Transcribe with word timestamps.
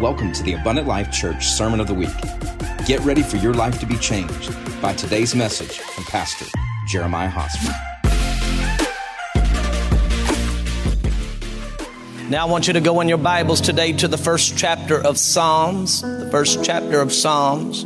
Welcome 0.00 0.32
to 0.32 0.42
the 0.42 0.54
Abundant 0.54 0.88
Life 0.88 1.12
Church 1.12 1.48
Sermon 1.48 1.78
of 1.78 1.86
the 1.86 1.92
Week. 1.92 2.08
Get 2.86 3.00
ready 3.00 3.22
for 3.22 3.36
your 3.36 3.52
life 3.52 3.78
to 3.80 3.86
be 3.86 3.98
changed 3.98 4.50
by 4.80 4.94
today's 4.94 5.34
message 5.34 5.76
from 5.76 6.04
Pastor 6.04 6.46
Jeremiah 6.88 7.28
Hosmer. 7.28 7.74
Now, 12.30 12.46
I 12.46 12.50
want 12.50 12.66
you 12.66 12.72
to 12.72 12.80
go 12.80 13.02
in 13.02 13.10
your 13.10 13.18
Bibles 13.18 13.60
today 13.60 13.92
to 13.92 14.08
the 14.08 14.16
first 14.16 14.56
chapter 14.56 14.98
of 14.98 15.18
Psalms. 15.18 16.00
The 16.00 16.30
first 16.30 16.64
chapter 16.64 17.02
of 17.02 17.12
Psalms. 17.12 17.84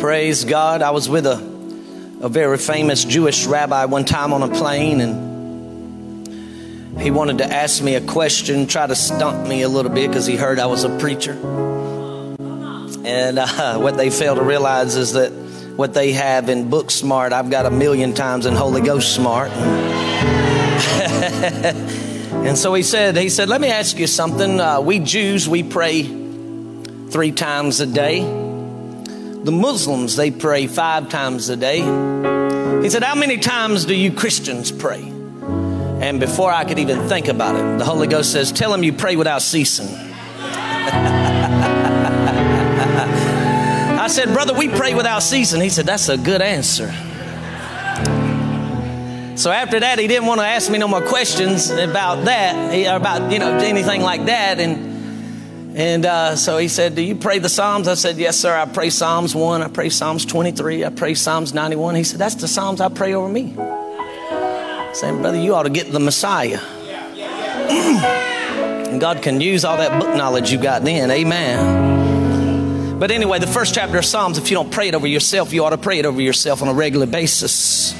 Praise 0.00 0.44
God. 0.44 0.82
I 0.82 0.90
was 0.90 1.08
with 1.08 1.26
a, 1.26 1.36
a 2.20 2.28
very 2.28 2.58
famous 2.58 3.04
Jewish 3.04 3.46
rabbi 3.46 3.84
one 3.84 4.04
time 4.04 4.32
on 4.32 4.42
a 4.42 4.48
plane, 4.48 5.00
and 5.00 5.33
he 6.98 7.10
wanted 7.10 7.38
to 7.38 7.44
ask 7.44 7.82
me 7.82 7.94
a 7.96 8.00
question, 8.00 8.66
try 8.66 8.86
to 8.86 8.94
stump 8.94 9.48
me 9.48 9.62
a 9.62 9.68
little 9.68 9.90
bit 9.90 10.08
because 10.08 10.26
he 10.26 10.36
heard 10.36 10.58
I 10.58 10.66
was 10.66 10.84
a 10.84 10.98
preacher. 10.98 11.32
And 13.04 13.38
uh, 13.38 13.78
what 13.78 13.96
they 13.96 14.10
fail 14.10 14.34
to 14.36 14.42
realize 14.42 14.96
is 14.96 15.12
that 15.12 15.30
what 15.76 15.92
they 15.92 16.12
have 16.12 16.48
in 16.48 16.70
book 16.70 16.90
smart, 16.90 17.32
I've 17.32 17.50
got 17.50 17.66
a 17.66 17.70
million 17.70 18.14
times 18.14 18.46
in 18.46 18.54
Holy 18.54 18.80
Ghost 18.80 19.14
smart. 19.14 19.50
and 22.32 22.56
so 22.56 22.72
he 22.74 22.82
said, 22.82 23.16
he 23.16 23.28
said, 23.28 23.48
let 23.48 23.60
me 23.60 23.68
ask 23.68 23.98
you 23.98 24.06
something. 24.06 24.60
Uh, 24.60 24.80
we 24.80 25.00
Jews, 25.00 25.48
we 25.48 25.62
pray 25.62 26.04
three 26.04 27.32
times 27.32 27.80
a 27.80 27.86
day. 27.86 28.20
The 28.22 29.52
Muslims, 29.52 30.16
they 30.16 30.30
pray 30.30 30.66
five 30.68 31.08
times 31.10 31.48
a 31.48 31.56
day. 31.56 31.78
He 32.82 32.90
said, 32.90 33.02
how 33.02 33.14
many 33.14 33.38
times 33.38 33.84
do 33.84 33.94
you 33.94 34.12
Christians 34.12 34.72
pray? 34.72 35.13
And 36.02 36.20
before 36.20 36.50
I 36.50 36.64
could 36.64 36.78
even 36.78 37.08
think 37.08 37.28
about 37.28 37.56
it, 37.56 37.78
the 37.78 37.84
Holy 37.84 38.06
Ghost 38.06 38.32
says, 38.32 38.52
Tell 38.52 38.72
him 38.74 38.82
you 38.82 38.92
pray 38.92 39.16
without 39.16 39.42
ceasing. 39.42 39.88
I 43.98 44.06
said, 44.08 44.32
Brother, 44.34 44.54
we 44.54 44.68
pray 44.68 44.94
without 44.94 45.22
ceasing. 45.22 45.60
He 45.60 45.70
said, 45.70 45.86
That's 45.86 46.08
a 46.08 46.18
good 46.18 46.42
answer. 46.42 46.92
So 49.36 49.50
after 49.50 49.80
that, 49.80 49.98
he 49.98 50.06
didn't 50.06 50.26
want 50.26 50.40
to 50.40 50.46
ask 50.46 50.70
me 50.70 50.78
no 50.78 50.86
more 50.86 51.02
questions 51.02 51.70
about 51.70 52.26
that, 52.26 52.54
about 52.86 53.32
you 53.32 53.40
know 53.40 53.56
anything 53.56 54.00
like 54.00 54.26
that, 54.26 54.60
and 54.60 55.76
and 55.76 56.06
uh, 56.06 56.36
so 56.36 56.56
he 56.56 56.68
said, 56.68 56.94
"Do 56.94 57.02
you 57.02 57.16
pray 57.16 57.40
the 57.40 57.48
Psalms?" 57.48 57.88
I 57.88 57.94
said, 57.94 58.16
"Yes, 58.16 58.38
sir. 58.38 58.54
I 58.54 58.66
pray 58.66 58.90
Psalms 58.90 59.34
one. 59.34 59.60
I 59.60 59.68
pray 59.68 59.88
Psalms 59.88 60.24
twenty-three. 60.24 60.84
I 60.84 60.90
pray 60.90 61.14
Psalms 61.14 61.52
ninety-one." 61.52 61.96
He 61.96 62.04
said, 62.04 62.20
"That's 62.20 62.36
the 62.36 62.46
Psalms 62.46 62.80
I 62.80 62.88
pray 62.88 63.14
over 63.14 63.28
me." 63.28 63.56
Saying, 64.96 65.20
Brother, 65.20 65.38
you 65.38 65.54
ought 65.54 65.64
to 65.64 65.70
get 65.70 65.90
the 65.90 66.00
Messiah. 66.00 66.60
and 67.68 69.00
God 69.00 69.22
can 69.22 69.40
use 69.40 69.64
all 69.64 69.76
that 69.76 70.00
book 70.00 70.16
knowledge 70.16 70.52
you 70.52 70.58
got 70.58 70.84
then. 70.84 71.10
Amen. 71.10 72.98
But 72.98 73.10
anyway, 73.10 73.40
the 73.40 73.46
first 73.46 73.74
chapter 73.74 73.98
of 73.98 74.04
Psalms, 74.04 74.38
if 74.38 74.50
you 74.50 74.54
don't 74.54 74.70
pray 74.70 74.88
it 74.88 74.94
over 74.94 75.06
yourself, 75.06 75.52
you 75.52 75.64
ought 75.64 75.70
to 75.70 75.78
pray 75.78 75.98
it 75.98 76.06
over 76.06 76.20
yourself 76.20 76.62
on 76.62 76.68
a 76.68 76.74
regular 76.74 77.06
basis. 77.06 77.92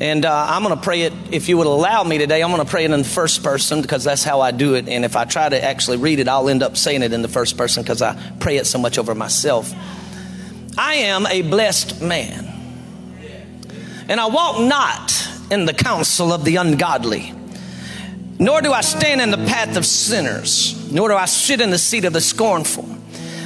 And 0.00 0.24
uh, 0.24 0.46
I'm 0.48 0.62
going 0.62 0.74
to 0.74 0.82
pray 0.82 1.02
it, 1.02 1.12
if 1.30 1.48
you 1.48 1.58
would 1.58 1.66
allow 1.66 2.02
me 2.02 2.18
today, 2.18 2.42
I'm 2.42 2.50
going 2.50 2.64
to 2.64 2.70
pray 2.70 2.84
it 2.84 2.90
in 2.90 2.98
the 2.98 3.08
first 3.08 3.42
person 3.44 3.82
because 3.82 4.02
that's 4.02 4.24
how 4.24 4.40
I 4.40 4.50
do 4.50 4.74
it. 4.74 4.88
And 4.88 5.04
if 5.04 5.14
I 5.14 5.26
try 5.26 5.48
to 5.48 5.62
actually 5.62 5.98
read 5.98 6.18
it, 6.18 6.26
I'll 6.26 6.48
end 6.48 6.62
up 6.62 6.76
saying 6.76 7.02
it 7.02 7.12
in 7.12 7.22
the 7.22 7.28
first 7.28 7.56
person 7.56 7.82
because 7.82 8.02
I 8.02 8.14
pray 8.40 8.56
it 8.56 8.66
so 8.66 8.78
much 8.78 8.98
over 8.98 9.14
myself. 9.14 9.72
I 10.76 10.94
am 10.94 11.26
a 11.26 11.42
blessed 11.42 12.00
man. 12.00 12.49
And 14.10 14.20
I 14.20 14.26
walk 14.26 14.58
not 14.58 15.28
in 15.52 15.66
the 15.66 15.72
counsel 15.72 16.32
of 16.32 16.44
the 16.44 16.56
ungodly, 16.56 17.32
nor 18.40 18.60
do 18.60 18.72
I 18.72 18.80
stand 18.80 19.20
in 19.20 19.30
the 19.30 19.36
path 19.36 19.76
of 19.76 19.86
sinners, 19.86 20.90
nor 20.90 21.10
do 21.10 21.14
I 21.14 21.26
sit 21.26 21.60
in 21.60 21.70
the 21.70 21.78
seat 21.78 22.04
of 22.04 22.12
the 22.12 22.20
scornful. 22.20 22.88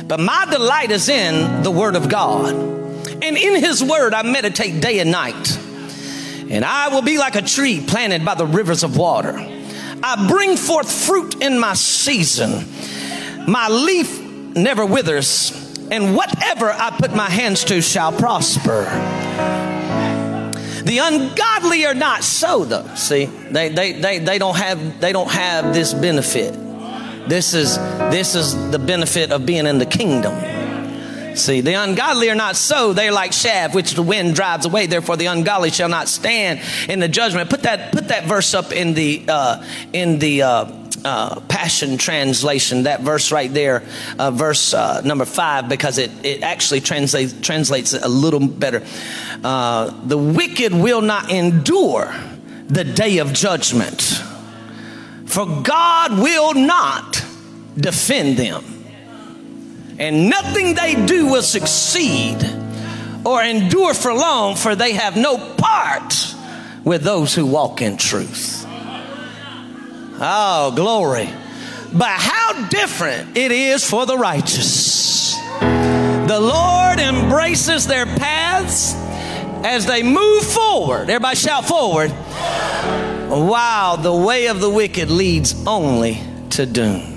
But 0.08 0.20
my 0.20 0.46
delight 0.50 0.90
is 0.90 1.10
in 1.10 1.62
the 1.62 1.70
Word 1.70 1.96
of 1.96 2.08
God. 2.08 2.54
And 2.54 3.36
in 3.36 3.62
His 3.62 3.84
Word 3.84 4.14
I 4.14 4.22
meditate 4.22 4.80
day 4.80 5.00
and 5.00 5.12
night. 5.12 5.58
And 6.48 6.64
I 6.64 6.88
will 6.88 7.02
be 7.02 7.18
like 7.18 7.36
a 7.36 7.42
tree 7.42 7.84
planted 7.86 8.24
by 8.24 8.34
the 8.34 8.46
rivers 8.46 8.84
of 8.84 8.96
water. 8.96 9.36
I 10.02 10.26
bring 10.28 10.56
forth 10.56 10.90
fruit 10.90 11.42
in 11.42 11.60
my 11.60 11.74
season. 11.74 12.64
My 13.46 13.68
leaf 13.68 14.18
never 14.18 14.86
withers, 14.86 15.76
and 15.90 16.16
whatever 16.16 16.70
I 16.70 16.96
put 16.98 17.14
my 17.14 17.28
hands 17.28 17.64
to 17.64 17.82
shall 17.82 18.12
prosper. 18.12 19.63
The 20.84 20.98
ungodly 20.98 21.86
are 21.86 21.94
not 21.94 22.24
so 22.24 22.64
though. 22.64 22.94
See, 22.94 23.24
they, 23.24 23.70
they, 23.70 23.92
they, 23.92 24.18
they 24.18 24.38
don't 24.38 24.56
have 24.56 25.00
they 25.00 25.12
don't 25.12 25.30
have 25.30 25.72
this 25.72 25.94
benefit. 25.94 26.52
This 27.26 27.54
is 27.54 27.78
this 27.78 28.34
is 28.34 28.70
the 28.70 28.78
benefit 28.78 29.32
of 29.32 29.46
being 29.46 29.66
in 29.66 29.78
the 29.78 29.86
kingdom. 29.86 30.34
See, 31.36 31.62
the 31.62 31.74
ungodly 31.74 32.30
are 32.30 32.36
not 32.36 32.54
so. 32.54 32.92
They're 32.92 33.12
like 33.12 33.32
chaff 33.32 33.74
which 33.74 33.94
the 33.94 34.02
wind 34.02 34.34
drives 34.34 34.66
away. 34.66 34.86
Therefore, 34.86 35.16
the 35.16 35.26
ungodly 35.26 35.70
shall 35.70 35.88
not 35.88 36.06
stand 36.06 36.60
in 36.88 37.00
the 37.00 37.08
judgment. 37.08 37.50
Put 37.50 37.62
that 37.62 37.92
put 37.92 38.08
that 38.08 38.24
verse 38.24 38.54
up 38.54 38.70
in 38.70 38.94
the 38.94 39.24
uh, 39.26 39.64
in 39.92 40.18
the 40.18 40.42
uh, 40.42 40.83
uh, 41.04 41.40
Passion 41.40 41.98
Translation, 41.98 42.84
that 42.84 43.00
verse 43.00 43.30
right 43.30 43.52
there, 43.52 43.82
uh, 44.18 44.30
verse 44.30 44.74
uh, 44.74 45.00
number 45.02 45.24
five, 45.24 45.68
because 45.68 45.98
it, 45.98 46.10
it 46.24 46.42
actually 46.42 46.80
translates, 46.80 47.34
translates 47.40 47.92
a 47.92 48.08
little 48.08 48.46
better. 48.46 48.82
Uh, 49.42 49.92
the 50.06 50.18
wicked 50.18 50.72
will 50.72 51.02
not 51.02 51.30
endure 51.30 52.14
the 52.68 52.84
day 52.84 53.18
of 53.18 53.32
judgment, 53.32 54.02
for 55.26 55.46
God 55.62 56.18
will 56.18 56.54
not 56.54 57.24
defend 57.76 58.36
them. 58.36 58.64
And 59.98 60.28
nothing 60.28 60.74
they 60.74 61.06
do 61.06 61.26
will 61.26 61.42
succeed 61.42 62.38
or 63.24 63.42
endure 63.42 63.94
for 63.94 64.12
long, 64.12 64.56
for 64.56 64.74
they 64.74 64.92
have 64.92 65.16
no 65.16 65.38
part 65.56 66.34
with 66.84 67.02
those 67.02 67.34
who 67.34 67.46
walk 67.46 67.80
in 67.80 67.96
truth. 67.96 68.63
Oh, 70.20 70.72
glory. 70.74 71.28
But 71.92 72.10
how 72.10 72.68
different 72.68 73.36
it 73.36 73.52
is 73.52 73.88
for 73.88 74.06
the 74.06 74.16
righteous. 74.18 75.36
The 75.60 76.40
Lord 76.40 76.98
embraces 76.98 77.86
their 77.86 78.06
paths 78.06 78.94
as 79.64 79.86
they 79.86 80.02
move 80.02 80.44
forward. 80.44 81.10
Everybody 81.10 81.36
shout 81.36 81.66
forward. 81.66 82.10
Wow, 82.10 83.96
the 84.00 84.14
way 84.14 84.46
of 84.48 84.60
the 84.60 84.70
wicked 84.70 85.10
leads 85.10 85.66
only 85.66 86.20
to 86.50 86.66
doom. 86.66 87.14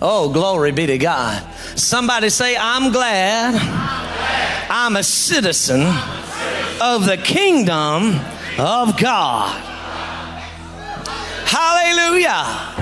Oh, 0.00 0.32
glory 0.32 0.72
be 0.72 0.86
to 0.86 0.98
God. 0.98 1.42
Somebody 1.76 2.28
say, 2.28 2.56
I'm 2.56 2.92
glad 2.92 3.54
I'm 4.68 4.96
a 4.96 5.02
citizen 5.02 5.82
of 6.80 7.06
the 7.06 7.16
kingdom 7.22 8.18
of 8.58 8.98
God. 8.98 9.71
Hallelujah. 11.52 12.72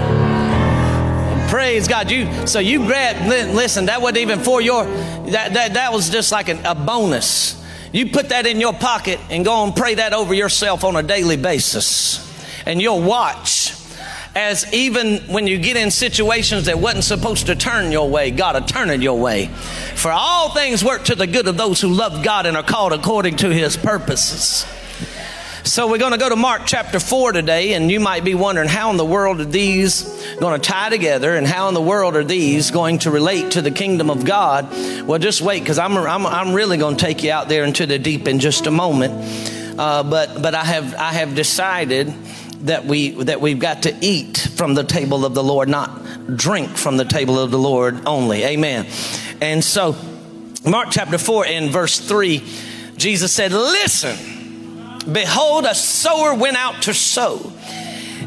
Praise 1.48 1.88
God. 1.88 2.08
You 2.08 2.46
so 2.46 2.60
you 2.60 2.86
grab 2.86 3.26
listen, 3.26 3.86
that 3.86 4.00
wasn't 4.00 4.18
even 4.18 4.38
for 4.38 4.60
your 4.60 4.84
that 4.84 5.54
that, 5.54 5.74
that 5.74 5.92
was 5.92 6.08
just 6.08 6.30
like 6.30 6.48
an, 6.48 6.64
a 6.64 6.76
bonus. 6.76 7.60
You 7.92 8.10
put 8.10 8.28
that 8.28 8.46
in 8.46 8.60
your 8.60 8.72
pocket 8.72 9.18
and 9.28 9.44
go 9.44 9.64
and 9.64 9.74
pray 9.74 9.96
that 9.96 10.12
over 10.12 10.32
yourself 10.32 10.84
on 10.84 10.94
a 10.94 11.02
daily 11.02 11.36
basis. 11.36 12.24
And 12.64 12.80
you'll 12.80 13.02
watch 13.02 13.74
as 14.36 14.72
even 14.72 15.18
when 15.32 15.48
you 15.48 15.58
get 15.58 15.76
in 15.76 15.90
situations 15.90 16.66
that 16.66 16.78
wasn't 16.78 17.02
supposed 17.02 17.46
to 17.46 17.56
turn 17.56 17.90
your 17.90 18.08
way, 18.08 18.30
God 18.30 18.54
will 18.54 18.68
turn 18.68 18.90
it 18.90 19.02
your 19.02 19.18
way. 19.18 19.46
For 19.96 20.12
all 20.12 20.54
things 20.54 20.84
work 20.84 21.06
to 21.06 21.16
the 21.16 21.26
good 21.26 21.48
of 21.48 21.56
those 21.56 21.80
who 21.80 21.88
love 21.88 22.22
God 22.22 22.46
and 22.46 22.56
are 22.56 22.62
called 22.62 22.92
according 22.92 23.38
to 23.38 23.52
his 23.52 23.76
purposes. 23.76 24.64
So 25.70 25.86
we're 25.86 25.98
going 25.98 26.10
to 26.10 26.18
go 26.18 26.28
to 26.28 26.34
Mark 26.34 26.62
chapter 26.66 26.98
4 26.98 27.30
today, 27.30 27.74
and 27.74 27.92
you 27.92 28.00
might 28.00 28.24
be 28.24 28.34
wondering 28.34 28.68
how 28.68 28.90
in 28.90 28.96
the 28.96 29.04
world 29.04 29.40
are 29.40 29.44
these 29.44 30.02
going 30.40 30.60
to 30.60 30.68
tie 30.68 30.88
together 30.88 31.36
and 31.36 31.46
how 31.46 31.68
in 31.68 31.74
the 31.74 31.80
world 31.80 32.16
are 32.16 32.24
these 32.24 32.72
going 32.72 32.98
to 32.98 33.12
relate 33.12 33.52
to 33.52 33.62
the 33.62 33.70
kingdom 33.70 34.10
of 34.10 34.24
God? 34.24 34.68
Well, 35.06 35.20
just 35.20 35.40
wait 35.40 35.60
because 35.60 35.78
I'm, 35.78 35.96
I'm, 35.96 36.26
I'm 36.26 36.54
really 36.54 36.76
going 36.76 36.96
to 36.96 37.00
take 37.06 37.22
you 37.22 37.30
out 37.30 37.48
there 37.48 37.62
into 37.62 37.86
the 37.86 38.00
deep 38.00 38.26
in 38.26 38.40
just 38.40 38.66
a 38.66 38.72
moment. 38.72 39.14
Uh, 39.78 40.02
but 40.02 40.42
but 40.42 40.56
I 40.56 40.64
have 40.64 40.92
I 40.96 41.12
have 41.12 41.36
decided 41.36 42.08
that 42.62 42.84
we 42.84 43.10
that 43.22 43.40
we've 43.40 43.60
got 43.60 43.84
to 43.84 43.96
eat 44.00 44.38
from 44.38 44.74
the 44.74 44.82
table 44.82 45.24
of 45.24 45.34
the 45.34 45.44
Lord, 45.44 45.68
not 45.68 46.36
drink 46.36 46.70
from 46.70 46.96
the 46.96 47.04
table 47.04 47.38
of 47.38 47.52
the 47.52 47.60
Lord 47.60 48.08
only. 48.08 48.42
Amen. 48.42 48.88
And 49.40 49.62
so, 49.62 49.94
Mark 50.68 50.88
chapter 50.90 51.16
4 51.16 51.46
and 51.46 51.70
verse 51.70 52.00
3, 52.00 52.42
Jesus 52.96 53.32
said, 53.32 53.52
Listen. 53.52 54.39
Behold, 55.10 55.64
a 55.64 55.74
sower 55.74 56.34
went 56.34 56.56
out 56.56 56.82
to 56.82 56.94
sow. 56.94 57.52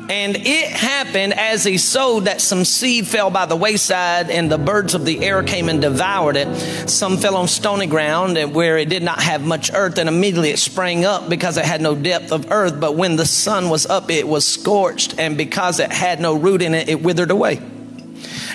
And 0.09 0.35
it 0.35 0.69
happened 0.69 1.33
as 1.33 1.63
he 1.63 1.77
sowed 1.77 2.25
that 2.25 2.41
some 2.41 2.65
seed 2.65 3.07
fell 3.07 3.29
by 3.29 3.45
the 3.45 3.55
wayside, 3.55 4.29
and 4.29 4.51
the 4.51 4.57
birds 4.57 4.95
of 4.95 5.05
the 5.05 5.23
air 5.23 5.43
came 5.43 5.69
and 5.69 5.81
devoured 5.81 6.35
it. 6.35 6.89
Some 6.89 7.17
fell 7.17 7.37
on 7.37 7.47
stony 7.47 7.85
ground 7.85 8.37
where 8.53 8.77
it 8.77 8.89
did 8.89 9.01
not 9.01 9.21
have 9.21 9.45
much 9.45 9.71
earth, 9.73 9.97
and 9.97 10.09
immediately 10.09 10.49
it 10.49 10.59
sprang 10.59 11.05
up 11.05 11.29
because 11.29 11.57
it 11.57 11.63
had 11.63 11.79
no 11.79 11.95
depth 11.95 12.33
of 12.33 12.51
earth. 12.51 12.79
But 12.81 12.95
when 12.95 13.15
the 13.15 13.25
sun 13.25 13.69
was 13.69 13.85
up, 13.85 14.11
it 14.11 14.27
was 14.27 14.45
scorched, 14.45 15.17
and 15.17 15.37
because 15.37 15.79
it 15.79 15.91
had 15.91 16.19
no 16.19 16.33
root 16.35 16.61
in 16.61 16.73
it, 16.73 16.89
it 16.89 17.01
withered 17.01 17.31
away. 17.31 17.61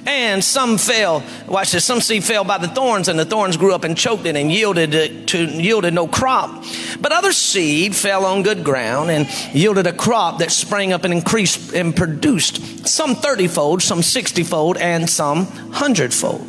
And 0.08 0.42
some 0.42 0.78
fell, 0.78 1.22
watch 1.46 1.72
this, 1.72 1.84
some 1.84 2.00
seed 2.00 2.24
fell 2.24 2.42
by 2.42 2.56
the 2.56 2.66
thorns, 2.66 3.08
and 3.08 3.18
the 3.18 3.26
thorns 3.26 3.58
grew 3.58 3.74
up 3.74 3.84
and 3.84 3.94
choked 3.94 4.24
it 4.24 4.36
and 4.36 4.50
yielded 4.50 5.28
to 5.28 5.44
yielded 5.44 5.92
no 5.92 6.08
crop. 6.08 6.64
But 6.98 7.12
other 7.12 7.30
seed 7.30 7.94
fell 7.94 8.24
on 8.24 8.42
good 8.42 8.64
ground 8.64 9.10
and 9.10 9.28
yielded 9.52 9.86
a 9.86 9.92
crop 9.92 10.38
that 10.38 10.50
sprang 10.50 10.94
up 10.94 11.04
and 11.04 11.12
increased 11.12 11.74
and 11.74 11.94
produced 11.94 12.88
some 12.88 13.16
thirtyfold, 13.16 13.82
some 13.82 14.02
sixtyfold, 14.02 14.78
and 14.78 15.10
some 15.10 15.44
hundredfold. 15.72 16.40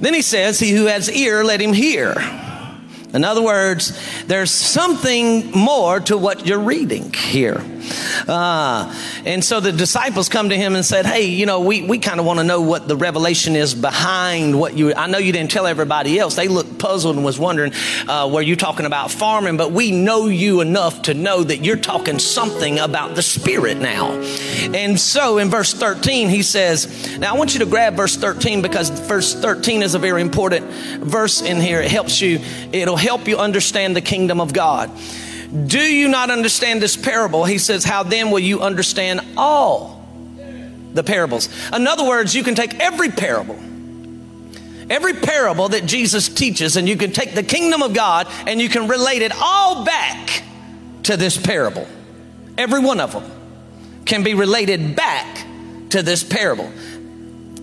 Then 0.00 0.14
he 0.14 0.22
says, 0.22 0.58
He 0.58 0.70
who 0.70 0.86
has 0.86 1.10
ear, 1.10 1.44
let 1.44 1.60
him 1.60 1.74
hear. 1.74 2.14
In 3.12 3.24
other 3.24 3.42
words, 3.42 3.92
there's 4.24 4.50
something 4.50 5.50
more 5.50 6.00
to 6.00 6.16
what 6.16 6.46
you're 6.46 6.58
reading 6.58 7.12
here. 7.12 7.62
Uh, 8.28 8.94
and 9.24 9.44
so 9.44 9.60
the 9.60 9.72
disciples 9.72 10.28
come 10.28 10.48
to 10.48 10.56
him 10.56 10.74
and 10.74 10.84
said, 10.84 11.06
Hey, 11.06 11.26
you 11.26 11.46
know, 11.46 11.60
we, 11.60 11.82
we 11.82 11.98
kind 11.98 12.20
of 12.20 12.26
want 12.26 12.38
to 12.38 12.44
know 12.44 12.60
what 12.60 12.88
the 12.88 12.96
revelation 12.96 13.56
is 13.56 13.74
behind 13.74 14.58
what 14.58 14.76
you, 14.76 14.94
I 14.94 15.06
know 15.06 15.18
you 15.18 15.32
didn't 15.32 15.50
tell 15.50 15.66
everybody 15.66 16.18
else. 16.18 16.36
They 16.36 16.48
looked 16.48 16.78
puzzled 16.78 17.16
and 17.16 17.24
was 17.24 17.38
wondering, 17.38 17.72
uh, 18.08 18.30
were 18.32 18.42
you 18.42 18.56
talking 18.56 18.86
about 18.86 19.10
farming? 19.10 19.56
But 19.56 19.72
we 19.72 19.90
know 19.90 20.26
you 20.26 20.60
enough 20.60 21.02
to 21.02 21.14
know 21.14 21.42
that 21.42 21.58
you're 21.58 21.76
talking 21.76 22.18
something 22.18 22.78
about 22.78 23.14
the 23.14 23.22
Spirit 23.22 23.78
now. 23.78 24.12
And 24.74 24.98
so 24.98 25.38
in 25.38 25.48
verse 25.50 25.72
13, 25.72 26.28
he 26.28 26.42
says, 26.42 27.18
Now 27.18 27.34
I 27.34 27.38
want 27.38 27.54
you 27.54 27.60
to 27.60 27.66
grab 27.66 27.94
verse 27.94 28.16
13 28.16 28.62
because 28.62 28.90
verse 28.90 29.34
13 29.34 29.82
is 29.82 29.94
a 29.94 29.98
very 29.98 30.20
important 30.20 30.66
verse 30.66 31.42
in 31.42 31.60
here. 31.60 31.80
It 31.80 31.90
helps 31.90 32.20
you, 32.20 32.40
it'll 32.72 32.96
help 32.96 33.28
you 33.28 33.38
understand 33.38 33.96
the 33.96 34.00
kingdom 34.00 34.40
of 34.40 34.52
God. 34.52 34.90
Do 35.52 35.80
you 35.80 36.08
not 36.08 36.30
understand 36.30 36.80
this 36.80 36.96
parable? 36.96 37.44
He 37.44 37.58
says, 37.58 37.84
How 37.84 38.02
then 38.02 38.30
will 38.30 38.40
you 38.40 38.62
understand 38.62 39.20
all 39.36 40.02
the 40.94 41.04
parables? 41.04 41.48
In 41.74 41.86
other 41.86 42.08
words, 42.08 42.34
you 42.34 42.42
can 42.42 42.54
take 42.54 42.80
every 42.80 43.10
parable, 43.10 43.58
every 44.88 45.12
parable 45.12 45.68
that 45.70 45.84
Jesus 45.84 46.30
teaches, 46.30 46.76
and 46.76 46.88
you 46.88 46.96
can 46.96 47.12
take 47.12 47.34
the 47.34 47.42
kingdom 47.42 47.82
of 47.82 47.92
God 47.92 48.28
and 48.46 48.60
you 48.62 48.70
can 48.70 48.88
relate 48.88 49.20
it 49.20 49.32
all 49.34 49.84
back 49.84 50.42
to 51.02 51.18
this 51.18 51.36
parable. 51.36 51.86
Every 52.56 52.80
one 52.80 53.00
of 53.00 53.12
them 53.12 53.30
can 54.06 54.22
be 54.22 54.32
related 54.32 54.96
back 54.96 55.44
to 55.90 56.02
this 56.02 56.24
parable. 56.24 56.72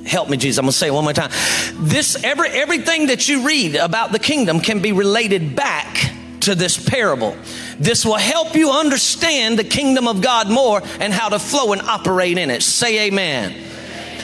Help 0.05 0.29
me, 0.29 0.37
Jesus. 0.37 0.59
I'm 0.59 0.65
going 0.65 0.71
to 0.71 0.77
say 0.77 0.87
it 0.87 0.93
one 0.93 1.03
more 1.03 1.13
time. 1.13 1.31
This 1.73 2.23
every 2.23 2.49
everything 2.49 3.07
that 3.07 3.27
you 3.27 3.45
read 3.45 3.75
about 3.75 4.11
the 4.11 4.19
kingdom 4.19 4.59
can 4.59 4.79
be 4.79 4.91
related 4.91 5.55
back 5.55 6.11
to 6.41 6.55
this 6.55 6.77
parable. 6.77 7.35
This 7.79 8.05
will 8.05 8.17
help 8.17 8.55
you 8.55 8.71
understand 8.71 9.57
the 9.57 9.63
kingdom 9.63 10.07
of 10.07 10.21
God 10.21 10.49
more 10.49 10.81
and 10.99 11.13
how 11.13 11.29
to 11.29 11.39
flow 11.39 11.73
and 11.73 11.81
operate 11.81 12.37
in 12.37 12.49
it. 12.49 12.63
Say 12.63 13.07
amen. 13.07 13.55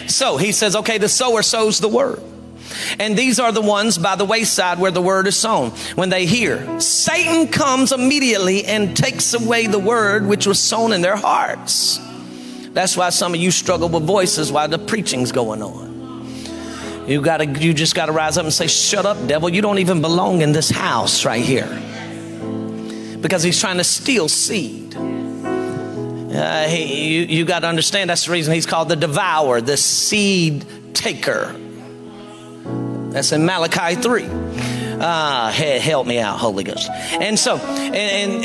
So 0.07 0.37
he 0.37 0.51
says, 0.51 0.75
okay, 0.75 0.97
the 0.97 1.09
sower 1.09 1.41
sows 1.41 1.79
the 1.79 1.89
word. 1.89 2.21
And 2.99 3.17
these 3.17 3.39
are 3.39 3.51
the 3.51 3.61
ones 3.61 3.97
by 3.97 4.15
the 4.15 4.25
wayside 4.25 4.79
where 4.79 4.91
the 4.91 5.01
word 5.01 5.27
is 5.27 5.37
sown. 5.37 5.71
When 5.95 6.09
they 6.09 6.25
hear, 6.25 6.79
Satan 6.79 7.47
comes 7.47 7.91
immediately 7.91 8.65
and 8.65 8.95
takes 8.95 9.33
away 9.33 9.67
the 9.67 9.79
word 9.79 10.25
which 10.25 10.45
was 10.45 10.59
sown 10.59 10.93
in 10.93 11.01
their 11.01 11.15
hearts. 11.15 11.99
That's 12.73 12.97
why 12.97 13.09
some 13.09 13.33
of 13.33 13.39
you 13.39 13.51
struggle 13.51 13.87
with 13.87 14.03
voices 14.03 14.51
while 14.51 14.67
the 14.67 14.77
preaching's 14.77 15.31
going 15.31 15.61
on. 15.61 15.85
You 17.07 17.21
gotta, 17.21 17.45
you 17.45 17.73
just 17.73 17.95
gotta 17.95 18.11
rise 18.11 18.37
up 18.37 18.45
and 18.45 18.53
say, 18.53 18.67
"Shut 18.67 19.05
up, 19.05 19.27
devil! 19.27 19.47
You 19.47 19.61
don't 19.61 19.77
even 19.77 20.01
belong 20.01 20.41
in 20.41 20.51
this 20.51 20.71
house 20.71 21.23
right 21.23 21.43
here." 21.43 21.69
Because 23.25 23.41
he's 23.41 23.59
trying 23.59 23.77
to 23.77 23.83
steal 23.83 24.29
seed. 24.29 24.95
Uh, 24.95 26.67
he, 26.67 27.15
you, 27.15 27.21
you 27.37 27.43
got 27.43 27.61
to 27.61 27.67
understand 27.67 28.07
that's 28.07 28.27
the 28.27 28.31
reason 28.31 28.53
he's 28.53 28.67
called 28.67 28.87
the 28.87 28.95
devourer, 28.95 29.61
the 29.61 29.77
seed 29.77 30.63
taker. 30.93 31.51
That's 33.09 33.31
in 33.31 33.43
Malachi 33.43 33.99
3. 33.99 34.25
Ah, 35.01 35.51
help 35.53 36.07
me 36.07 36.19
out, 36.19 36.39
Holy 36.39 36.63
Ghost. 36.63 36.89
And 36.89 37.37
so, 37.37 37.57
and, 37.57 37.95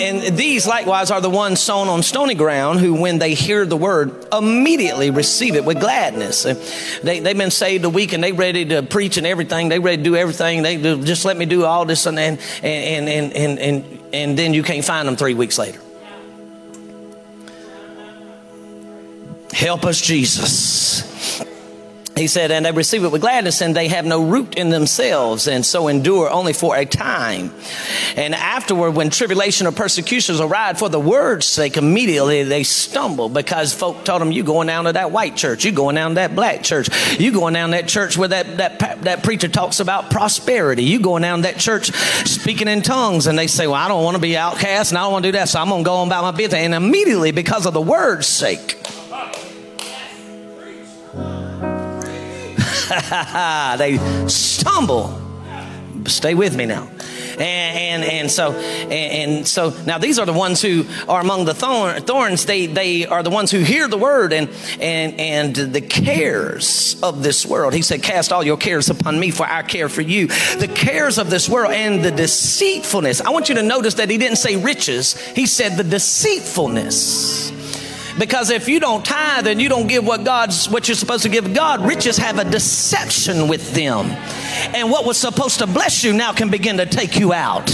and, 0.00 0.24
and, 0.24 0.36
these 0.36 0.66
likewise 0.66 1.10
are 1.10 1.20
the 1.20 1.30
ones 1.30 1.60
sown 1.60 1.88
on 1.88 2.02
stony 2.02 2.34
ground 2.34 2.80
who, 2.80 2.94
when 2.94 3.18
they 3.18 3.34
hear 3.34 3.66
the 3.66 3.76
word, 3.76 4.26
immediately 4.32 5.10
receive 5.10 5.54
it 5.54 5.64
with 5.64 5.80
gladness. 5.80 6.42
They, 7.02 7.20
they've 7.20 7.36
been 7.36 7.50
saved 7.50 7.84
a 7.84 7.90
week 7.90 8.12
and 8.12 8.22
they 8.22 8.32
ready 8.32 8.64
to 8.66 8.82
preach 8.82 9.16
and 9.16 9.26
everything. 9.26 9.68
They 9.68 9.78
ready 9.78 9.98
to 9.98 10.02
do 10.02 10.16
everything. 10.16 10.62
They 10.62 10.76
do, 10.76 11.02
just 11.04 11.24
let 11.24 11.36
me 11.36 11.46
do 11.46 11.64
all 11.64 11.84
this 11.84 12.06
and, 12.06 12.18
and, 12.18 12.38
and, 12.62 13.08
and, 13.08 13.32
and, 13.32 13.58
and 13.58 14.00
and 14.12 14.38
then 14.38 14.54
you 14.54 14.62
can't 14.62 14.84
find 14.84 15.06
them 15.06 15.16
three 15.16 15.34
weeks 15.34 15.58
later. 15.58 15.80
Help 19.52 19.84
us, 19.84 20.00
Jesus. 20.00 21.09
He 22.20 22.26
said, 22.26 22.50
and 22.50 22.66
they 22.66 22.72
receive 22.72 23.02
it 23.02 23.10
with 23.10 23.22
gladness, 23.22 23.62
and 23.62 23.74
they 23.74 23.88
have 23.88 24.04
no 24.04 24.22
root 24.22 24.54
in 24.54 24.68
themselves, 24.68 25.48
and 25.48 25.64
so 25.64 25.88
endure 25.88 26.30
only 26.30 26.52
for 26.52 26.76
a 26.76 26.84
time. 26.84 27.50
And 28.14 28.34
afterward, 28.34 28.90
when 28.90 29.08
tribulation 29.08 29.66
or 29.66 29.72
persecutions 29.72 30.38
arrive 30.38 30.78
for 30.78 30.90
the 30.90 31.00
word's 31.00 31.46
sake, 31.46 31.78
immediately 31.78 32.42
they 32.42 32.62
stumble 32.62 33.30
because 33.30 33.72
folk 33.72 34.04
told 34.04 34.20
them, 34.20 34.32
You 34.32 34.44
going 34.44 34.66
down 34.66 34.84
to 34.84 34.92
that 34.92 35.12
white 35.12 35.34
church, 35.34 35.64
you 35.64 35.72
going 35.72 35.94
down 35.94 36.10
to 36.10 36.14
that 36.16 36.34
black 36.34 36.62
church, 36.62 36.88
you 37.18 37.32
going 37.32 37.54
down 37.54 37.70
that 37.70 37.88
church 37.88 38.18
where 38.18 38.28
that, 38.28 38.58
that, 38.58 39.02
that 39.02 39.22
preacher 39.22 39.48
talks 39.48 39.80
about 39.80 40.10
prosperity, 40.10 40.84
you 40.84 41.00
going 41.00 41.22
down 41.22 41.42
that 41.42 41.56
church 41.56 41.90
speaking 42.28 42.68
in 42.68 42.82
tongues, 42.82 43.26
and 43.28 43.38
they 43.38 43.46
say, 43.46 43.66
Well, 43.66 43.76
I 43.76 43.88
don't 43.88 44.04
want 44.04 44.16
to 44.16 44.20
be 44.20 44.36
outcast, 44.36 44.90
and 44.90 44.98
I 44.98 45.04
don't 45.04 45.12
want 45.12 45.24
to 45.24 45.28
do 45.28 45.38
that, 45.38 45.48
so 45.48 45.58
I'm 45.58 45.70
going 45.70 45.84
to 45.84 45.88
go 45.88 45.94
on 45.96 46.08
about 46.08 46.22
my 46.22 46.32
business. 46.32 46.60
And 46.60 46.74
immediately, 46.74 47.32
because 47.32 47.64
of 47.64 47.72
the 47.72 47.80
word's 47.80 48.26
sake, 48.26 48.76
they 53.78 53.98
stumble. 54.26 55.20
Stay 56.06 56.34
with 56.34 56.56
me 56.56 56.66
now. 56.66 56.90
And, 57.38 58.02
and, 58.02 58.04
and 58.04 58.30
so 58.30 58.52
and, 58.52 58.92
and, 58.92 59.48
so 59.48 59.70
now 59.86 59.96
these 59.96 60.18
are 60.18 60.26
the 60.26 60.32
ones 60.32 60.60
who 60.60 60.84
are 61.08 61.20
among 61.20 61.46
the 61.46 61.54
thorn, 61.54 62.02
thorns. 62.02 62.44
They 62.44 62.66
they 62.66 63.06
are 63.06 63.22
the 63.22 63.30
ones 63.30 63.50
who 63.50 63.60
hear 63.60 63.88
the 63.88 63.96
word 63.96 64.32
and 64.32 64.50
and 64.78 65.18
and 65.18 65.54
the 65.72 65.80
cares 65.80 67.00
of 67.02 67.22
this 67.22 67.46
world. 67.46 67.72
He 67.72 67.80
said 67.80 68.02
cast 68.02 68.32
all 68.32 68.44
your 68.44 68.58
cares 68.58 68.90
upon 68.90 69.18
me 69.18 69.30
for 69.30 69.46
I 69.46 69.62
care 69.62 69.88
for 69.88 70.02
you. 70.02 70.26
The 70.26 70.70
cares 70.74 71.16
of 71.16 71.30
this 71.30 71.48
world 71.48 71.72
and 71.72 72.04
the 72.04 72.10
deceitfulness. 72.10 73.22
I 73.22 73.30
want 73.30 73.48
you 73.48 73.54
to 73.54 73.62
notice 73.62 73.94
that 73.94 74.10
he 74.10 74.18
didn't 74.18 74.36
say 74.36 74.56
riches. 74.56 75.16
He 75.28 75.46
said 75.46 75.76
the 75.76 75.84
deceitfulness 75.84 77.52
because 78.20 78.50
if 78.50 78.68
you 78.68 78.80
don't 78.80 79.02
tithe 79.02 79.46
and 79.46 79.62
you 79.62 79.70
don't 79.70 79.86
give 79.86 80.06
what 80.06 80.24
God's 80.24 80.68
what 80.68 80.86
you're 80.86 80.94
supposed 80.94 81.22
to 81.22 81.30
give 81.30 81.54
God, 81.54 81.86
riches 81.86 82.18
have 82.18 82.38
a 82.38 82.44
deception 82.44 83.48
with 83.48 83.72
them. 83.72 84.10
And 84.74 84.90
what 84.90 85.06
was 85.06 85.16
supposed 85.16 85.60
to 85.60 85.66
bless 85.66 86.04
you 86.04 86.12
now 86.12 86.34
can 86.34 86.50
begin 86.50 86.76
to 86.76 86.84
take 86.84 87.18
you 87.18 87.32
out. 87.32 87.68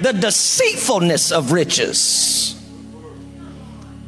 The 0.00 0.12
deceitfulness 0.12 1.32
of 1.32 1.50
riches. 1.50 2.54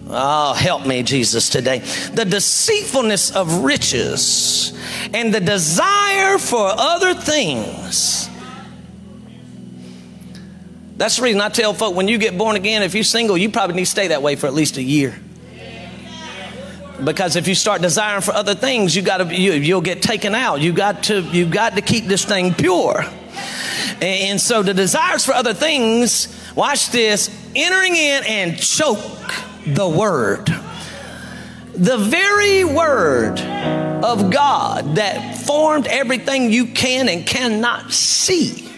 Oh, 0.07 0.54
help 0.54 0.87
me, 0.87 1.02
Jesus, 1.02 1.49
today. 1.49 1.81
The 2.12 2.25
deceitfulness 2.25 3.35
of 3.35 3.64
riches 3.64 4.78
and 5.12 5.35
the 5.35 5.40
desire 5.40 6.38
for 6.38 6.69
other 6.69 7.14
things. 7.14 8.28
That's 10.97 11.16
the 11.16 11.23
reason 11.23 11.40
I 11.40 11.49
tell 11.49 11.75
folk 11.75 11.97
when 11.97 12.07
you 12.07 12.19
get 12.19 12.38
born 12.38 12.54
again, 12.54 12.85
if 12.85 12.95
you're 12.95 13.02
single, 13.02 13.37
you 13.37 13.50
probably 13.50 13.75
need 13.75 13.87
to 13.87 13.90
stay 13.90 14.09
that 14.09 14.23
way 14.23 14.37
for 14.37 14.47
at 14.47 14.54
least 14.54 14.76
a 14.76 14.83
year 14.83 15.19
because 17.04 17.37
if 17.37 17.49
you 17.49 17.54
start 17.54 17.82
desiring 17.82 18.23
for 18.23 18.32
other 18.32 18.54
things 18.54 18.94
you 18.94 19.02
got 19.02 19.18
to 19.18 19.34
you, 19.34 19.52
you'll 19.52 19.80
get 19.80 20.02
taken 20.02 20.34
out. 20.34 20.61
You 20.61 20.73
got 20.73 21.04
to 21.04 21.20
you 21.20 21.46
got 21.46 21.75
to 21.76 21.82
keep 21.82 22.06
this 22.06 22.25
thing 22.25 22.54
pure. 22.54 23.04
And 24.00 24.40
so 24.40 24.62
the 24.62 24.75
desires 24.75 25.25
for 25.25 25.32
other 25.32 25.54
things 25.54 26.28
watch 26.56 26.90
this 26.90 27.30
entering 27.54 27.94
in 27.94 28.25
and 28.25 28.58
choke 28.58 28.99
the 29.66 29.88
word. 29.88 30.46
The 31.75 31.96
very 31.96 32.64
word 32.64 33.40
of 33.40 34.30
god 34.30 34.96
that 34.96 35.38
formed 35.38 35.87
everything 35.87 36.52
you 36.52 36.66
can 36.66 37.08
and 37.08 37.26
cannot 37.26 37.92
see 37.92 38.74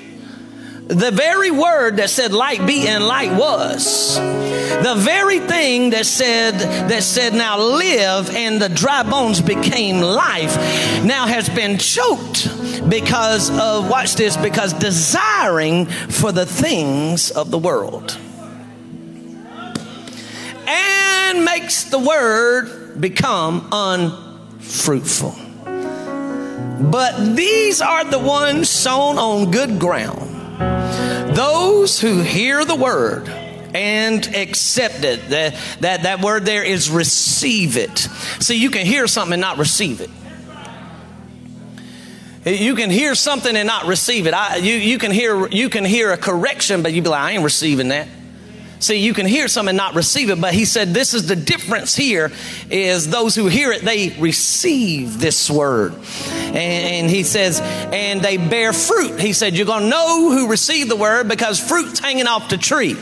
the 0.86 1.10
very 1.10 1.50
word 1.50 1.96
that 1.96 2.10
said 2.10 2.32
light 2.32 2.64
be 2.66 2.86
and 2.86 3.04
light 3.06 3.32
was 3.32 4.16
the 4.16 4.94
very 4.96 5.40
thing 5.40 5.90
that 5.90 6.06
said 6.06 6.54
that 6.88 7.02
said 7.02 7.34
now 7.34 7.58
live 7.58 8.30
and 8.30 8.62
the 8.62 8.68
dry 8.68 9.02
bones 9.02 9.40
became 9.40 10.00
life 10.00 10.56
now 11.04 11.26
has 11.26 11.48
been 11.48 11.76
choked 11.78 12.48
because 12.88 13.50
of 13.58 13.90
watch 13.90 14.14
this 14.14 14.36
because 14.36 14.72
desiring 14.74 15.86
for 15.86 16.30
the 16.30 16.46
things 16.46 17.30
of 17.30 17.50
the 17.50 17.58
world 17.58 18.16
and 20.66 21.44
makes 21.44 21.84
the 21.84 21.98
word 21.98 23.00
become 23.00 23.68
unfruitful. 23.72 25.34
But 26.90 27.34
these 27.34 27.80
are 27.80 28.04
the 28.04 28.18
ones 28.18 28.68
sown 28.68 29.18
on 29.18 29.50
good 29.50 29.78
ground. 29.78 30.35
Those 31.36 32.00
who 32.00 32.22
hear 32.22 32.64
the 32.64 32.74
word 32.74 33.28
and 33.28 34.26
accept 34.34 35.04
it. 35.04 35.28
That, 35.28 35.54
that, 35.80 36.02
that 36.04 36.20
word 36.22 36.46
there 36.46 36.64
is 36.64 36.88
receive 36.88 37.76
it. 37.76 37.98
See, 38.40 38.56
you 38.56 38.70
can 38.70 38.86
hear 38.86 39.06
something 39.06 39.34
and 39.34 39.42
not 39.42 39.58
receive 39.58 40.00
it. 40.00 40.08
You 42.46 42.74
can 42.74 42.88
hear 42.88 43.14
something 43.14 43.54
and 43.54 43.66
not 43.66 43.84
receive 43.84 44.26
it. 44.26 44.32
I, 44.32 44.56
you, 44.56 44.76
you, 44.76 44.98
can 44.98 45.10
hear, 45.10 45.46
you 45.48 45.68
can 45.68 45.84
hear 45.84 46.10
a 46.10 46.16
correction, 46.16 46.82
but 46.82 46.94
you 46.94 47.02
be 47.02 47.10
like, 47.10 47.20
I 47.20 47.32
ain't 47.32 47.44
receiving 47.44 47.88
that. 47.88 48.08
See, 48.78 48.96
you 48.96 49.14
can 49.14 49.26
hear 49.26 49.48
some 49.48 49.68
and 49.68 49.76
not 49.76 49.94
receive 49.94 50.28
it, 50.28 50.40
but 50.40 50.52
he 50.52 50.66
said 50.66 50.88
this 50.88 51.14
is 51.14 51.26
the 51.26 51.36
difference 51.36 51.96
here 51.96 52.30
is 52.70 53.08
those 53.08 53.34
who 53.34 53.46
hear 53.46 53.72
it, 53.72 53.82
they 53.82 54.10
receive 54.18 55.18
this 55.18 55.50
word. 55.50 55.94
And, 56.28 56.56
and 56.56 57.10
he 57.10 57.22
says, 57.22 57.60
and 57.60 58.20
they 58.20 58.36
bear 58.36 58.72
fruit. 58.74 59.18
He 59.18 59.32
said, 59.32 59.54
you're 59.54 59.66
going 59.66 59.84
to 59.84 59.88
know 59.88 60.30
who 60.30 60.50
received 60.50 60.90
the 60.90 60.96
word 60.96 61.26
because 61.26 61.58
fruit's 61.58 62.00
hanging 62.00 62.26
off 62.26 62.50
the 62.50 62.58
tree. 62.58 62.96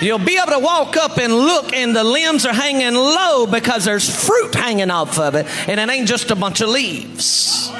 You'll 0.00 0.18
be 0.18 0.38
able 0.38 0.52
to 0.52 0.58
walk 0.58 0.96
up 0.96 1.18
and 1.18 1.32
look, 1.32 1.72
and 1.72 1.94
the 1.94 2.04
limbs 2.04 2.44
are 2.44 2.52
hanging 2.52 2.94
low 2.94 3.46
because 3.46 3.84
there's 3.84 4.08
fruit 4.26 4.54
hanging 4.54 4.90
off 4.90 5.18
of 5.18 5.34
it, 5.34 5.46
and 5.68 5.78
it 5.78 5.88
ain't 5.88 6.08
just 6.08 6.30
a 6.30 6.36
bunch 6.36 6.60
of 6.60 6.68
leaves. 6.68 7.70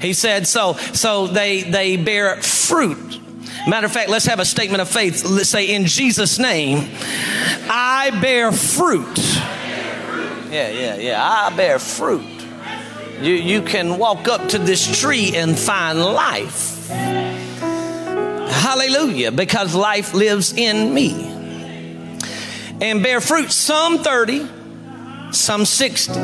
He 0.00 0.12
said, 0.14 0.46
so, 0.46 0.74
so 0.74 1.26
they, 1.26 1.62
they 1.62 1.96
bear 1.96 2.36
fruit. 2.40 3.19
Matter 3.68 3.86
of 3.86 3.92
fact, 3.92 4.08
let's 4.08 4.26
have 4.26 4.40
a 4.40 4.44
statement 4.44 4.80
of 4.80 4.88
faith. 4.88 5.24
Let's 5.24 5.48
say, 5.48 5.74
in 5.74 5.86
Jesus' 5.86 6.38
name, 6.38 6.88
I 7.68 8.10
bear 8.20 8.52
fruit. 8.52 9.18
Yeah, 10.50 10.68
yeah, 10.68 10.96
yeah. 10.96 11.22
I 11.22 11.54
bear 11.54 11.78
fruit. 11.78 12.26
You, 13.20 13.34
you 13.34 13.62
can 13.62 13.98
walk 13.98 14.28
up 14.28 14.48
to 14.50 14.58
this 14.58 14.98
tree 14.98 15.36
and 15.36 15.58
find 15.58 16.00
life. 16.00 16.88
Hallelujah, 18.50 19.30
because 19.30 19.74
life 19.74 20.14
lives 20.14 20.54
in 20.54 20.94
me. 20.94 21.26
And 22.80 23.02
bear 23.02 23.20
fruit, 23.20 23.52
some 23.52 23.98
30, 23.98 24.48
some 25.32 25.66
60, 25.66 26.18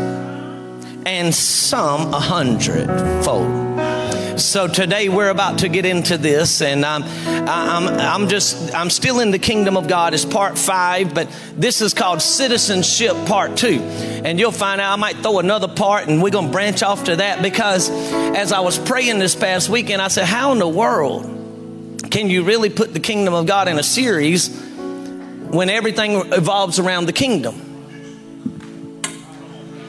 and 1.06 1.34
some 1.34 2.14
a 2.14 2.20
hundredfold. 2.20 3.95
So 4.36 4.68
today 4.68 5.08
we're 5.08 5.30
about 5.30 5.60
to 5.60 5.68
get 5.68 5.86
into 5.86 6.18
this, 6.18 6.60
and 6.60 6.84
I'm, 6.84 7.04
I'm, 7.48 7.88
I'm 7.88 8.28
just, 8.28 8.74
I'm 8.74 8.90
still 8.90 9.20
in 9.20 9.30
the 9.30 9.38
kingdom 9.38 9.78
of 9.78 9.88
God. 9.88 10.12
It's 10.12 10.26
part 10.26 10.58
five, 10.58 11.14
but 11.14 11.28
this 11.54 11.80
is 11.80 11.94
called 11.94 12.20
citizenship 12.20 13.16
part 13.24 13.56
two. 13.56 13.80
And 13.80 14.38
you'll 14.38 14.52
find 14.52 14.78
out 14.78 14.92
I 14.92 14.96
might 14.96 15.16
throw 15.16 15.38
another 15.38 15.68
part, 15.68 16.08
and 16.08 16.22
we're 16.22 16.30
going 16.30 16.46
to 16.46 16.52
branch 16.52 16.82
off 16.82 17.04
to 17.04 17.16
that 17.16 17.40
because 17.40 17.88
as 18.36 18.52
I 18.52 18.60
was 18.60 18.78
praying 18.78 19.18
this 19.20 19.34
past 19.34 19.70
weekend, 19.70 20.02
I 20.02 20.08
said, 20.08 20.26
How 20.26 20.52
in 20.52 20.58
the 20.58 20.68
world 20.68 21.24
can 22.10 22.28
you 22.28 22.44
really 22.44 22.68
put 22.68 22.92
the 22.92 23.00
kingdom 23.00 23.32
of 23.32 23.46
God 23.46 23.68
in 23.68 23.78
a 23.78 23.82
series 23.82 24.54
when 24.54 25.70
everything 25.70 26.32
evolves 26.32 26.78
around 26.78 27.06
the 27.06 27.14
kingdom? 27.14 27.62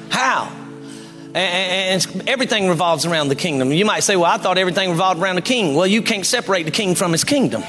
How? 0.09 0.56
And, 1.38 2.24
everything 2.27 2.67
revolves 2.67 3.06
around 3.06 3.29
the 3.29 3.36
kingdom. 3.36 3.72
You 3.72 3.86
might 3.86 4.01
say, 4.01 4.15
Well, 4.15 4.25
I 4.25 4.38
thought 4.38 4.58
everything 4.58 4.89
revolved 4.89 5.22
around 5.22 5.36
the 5.36 5.41
king. 5.41 5.75
Well, 5.75 5.88
you 5.88 6.01
can't 6.01 6.25
separate 6.25 6.63
the 6.63 6.72
king 6.72 6.96
from 6.96 7.12
his 7.12 7.24
kingdom. 7.24 7.63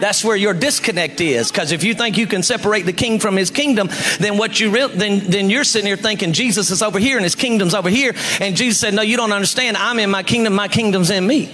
That's 0.00 0.24
where 0.24 0.36
your 0.36 0.54
disconnect 0.54 1.20
is. 1.20 1.50
Because 1.50 1.72
if 1.72 1.82
you 1.82 1.92
think 1.94 2.16
you 2.16 2.26
can 2.26 2.44
separate 2.44 2.86
the 2.86 2.92
king 2.92 3.18
from 3.18 3.36
his 3.36 3.50
kingdom, 3.50 3.88
then 4.18 4.38
what 4.38 4.60
you 4.60 4.70
re- 4.70 4.86
then 4.94 5.18
then 5.20 5.50
you're 5.50 5.64
sitting 5.64 5.86
here 5.86 5.96
thinking 5.96 6.32
Jesus 6.32 6.70
is 6.70 6.82
over 6.82 6.98
here 6.98 7.16
and 7.16 7.24
his 7.24 7.34
kingdom's 7.34 7.74
over 7.74 7.88
here. 7.88 8.14
And 8.40 8.56
Jesus 8.56 8.78
said, 8.78 8.94
No, 8.94 9.02
you 9.02 9.16
don't 9.16 9.32
understand. 9.32 9.76
I'm 9.76 9.98
in 9.98 10.10
my 10.10 10.22
kingdom, 10.22 10.54
my 10.54 10.68
kingdom's 10.68 11.10
in 11.10 11.26
me. 11.26 11.52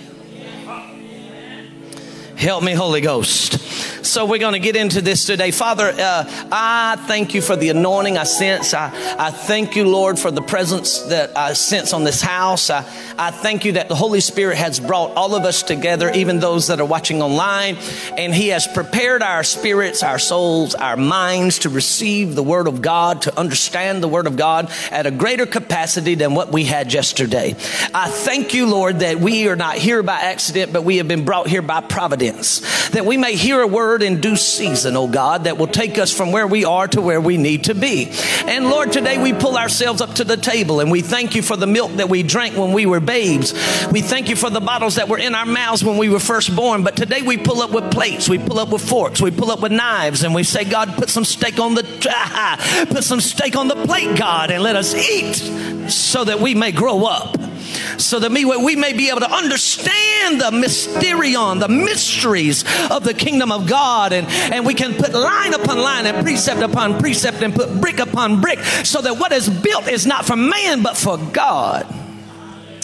Help 2.36 2.62
me, 2.64 2.72
Holy 2.72 3.00
Ghost. 3.00 3.63
So 4.02 4.26
we're 4.26 4.38
going 4.38 4.52
to 4.52 4.58
get 4.58 4.76
into 4.76 5.00
this 5.00 5.24
today. 5.24 5.50
Father, 5.50 5.88
uh, 5.88 6.24
I 6.52 6.96
thank 7.06 7.34
you 7.34 7.40
for 7.40 7.56
the 7.56 7.70
anointing 7.70 8.18
I 8.18 8.24
sense. 8.24 8.74
I, 8.74 8.90
I 9.18 9.30
thank 9.30 9.76
you, 9.76 9.88
Lord, 9.88 10.18
for 10.18 10.30
the 10.30 10.42
presence 10.42 11.00
that 11.02 11.36
I 11.36 11.52
sense 11.54 11.92
on 11.92 12.04
this 12.04 12.20
house. 12.20 12.70
I, 12.70 12.86
I 13.18 13.30
thank 13.30 13.64
you 13.64 13.72
that 13.72 13.88
the 13.88 13.94
Holy 13.94 14.20
Spirit 14.20 14.56
has 14.56 14.80
brought 14.80 15.14
all 15.16 15.34
of 15.34 15.44
us 15.44 15.62
together, 15.62 16.10
even 16.10 16.40
those 16.40 16.68
that 16.68 16.80
are 16.80 16.86
watching 16.86 17.22
online, 17.22 17.76
and 18.16 18.34
He 18.34 18.48
has 18.48 18.66
prepared 18.66 19.22
our 19.22 19.44
spirits, 19.44 20.02
our 20.02 20.18
souls, 20.18 20.74
our 20.74 20.96
minds 20.96 21.60
to 21.60 21.68
receive 21.68 22.34
the 22.34 22.42
Word 22.42 22.66
of 22.66 22.82
God, 22.82 23.22
to 23.22 23.38
understand 23.38 24.02
the 24.02 24.08
Word 24.08 24.26
of 24.26 24.36
God 24.36 24.70
at 24.90 25.06
a 25.06 25.10
greater 25.10 25.46
capacity 25.46 26.14
than 26.14 26.34
what 26.34 26.52
we 26.52 26.64
had 26.64 26.92
yesterday. 26.92 27.54
I 27.94 28.08
thank 28.08 28.54
you, 28.54 28.66
Lord, 28.66 29.00
that 29.00 29.18
we 29.18 29.48
are 29.48 29.56
not 29.56 29.76
here 29.76 30.02
by 30.02 30.20
accident, 30.20 30.72
but 30.72 30.82
we 30.84 30.98
have 30.98 31.08
been 31.08 31.24
brought 31.24 31.46
here 31.48 31.62
by 31.62 31.80
providence, 31.80 32.88
that 32.90 33.06
we 33.06 33.16
may 33.16 33.36
hear 33.36 33.60
a 33.60 33.66
word 33.74 34.02
in 34.02 34.20
due 34.20 34.36
season, 34.36 34.96
oh 34.96 35.08
God, 35.08 35.44
that 35.44 35.58
will 35.58 35.66
take 35.66 35.98
us 35.98 36.12
from 36.16 36.30
where 36.30 36.46
we 36.46 36.64
are 36.64 36.86
to 36.88 37.02
where 37.02 37.20
we 37.20 37.36
need 37.36 37.64
to 37.64 37.74
be. 37.74 38.08
And 38.46 38.70
Lord, 38.70 38.92
today 38.92 39.20
we 39.20 39.32
pull 39.32 39.56
ourselves 39.56 40.00
up 40.00 40.14
to 40.14 40.24
the 40.24 40.36
table 40.36 40.78
and 40.78 40.90
we 40.90 41.02
thank 41.02 41.34
you 41.34 41.42
for 41.42 41.56
the 41.56 41.66
milk 41.66 41.92
that 41.94 42.08
we 42.08 42.22
drank 42.22 42.56
when 42.56 42.72
we 42.72 42.86
were 42.86 43.00
babes. 43.00 43.52
We 43.90 44.00
thank 44.00 44.28
you 44.28 44.36
for 44.36 44.48
the 44.48 44.60
bottles 44.60 44.94
that 44.94 45.08
were 45.08 45.18
in 45.18 45.34
our 45.34 45.44
mouths 45.44 45.84
when 45.84 45.98
we 45.98 46.08
were 46.08 46.20
first 46.20 46.54
born. 46.54 46.84
But 46.84 46.96
today 46.96 47.22
we 47.22 47.36
pull 47.36 47.60
up 47.62 47.72
with 47.72 47.90
plates, 47.90 48.28
we 48.28 48.38
pull 48.38 48.60
up 48.60 48.70
with 48.70 48.88
forks, 48.88 49.20
we 49.20 49.32
pull 49.32 49.50
up 49.50 49.60
with 49.60 49.72
knives, 49.72 50.22
and 50.22 50.34
we 50.34 50.44
say, 50.44 50.64
God, 50.64 50.94
put 50.94 51.10
some 51.10 51.24
steak 51.24 51.58
on 51.58 51.74
the 51.74 51.82
put 52.90 53.02
some 53.02 53.20
steak 53.20 53.56
on 53.56 53.66
the 53.66 53.86
plate, 53.86 54.16
God, 54.16 54.50
and 54.52 54.62
let 54.62 54.76
us 54.76 54.94
eat 54.94 55.90
so 55.90 56.24
that 56.24 56.38
we 56.38 56.54
may 56.54 56.70
grow 56.70 57.04
up 57.04 57.43
so 57.98 58.18
that 58.18 58.30
we, 58.30 58.76
may 58.76 58.92
be 58.92 59.10
able 59.10 59.20
to 59.20 59.30
understand 59.30 60.40
the 60.40 60.50
mysterion, 60.50 61.60
the 61.60 61.68
mysteries 61.68 62.64
of 62.90 63.04
the 63.04 63.14
kingdom 63.14 63.52
of 63.52 63.68
God. 63.68 64.12
And, 64.12 64.26
and 64.28 64.66
we 64.66 64.74
can 64.74 64.94
put 64.94 65.12
line 65.12 65.54
upon 65.54 65.78
line 65.78 66.06
and 66.06 66.24
precept 66.24 66.60
upon 66.60 66.98
precept 66.98 67.42
and 67.42 67.54
put 67.54 67.80
brick 67.80 68.00
upon 68.00 68.40
brick 68.40 68.58
so 68.84 69.00
that 69.02 69.18
what 69.18 69.32
is 69.32 69.48
built 69.48 69.88
is 69.88 70.06
not 70.06 70.24
for 70.24 70.36
man 70.36 70.82
but 70.82 70.96
for 70.96 71.18
God. 71.18 71.86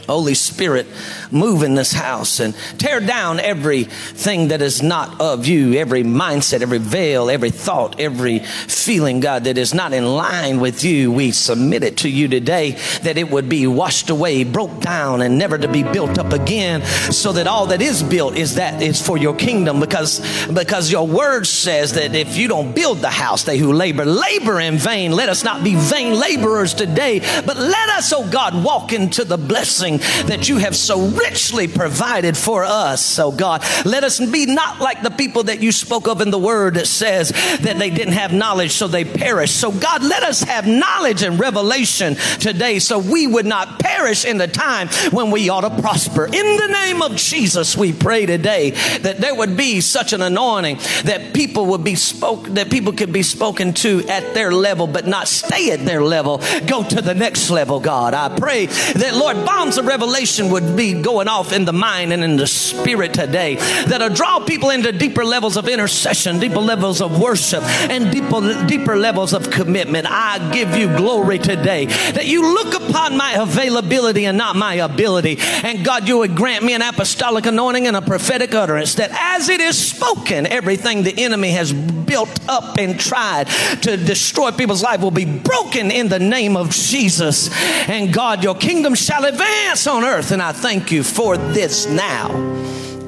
Holy 0.07 0.35
Spirit, 0.35 0.89
move 1.33 1.63
in 1.63 1.75
this 1.75 1.93
house 1.93 2.41
and 2.41 2.55
tear 2.79 3.01
down 3.01 3.41
everything 3.41 4.49
that 4.49 4.63
is 4.63 4.83
not 4.83 5.21
of 5.21 5.47
you, 5.47 5.75
every 5.75 6.03
mindset, 6.03 6.63
every 6.63 6.79
veil, 6.79 7.31
every 7.31 7.51
thought, 7.51 7.99
every 8.01 8.41
feeling, 8.41 9.21
God, 9.21 9.45
that 9.45 9.59
is 9.59 9.75
not 9.75 9.93
in 9.93 10.05
line 10.05 10.61
with 10.61 10.85
you. 10.85 11.13
We 11.13 11.33
submit 11.33 11.83
it 11.83 11.99
to 11.99 12.09
you 12.09 12.29
today 12.29 12.73
that 13.03 13.19
it 13.19 13.31
would 13.31 13.49
be 13.49 13.67
washed 13.67 14.11
away, 14.11 14.45
broke 14.45 14.81
down, 14.81 15.23
and 15.23 15.39
never 15.39 15.59
to 15.59 15.69
be 15.69 15.83
built 15.83 16.19
up 16.19 16.33
again, 16.33 16.83
so 17.13 17.33
that 17.33 17.47
all 17.47 17.67
that 17.67 17.83
is 17.83 18.03
built 18.03 18.37
is 18.37 18.57
that 18.57 18.83
is 18.83 19.05
for 19.05 19.19
your 19.19 19.35
kingdom 19.35 19.81
because, 19.81 20.21
because 20.49 20.91
your 20.91 21.07
word 21.07 21.47
says 21.47 21.95
that 21.95 22.15
if 22.15 22.37
you 22.37 22.49
don't 22.49 22.75
build 22.75 22.99
the 22.99 23.11
house, 23.11 23.45
they 23.45 23.59
who 23.59 23.73
labor, 23.73 24.05
labor 24.05 24.61
in 24.61 24.77
vain. 24.77 25.13
Let 25.13 25.29
us 25.29 25.45
not 25.45 25.63
be 25.63 25.75
vain 25.75 26.19
laborers 26.19 26.75
today, 26.75 27.21
but 27.21 27.57
let 27.57 27.89
us, 27.91 28.13
oh 28.13 28.29
God, 28.31 28.65
walk 28.65 28.93
into 28.93 29.25
the 29.25 29.39
blessing 29.39 29.99
that 30.27 30.49
you 30.49 30.59
have 30.59 30.77
so 30.77 30.99
richly 31.21 31.69
provided 31.69 32.37
for 32.37 32.65
us. 32.65 33.19
Oh 33.19 33.33
God, 33.33 33.63
let 33.85 34.05
us 34.05 34.19
be 34.19 34.47
not 34.47 34.81
like 34.81 35.03
the 35.03 35.11
people 35.11 35.45
that 35.45 35.61
you 35.61 35.73
spoke 35.73 36.09
of 36.09 36.21
in 36.21 36.31
the 36.31 36.39
word 36.39 36.75
that 36.75 36.87
says 36.87 37.31
that 37.61 37.79
they 37.79 37.91
didn't 37.91 38.15
have 38.15 38.33
knowledge, 38.33 38.73
so 38.73 38.89
they 38.89 39.05
perished. 39.05 39.57
So 39.57 39.71
God, 39.71 40.03
let 40.03 40.23
us 40.23 40.43
have 40.43 40.67
knowledge 40.67 41.23
and 41.23 41.39
revelation 41.39 42.17
today 42.41 42.79
so 42.79 42.99
we 42.99 43.27
would 43.27 43.47
not 43.47 43.79
perish 43.79 44.25
in 44.25 44.39
the 44.39 44.49
time 44.49 44.89
when 45.11 45.31
we 45.31 45.49
ought 45.49 45.63
to 45.63 45.83
prosper. 45.83 46.25
In 46.27 46.57
the 46.57 46.69
name 46.73 47.03
of 47.03 47.17
Jesus, 47.17 47.77
we 47.77 47.93
pray 47.93 48.27
today 48.27 48.71
that 49.01 49.19
there 49.19 49.35
would 49.35 49.57
be 49.57 49.81
such 49.81 50.13
an 50.13 50.23
anointing 50.23 50.79
that 51.05 51.35
people 51.35 51.67
would 51.67 51.85
be 51.85 51.95
spoken, 51.95 52.55
that 52.55 52.71
people 52.71 52.93
could 52.93 53.13
be 53.13 53.23
spoken 53.23 53.73
to 53.75 54.07
at 54.09 54.35
their 54.35 54.53
level, 54.53 54.87
but 54.87 55.07
not 55.07 55.29
stay 55.29 55.71
at 55.71 55.85
their 55.85 56.03
level. 56.03 56.39
Go 56.67 56.83
to 56.83 57.03
the 57.03 57.15
next 57.15 57.51
level, 57.51 57.81
God. 57.81 58.15
I 58.15 58.29
pray 58.37 58.67
that, 58.67 59.15
Lord, 59.15 59.45
bombs 59.45 59.79
of 59.79 59.87
revelation 59.87 60.51
would 60.51 60.77
be 60.77 61.03
going 61.11 61.27
off 61.27 61.53
in 61.53 61.65
the 61.65 61.73
mind 61.73 62.13
and 62.13 62.23
in 62.23 62.37
the 62.37 62.47
spirit 62.47 63.13
today 63.13 63.57
that'll 63.57 64.11
draw 64.11 64.39
people 64.39 64.71
into 64.71 64.93
deeper 64.93 65.25
levels 65.25 65.57
of 65.57 65.67
intercession, 65.67 66.39
deeper 66.39 66.61
levels 66.61 67.01
of 67.01 67.21
worship, 67.21 67.65
and 67.91 68.13
deeper, 68.13 68.65
deeper 68.67 68.97
levels 68.97 69.33
of 69.33 69.51
commitment. 69.51 70.07
I 70.09 70.53
give 70.53 70.77
you 70.77 70.87
glory 70.97 71.41
today 71.41 71.87
that 71.87 72.27
you 72.27 72.55
look 72.55 72.75
upon 72.75 73.17
my 73.17 73.33
availability 73.33 74.27
and 74.27 74.39
not 74.39 74.55
my 74.55 74.75
ability. 74.75 75.39
And 75.41 75.85
God, 75.85 76.07
you 76.07 76.19
would 76.19 76.37
grant 76.37 76.65
me 76.65 76.75
an 76.75 76.83
apostolic 76.83 77.45
anointing 77.45 77.89
and 77.89 77.97
a 77.97 78.03
prophetic 78.03 78.55
utterance 78.55 78.95
that 78.95 79.11
as 79.13 79.49
it 79.49 79.61
is 79.61 79.77
spoken, 79.77 80.47
everything 80.47 81.03
the 81.03 81.25
enemy 81.25 81.51
has 81.51 81.73
built 81.73 82.41
up 82.49 82.79
and 82.79 82.99
tried 82.99 83.49
to 83.83 83.97
destroy 83.97 84.51
people's 84.53 84.83
life 84.83 85.01
will 85.01 85.11
be 85.11 85.25
broken 85.25 85.91
in 85.91 86.09
the 86.09 86.19
name 86.19 86.57
of 86.57 86.71
Jesus. 86.71 87.51
And 87.89 88.13
God, 88.13 88.45
your 88.45 88.55
kingdom 88.55 88.95
shall 88.95 89.25
advance 89.25 89.87
on 89.87 90.05
earth. 90.05 90.31
And 90.31 90.43
I 90.43 90.53
thank 90.53 90.93
you 90.93 91.00
for 91.03 91.37
this 91.37 91.87
now. 91.87 92.31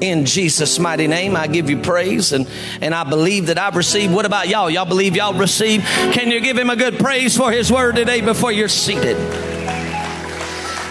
In 0.01 0.25
Jesus' 0.25 0.79
mighty 0.79 1.07
name, 1.07 1.35
I 1.35 1.47
give 1.47 1.69
you 1.69 1.77
praise 1.77 2.33
and, 2.33 2.47
and 2.81 2.93
I 2.93 3.03
believe 3.05 3.47
that 3.47 3.57
I've 3.57 3.75
received. 3.75 4.13
What 4.13 4.25
about 4.25 4.49
y'all? 4.49 4.69
Y'all 4.69 4.85
believe 4.85 5.15
y'all 5.15 5.33
received? 5.33 5.85
Can 6.13 6.29
you 6.29 6.41
give 6.41 6.57
him 6.57 6.69
a 6.69 6.75
good 6.75 6.99
praise 6.99 7.37
for 7.37 7.51
his 7.51 7.71
word 7.71 7.95
today 7.95 8.19
before 8.19 8.51
you're 8.51 8.67
seated? 8.67 9.15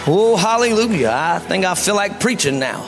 Oh, 0.05 0.35
hallelujah. 0.35 1.11
I 1.13 1.39
think 1.39 1.63
I 1.63 1.75
feel 1.75 1.95
like 1.95 2.19
preaching 2.19 2.59
now. 2.59 2.81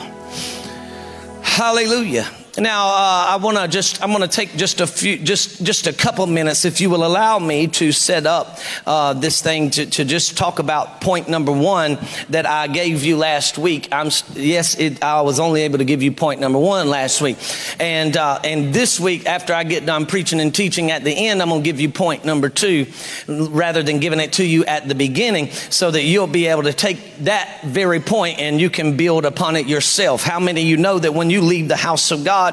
Hallelujah. 1.42 2.28
Now, 2.58 2.88
uh, 2.88 3.26
I 3.28 3.36
want 3.36 3.58
to 3.58 3.68
just, 3.68 4.02
I'm 4.02 4.08
going 4.10 4.22
to 4.22 4.28
take 4.28 4.56
just 4.56 4.80
a 4.80 4.86
few, 4.86 5.18
just, 5.18 5.62
just 5.62 5.86
a 5.86 5.92
couple 5.92 6.26
minutes, 6.26 6.64
if 6.64 6.80
you 6.80 6.88
will 6.88 7.04
allow 7.04 7.38
me 7.38 7.66
to 7.66 7.92
set 7.92 8.24
up 8.24 8.58
uh, 8.86 9.12
this 9.12 9.42
thing 9.42 9.68
to, 9.72 9.84
to 9.84 10.06
just 10.06 10.38
talk 10.38 10.58
about 10.58 11.02
point 11.02 11.28
number 11.28 11.52
one 11.52 11.98
that 12.30 12.46
I 12.46 12.66
gave 12.68 13.04
you 13.04 13.18
last 13.18 13.58
week. 13.58 13.88
I'm, 13.92 14.10
yes, 14.32 14.78
it, 14.78 15.04
I 15.04 15.20
was 15.20 15.38
only 15.38 15.62
able 15.62 15.78
to 15.78 15.84
give 15.84 16.02
you 16.02 16.12
point 16.12 16.40
number 16.40 16.58
one 16.58 16.88
last 16.88 17.20
week. 17.20 17.36
And, 17.78 18.16
uh, 18.16 18.40
and 18.42 18.72
this 18.72 18.98
week, 18.98 19.26
after 19.26 19.52
I 19.52 19.64
get 19.64 19.84
done 19.84 20.06
preaching 20.06 20.40
and 20.40 20.54
teaching 20.54 20.90
at 20.90 21.04
the 21.04 21.12
end, 21.12 21.42
I'm 21.42 21.50
going 21.50 21.62
to 21.62 21.64
give 21.64 21.78
you 21.78 21.90
point 21.90 22.24
number 22.24 22.48
two 22.48 22.86
rather 23.28 23.82
than 23.82 24.00
giving 24.00 24.20
it 24.20 24.32
to 24.34 24.46
you 24.46 24.64
at 24.64 24.88
the 24.88 24.94
beginning 24.94 25.50
so 25.50 25.90
that 25.90 26.04
you'll 26.04 26.26
be 26.26 26.46
able 26.46 26.62
to 26.62 26.72
take 26.72 27.18
that 27.18 27.60
very 27.64 28.00
point 28.00 28.38
and 28.38 28.58
you 28.58 28.70
can 28.70 28.96
build 28.96 29.26
upon 29.26 29.56
it 29.56 29.66
yourself. 29.66 30.22
How 30.22 30.40
many 30.40 30.62
of 30.62 30.66
you 30.66 30.78
know 30.78 30.98
that 30.98 31.12
when 31.12 31.28
you 31.28 31.42
leave 31.42 31.68
the 31.68 31.76
house 31.76 32.10
of 32.10 32.24
God, 32.24 32.45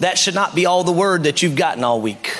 that 0.00 0.18
should 0.18 0.34
not 0.34 0.54
be 0.54 0.66
all 0.66 0.84
the 0.84 0.92
word 0.92 1.24
that 1.24 1.42
you've 1.42 1.56
gotten 1.56 1.84
all 1.84 2.00
week. 2.00 2.30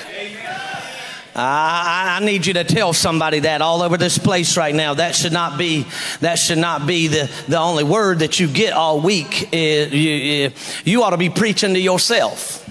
I, 1.34 2.18
I, 2.20 2.24
need 2.24 2.46
you 2.46 2.54
to 2.54 2.64
tell 2.64 2.92
somebody 2.92 3.40
that 3.40 3.62
all 3.62 3.82
over 3.82 3.96
this 3.96 4.18
place 4.18 4.56
right 4.56 4.74
now. 4.74 4.94
That 4.94 5.14
should 5.14 5.32
not 5.32 5.56
be 5.56 5.86
that 6.20 6.36
should 6.36 6.58
not 6.58 6.84
be 6.84 7.06
the, 7.06 7.30
the 7.46 7.58
only 7.58 7.84
word 7.84 8.20
that 8.20 8.40
you 8.40 8.48
get 8.48 8.72
all 8.72 9.00
week. 9.00 9.48
Eh, 9.52 9.86
you, 9.86 10.10
you, 10.10 10.50
you 10.84 11.02
ought 11.04 11.10
to 11.10 11.16
be 11.16 11.30
preaching 11.30 11.74
to 11.74 11.80
yourself. 11.80 12.67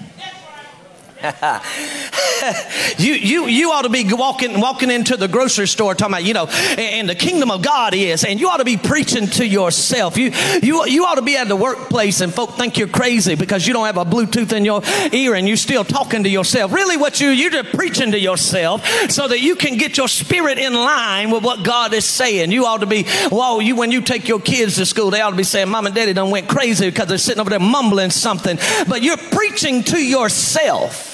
you, 2.97 3.13
you, 3.13 3.47
you 3.47 3.71
ought 3.71 3.81
to 3.83 3.89
be 3.89 4.05
walking, 4.13 4.59
walking 4.59 4.91
into 4.91 5.17
the 5.17 5.27
grocery 5.27 5.67
store 5.67 5.95
talking 5.95 6.13
about, 6.13 6.23
you 6.23 6.33
know, 6.33 6.45
and 6.77 7.09
the 7.09 7.15
kingdom 7.15 7.49
of 7.49 7.63
God 7.63 7.93
is, 7.95 8.23
and 8.23 8.39
you 8.39 8.47
ought 8.49 8.57
to 8.57 8.65
be 8.65 8.77
preaching 8.77 9.27
to 9.27 9.45
yourself. 9.45 10.17
You, 10.17 10.31
you, 10.61 10.85
you 10.85 11.05
ought 11.05 11.15
to 11.15 11.23
be 11.23 11.35
at 11.35 11.47
the 11.47 11.55
workplace 11.55 12.21
and 12.21 12.33
folk 12.33 12.51
think 12.51 12.77
you're 12.77 12.87
crazy 12.87 13.35
because 13.35 13.65
you 13.65 13.73
don't 13.73 13.85
have 13.85 13.97
a 13.97 14.05
Bluetooth 14.05 14.53
in 14.53 14.63
your 14.63 14.81
ear 15.11 15.33
and 15.33 15.47
you're 15.47 15.57
still 15.57 15.83
talking 15.83 16.23
to 16.23 16.29
yourself. 16.29 16.71
Really 16.71 16.97
what 16.97 17.19
you, 17.19 17.29
you're 17.29 17.51
just 17.51 17.73
preaching 17.75 18.11
to 18.11 18.19
yourself 18.19 18.85
so 19.09 19.27
that 19.27 19.41
you 19.41 19.55
can 19.55 19.77
get 19.77 19.97
your 19.97 20.07
spirit 20.07 20.59
in 20.59 20.73
line 20.73 21.31
with 21.31 21.43
what 21.43 21.63
God 21.63 21.93
is 21.93 22.05
saying. 22.05 22.51
You 22.51 22.65
ought 22.65 22.81
to 22.81 22.85
be, 22.85 23.05
well, 23.31 23.59
you, 23.59 23.75
when 23.75 23.91
you 23.91 24.01
take 24.01 24.27
your 24.27 24.39
kids 24.39 24.75
to 24.75 24.85
school, 24.85 25.09
they 25.09 25.21
ought 25.21 25.31
to 25.31 25.35
be 25.35 25.43
saying, 25.43 25.69
mom 25.69 25.87
and 25.87 25.95
daddy 25.95 26.13
done 26.13 26.29
went 26.29 26.47
crazy 26.47 26.89
because 26.89 27.07
they're 27.07 27.17
sitting 27.17 27.41
over 27.41 27.49
there 27.49 27.59
mumbling 27.59 28.11
something. 28.11 28.57
But 28.87 29.01
you're 29.01 29.17
preaching 29.17 29.83
to 29.85 29.97
yourself. 29.97 31.06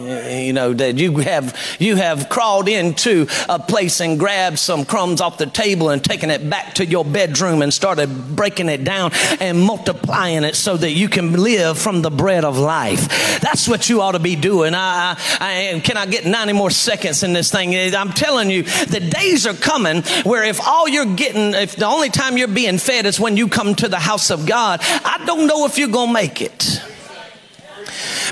You 0.00 0.52
know 0.52 0.72
that 0.72 0.98
you 0.98 1.16
have 1.18 1.56
you 1.78 1.96
have 1.96 2.28
crawled 2.28 2.68
into 2.68 3.26
a 3.48 3.58
place 3.58 4.00
and 4.00 4.18
grabbed 4.18 4.58
some 4.58 4.84
crumbs 4.84 5.20
off 5.20 5.38
the 5.38 5.46
table 5.46 5.90
and 5.90 6.02
taken 6.02 6.30
it 6.30 6.48
back 6.48 6.74
to 6.74 6.86
your 6.86 7.04
bedroom 7.04 7.62
and 7.62 7.72
started 7.72 8.36
breaking 8.36 8.68
it 8.68 8.84
down 8.84 9.12
and 9.40 9.60
multiplying 9.60 10.44
it 10.44 10.56
so 10.56 10.76
that 10.76 10.92
you 10.92 11.08
can 11.08 11.32
live 11.32 11.78
from 11.78 12.02
the 12.02 12.10
bread 12.10 12.44
of 12.44 12.58
life. 12.58 13.40
That's 13.40 13.68
what 13.68 13.88
you 13.88 14.00
ought 14.00 14.12
to 14.12 14.18
be 14.18 14.36
doing. 14.36 14.74
I, 14.74 15.16
I, 15.40 15.74
I 15.74 15.80
can 15.80 15.96
I 15.96 16.06
get 16.06 16.24
90 16.24 16.52
more 16.52 16.70
seconds 16.70 17.22
in 17.22 17.32
this 17.32 17.50
thing? 17.50 17.74
I'm 17.94 18.12
telling 18.12 18.50
you, 18.50 18.62
the 18.62 19.00
days 19.00 19.46
are 19.46 19.54
coming 19.54 20.02
where 20.24 20.44
if 20.44 20.60
all 20.66 20.88
you're 20.88 21.14
getting, 21.14 21.54
if 21.54 21.76
the 21.76 21.86
only 21.86 22.10
time 22.10 22.36
you're 22.36 22.48
being 22.48 22.78
fed 22.78 23.06
is 23.06 23.20
when 23.20 23.36
you 23.36 23.48
come 23.48 23.74
to 23.76 23.88
the 23.88 23.98
house 23.98 24.30
of 24.30 24.46
God, 24.46 24.80
I 24.82 25.22
don't 25.26 25.46
know 25.46 25.66
if 25.66 25.78
you're 25.78 25.88
gonna 25.88 26.12
make 26.12 26.40
it. 26.40 26.82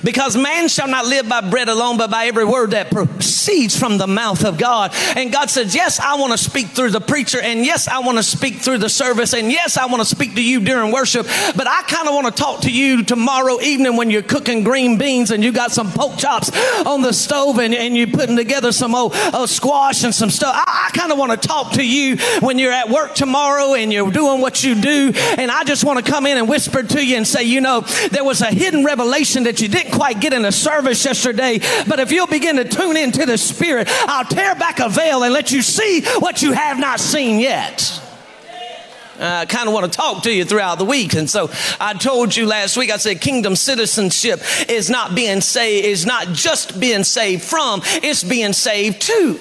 Because 0.02 0.37
man 0.37 0.68
shall 0.68 0.88
not 0.88 1.06
live 1.06 1.28
by 1.28 1.40
bread 1.40 1.68
alone, 1.68 1.98
but 1.98 2.10
by 2.10 2.26
every 2.26 2.44
word 2.44 2.72
that 2.72 2.90
proceeds 2.90 3.78
from 3.78 3.98
the 3.98 4.06
mouth 4.06 4.44
of 4.44 4.58
God. 4.58 4.92
And 5.16 5.32
God 5.32 5.50
says, 5.50 5.75
Yes, 5.75 6.00
I 6.00 6.16
want 6.16 6.32
to 6.32 6.38
speak 6.38 6.68
through 6.68 6.90
the 6.90 7.00
preacher, 7.00 7.40
and 7.40 7.64
yes, 7.64 7.88
I 7.88 8.00
want 8.00 8.18
to 8.18 8.22
speak 8.22 8.56
through 8.56 8.78
the 8.78 8.88
service, 8.88 9.34
and 9.34 9.50
yes, 9.50 9.76
I 9.76 9.87
want 9.87 10.00
to 10.00 10.08
speak 10.08 10.34
to 10.34 10.42
you 10.42 10.60
during 10.60 10.92
worship, 10.92 11.26
but 11.56 11.66
I 11.66 11.82
kind 11.82 12.08
of 12.08 12.14
want 12.14 12.26
to 12.26 12.32
talk 12.32 12.62
to 12.62 12.70
you 12.70 13.02
tomorrow 13.02 13.60
evening 13.60 13.96
when 13.96 14.10
you're 14.10 14.22
cooking 14.22 14.64
green 14.64 14.98
beans 14.98 15.30
and 15.30 15.42
you 15.42 15.52
got 15.52 15.72
some 15.72 15.90
pork 15.90 16.18
chops 16.18 16.50
on 16.87 17.02
the 17.02 17.12
stove 17.12 17.58
and, 17.58 17.75
and 17.75 17.96
you're 17.96 18.06
putting 18.06 18.37
together 18.37 18.72
some 18.72 18.94
old, 18.94 19.14
old 19.35 19.48
squash 19.48 20.04
and 20.04 20.14
some 20.14 20.31
stuff. 20.31 20.54
I, 20.54 20.88
I 20.88 20.96
kind 20.96 21.12
of 21.12 21.18
want 21.18 21.40
to 21.40 21.48
talk 21.48 21.72
to 21.72 21.87
you 21.87 22.16
when 22.40 22.59
you're 22.59 22.72
at 22.72 22.88
work 22.88 23.14
tomorrow 23.14 23.74
and 23.74 23.92
you're 23.92 24.11
doing 24.11 24.40
what 24.40 24.62
you 24.62 24.81
do, 24.81 25.12
and 25.14 25.50
I 25.50 25.64
just 25.64 25.85
want 25.85 26.04
to 26.04 26.11
come 26.11 26.26
in 26.26 26.38
and 26.38 26.48
whisper 26.48 26.83
to 26.83 27.04
you 27.04 27.16
and 27.16 27.26
say, 27.26 27.42
You 27.42 27.61
know, 27.61 27.81
there 28.11 28.24
was 28.24 28.40
a 28.40 28.46
hidden 28.46 28.85
revelation 28.85 29.44
that 29.44 29.58
you 29.61 29.68
didn't 29.68 29.92
quite 29.92 30.21
get 30.21 30.33
in 30.33 30.44
a 30.44 30.53
service 30.53 31.05
yesterday, 31.05 31.59
but 31.87 32.01
if 32.01 32.12
you'll 32.12 32.27
begin 32.27 32.57
to 32.57 32.64
tune 32.64 32.97
into 32.97 33.27
the 33.27 33.38
Spirit, 33.38 33.88
I'll 34.07 34.25
tear 34.25 34.55
back 34.55 34.81
a 34.81 34.88
veil 34.88 35.23
and 35.23 35.33
let 35.33 35.53
you 35.53 35.62
see 35.62 36.03
what 36.18 36.42
you 36.42 36.53
have 36.53 36.79
not 36.79 37.01
seen 37.01 37.40
yet. 37.40 38.03
Uh, 39.18 39.40
I 39.40 39.47
kind 39.47 39.66
of 39.66 39.75
want 39.75 39.90
to 39.90 39.97
talk 39.97 40.23
to 40.25 40.33
you 40.33 40.44
throughout 40.44 40.79
the 40.79 40.85
week. 40.85 41.14
And 41.14 41.29
so 41.29 41.51
I 41.81 41.94
told 41.94 42.37
you 42.37 42.47
last 42.47 42.77
week, 42.77 42.92
I 42.92 42.99
said 42.99 43.21
kingdom 43.21 43.57
citizenship 43.57 44.40
is 44.68 44.88
not 44.88 45.16
being 45.16 45.40
saved, 45.40 45.87
is 45.87 46.07
not 46.07 46.29
just 46.29 46.79
being 46.79 47.03
saved 47.03 47.42
from, 47.42 47.81
it's 47.85 48.23
being 48.23 48.53
saved 48.53 49.03
to. 49.03 49.40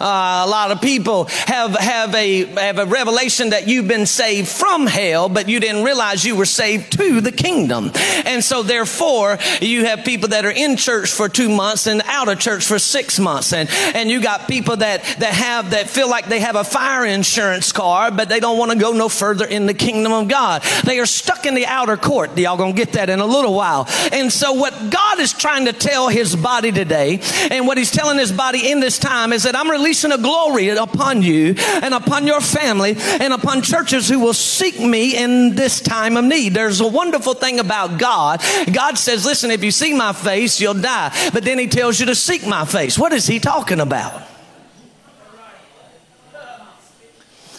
Uh, 0.00 0.44
a 0.46 0.48
lot 0.48 0.70
of 0.70 0.80
people 0.80 1.26
have, 1.46 1.76
have, 1.76 2.14
a, 2.14 2.46
have 2.46 2.78
a 2.78 2.86
revelation 2.86 3.50
that 3.50 3.68
you've 3.68 3.86
been 3.86 4.06
saved 4.06 4.48
from 4.48 4.86
hell, 4.86 5.28
but 5.28 5.46
you 5.46 5.60
didn't 5.60 5.84
realize 5.84 6.24
you 6.24 6.34
were 6.34 6.46
saved 6.46 6.92
to 6.92 7.20
the 7.20 7.30
kingdom. 7.30 7.90
And 8.24 8.42
so 8.42 8.62
therefore, 8.62 9.38
you 9.60 9.84
have 9.84 10.04
people 10.04 10.30
that 10.30 10.46
are 10.46 10.50
in 10.50 10.78
church 10.78 11.10
for 11.10 11.28
two 11.28 11.50
months 11.50 11.86
and 11.86 12.00
out 12.06 12.28
of 12.28 12.38
church 12.38 12.64
for 12.64 12.78
six 12.78 13.18
months. 13.18 13.52
And, 13.52 13.68
and 13.94 14.08
you 14.08 14.22
got 14.22 14.48
people 14.48 14.76
that, 14.76 15.02
that 15.18 15.34
have, 15.34 15.72
that 15.72 15.90
feel 15.90 16.08
like 16.08 16.26
they 16.26 16.40
have 16.40 16.56
a 16.56 16.64
fire 16.64 17.04
insurance 17.04 17.70
card, 17.70 18.16
but 18.16 18.30
they 18.30 18.40
don't 18.40 18.56
want 18.56 18.72
to 18.72 18.78
go 18.78 18.92
no 18.92 19.10
further 19.10 19.44
in 19.44 19.66
the 19.66 19.74
kingdom 19.74 20.12
of 20.12 20.28
God. 20.28 20.62
They 20.84 20.98
are 20.98 21.06
stuck 21.06 21.44
in 21.44 21.54
the 21.54 21.66
outer 21.66 21.98
court. 21.98 22.38
Y'all 22.38 22.56
gonna 22.56 22.72
get 22.72 22.92
that 22.92 23.10
in 23.10 23.20
a 23.20 23.26
little 23.26 23.52
while. 23.52 23.86
And 24.12 24.32
so 24.32 24.54
what 24.54 24.72
God 24.88 25.20
is 25.20 25.34
trying 25.34 25.66
to 25.66 25.74
tell 25.74 26.08
his 26.08 26.34
body 26.34 26.72
today, 26.72 27.20
and 27.50 27.66
what 27.66 27.76
he's 27.76 27.90
telling 27.90 28.16
his 28.16 28.32
body 28.32 28.70
in 28.70 28.80
this 28.80 28.98
time 28.98 29.34
is 29.34 29.42
that 29.42 29.54
I'm 29.54 29.70
releasing 29.70 29.89
releasing 29.90 30.12
a 30.12 30.18
glory 30.18 30.68
upon 30.68 31.20
you 31.20 31.52
and 31.82 31.92
upon 31.92 32.24
your 32.24 32.40
family 32.40 32.94
and 32.96 33.32
upon 33.32 33.60
churches 33.60 34.08
who 34.08 34.20
will 34.20 34.32
seek 34.32 34.78
me 34.78 35.16
in 35.16 35.56
this 35.56 35.80
time 35.80 36.16
of 36.16 36.24
need. 36.24 36.54
There's 36.54 36.80
a 36.80 36.86
wonderful 36.86 37.34
thing 37.34 37.58
about 37.58 37.98
God. 37.98 38.40
God 38.72 38.96
says, 38.96 39.26
listen, 39.26 39.50
if 39.50 39.64
you 39.64 39.72
see 39.72 39.92
my 39.92 40.12
face, 40.12 40.60
you'll 40.60 40.74
die. 40.74 41.10
But 41.32 41.42
then 41.42 41.58
he 41.58 41.66
tells 41.66 41.98
you 41.98 42.06
to 42.06 42.14
seek 42.14 42.46
my 42.46 42.64
face. 42.64 42.96
What 42.96 43.12
is 43.12 43.26
he 43.26 43.40
talking 43.40 43.80
about? 43.80 44.28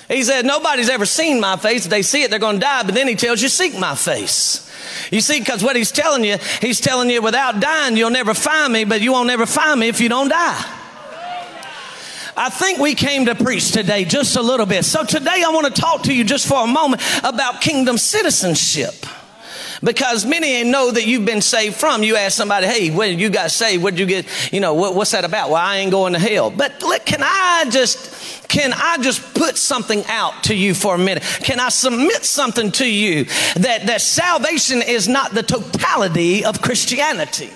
He 0.08 0.24
said, 0.24 0.46
Nobody's 0.46 0.90
ever 0.90 1.06
seen 1.06 1.40
my 1.40 1.56
face. 1.56 1.86
If 1.86 1.90
they 1.90 2.02
see 2.02 2.24
it, 2.24 2.30
they're 2.30 2.40
going 2.40 2.58
to 2.58 2.62
die. 2.62 2.84
But 2.84 2.96
then 2.96 3.08
he 3.08 3.16
tells 3.16 3.42
you, 3.42 3.48
Seek 3.48 3.80
my 3.80 3.96
face. 3.96 4.70
You 5.10 5.22
see, 5.22 5.40
because 5.40 5.64
what 5.64 5.78
he's 5.78 5.90
telling 5.90 6.26
you, 6.26 6.36
he's 6.60 6.82
telling 6.82 7.10
you, 7.10 7.22
without 7.22 7.62
dying, 7.62 7.96
you'll 7.96 8.10
never 8.10 8.34
find 8.34 8.74
me, 8.74 8.84
but 8.84 9.00
you 9.00 9.14
won't 9.14 9.28
never 9.28 9.46
find 9.46 9.80
me 9.80 9.88
if 9.88 10.02
you 10.02 10.10
don't 10.10 10.28
die. 10.28 10.81
I 12.42 12.50
think 12.50 12.80
we 12.80 12.96
came 12.96 13.28
to 13.28 13.36
preach 13.36 13.72
today 13.72 14.04
just 14.04 14.36
a 14.36 14.42
little 14.42 14.66
bit. 14.66 14.84
So 14.84 15.04
today 15.04 15.44
I 15.46 15.52
want 15.52 15.68
to 15.68 15.80
talk 15.80 16.02
to 16.06 16.14
you 16.14 16.24
just 16.24 16.48
for 16.48 16.64
a 16.64 16.66
moment 16.66 17.04
about 17.24 17.62
kingdom 17.62 18.00
citizenship. 18.00 18.96
Because 19.84 20.26
many 20.26 20.64
know 20.64 20.90
that 20.90 21.06
you've 21.06 21.24
been 21.24 21.44
saved 21.44 21.76
from. 21.76 22.02
You 22.02 22.16
ask 22.16 22.36
somebody, 22.36 22.66
hey, 22.66 22.90
when 22.90 23.20
you 23.20 23.30
got 23.30 23.52
saved, 23.52 23.84
what 23.84 23.92
did 23.92 24.00
you 24.00 24.06
get? 24.08 24.26
You 24.52 24.60
know, 24.60 24.74
what, 24.74 24.96
what's 24.96 25.12
that 25.12 25.24
about? 25.24 25.52
Well, 25.52 25.62
I 25.62 25.78
ain't 25.78 25.92
going 25.92 26.14
to 26.14 26.20
hell. 26.20 26.50
But 26.50 26.82
look, 26.82 27.06
can 27.06 27.20
I 27.22 27.66
just, 27.70 28.50
can 28.50 28.74
I 28.74 28.98
just 29.02 29.36
put 29.36 29.56
something 29.56 30.04
out 30.08 30.46
to 30.46 30.56
you 30.56 30.74
for 30.74 30.96
a 30.96 30.98
minute? 30.98 31.22
Can 31.44 31.60
I 31.60 31.70
submit 31.70 32.26
something 32.26 32.72
to 32.72 32.92
you 32.92 33.26
that, 33.58 33.84
that 33.86 34.02
salvation 34.02 34.82
is 34.82 35.08
not 35.08 35.32
the 35.36 35.44
totality 35.44 36.44
of 36.44 36.60
Christianity? 36.60 37.52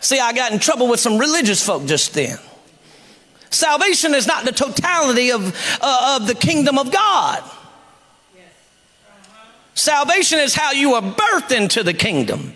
See, 0.00 0.18
I 0.18 0.32
got 0.32 0.50
in 0.50 0.58
trouble 0.58 0.88
with 0.88 0.98
some 0.98 1.18
religious 1.18 1.64
folk 1.64 1.86
just 1.86 2.14
then. 2.14 2.36
Salvation 3.50 4.14
is 4.14 4.26
not 4.26 4.44
the 4.44 4.52
totality 4.52 5.32
of, 5.32 5.54
uh, 5.80 6.18
of 6.20 6.26
the 6.26 6.34
kingdom 6.34 6.78
of 6.78 6.92
God. 6.92 7.42
Salvation 9.74 10.38
is 10.38 10.54
how 10.54 10.72
you 10.72 10.94
are 10.94 11.02
birthed 11.02 11.56
into 11.56 11.82
the 11.82 11.94
kingdom. 11.94 12.54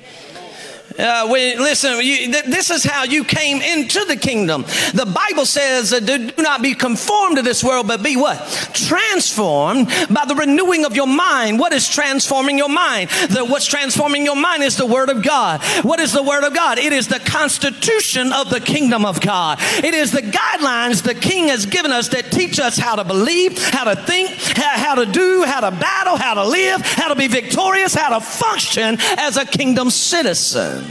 Uh, 0.98 1.26
when, 1.28 1.59
listen, 1.59 1.96
you, 1.96 2.33
th- 2.33 2.44
this 2.44 2.70
is 2.70 2.85
how 2.85 3.02
you 3.02 3.24
came 3.24 3.61
into 3.61 4.04
the 4.04 4.16
kingdom. 4.16 4.62
The 4.92 5.11
Bible 5.12 5.44
says, 5.44 5.92
uh, 5.92 6.00
do, 6.00 6.30
do 6.30 6.42
not 6.42 6.62
be 6.62 6.74
conformed 6.74 7.37
to 7.37 7.42
this 7.42 7.64
world, 7.64 7.88
but 7.88 8.02
be 8.02 8.16
what? 8.16 8.38
Transformed 8.72 9.88
by 10.11 10.24
the 10.26 10.37
renewing 10.37 10.85
of 10.85 10.94
your 10.94 11.09
mind. 11.09 11.59
What 11.59 11.72
is 11.72 11.88
transforming 11.88 12.59
your 12.59 12.68
mind? 12.68 13.11
The, 13.11 13.44
what's 13.44 13.66
transforming 13.66 14.24
your 14.24 14.37
mind 14.37 14.62
is 14.62 14.76
the 14.76 14.87
Word 14.87 15.09
of 15.09 15.22
God. 15.22 15.62
What 15.83 15.98
is 15.98 16.12
the 16.12 16.22
Word 16.22 16.44
of 16.44 16.54
God? 16.54 16.78
It 16.78 16.92
is 16.92 17.09
the 17.09 17.18
constitution 17.20 18.33
of 18.33 18.50
the 18.50 18.61
kingdom 18.61 19.04
of 19.04 19.20
God. 19.20 19.59
It 19.61 19.94
is 19.94 20.12
the 20.12 20.22
guidelines 20.22 21.02
the 21.02 21.14
King 21.14 21.48
has 21.48 21.66
given 21.66 21.90
us 21.90 22.09
that 22.09 22.30
teach 22.30 22.61
us 22.61 22.76
how 22.76 22.96
to 22.96 23.04
believe, 23.04 23.59
how 23.59 23.85
to 23.85 23.96
think, 23.96 24.30
how, 24.30 24.78
how 24.78 24.94
to 24.94 25.07
do, 25.07 25.42
how 25.42 25.61
to 25.61 25.70
battle, 25.72 26.16
how 26.16 26.35
to 26.35 26.44
live, 26.44 26.80
how 26.83 27.09
to 27.09 27.16
be 27.16 27.26
victorious, 27.26 27.94
how 27.94 28.16
to 28.16 28.24
function 28.24 28.96
as 29.18 29.37
a 29.37 29.44
kingdom 29.44 29.90
citizen. 29.90 30.83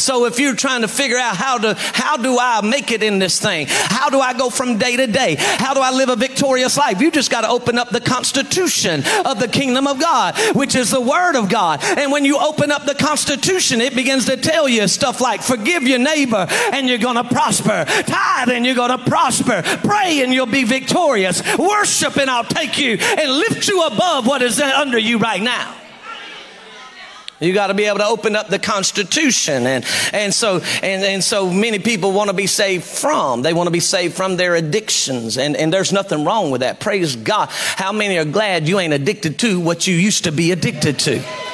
So 0.00 0.24
if 0.26 0.38
you're 0.38 0.54
trying 0.54 0.82
to 0.82 0.88
figure 0.88 1.16
out 1.16 1.36
how 1.36 1.58
to 1.58 1.74
how 1.78 2.16
do 2.16 2.38
I 2.38 2.60
make 2.62 2.90
it 2.90 3.02
in 3.02 3.18
this 3.18 3.40
thing? 3.40 3.66
How 3.68 4.10
do 4.10 4.20
I 4.20 4.32
go 4.32 4.50
from 4.50 4.78
day 4.78 4.96
to 4.96 5.06
day? 5.06 5.36
How 5.38 5.74
do 5.74 5.80
I 5.80 5.90
live 5.90 6.08
a 6.08 6.16
victorious 6.16 6.76
life? 6.76 7.00
You 7.00 7.10
just 7.10 7.30
got 7.30 7.42
to 7.42 7.48
open 7.48 7.78
up 7.78 7.90
the 7.90 8.00
constitution 8.00 9.04
of 9.24 9.38
the 9.38 9.48
kingdom 9.48 9.86
of 9.86 10.00
God, 10.00 10.36
which 10.54 10.74
is 10.74 10.90
the 10.90 11.00
word 11.00 11.36
of 11.36 11.48
God. 11.48 11.82
And 11.82 12.10
when 12.12 12.24
you 12.24 12.38
open 12.38 12.70
up 12.70 12.86
the 12.86 12.94
constitution, 12.94 13.80
it 13.80 13.94
begins 13.94 14.26
to 14.26 14.36
tell 14.36 14.68
you 14.68 14.88
stuff 14.88 15.20
like 15.20 15.42
forgive 15.42 15.82
your 15.82 15.98
neighbor 15.98 16.46
and 16.72 16.88
you're 16.88 16.98
going 16.98 17.16
to 17.16 17.24
prosper. 17.24 17.84
Tithe 17.84 18.50
and 18.50 18.64
you're 18.64 18.74
going 18.74 18.96
to 18.96 19.04
prosper. 19.04 19.62
Pray 19.62 20.22
and 20.22 20.32
you'll 20.32 20.46
be 20.46 20.64
victorious. 20.64 21.42
Worship 21.58 22.16
and 22.16 22.30
I'll 22.30 22.44
take 22.44 22.78
you 22.78 22.96
and 22.98 23.30
lift 23.30 23.68
you 23.68 23.82
above 23.82 24.26
what 24.26 24.42
is 24.42 24.60
under 24.60 24.98
you 24.98 25.18
right 25.18 25.42
now. 25.42 25.79
You 27.40 27.54
got 27.54 27.68
to 27.68 27.74
be 27.74 27.84
able 27.84 27.98
to 27.98 28.06
open 28.06 28.36
up 28.36 28.48
the 28.48 28.58
Constitution. 28.58 29.66
And, 29.66 29.84
and, 30.12 30.32
so, 30.32 30.60
and, 30.82 31.02
and 31.02 31.24
so 31.24 31.50
many 31.50 31.78
people 31.78 32.12
want 32.12 32.28
to 32.28 32.34
be 32.34 32.46
saved 32.46 32.84
from. 32.84 33.42
They 33.42 33.54
want 33.54 33.66
to 33.66 33.72
be 33.72 33.80
saved 33.80 34.14
from 34.14 34.36
their 34.36 34.54
addictions. 34.54 35.38
And, 35.38 35.56
and 35.56 35.72
there's 35.72 35.92
nothing 35.92 36.24
wrong 36.24 36.50
with 36.50 36.60
that. 36.60 36.80
Praise 36.80 37.16
God. 37.16 37.48
How 37.50 37.92
many 37.92 38.18
are 38.18 38.24
glad 38.24 38.68
you 38.68 38.78
ain't 38.78 38.92
addicted 38.92 39.38
to 39.40 39.58
what 39.58 39.86
you 39.86 39.94
used 39.94 40.24
to 40.24 40.32
be 40.32 40.52
addicted 40.52 40.98
to? 41.00 41.49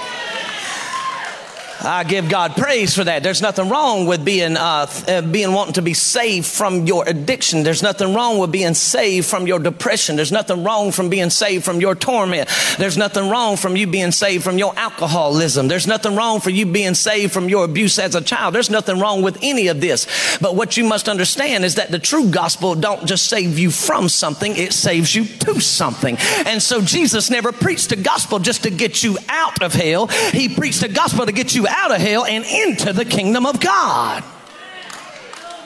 I 1.81 2.05
give 2.05 2.29
God 2.29 2.57
praise 2.57 2.95
for 2.95 3.05
that. 3.05 3.23
There's 3.23 3.43
nothing 3.43 3.69
wrong 3.69 4.07
with 4.07 4.25
being 4.25 4.57
uh, 4.57 4.87
uh, 5.09 5.23
being 5.23 5.53
wanting 5.53 5.75
to 5.75 5.83
be 5.83 5.95
saved 5.95 6.47
from 6.47 6.87
your 6.87 7.09
addiction. 7.09 7.62
There's 7.62 7.83
nothing 7.83 8.15
wrong 8.15 8.39
with 8.39 8.53
being 8.53 8.75
saved 8.75 9.27
from 9.27 9.47
your 9.47 9.59
depression. 9.59 10.17
There's 10.17 10.33
nothing 10.33 10.65
wrong 10.65 10.93
from 10.93 11.09
being 11.09 11.31
saved 11.31 11.65
from 11.65 11.81
your 11.81 11.95
torment. 11.95 12.49
There's 12.79 12.97
nothing 12.97 13.31
wrong 13.31 13.57
from 13.57 13.77
you 13.77 13.87
being 13.87 14.12
saved 14.12 14.45
from 14.45 14.59
your 14.59 14.77
alcoholism. 14.77 15.69
There's 15.69 15.87
nothing 15.87 16.17
wrong 16.17 16.41
for 16.41 16.51
you 16.51 16.67
being 16.67 16.95
saved 16.95 17.33
from 17.33 17.49
your 17.49 17.65
abuse 17.65 17.99
as 17.99 18.15
a 18.15 18.21
child. 18.21 18.55
There's 18.55 18.71
nothing 18.71 18.99
wrong 18.99 19.23
with 19.23 19.39
any 19.43 19.69
of 19.69 19.81
this. 19.81 20.39
But 20.41 20.57
what 20.57 20.77
you 20.77 20.85
must 20.85 21.09
understand 21.09 21.65
is 21.65 21.77
that 21.77 21.91
the 21.91 21.99
true 21.99 22.31
gospel 22.31 22.75
don't 22.75 23.07
just 23.07 23.29
save 23.29 23.59
you 23.59 23.71
from 23.71 24.09
something, 24.09 24.57
it 24.57 24.73
saves 24.73 25.15
you 25.15 25.25
to 25.25 25.61
something. 25.61 26.17
And 26.47 26.62
so 26.62 26.81
Jesus 26.81 27.31
never 27.31 27.53
preached 27.53 27.91
the 27.91 27.97
gospel 27.97 28.39
just 28.39 28.62
to 28.65 28.71
get 28.71 29.03
you 29.03 29.19
out 29.29 29.62
of 29.62 29.75
hell. 29.75 30.07
He 30.07 30.49
preached 30.49 30.81
the 30.81 30.89
gospel 30.89 31.27
to 31.27 31.33
get 31.33 31.55
you 31.55 31.67
of 31.91 32.01
hell 32.01 32.25
and 32.25 32.45
into 32.45 32.93
the 32.93 33.05
kingdom 33.05 33.47
of 33.47 33.61
God. 33.61 34.25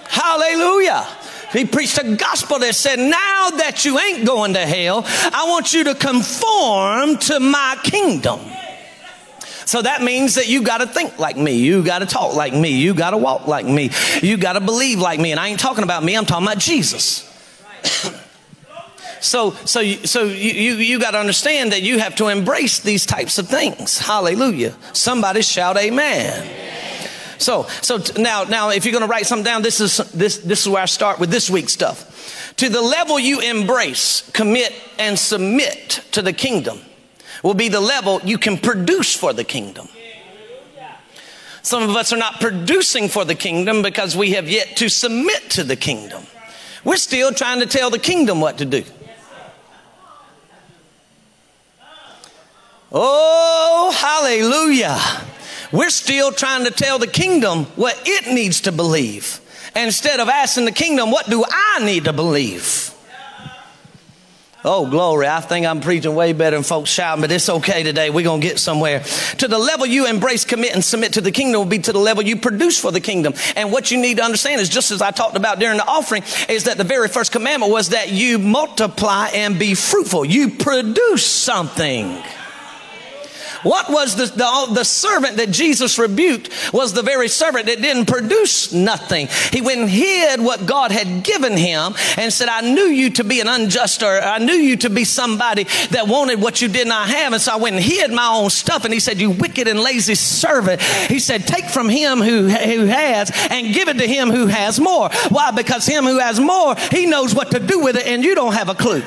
Hallelujah. 0.08 1.06
He 1.52 1.64
preached 1.64 1.98
a 1.98 2.16
gospel 2.16 2.58
that 2.60 2.74
said, 2.74 2.98
now 2.98 3.50
that 3.50 3.84
you 3.84 3.98
ain't 3.98 4.24
going 4.24 4.54
to 4.54 4.64
hell, 4.64 5.04
I 5.06 5.46
want 5.48 5.72
you 5.72 5.84
to 5.84 5.94
conform 5.94 7.16
to 7.18 7.40
my 7.40 7.76
kingdom. 7.82 8.40
So 9.64 9.82
that 9.82 10.02
means 10.02 10.34
that 10.34 10.48
you 10.48 10.62
got 10.62 10.78
to 10.78 10.86
think 10.86 11.18
like 11.18 11.36
me. 11.36 11.52
You 11.52 11.84
got 11.84 12.00
to 12.00 12.06
talk 12.06 12.34
like 12.34 12.52
me. 12.52 12.70
You 12.70 12.94
got 12.94 13.10
to 13.10 13.16
walk 13.16 13.46
like 13.46 13.66
me. 13.66 13.90
You 14.20 14.36
got 14.36 14.54
to 14.54 14.60
believe 14.60 14.98
like 14.98 15.20
me. 15.20 15.30
And 15.30 15.38
I 15.38 15.48
ain't 15.48 15.60
talking 15.60 15.84
about 15.84 16.02
me, 16.02 16.16
I'm 16.16 16.26
talking 16.26 16.46
about 16.46 16.58
Jesus. 16.58 17.26
So, 19.20 19.52
so, 19.64 19.82
so 19.82 20.24
you, 20.24 20.50
you, 20.50 20.74
you 20.74 20.98
got 20.98 21.12
to 21.12 21.18
understand 21.18 21.72
that 21.72 21.82
you 21.82 21.98
have 21.98 22.16
to 22.16 22.28
embrace 22.28 22.80
these 22.80 23.04
types 23.04 23.38
of 23.38 23.48
things. 23.48 23.98
Hallelujah. 23.98 24.74
Somebody 24.92 25.42
shout 25.42 25.76
amen. 25.76 26.48
So, 27.38 27.64
so 27.80 27.98
now, 28.20 28.44
now, 28.44 28.70
if 28.70 28.84
you're 28.84 28.92
going 28.92 29.04
to 29.04 29.08
write 29.08 29.26
something 29.26 29.44
down, 29.44 29.62
this 29.62 29.80
is, 29.80 29.96
this, 30.12 30.38
this 30.38 30.62
is 30.62 30.68
where 30.68 30.82
I 30.82 30.86
start 30.86 31.18
with 31.18 31.30
this 31.30 31.48
week's 31.48 31.72
stuff. 31.72 32.54
To 32.56 32.68
the 32.68 32.82
level 32.82 33.18
you 33.18 33.40
embrace, 33.40 34.30
commit, 34.32 34.74
and 34.98 35.18
submit 35.18 36.02
to 36.12 36.20
the 36.22 36.32
kingdom 36.32 36.80
will 37.42 37.54
be 37.54 37.68
the 37.68 37.80
level 37.80 38.20
you 38.24 38.36
can 38.36 38.58
produce 38.58 39.14
for 39.14 39.32
the 39.32 39.44
kingdom. 39.44 39.88
Some 41.62 41.82
of 41.82 41.90
us 41.90 42.12
are 42.12 42.18
not 42.18 42.40
producing 42.40 43.08
for 43.08 43.24
the 43.24 43.34
kingdom 43.34 43.82
because 43.82 44.16
we 44.16 44.32
have 44.32 44.48
yet 44.48 44.76
to 44.76 44.88
submit 44.88 45.50
to 45.50 45.64
the 45.64 45.76
kingdom. 45.76 46.22
We're 46.84 46.96
still 46.96 47.32
trying 47.32 47.60
to 47.60 47.66
tell 47.66 47.90
the 47.90 47.98
kingdom 47.98 48.40
what 48.40 48.58
to 48.58 48.64
do. 48.64 48.84
Oh, 52.92 53.94
hallelujah. 53.96 54.98
We're 55.72 55.90
still 55.90 56.32
trying 56.32 56.64
to 56.64 56.70
tell 56.70 56.98
the 56.98 57.06
kingdom 57.06 57.66
what 57.76 58.00
it 58.04 58.32
needs 58.32 58.62
to 58.62 58.72
believe 58.72 59.40
instead 59.76 60.18
of 60.18 60.28
asking 60.28 60.64
the 60.64 60.72
kingdom, 60.72 61.10
what 61.10 61.30
do 61.30 61.44
I 61.48 61.84
need 61.84 62.04
to 62.04 62.12
believe? 62.12 62.92
Oh, 64.62 64.90
glory. 64.90 65.26
I 65.26 65.40
think 65.40 65.64
I'm 65.64 65.80
preaching 65.80 66.14
way 66.14 66.34
better 66.34 66.54
than 66.54 66.64
folks 66.64 66.90
shouting, 66.90 67.22
but 67.22 67.30
it's 67.30 67.48
okay 67.48 67.82
today. 67.82 68.10
We're 68.10 68.24
going 68.24 68.42
to 68.42 68.46
get 68.46 68.58
somewhere. 68.58 69.00
To 69.38 69.48
the 69.48 69.58
level 69.58 69.86
you 69.86 70.06
embrace, 70.06 70.44
commit, 70.44 70.74
and 70.74 70.84
submit 70.84 71.14
to 71.14 71.22
the 71.22 71.32
kingdom 71.32 71.60
will 71.60 71.68
be 71.68 71.78
to 71.78 71.92
the 71.92 71.98
level 71.98 72.22
you 72.22 72.36
produce 72.36 72.78
for 72.78 72.92
the 72.92 73.00
kingdom. 73.00 73.32
And 73.56 73.72
what 73.72 73.90
you 73.90 73.98
need 73.98 74.18
to 74.18 74.22
understand 74.22 74.60
is 74.60 74.68
just 74.68 74.90
as 74.90 75.00
I 75.00 75.12
talked 75.12 75.36
about 75.36 75.60
during 75.60 75.78
the 75.78 75.86
offering, 75.86 76.24
is 76.50 76.64
that 76.64 76.76
the 76.76 76.84
very 76.84 77.08
first 77.08 77.32
commandment 77.32 77.72
was 77.72 77.90
that 77.90 78.12
you 78.12 78.38
multiply 78.38 79.28
and 79.28 79.58
be 79.58 79.74
fruitful. 79.74 80.26
You 80.26 80.50
produce 80.50 81.24
something. 81.24 82.22
What 83.62 83.90
was 83.90 84.16
the, 84.16 84.26
the, 84.26 84.74
the, 84.74 84.84
servant 84.84 85.36
that 85.36 85.50
Jesus 85.50 85.98
rebuked 85.98 86.50
was 86.72 86.92
the 86.92 87.02
very 87.02 87.28
servant 87.28 87.66
that 87.66 87.80
didn't 87.80 88.06
produce 88.06 88.72
nothing. 88.72 89.28
He 89.52 89.60
went 89.60 89.80
and 89.80 89.90
hid 89.90 90.40
what 90.40 90.66
God 90.66 90.90
had 90.90 91.22
given 91.22 91.56
him 91.56 91.94
and 92.16 92.32
said, 92.32 92.48
I 92.48 92.62
knew 92.62 92.86
you 92.86 93.10
to 93.10 93.24
be 93.24 93.40
an 93.40 93.48
unjust 93.48 94.02
or 94.02 94.20
I 94.20 94.38
knew 94.38 94.54
you 94.54 94.76
to 94.78 94.90
be 94.90 95.04
somebody 95.04 95.64
that 95.90 96.08
wanted 96.08 96.40
what 96.40 96.62
you 96.62 96.68
did 96.68 96.86
not 96.86 97.08
have. 97.08 97.32
And 97.32 97.42
so 97.42 97.52
I 97.52 97.56
went 97.56 97.76
and 97.76 97.84
hid 97.84 98.12
my 98.12 98.28
own 98.28 98.50
stuff. 98.50 98.84
And 98.84 98.94
he 98.94 99.00
said, 99.00 99.20
you 99.20 99.30
wicked 99.30 99.68
and 99.68 99.80
lazy 99.80 100.14
servant. 100.14 100.80
He 100.80 101.18
said, 101.18 101.46
take 101.46 101.66
from 101.66 101.88
him 101.88 102.18
who, 102.18 102.48
who 102.48 102.86
has 102.86 103.30
and 103.50 103.74
give 103.74 103.88
it 103.88 103.98
to 103.98 104.06
him 104.06 104.30
who 104.30 104.46
has 104.46 104.80
more. 104.80 105.10
Why? 105.28 105.50
Because 105.50 105.86
him 105.86 106.04
who 106.04 106.18
has 106.18 106.40
more, 106.40 106.74
he 106.90 107.06
knows 107.06 107.34
what 107.34 107.50
to 107.52 107.60
do 107.60 107.80
with 107.80 107.96
it 107.96 108.06
and 108.06 108.24
you 108.24 108.34
don't 108.34 108.54
have 108.54 108.68
a 108.68 108.74
clue. 108.74 109.02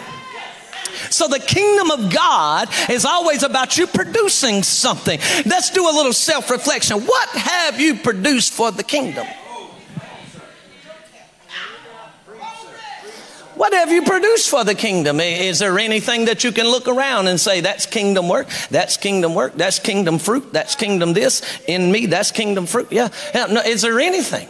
So 1.13 1.28
the 1.28 1.39
kingdom 1.39 1.91
of 1.91 2.12
God 2.12 2.69
is 2.89 3.06
always 3.06 3.43
about 3.43 3.78
you 3.78 3.86
producing 3.86 4.63
something. 4.63 5.19
Let's 5.45 5.69
do 5.69 5.88
a 5.88 5.93
little 5.93 6.13
self 6.13 6.49
reflection. 6.49 7.02
What 7.02 7.30
have 7.30 7.80
you 7.80 7.95
produced 7.95 8.54
for 8.54 8.71
the 8.71 8.84
kingdom? 8.84 9.28
What 13.56 13.71
have 13.73 13.91
you 13.91 14.02
produced 14.02 14.49
for 14.49 14.63
the 14.63 14.73
kingdom? 14.73 15.19
Is 15.19 15.60
there 15.60 15.78
anything 15.78 16.26
that 16.26 16.43
you 16.43 16.52
can 16.52 16.65
look 16.65 16.88
around 16.88 17.28
and 17.28 17.39
say, 17.39 17.62
that's 17.62 17.86
kingdom 17.86 18.28
work, 18.28 18.47
that's 18.71 18.97
kingdom 18.97 19.36
work, 19.36 19.54
that's 19.56 19.78
kingdom 19.78 20.17
fruit, 20.17 20.52
that's 20.52 20.76
kingdom 20.76 21.13
this, 21.13 21.43
in 21.67 21.91
me, 21.91 22.08
that's 22.08 22.32
kingdom 22.32 22.65
fruit? 22.65 22.91
Yeah. 22.91 23.10
Is 23.65 23.84
there 23.84 23.99
anything? 23.99 24.49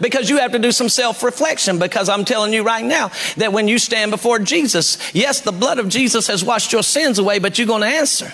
Because 0.00 0.30
you 0.30 0.38
have 0.38 0.52
to 0.52 0.58
do 0.58 0.72
some 0.72 0.88
self 0.88 1.22
reflection. 1.22 1.78
Because 1.78 2.08
I'm 2.08 2.24
telling 2.24 2.52
you 2.52 2.62
right 2.62 2.84
now 2.84 3.10
that 3.36 3.52
when 3.52 3.68
you 3.68 3.78
stand 3.78 4.10
before 4.10 4.38
Jesus, 4.38 4.98
yes, 5.14 5.40
the 5.40 5.52
blood 5.52 5.78
of 5.78 5.88
Jesus 5.88 6.26
has 6.26 6.44
washed 6.44 6.72
your 6.72 6.82
sins 6.82 7.18
away, 7.18 7.38
but 7.38 7.58
you're 7.58 7.66
going 7.66 7.82
to 7.82 7.88
answer. 7.88 8.32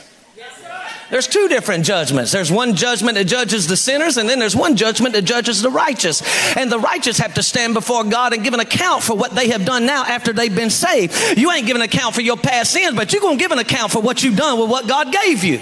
There's 1.08 1.28
two 1.28 1.46
different 1.46 1.84
judgments. 1.84 2.32
There's 2.32 2.50
one 2.50 2.74
judgment 2.74 3.14
that 3.14 3.26
judges 3.26 3.68
the 3.68 3.76
sinners, 3.76 4.16
and 4.16 4.28
then 4.28 4.40
there's 4.40 4.56
one 4.56 4.74
judgment 4.74 5.14
that 5.14 5.22
judges 5.22 5.62
the 5.62 5.70
righteous. 5.70 6.20
And 6.56 6.70
the 6.70 6.80
righteous 6.80 7.18
have 7.18 7.34
to 7.34 7.44
stand 7.44 7.74
before 7.74 8.02
God 8.02 8.32
and 8.32 8.42
give 8.42 8.54
an 8.54 8.60
account 8.60 9.04
for 9.04 9.16
what 9.16 9.32
they 9.32 9.50
have 9.50 9.64
done 9.64 9.86
now 9.86 10.04
after 10.04 10.32
they've 10.32 10.54
been 10.54 10.70
saved. 10.70 11.38
You 11.38 11.52
ain't 11.52 11.66
giving 11.66 11.82
an 11.82 11.88
account 11.88 12.16
for 12.16 12.22
your 12.22 12.36
past 12.36 12.72
sins, 12.72 12.96
but 12.96 13.12
you're 13.12 13.22
going 13.22 13.38
to 13.38 13.42
give 13.42 13.52
an 13.52 13.60
account 13.60 13.92
for 13.92 14.02
what 14.02 14.24
you've 14.24 14.36
done 14.36 14.58
with 14.58 14.68
what 14.68 14.88
God 14.88 15.12
gave 15.12 15.44
you. 15.44 15.60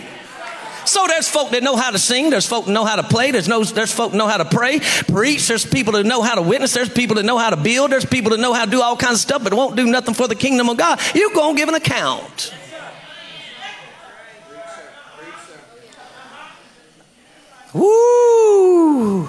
So 0.86 1.06
there's 1.06 1.28
folk 1.28 1.50
that 1.50 1.62
know 1.62 1.76
how 1.76 1.90
to 1.90 1.98
sing. 1.98 2.30
There's 2.30 2.46
folk 2.46 2.66
that 2.66 2.72
know 2.72 2.84
how 2.84 2.96
to 2.96 3.02
play. 3.02 3.30
There's, 3.30 3.48
no, 3.48 3.64
there's 3.64 3.92
folk 3.92 4.12
that 4.12 4.16
know 4.16 4.28
how 4.28 4.38
to 4.38 4.44
pray, 4.44 4.80
preach. 4.80 5.48
There's 5.48 5.64
people 5.64 5.94
that 5.94 6.04
know 6.04 6.22
how 6.22 6.34
to 6.34 6.42
witness. 6.42 6.72
There's 6.74 6.88
people 6.88 7.16
that 7.16 7.24
know 7.24 7.38
how 7.38 7.50
to 7.50 7.56
build. 7.56 7.90
There's 7.90 8.04
people 8.04 8.30
that 8.30 8.40
know 8.40 8.52
how 8.52 8.64
to 8.64 8.70
do 8.70 8.82
all 8.82 8.96
kinds 8.96 9.14
of 9.14 9.20
stuff, 9.20 9.44
but 9.44 9.54
won't 9.54 9.76
do 9.76 9.86
nothing 9.86 10.14
for 10.14 10.28
the 10.28 10.34
kingdom 10.34 10.68
of 10.68 10.76
God. 10.76 11.00
You're 11.14 11.32
going 11.32 11.56
to 11.56 11.60
give 11.60 11.68
an 11.68 11.74
account. 11.74 12.52
Woo! 17.72 19.28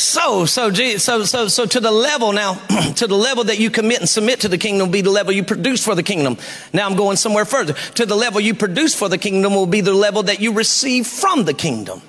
So, 0.00 0.46
so, 0.46 0.72
so, 0.72 1.24
so, 1.24 1.48
so 1.48 1.66
to 1.66 1.78
the 1.78 1.90
level 1.90 2.32
now, 2.32 2.54
to 2.96 3.06
the 3.06 3.14
level 3.14 3.44
that 3.44 3.58
you 3.58 3.68
commit 3.68 4.00
and 4.00 4.08
submit 4.08 4.40
to 4.40 4.48
the 4.48 4.56
kingdom 4.56 4.88
will 4.88 4.92
be 4.92 5.02
the 5.02 5.10
level 5.10 5.30
you 5.30 5.44
produce 5.44 5.84
for 5.84 5.94
the 5.94 6.02
kingdom. 6.02 6.38
Now 6.72 6.86
I'm 6.86 6.96
going 6.96 7.18
somewhere 7.18 7.44
further. 7.44 7.74
To 7.74 8.06
the 8.06 8.16
level 8.16 8.40
you 8.40 8.54
produce 8.54 8.94
for 8.94 9.10
the 9.10 9.18
kingdom 9.18 9.54
will 9.54 9.66
be 9.66 9.82
the 9.82 9.92
level 9.92 10.22
that 10.22 10.40
you 10.40 10.54
receive 10.54 11.06
from 11.06 11.44
the 11.44 11.52
kingdom. 11.52 12.00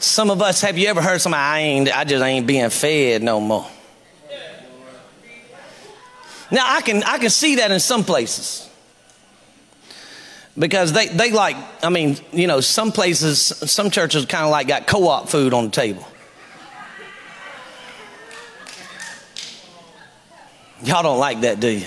Some 0.00 0.30
of 0.30 0.42
us, 0.42 0.62
have 0.62 0.78
you 0.78 0.88
ever 0.88 1.00
heard 1.00 1.20
somebody, 1.20 1.40
I 1.40 1.60
ain't, 1.60 1.96
I 1.96 2.02
just 2.02 2.24
ain't 2.24 2.44
being 2.44 2.70
fed 2.70 3.22
no 3.22 3.40
more. 3.40 3.68
Now 6.50 6.64
I 6.66 6.80
can 6.80 7.04
I 7.04 7.18
can 7.18 7.30
see 7.30 7.56
that 7.56 7.70
in 7.70 7.78
some 7.78 8.02
places. 8.02 8.68
Because 10.58 10.92
they, 10.92 11.06
they 11.06 11.30
like, 11.30 11.56
I 11.84 11.90
mean, 11.90 12.16
you 12.32 12.48
know, 12.48 12.60
some 12.60 12.90
places, 12.90 13.40
some 13.40 13.92
churches 13.92 14.26
kind 14.26 14.44
of 14.44 14.50
like 14.50 14.66
got 14.66 14.88
co 14.88 15.06
op 15.06 15.28
food 15.28 15.54
on 15.54 15.66
the 15.66 15.70
table. 15.70 16.04
Y'all 20.82 21.02
don't 21.02 21.18
like 21.18 21.40
that, 21.42 21.60
do 21.60 21.68
you? 21.68 21.86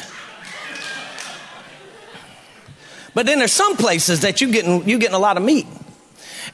But 3.13 3.25
then 3.25 3.39
there's 3.39 3.51
some 3.51 3.75
places 3.75 4.21
that 4.21 4.41
you 4.41 4.51
getting 4.51 4.87
you 4.87 4.97
getting 4.97 5.15
a 5.15 5.19
lot 5.19 5.37
of 5.37 5.43
meat. 5.43 5.65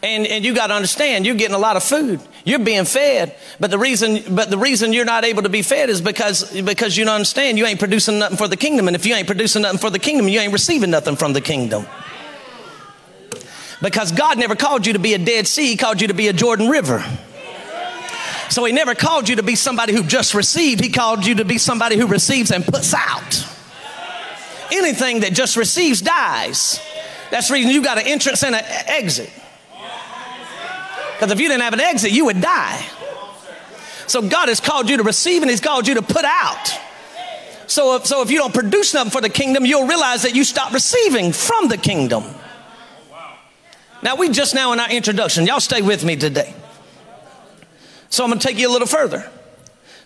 And, 0.03 0.27
and 0.27 0.45
you 0.45 0.53
got 0.53 0.67
to 0.67 0.75
understand, 0.75 1.25
you're 1.25 1.35
getting 1.35 1.55
a 1.55 1.59
lot 1.59 1.75
of 1.75 1.83
food. 1.83 2.21
You're 2.45 2.59
being 2.59 2.85
fed. 2.85 3.35
But 3.59 3.71
the 3.71 3.79
reason, 3.79 4.35
but 4.35 4.51
the 4.51 4.57
reason 4.57 4.93
you're 4.93 5.05
not 5.05 5.25
able 5.25 5.41
to 5.41 5.49
be 5.49 5.63
fed 5.63 5.89
is 5.89 6.01
because, 6.01 6.51
because 6.61 6.95
you 6.95 7.05
don't 7.05 7.15
understand 7.15 7.57
you 7.57 7.65
ain't 7.65 7.79
producing 7.79 8.19
nothing 8.19 8.37
for 8.37 8.47
the 8.47 8.57
kingdom. 8.57 8.87
And 8.87 8.95
if 8.95 9.07
you 9.07 9.15
ain't 9.15 9.25
producing 9.25 9.63
nothing 9.63 9.79
for 9.79 9.89
the 9.89 9.97
kingdom, 9.97 10.27
you 10.27 10.39
ain't 10.39 10.53
receiving 10.53 10.91
nothing 10.91 11.15
from 11.15 11.33
the 11.33 11.41
kingdom. 11.41 11.87
Because 13.81 14.11
God 14.11 14.37
never 14.37 14.55
called 14.55 14.85
you 14.85 14.93
to 14.93 14.99
be 14.99 15.15
a 15.15 15.17
Dead 15.17 15.47
Sea, 15.47 15.67
He 15.67 15.77
called 15.77 15.99
you 15.99 16.07
to 16.09 16.13
be 16.13 16.27
a 16.27 16.33
Jordan 16.33 16.69
River. 16.69 17.03
So 18.49 18.63
He 18.65 18.71
never 18.71 18.95
called 18.95 19.29
you 19.29 19.37
to 19.37 19.43
be 19.43 19.55
somebody 19.55 19.93
who 19.93 20.03
just 20.03 20.33
received, 20.33 20.81
He 20.81 20.89
called 20.89 21.25
you 21.25 21.35
to 21.35 21.45
be 21.45 21.57
somebody 21.57 21.97
who 21.97 22.07
receives 22.07 22.51
and 22.51 22.65
puts 22.65 22.93
out. 22.93 23.45
Anything 24.71 25.21
that 25.21 25.33
just 25.33 25.55
receives 25.55 26.01
dies. 26.01 26.79
That's 27.31 27.47
the 27.47 27.53
reason 27.53 27.71
you 27.71 27.83
got 27.83 27.97
an 27.97 28.07
entrance 28.07 28.43
and 28.43 28.55
an 28.55 28.63
exit. 28.65 29.31
Because 31.13 31.31
if 31.31 31.39
you 31.39 31.47
didn't 31.47 31.63
have 31.63 31.73
an 31.73 31.79
exit, 31.79 32.11
you 32.11 32.25
would 32.25 32.41
die. 32.41 32.85
So 34.07 34.21
God 34.21 34.49
has 34.49 34.59
called 34.59 34.89
you 34.89 34.97
to 34.97 35.03
receive 35.03 35.41
and 35.41 35.49
He's 35.49 35.61
called 35.61 35.87
you 35.87 35.95
to 35.95 36.01
put 36.01 36.25
out. 36.25 36.69
So 37.67 37.95
if, 37.95 38.05
so 38.05 38.21
if 38.21 38.31
you 38.31 38.37
don't 38.37 38.53
produce 38.53 38.93
nothing 38.93 39.11
for 39.11 39.19
the 39.19 39.29
kingdom, 39.29 39.65
you'll 39.65 39.87
realize 39.87 40.23
that 40.23 40.33
you 40.33 40.43
stop 40.43 40.73
receiving 40.73 41.33
from 41.33 41.67
the 41.67 41.77
kingdom. 41.77 42.23
Now, 44.01 44.15
we 44.15 44.29
just 44.29 44.55
now 44.55 44.73
in 44.73 44.79
our 44.79 44.89
introduction, 44.89 45.45
y'all 45.45 45.59
stay 45.59 45.81
with 45.81 46.05
me 46.05 46.15
today. 46.15 46.53
So 48.09 48.23
I'm 48.23 48.29
going 48.29 48.39
to 48.39 48.47
take 48.47 48.57
you 48.57 48.69
a 48.69 48.71
little 48.71 48.87
further. 48.87 49.29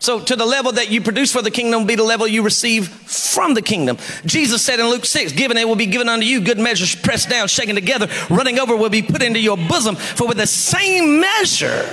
So, 0.02 0.20
to 0.20 0.36
the 0.36 0.48
level 0.48 0.72
that 0.72 0.90
you 0.90 1.00
produce 1.00 1.32
for 1.32 1.44
the 1.44 1.52
kingdom 1.52 1.82
will 1.82 1.88
be 1.88 1.94
the 1.94 2.04
level 2.04 2.26
you 2.26 2.42
receive 2.42 2.88
from 2.88 3.54
the 3.54 3.62
kingdom. 3.62 4.00
Jesus 4.26 4.64
said 4.64 4.80
in 4.80 4.88
Luke 4.88 5.06
6, 5.06 5.34
Given 5.34 5.58
it 5.58 5.68
will 5.68 5.76
be 5.76 5.86
given 5.86 6.10
unto 6.10 6.26
you, 6.26 6.42
good 6.42 6.58
measures 6.58 6.96
pressed 6.96 7.30
down, 7.30 7.48
shaken 7.48 7.76
together, 7.76 8.08
running 8.28 8.58
over 8.58 8.76
will 8.76 8.90
be 8.90 9.04
put 9.04 9.22
into 9.22 9.40
your 9.40 9.58
bosom. 9.58 9.96
For 9.96 10.28
with 10.28 10.38
the 10.38 10.48
same 10.48 11.22
measure, 11.22 11.88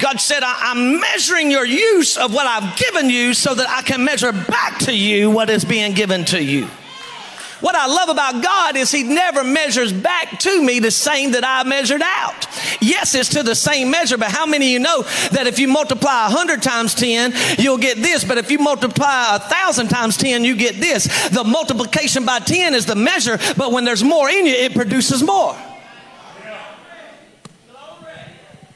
God 0.00 0.18
said, 0.18 0.42
I'm 0.42 0.98
measuring 0.98 1.50
your 1.50 1.66
use 1.66 2.16
of 2.16 2.32
what 2.32 2.46
I've 2.46 2.78
given 2.78 3.10
you 3.10 3.34
so 3.34 3.54
that 3.54 3.68
I 3.68 3.82
can 3.82 4.02
measure 4.02 4.32
back 4.32 4.78
to 4.80 4.96
you 4.96 5.30
what 5.30 5.50
is 5.50 5.66
being 5.66 5.92
given 5.92 6.24
to 6.26 6.42
you. 6.42 6.68
What 7.62 7.76
I 7.76 7.86
love 7.86 8.08
about 8.08 8.42
God 8.42 8.76
is 8.76 8.90
He 8.90 9.04
never 9.04 9.44
measures 9.44 9.92
back 9.92 10.40
to 10.40 10.62
me 10.62 10.80
the 10.80 10.90
same 10.90 11.30
that 11.32 11.44
I 11.44 11.62
measured 11.62 12.02
out. 12.02 12.48
Yes, 12.80 13.14
it's 13.14 13.30
to 13.30 13.44
the 13.44 13.54
same 13.54 13.88
measure, 13.90 14.18
but 14.18 14.32
how 14.32 14.46
many 14.46 14.66
of 14.66 14.72
you 14.72 14.78
know 14.80 15.02
that 15.30 15.46
if 15.46 15.60
you 15.60 15.68
multiply 15.68 16.26
a 16.26 16.30
hundred 16.30 16.60
times 16.60 16.92
10, 16.94 17.32
you'll 17.58 17.78
get 17.78 17.98
this, 17.98 18.24
but 18.24 18.36
if 18.36 18.50
you 18.50 18.58
multiply 18.58 19.36
a 19.36 19.38
thousand 19.38 19.88
times 19.88 20.16
10, 20.16 20.44
you 20.44 20.56
get 20.56 20.74
this. 20.74 21.28
The 21.28 21.44
multiplication 21.44 22.26
by 22.26 22.40
10 22.40 22.74
is 22.74 22.84
the 22.84 22.96
measure, 22.96 23.38
but 23.56 23.70
when 23.70 23.84
there's 23.84 24.02
more 24.02 24.28
in 24.28 24.44
you, 24.44 24.54
it 24.54 24.74
produces 24.74 25.22
more. 25.22 25.56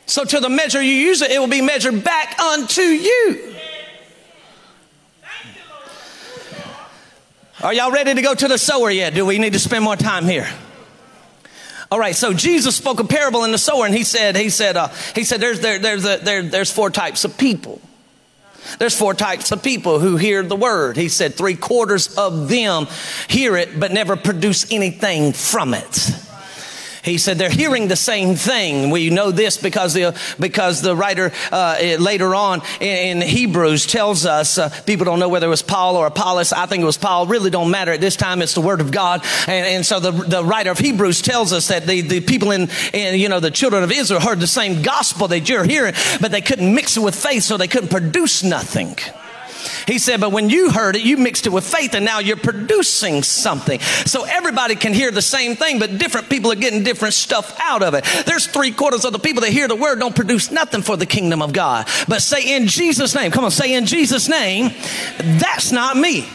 So 0.06 0.24
to 0.24 0.38
the 0.38 0.48
measure 0.48 0.80
you 0.80 0.92
use 0.92 1.20
it, 1.22 1.32
it 1.32 1.40
will 1.40 1.48
be 1.48 1.60
measured 1.60 2.04
back 2.04 2.38
unto 2.38 2.82
you. 2.82 3.56
Are 7.62 7.72
y'all 7.72 7.90
ready 7.90 8.12
to 8.12 8.22
go 8.22 8.34
to 8.34 8.48
the 8.48 8.58
sower 8.58 8.90
yet? 8.90 9.14
Do 9.14 9.24
we 9.24 9.38
need 9.38 9.54
to 9.54 9.58
spend 9.58 9.82
more 9.82 9.96
time 9.96 10.26
here? 10.26 10.48
All 11.90 11.98
right, 11.98 12.14
so 12.14 12.34
Jesus 12.34 12.76
spoke 12.76 13.00
a 13.00 13.04
parable 13.04 13.44
in 13.44 13.52
the 13.52 13.58
sower, 13.58 13.86
and 13.86 13.94
he 13.94 14.04
said, 14.04 14.36
he 14.36 14.50
said, 14.50 14.76
uh, 14.76 14.88
he 15.14 15.24
said, 15.24 15.40
there's 15.40 15.60
there, 15.60 15.78
there's 15.78 16.04
a, 16.04 16.18
there, 16.18 16.42
there's 16.42 16.70
four 16.70 16.90
types 16.90 17.24
of 17.24 17.38
people. 17.38 17.80
There's 18.78 18.98
four 18.98 19.14
types 19.14 19.52
of 19.52 19.62
people 19.62 20.00
who 20.00 20.16
hear 20.16 20.42
the 20.42 20.56
word. 20.56 20.96
He 20.96 21.08
said 21.08 21.34
three 21.34 21.54
quarters 21.54 22.18
of 22.18 22.48
them 22.48 22.88
hear 23.28 23.56
it, 23.56 23.78
but 23.78 23.92
never 23.92 24.16
produce 24.16 24.70
anything 24.72 25.32
from 25.32 25.72
it. 25.72 26.10
He 27.06 27.18
said 27.18 27.38
they're 27.38 27.48
hearing 27.48 27.86
the 27.86 27.94
same 27.94 28.34
thing. 28.34 28.90
We 28.90 29.10
know 29.10 29.30
this 29.30 29.56
because 29.56 29.94
the, 29.94 30.18
because 30.40 30.82
the 30.82 30.96
writer 30.96 31.30
uh, 31.52 31.78
later 32.00 32.34
on 32.34 32.62
in, 32.80 33.22
in, 33.22 33.28
Hebrews 33.28 33.86
tells 33.86 34.26
us, 34.26 34.58
uh, 34.58 34.70
people 34.86 35.04
don't 35.04 35.20
know 35.20 35.28
whether 35.28 35.46
it 35.46 35.50
was 35.50 35.62
Paul 35.62 35.94
or 35.94 36.08
Apollos. 36.08 36.52
I 36.52 36.66
think 36.66 36.82
it 36.82 36.86
was 36.86 36.98
Paul. 36.98 37.26
Really 37.26 37.48
don't 37.48 37.70
matter. 37.70 37.92
At 37.92 38.00
this 38.00 38.16
time, 38.16 38.42
it's 38.42 38.54
the 38.54 38.60
word 38.60 38.80
of 38.80 38.90
God. 38.90 39.24
And, 39.46 39.66
and 39.66 39.86
so 39.86 40.00
the, 40.00 40.10
the 40.10 40.44
writer 40.44 40.72
of 40.72 40.78
Hebrews 40.78 41.22
tells 41.22 41.52
us 41.52 41.68
that 41.68 41.86
the, 41.86 42.00
the 42.00 42.20
people 42.20 42.50
in, 42.50 42.68
in, 42.92 43.20
you 43.20 43.28
know, 43.28 43.38
the 43.38 43.52
children 43.52 43.84
of 43.84 43.92
Israel 43.92 44.20
heard 44.20 44.40
the 44.40 44.48
same 44.48 44.82
gospel 44.82 45.28
that 45.28 45.48
you're 45.48 45.64
hearing, 45.64 45.94
but 46.20 46.32
they 46.32 46.40
couldn't 46.40 46.74
mix 46.74 46.96
it 46.96 47.00
with 47.00 47.14
faith, 47.14 47.44
so 47.44 47.56
they 47.56 47.68
couldn't 47.68 47.90
produce 47.90 48.42
nothing. 48.42 48.96
He 49.86 49.98
said, 49.98 50.20
but 50.20 50.32
when 50.32 50.50
you 50.50 50.70
heard 50.70 50.96
it, 50.96 51.02
you 51.02 51.16
mixed 51.16 51.46
it 51.46 51.50
with 51.50 51.66
faith 51.66 51.94
and 51.94 52.04
now 52.04 52.18
you're 52.18 52.36
producing 52.36 53.22
something. 53.22 53.80
So 53.80 54.24
everybody 54.24 54.76
can 54.76 54.92
hear 54.92 55.10
the 55.10 55.22
same 55.22 55.56
thing, 55.56 55.78
but 55.78 55.98
different 55.98 56.28
people 56.28 56.52
are 56.52 56.56
getting 56.56 56.82
different 56.82 57.14
stuff 57.14 57.58
out 57.60 57.82
of 57.82 57.94
it. 57.94 58.04
There's 58.26 58.46
three 58.46 58.72
quarters 58.72 59.04
of 59.04 59.12
the 59.12 59.18
people 59.18 59.42
that 59.42 59.50
hear 59.50 59.68
the 59.68 59.76
word 59.76 59.98
don't 59.98 60.14
produce 60.14 60.50
nothing 60.50 60.82
for 60.82 60.96
the 60.96 61.06
kingdom 61.06 61.42
of 61.42 61.52
God. 61.52 61.88
But 62.08 62.22
say 62.22 62.56
in 62.56 62.66
Jesus' 62.66 63.14
name, 63.14 63.30
come 63.30 63.44
on, 63.44 63.50
say 63.50 63.74
in 63.74 63.86
Jesus' 63.86 64.28
name, 64.28 64.70
that's 65.18 65.72
not 65.72 65.96
me. 65.96 66.28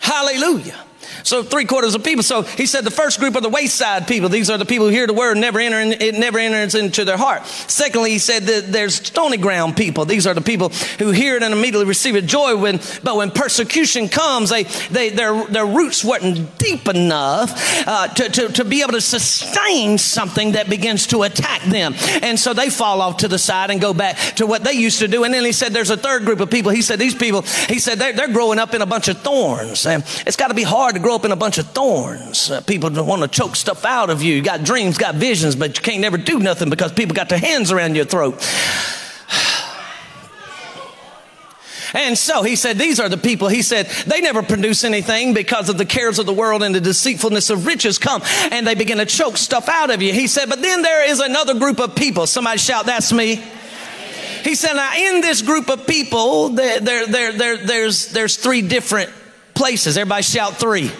Hallelujah. 0.00 0.87
So 1.28 1.42
three 1.42 1.66
quarters 1.66 1.94
of 1.94 2.02
people. 2.02 2.22
So 2.22 2.40
he 2.40 2.64
said 2.64 2.84
the 2.84 2.90
first 2.90 3.20
group 3.20 3.36
are 3.36 3.42
the 3.42 3.50
wayside 3.50 4.08
people. 4.08 4.30
These 4.30 4.48
are 4.48 4.56
the 4.56 4.64
people 4.64 4.86
who 4.86 4.92
hear 4.92 5.06
the 5.06 5.12
word 5.12 5.32
and 5.32 5.42
never 5.42 5.60
enter 5.60 5.78
in, 5.78 5.92
it 5.92 6.14
never 6.14 6.38
enters 6.38 6.74
into 6.74 7.04
their 7.04 7.18
heart. 7.18 7.46
Secondly, 7.46 8.12
he 8.12 8.18
said 8.18 8.44
that 8.44 8.72
there's 8.72 8.94
stony 8.94 9.36
ground 9.36 9.76
people. 9.76 10.06
These 10.06 10.26
are 10.26 10.32
the 10.32 10.40
people 10.40 10.70
who 10.98 11.10
hear 11.10 11.36
it 11.36 11.42
and 11.42 11.52
immediately 11.52 11.84
receive 11.84 12.16
it 12.16 12.24
joy 12.24 12.56
when, 12.56 12.80
but 13.02 13.16
when 13.16 13.30
persecution 13.30 14.08
comes, 14.08 14.48
they, 14.48 14.62
they, 14.90 15.10
their, 15.10 15.44
their 15.44 15.66
roots 15.66 16.02
weren't 16.02 16.58
deep 16.58 16.88
enough 16.88 17.52
uh, 17.86 18.08
to, 18.08 18.30
to, 18.30 18.48
to 18.48 18.64
be 18.64 18.80
able 18.80 18.92
to 18.92 19.00
sustain 19.02 19.98
something 19.98 20.52
that 20.52 20.70
begins 20.70 21.08
to 21.08 21.24
attack 21.24 21.60
them. 21.64 21.94
And 22.22 22.38
so 22.38 22.54
they 22.54 22.70
fall 22.70 23.02
off 23.02 23.18
to 23.18 23.28
the 23.28 23.38
side 23.38 23.70
and 23.70 23.82
go 23.82 23.92
back 23.92 24.16
to 24.36 24.46
what 24.46 24.64
they 24.64 24.72
used 24.72 25.00
to 25.00 25.08
do. 25.08 25.24
And 25.24 25.34
then 25.34 25.44
he 25.44 25.52
said 25.52 25.74
there's 25.74 25.90
a 25.90 25.96
third 25.98 26.24
group 26.24 26.40
of 26.40 26.50
people. 26.50 26.72
He 26.72 26.80
said 26.80 26.98
these 26.98 27.14
people, 27.14 27.42
he 27.42 27.78
said 27.80 27.98
they're, 27.98 28.14
they're 28.14 28.32
growing 28.32 28.58
up 28.58 28.72
in 28.72 28.80
a 28.80 28.86
bunch 28.86 29.08
of 29.08 29.18
thorns. 29.18 29.84
And 29.84 30.02
it's 30.26 30.36
got 30.36 30.48
to 30.48 30.54
be 30.54 30.62
hard 30.62 30.94
to 30.94 31.00
grow 31.00 31.17
up 31.18 31.24
in 31.24 31.32
a 31.32 31.36
bunch 31.36 31.58
of 31.58 31.66
thorns. 31.70 32.48
Uh, 32.48 32.60
people 32.60 32.90
want 33.04 33.22
to 33.22 33.28
choke 33.28 33.56
stuff 33.56 33.84
out 33.84 34.08
of 34.08 34.22
you. 34.22 34.34
You 34.34 34.42
got 34.42 34.62
dreams, 34.62 34.98
got 34.98 35.16
visions, 35.16 35.56
but 35.56 35.76
you 35.76 35.82
can't 35.82 36.00
never 36.00 36.16
do 36.16 36.38
nothing 36.38 36.70
because 36.70 36.92
people 36.92 37.16
got 37.16 37.28
their 37.28 37.40
hands 37.40 37.72
around 37.72 37.96
your 37.96 38.04
throat. 38.04 38.34
And 41.94 42.18
so 42.18 42.42
he 42.42 42.54
said, 42.54 42.76
These 42.76 43.00
are 43.00 43.08
the 43.08 43.16
people. 43.16 43.48
He 43.48 43.62
said, 43.62 43.86
They 44.06 44.20
never 44.20 44.42
produce 44.42 44.84
anything 44.84 45.32
because 45.32 45.70
of 45.70 45.78
the 45.78 45.86
cares 45.86 46.18
of 46.18 46.26
the 46.26 46.34
world 46.34 46.62
and 46.62 46.74
the 46.74 46.82
deceitfulness 46.82 47.48
of 47.48 47.64
riches 47.64 47.96
come 47.96 48.20
and 48.52 48.66
they 48.66 48.74
begin 48.74 48.98
to 48.98 49.06
choke 49.06 49.38
stuff 49.38 49.70
out 49.70 49.88
of 49.90 50.02
you. 50.02 50.12
He 50.12 50.26
said, 50.26 50.50
But 50.50 50.60
then 50.60 50.82
there 50.82 51.08
is 51.08 51.18
another 51.18 51.58
group 51.58 51.80
of 51.80 51.96
people. 51.96 52.26
Somebody 52.26 52.58
shout, 52.58 52.84
That's 52.84 53.10
me. 53.10 53.42
He 54.44 54.54
said, 54.54 54.74
Now 54.74 54.94
in 54.94 55.22
this 55.22 55.40
group 55.40 55.70
of 55.70 55.86
people, 55.86 56.50
there, 56.50 56.78
there, 56.78 57.06
there, 57.06 57.32
there 57.32 57.56
there's, 57.56 58.08
there's 58.08 58.36
three 58.36 58.60
different 58.60 59.10
places. 59.58 59.98
Everybody 59.98 60.22
shout 60.22 60.56
three. 60.56 60.90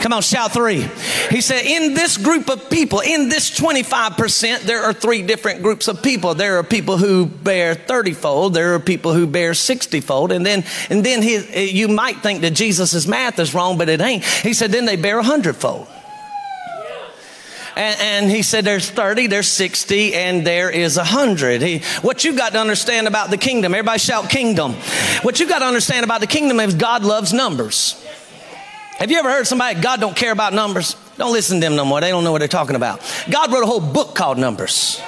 Come 0.00 0.14
on, 0.14 0.22
shout 0.22 0.52
three. 0.52 0.88
He 1.28 1.42
said, 1.42 1.66
in 1.66 1.92
this 1.92 2.16
group 2.16 2.48
of 2.48 2.70
people, 2.70 3.00
in 3.00 3.28
this 3.28 3.50
25%, 3.50 4.60
there 4.62 4.82
are 4.82 4.94
three 4.94 5.20
different 5.20 5.62
groups 5.62 5.88
of 5.88 6.02
people. 6.02 6.34
There 6.34 6.58
are 6.58 6.64
people 6.64 6.96
who 6.96 7.26
bear 7.26 7.74
30 7.74 8.14
fold. 8.14 8.54
There 8.54 8.74
are 8.74 8.80
people 8.80 9.12
who 9.12 9.26
bear 9.26 9.52
60 9.52 10.00
fold. 10.00 10.32
And 10.32 10.44
then, 10.44 10.64
and 10.88 11.04
then 11.04 11.20
he, 11.20 11.68
you 11.70 11.88
might 11.88 12.22
think 12.22 12.40
that 12.40 12.52
Jesus' 12.52 13.06
math 13.06 13.38
is 13.38 13.52
wrong, 13.52 13.76
but 13.76 13.90
it 13.90 14.00
ain't. 14.00 14.24
He 14.24 14.54
said, 14.54 14.72
then 14.72 14.86
they 14.86 14.96
bear 14.96 15.16
100 15.16 15.54
fold. 15.54 15.86
And, 17.80 17.98
and, 17.98 18.30
he 18.30 18.42
said 18.42 18.66
there's 18.66 18.90
30, 18.90 19.28
there's 19.28 19.48
60, 19.48 20.14
and 20.14 20.46
there 20.46 20.68
is 20.68 20.98
100. 20.98 21.62
He, 21.62 21.78
what 22.02 22.24
you 22.24 22.36
got 22.36 22.52
to 22.52 22.58
understand 22.58 23.08
about 23.08 23.30
the 23.30 23.38
kingdom, 23.38 23.72
everybody 23.72 23.98
shout 23.98 24.28
kingdom. 24.28 24.74
What 25.22 25.40
you 25.40 25.48
got 25.48 25.60
to 25.60 25.64
understand 25.64 26.04
about 26.04 26.20
the 26.20 26.26
kingdom 26.26 26.60
is 26.60 26.74
God 26.74 27.04
loves 27.04 27.32
numbers. 27.32 28.06
Have 28.98 29.10
you 29.10 29.18
ever 29.18 29.30
heard 29.30 29.46
somebody, 29.46 29.80
God 29.80 29.98
don't 29.98 30.14
care 30.14 30.30
about 30.30 30.52
numbers? 30.52 30.94
Don't 31.16 31.32
listen 31.32 31.58
to 31.58 31.66
them 31.66 31.74
no 31.74 31.86
more. 31.86 32.02
They 32.02 32.10
don't 32.10 32.22
know 32.22 32.32
what 32.32 32.40
they're 32.40 32.48
talking 32.48 32.76
about. 32.76 33.00
God 33.30 33.50
wrote 33.50 33.62
a 33.62 33.66
whole 33.66 33.80
book 33.80 34.14
called 34.14 34.36
Numbers. 34.36 35.00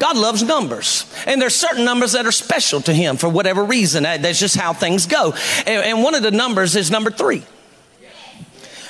God 0.00 0.16
loves 0.16 0.42
numbers. 0.42 1.08
And 1.24 1.40
there's 1.40 1.54
certain 1.54 1.84
numbers 1.84 2.12
that 2.12 2.26
are 2.26 2.32
special 2.32 2.80
to 2.80 2.92
him 2.92 3.16
for 3.16 3.28
whatever 3.28 3.62
reason. 3.62 4.02
That's 4.02 4.40
just 4.40 4.56
how 4.56 4.72
things 4.72 5.06
go. 5.06 5.34
And, 5.58 5.84
and 5.84 6.02
one 6.02 6.16
of 6.16 6.24
the 6.24 6.32
numbers 6.32 6.74
is 6.74 6.90
number 6.90 7.12
three. 7.12 7.44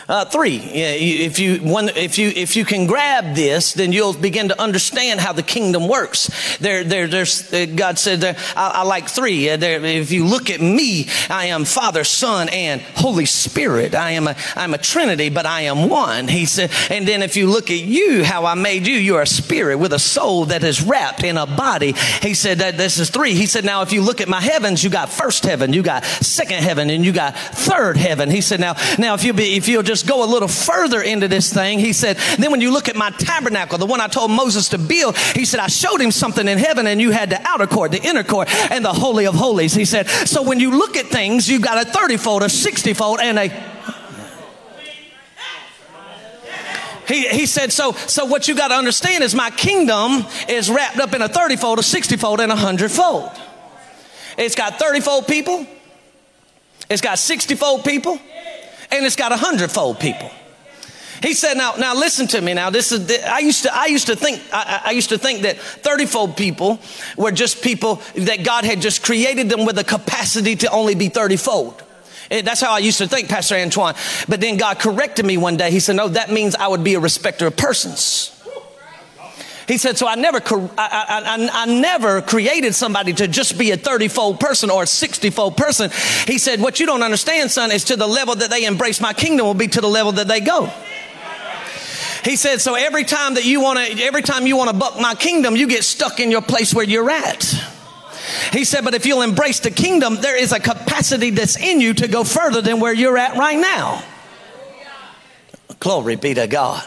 Uh, 0.06 0.26
three. 0.26 0.56
If 0.58 1.38
you 1.38 1.58
one, 1.58 1.88
if 1.88 2.18
you 2.18 2.28
if 2.28 2.56
you 2.56 2.66
can 2.66 2.86
grab 2.86 3.34
this, 3.34 3.72
then 3.72 3.90
you'll 3.90 4.12
begin 4.12 4.48
to 4.48 4.60
understand 4.60 5.18
how 5.18 5.32
the 5.32 5.42
kingdom 5.42 5.88
works. 5.88 6.58
There, 6.58 6.84
there, 6.84 7.06
there's 7.06 7.52
uh, 7.54 7.66
God 7.74 7.98
said. 7.98 8.20
There, 8.20 8.36
I, 8.54 8.68
I, 8.74 8.82
like 8.82 9.08
three. 9.08 9.48
Uh, 9.48 9.56
there, 9.56 9.82
if 9.82 10.12
you 10.12 10.26
look 10.26 10.50
at 10.50 10.60
me, 10.60 11.08
I 11.30 11.46
am 11.46 11.64
Father, 11.64 12.04
Son, 12.04 12.50
and 12.50 12.82
Holy 12.82 13.24
Spirit. 13.24 13.94
I 13.94 14.10
am 14.10 14.28
a 14.28 14.36
I'm 14.54 14.74
a 14.74 14.78
Trinity, 14.78 15.30
but 15.30 15.46
I 15.46 15.62
am 15.62 15.88
one. 15.88 16.28
He 16.28 16.44
said. 16.44 16.70
And 16.90 17.08
then 17.08 17.22
if 17.22 17.36
you 17.36 17.48
look 17.48 17.70
at 17.70 17.80
you, 17.80 18.24
how 18.24 18.44
I 18.44 18.54
made 18.56 18.86
you, 18.86 18.96
you're 18.96 19.22
a 19.22 19.26
spirit 19.26 19.78
with 19.78 19.94
a 19.94 19.98
soul 19.98 20.46
that 20.46 20.64
is 20.64 20.82
wrapped 20.82 21.24
in 21.24 21.38
a 21.38 21.46
body. 21.46 21.92
He 22.20 22.34
said 22.34 22.58
that 22.58 22.76
this 22.76 22.98
is 22.98 23.08
three. 23.08 23.32
He 23.32 23.46
said 23.46 23.64
now 23.64 23.80
if 23.80 23.92
you 23.92 24.02
look 24.02 24.20
at 24.20 24.28
my 24.28 24.42
heavens, 24.42 24.84
you 24.84 24.90
got 24.90 25.08
first 25.08 25.44
heaven, 25.44 25.72
you 25.72 25.82
got 25.82 26.04
second 26.04 26.62
heaven, 26.62 26.90
and 26.90 27.06
you 27.06 27.12
got 27.12 27.38
third 27.38 27.96
heaven. 27.96 28.28
He 28.28 28.42
said 28.42 28.60
now 28.60 28.74
now 28.98 29.14
if 29.14 29.24
you 29.24 29.32
be 29.32 29.56
if 29.56 29.66
you'll 29.66 29.82
just 29.82 29.93
just 29.94 30.08
go 30.08 30.24
a 30.24 30.26
little 30.26 30.48
further 30.48 31.00
into 31.00 31.28
this 31.28 31.52
thing, 31.52 31.78
he 31.78 31.92
said, 31.92 32.16
then 32.38 32.50
when 32.50 32.60
you 32.60 32.72
look 32.72 32.88
at 32.88 32.96
my 32.96 33.10
tabernacle, 33.10 33.78
the 33.78 33.86
one 33.86 34.00
I 34.00 34.08
told 34.08 34.30
Moses 34.30 34.70
to 34.70 34.78
build, 34.78 35.16
he 35.16 35.44
said, 35.44 35.60
I 35.60 35.68
showed 35.68 36.00
him 36.00 36.10
something 36.10 36.48
in 36.48 36.58
heaven 36.58 36.88
and 36.88 37.00
you 37.00 37.12
had 37.12 37.30
the 37.30 37.40
outer 37.46 37.68
court, 37.68 37.92
the 37.92 38.02
inner 38.02 38.24
court, 38.24 38.48
and 38.72 38.84
the 38.84 38.92
holy 38.92 39.26
of 39.26 39.34
holies. 39.34 39.72
He 39.72 39.84
said, 39.84 40.08
so 40.08 40.42
when 40.42 40.58
you 40.58 40.76
look 40.76 40.96
at 40.96 41.06
things, 41.06 41.48
you've 41.48 41.62
got 41.62 41.86
a 41.86 41.88
30 41.88 42.16
fold, 42.16 42.42
a 42.42 42.48
60 42.48 42.92
fold, 42.94 43.20
and 43.20 43.38
a 43.38 43.48
he, 47.06 47.28
he 47.28 47.46
said, 47.46 47.70
so, 47.70 47.92
so 47.92 48.24
what 48.24 48.48
you 48.48 48.56
got 48.56 48.68
to 48.68 48.74
understand 48.74 49.22
is 49.22 49.34
my 49.34 49.50
kingdom 49.50 50.24
is 50.48 50.70
wrapped 50.70 50.98
up 50.98 51.14
in 51.14 51.20
a 51.20 51.28
30 51.28 51.56
fold, 51.56 51.78
a 51.78 51.82
60 51.82 52.16
fold, 52.16 52.40
and 52.40 52.50
a 52.50 52.54
100 52.54 52.90
fold. 52.90 53.30
It's 54.38 54.54
got 54.54 54.78
30 54.78 55.00
fold 55.00 55.26
people. 55.28 55.66
It's 56.88 57.02
got 57.02 57.18
60 57.18 57.56
fold 57.56 57.84
people 57.84 58.18
and 58.96 59.06
it's 59.06 59.16
got 59.16 59.32
a 59.32 59.36
hundredfold 59.36 60.00
people. 60.00 60.30
He 61.22 61.32
said, 61.32 61.56
"Now, 61.56 61.74
now 61.78 61.94
listen 61.94 62.26
to 62.28 62.40
me. 62.40 62.54
Now, 62.54 62.70
this 62.70 62.92
is 62.92 63.10
I 63.24 63.38
used 63.38 63.62
to 63.62 63.74
I 63.74 63.86
used 63.86 64.08
to 64.08 64.16
think 64.16 64.42
I, 64.52 64.82
I 64.86 64.90
used 64.90 65.08
to 65.08 65.18
think 65.18 65.42
that 65.42 65.56
thirtyfold 65.56 66.36
people 66.36 66.80
were 67.16 67.32
just 67.32 67.62
people 67.62 68.02
that 68.14 68.44
God 68.44 68.64
had 68.64 68.82
just 68.82 69.02
created 69.02 69.48
them 69.48 69.64
with 69.64 69.78
a 69.78 69.84
capacity 69.84 70.56
to 70.56 70.70
only 70.70 70.94
be 70.94 71.08
thirtyfold. 71.08 71.80
Eh, 72.30 72.42
that's 72.42 72.60
how 72.60 72.72
I 72.72 72.78
used 72.78 72.98
to 72.98 73.08
think, 73.08 73.28
Pastor 73.28 73.54
Antoine. 73.54 73.94
But 74.28 74.40
then 74.40 74.56
God 74.56 74.78
corrected 74.78 75.24
me 75.24 75.36
one 75.36 75.56
day. 75.56 75.70
He 75.70 75.80
said, 75.80 75.96
"No, 75.96 76.08
that 76.08 76.30
means 76.30 76.54
I 76.54 76.68
would 76.68 76.84
be 76.84 76.94
a 76.94 77.00
respecter 77.00 77.46
of 77.46 77.56
persons." 77.56 78.33
He 79.66 79.78
said, 79.78 79.96
so 79.96 80.06
I 80.06 80.14
never, 80.14 80.42
I, 80.76 81.22
I, 81.26 81.48
I, 81.52 81.66
never 81.66 82.20
created 82.20 82.74
somebody 82.74 83.14
to 83.14 83.26
just 83.26 83.58
be 83.58 83.70
a 83.70 83.76
30 83.76 84.08
fold 84.08 84.38
person 84.38 84.70
or 84.70 84.82
a 84.82 84.86
60 84.86 85.30
fold 85.30 85.56
person. 85.56 85.90
He 86.26 86.38
said, 86.38 86.60
what 86.60 86.80
you 86.80 86.86
don't 86.86 87.02
understand, 87.02 87.50
son, 87.50 87.72
is 87.72 87.84
to 87.84 87.96
the 87.96 88.06
level 88.06 88.34
that 88.34 88.50
they 88.50 88.66
embrace 88.66 89.00
my 89.00 89.14
kingdom 89.14 89.46
will 89.46 89.54
be 89.54 89.68
to 89.68 89.80
the 89.80 89.88
level 89.88 90.12
that 90.12 90.28
they 90.28 90.40
go. 90.40 90.70
He 92.24 92.36
said, 92.36 92.60
so 92.60 92.74
every 92.74 93.04
time 93.04 93.34
that 93.34 93.44
you 93.44 93.60
want 93.60 93.78
to, 93.78 94.02
every 94.02 94.22
time 94.22 94.46
you 94.46 94.56
want 94.56 94.70
to 94.70 94.76
buck 94.76 94.98
my 94.98 95.14
kingdom, 95.14 95.56
you 95.56 95.66
get 95.66 95.84
stuck 95.84 96.20
in 96.20 96.30
your 96.30 96.40
place 96.40 96.72
where 96.74 96.84
you're 96.84 97.10
at. 97.10 97.44
He 98.52 98.64
said, 98.64 98.84
but 98.84 98.94
if 98.94 99.04
you'll 99.04 99.22
embrace 99.22 99.60
the 99.60 99.70
kingdom, 99.70 100.16
there 100.16 100.38
is 100.38 100.52
a 100.52 100.60
capacity 100.60 101.30
that's 101.30 101.58
in 101.58 101.80
you 101.80 101.92
to 101.94 102.08
go 102.08 102.24
further 102.24 102.62
than 102.62 102.80
where 102.80 102.94
you're 102.94 103.18
at 103.18 103.36
right 103.36 103.58
now. 103.58 104.02
Glory 105.80 106.16
be 106.16 106.32
to 106.34 106.46
God. 106.46 106.86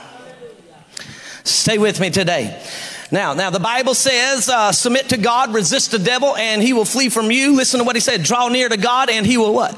Stay 1.49 1.77
with 1.77 1.99
me 1.99 2.09
today. 2.09 2.61
Now, 3.09 3.33
now 3.33 3.49
the 3.49 3.59
Bible 3.59 3.93
says, 3.93 4.49
uh, 4.49 4.73
submit 4.73 5.09
to 5.09 5.17
God, 5.17 5.53
resist 5.53 5.91
the 5.91 5.99
devil, 5.99 6.35
and 6.35 6.61
he 6.61 6.73
will 6.73 6.83
flee 6.83 7.07
from 7.07 7.31
you. 7.31 7.55
Listen 7.55 7.79
to 7.79 7.85
what 7.85 7.95
he 7.95 8.01
said: 8.01 8.23
draw 8.23 8.49
near 8.49 8.67
to 8.67 8.75
God, 8.75 9.09
and 9.09 9.25
he 9.25 9.37
will 9.37 9.53
what? 9.53 9.73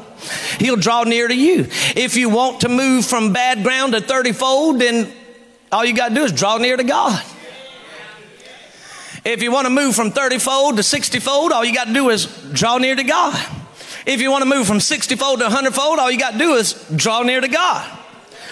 He'll 0.57 0.75
draw 0.75 1.03
near 1.03 1.27
to 1.27 1.35
you. 1.35 1.67
If 1.95 2.15
you 2.17 2.29
want 2.29 2.61
to 2.61 2.69
move 2.69 3.05
from 3.05 3.31
bad 3.31 3.63
ground 3.63 3.93
to 3.93 4.01
thirtyfold, 4.01 4.79
then 4.79 5.11
all 5.71 5.85
you 5.85 5.93
got 5.93 6.09
to 6.09 6.15
do 6.15 6.23
is 6.23 6.31
draw 6.31 6.57
near 6.57 6.75
to 6.75 6.83
God. 6.83 7.23
If 9.23 9.43
you 9.43 9.51
want 9.51 9.65
to 9.67 9.69
move 9.69 9.95
from 9.95 10.11
thirtyfold 10.11 10.77
to 10.77 10.83
sixtyfold, 10.83 11.51
all 11.51 11.63
you 11.63 11.75
got 11.75 11.87
to 11.87 11.93
do 11.93 12.09
is 12.09 12.25
draw 12.51 12.79
near 12.79 12.95
to 12.95 13.03
God. 13.03 13.35
If 14.07 14.21
you 14.21 14.31
want 14.31 14.43
to 14.43 14.49
move 14.49 14.65
from 14.65 14.79
sixtyfold 14.79 15.39
to 15.39 15.49
hundredfold, 15.49 15.99
all 15.99 16.09
you 16.09 16.17
got 16.17 16.31
to 16.33 16.39
do 16.39 16.53
is 16.55 16.73
draw 16.95 17.21
near 17.21 17.41
to 17.41 17.47
God. 17.47 17.98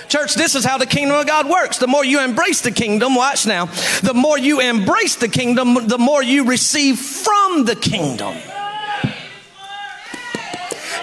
Church, 0.08 0.36
this 0.36 0.56
is 0.56 0.64
how 0.64 0.78
the 0.78 0.86
kingdom 0.86 1.18
of 1.18 1.28
God 1.28 1.50
works. 1.50 1.78
The 1.78 1.88
more 1.88 2.06
you 2.06 2.22
embrace 2.22 2.62
the 2.62 2.72
kingdom, 2.72 3.16
watch 3.16 3.46
now, 3.46 3.66
the 4.02 4.14
more 4.14 4.38
you 4.38 4.60
embrace 4.62 5.16
the 5.16 5.28
kingdom, 5.28 5.88
the 5.88 5.98
more 5.98 6.24
you 6.24 6.46
receive 6.46 7.00
from 7.00 7.66
the 7.66 7.76
kingdom. 7.76 8.36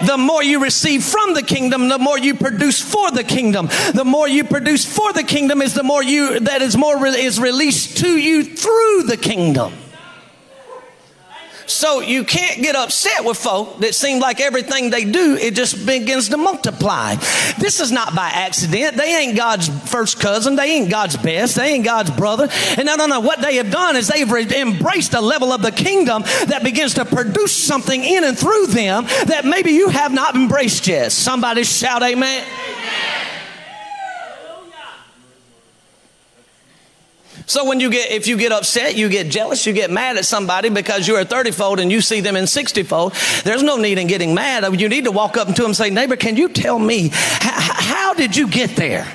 The 0.05 0.17
more 0.17 0.43
you 0.43 0.61
receive 0.61 1.03
from 1.03 1.33
the 1.33 1.41
kingdom, 1.41 1.87
the 1.87 1.97
more 1.97 2.19
you 2.19 2.35
produce 2.35 2.81
for 2.81 3.11
the 3.11 3.23
kingdom. 3.23 3.69
The 3.93 4.03
more 4.05 4.27
you 4.27 4.43
produce 4.43 4.85
for 4.85 5.13
the 5.13 5.23
kingdom 5.23 5.61
is 5.61 5.73
the 5.73 5.83
more 5.83 6.03
you 6.03 6.39
that 6.41 6.61
is 6.61 6.75
more 6.75 7.05
is 7.05 7.39
released 7.39 7.99
to 7.99 8.09
you 8.09 8.43
through 8.43 9.03
the 9.03 9.17
kingdom. 9.17 9.73
So 11.67 12.01
you 12.01 12.23
can't 12.23 12.61
get 12.61 12.75
upset 12.75 13.25
with 13.25 13.37
folk 13.37 13.79
that 13.79 13.95
seem 13.95 14.19
like 14.19 14.39
everything 14.39 14.89
they 14.89 15.05
do, 15.05 15.35
it 15.35 15.55
just 15.55 15.85
begins 15.85 16.29
to 16.29 16.37
multiply. 16.37 17.15
This 17.59 17.79
is 17.79 17.91
not 17.91 18.15
by 18.15 18.27
accident. 18.27 18.97
They 18.97 19.15
ain't 19.15 19.35
God's 19.35 19.69
first 19.89 20.19
cousin. 20.19 20.55
They 20.55 20.71
ain't 20.71 20.89
God's 20.89 21.17
best. 21.17 21.55
They 21.55 21.73
ain't 21.73 21.85
God's 21.85 22.11
brother. 22.11 22.47
And 22.77 22.85
no, 22.85 22.95
no, 22.95 23.07
no. 23.07 23.19
What 23.19 23.41
they 23.41 23.55
have 23.55 23.71
done 23.71 23.95
is 23.95 24.07
they've 24.07 24.31
embraced 24.31 25.13
a 25.13 25.21
level 25.21 25.51
of 25.51 25.61
the 25.61 25.71
kingdom 25.71 26.23
that 26.47 26.63
begins 26.63 26.95
to 26.95 27.05
produce 27.05 27.51
something 27.51 28.03
in 28.03 28.23
and 28.23 28.37
through 28.37 28.67
them 28.67 29.05
that 29.25 29.45
maybe 29.45 29.71
you 29.71 29.89
have 29.89 30.13
not 30.13 30.35
embraced 30.35 30.87
yet. 30.87 31.11
Somebody 31.11 31.63
shout 31.63 32.03
amen. 32.03 32.43
amen. 32.43 32.84
So 37.47 37.65
when 37.65 37.79
you 37.79 37.91
get, 37.91 38.11
if 38.11 38.27
you 38.27 38.37
get 38.37 38.51
upset, 38.51 38.95
you 38.95 39.07
get 39.07 39.29
jealous, 39.29 39.65
you 39.65 39.73
get 39.73 39.91
mad 39.91 40.17
at 40.17 40.25
somebody 40.25 40.69
because 40.69 41.07
you're 41.07 41.19
a 41.19 41.25
30 41.25 41.51
fold 41.51 41.79
and 41.79 41.91
you 41.91 42.01
see 42.01 42.21
them 42.21 42.35
in 42.35 42.47
60 42.47 42.83
fold, 42.83 43.13
there's 43.43 43.61
no 43.61 43.77
need 43.77 43.99
in 43.99 44.07
getting 44.07 44.33
mad. 44.33 44.79
You 44.79 44.89
need 44.89 45.05
to 45.05 45.11
walk 45.11 45.37
up 45.37 45.47
to 45.47 45.53
them 45.53 45.65
and 45.65 45.75
say, 45.75 45.89
neighbor, 45.91 46.15
can 46.15 46.37
you 46.37 46.49
tell 46.49 46.79
me, 46.79 47.09
how 47.11 48.13
did 48.13 48.35
you 48.35 48.47
get 48.47 48.75
there? 48.75 49.03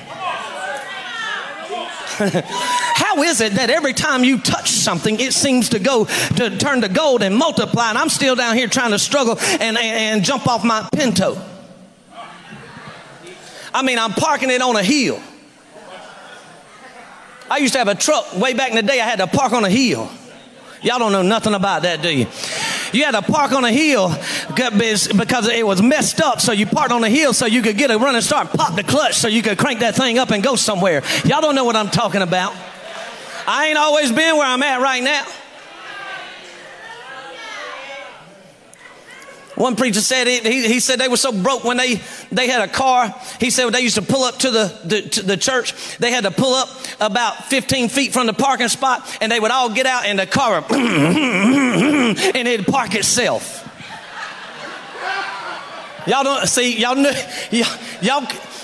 How 2.21 3.23
is 3.23 3.41
it 3.41 3.53
that 3.53 3.71
every 3.71 3.93
time 3.93 4.23
you 4.23 4.37
touch 4.37 4.69
something, 4.69 5.19
it 5.19 5.33
seems 5.33 5.69
to 5.69 5.79
go 5.79 6.05
to 6.05 6.55
turn 6.57 6.81
to 6.81 6.87
gold 6.87 7.23
and 7.23 7.35
multiply? 7.35 7.89
And 7.89 7.97
I'm 7.97 8.09
still 8.09 8.35
down 8.35 8.55
here 8.55 8.67
trying 8.67 8.91
to 8.91 8.99
struggle 8.99 9.39
and, 9.39 9.75
and, 9.75 9.77
and 9.77 10.23
jump 10.23 10.47
off 10.47 10.63
my 10.63 10.87
pinto. 10.93 11.41
I 13.73 13.81
mean, 13.81 13.97
I'm 13.97 14.11
parking 14.11 14.51
it 14.51 14.61
on 14.61 14.75
a 14.75 14.83
hill. 14.83 15.19
I 17.51 17.57
used 17.57 17.73
to 17.73 17.79
have 17.79 17.89
a 17.89 17.95
truck 17.95 18.37
way 18.37 18.53
back 18.53 18.69
in 18.69 18.77
the 18.77 18.81
day. 18.81 19.01
I 19.01 19.05
had 19.05 19.19
to 19.19 19.27
park 19.27 19.51
on 19.51 19.65
a 19.65 19.69
hill. 19.69 20.09
Y'all 20.81 20.99
don't 20.99 21.11
know 21.11 21.21
nothing 21.21 21.53
about 21.53 21.81
that, 21.81 22.01
do 22.01 22.09
you? 22.09 22.25
You 22.93 23.03
had 23.03 23.11
to 23.11 23.21
park 23.21 23.51
on 23.51 23.65
a 23.65 23.71
hill 23.71 24.07
because 24.55 25.49
it 25.49 25.67
was 25.67 25.81
messed 25.81 26.21
up. 26.21 26.39
So 26.39 26.53
you 26.53 26.65
parked 26.65 26.93
on 26.93 27.03
a 27.03 27.09
hill 27.09 27.33
so 27.33 27.45
you 27.45 27.61
could 27.61 27.77
get 27.77 27.91
a 27.91 27.97
running 27.97 28.21
start, 28.21 28.51
pop 28.51 28.75
the 28.75 28.83
clutch 28.83 29.15
so 29.15 29.27
you 29.27 29.41
could 29.41 29.57
crank 29.57 29.81
that 29.81 29.95
thing 29.95 30.17
up 30.17 30.31
and 30.31 30.41
go 30.41 30.55
somewhere. 30.55 31.03
Y'all 31.25 31.41
don't 31.41 31.53
know 31.53 31.65
what 31.65 31.75
I'm 31.75 31.89
talking 31.89 32.21
about. 32.21 32.55
I 33.45 33.67
ain't 33.67 33.77
always 33.77 34.13
been 34.13 34.37
where 34.37 34.47
I'm 34.47 34.63
at 34.63 34.79
right 34.79 35.03
now. 35.03 35.25
One 39.61 39.75
preacher 39.75 40.01
said 40.01 40.25
he, 40.25 40.67
he, 40.67 40.79
said 40.79 40.99
they 40.99 41.07
were 41.07 41.17
so 41.17 41.31
broke 41.31 41.63
when 41.63 41.77
they, 41.77 42.01
they 42.31 42.47
had 42.47 42.67
a 42.67 42.67
car. 42.67 43.13
He 43.39 43.51
said 43.51 43.69
they 43.69 43.81
used 43.81 43.93
to 43.93 44.01
pull 44.01 44.23
up 44.23 44.39
to 44.39 44.49
the, 44.49 44.79
the, 44.83 45.01
to 45.03 45.21
the 45.21 45.37
church. 45.37 45.99
They 45.99 46.09
had 46.09 46.23
to 46.23 46.31
pull 46.31 46.55
up 46.55 46.67
about 46.99 47.45
15 47.45 47.89
feet 47.89 48.11
from 48.11 48.25
the 48.25 48.33
parking 48.33 48.69
spot 48.69 49.07
and 49.21 49.31
they 49.31 49.39
would 49.39 49.51
all 49.51 49.69
get 49.69 49.85
out 49.85 50.07
in 50.07 50.17
the 50.17 50.25
car 50.25 50.65
and 50.71 52.17
it'd 52.47 52.65
park 52.65 52.95
itself. 52.95 53.59
Y'all 56.07 56.23
don't 56.23 56.47
see, 56.47 56.79
y'all 56.79 56.95
know, 56.95 57.11
y'all, 57.51 58.23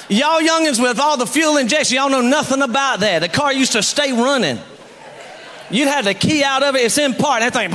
y'all 0.09 0.41
youngins 0.41 0.81
with 0.81 0.99
all 0.99 1.15
the 1.17 1.27
fuel 1.27 1.57
injection, 1.57 1.97
y'all 1.97 2.09
know 2.09 2.21
nothing 2.21 2.63
about 2.63 3.01
that. 3.01 3.19
The 3.19 3.29
car 3.29 3.53
used 3.53 3.73
to 3.73 3.83
stay 3.83 4.13
running. 4.13 4.57
You'd 5.69 5.89
have 5.89 6.05
the 6.05 6.15
key 6.15 6.43
out 6.43 6.63
of 6.63 6.73
it, 6.73 6.79
it's 6.79 6.97
in 6.97 7.13
park, 7.13 7.41
that 7.41 7.53
thing, 7.53 7.69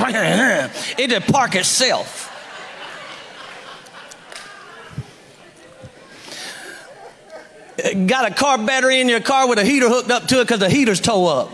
it'd 0.99 1.23
park 1.33 1.55
itself. 1.55 2.31
Got 8.07 8.31
a 8.31 8.35
car 8.35 8.59
battery 8.59 9.01
in 9.01 9.09
your 9.09 9.21
car 9.21 9.49
with 9.49 9.59
a 9.59 9.64
heater 9.64 9.88
hooked 9.88 10.11
up 10.11 10.27
to 10.29 10.40
it 10.40 10.45
because 10.45 10.61
the 10.61 10.71
heater's 10.71 11.01
toe 11.01 11.27
up. 11.27 11.51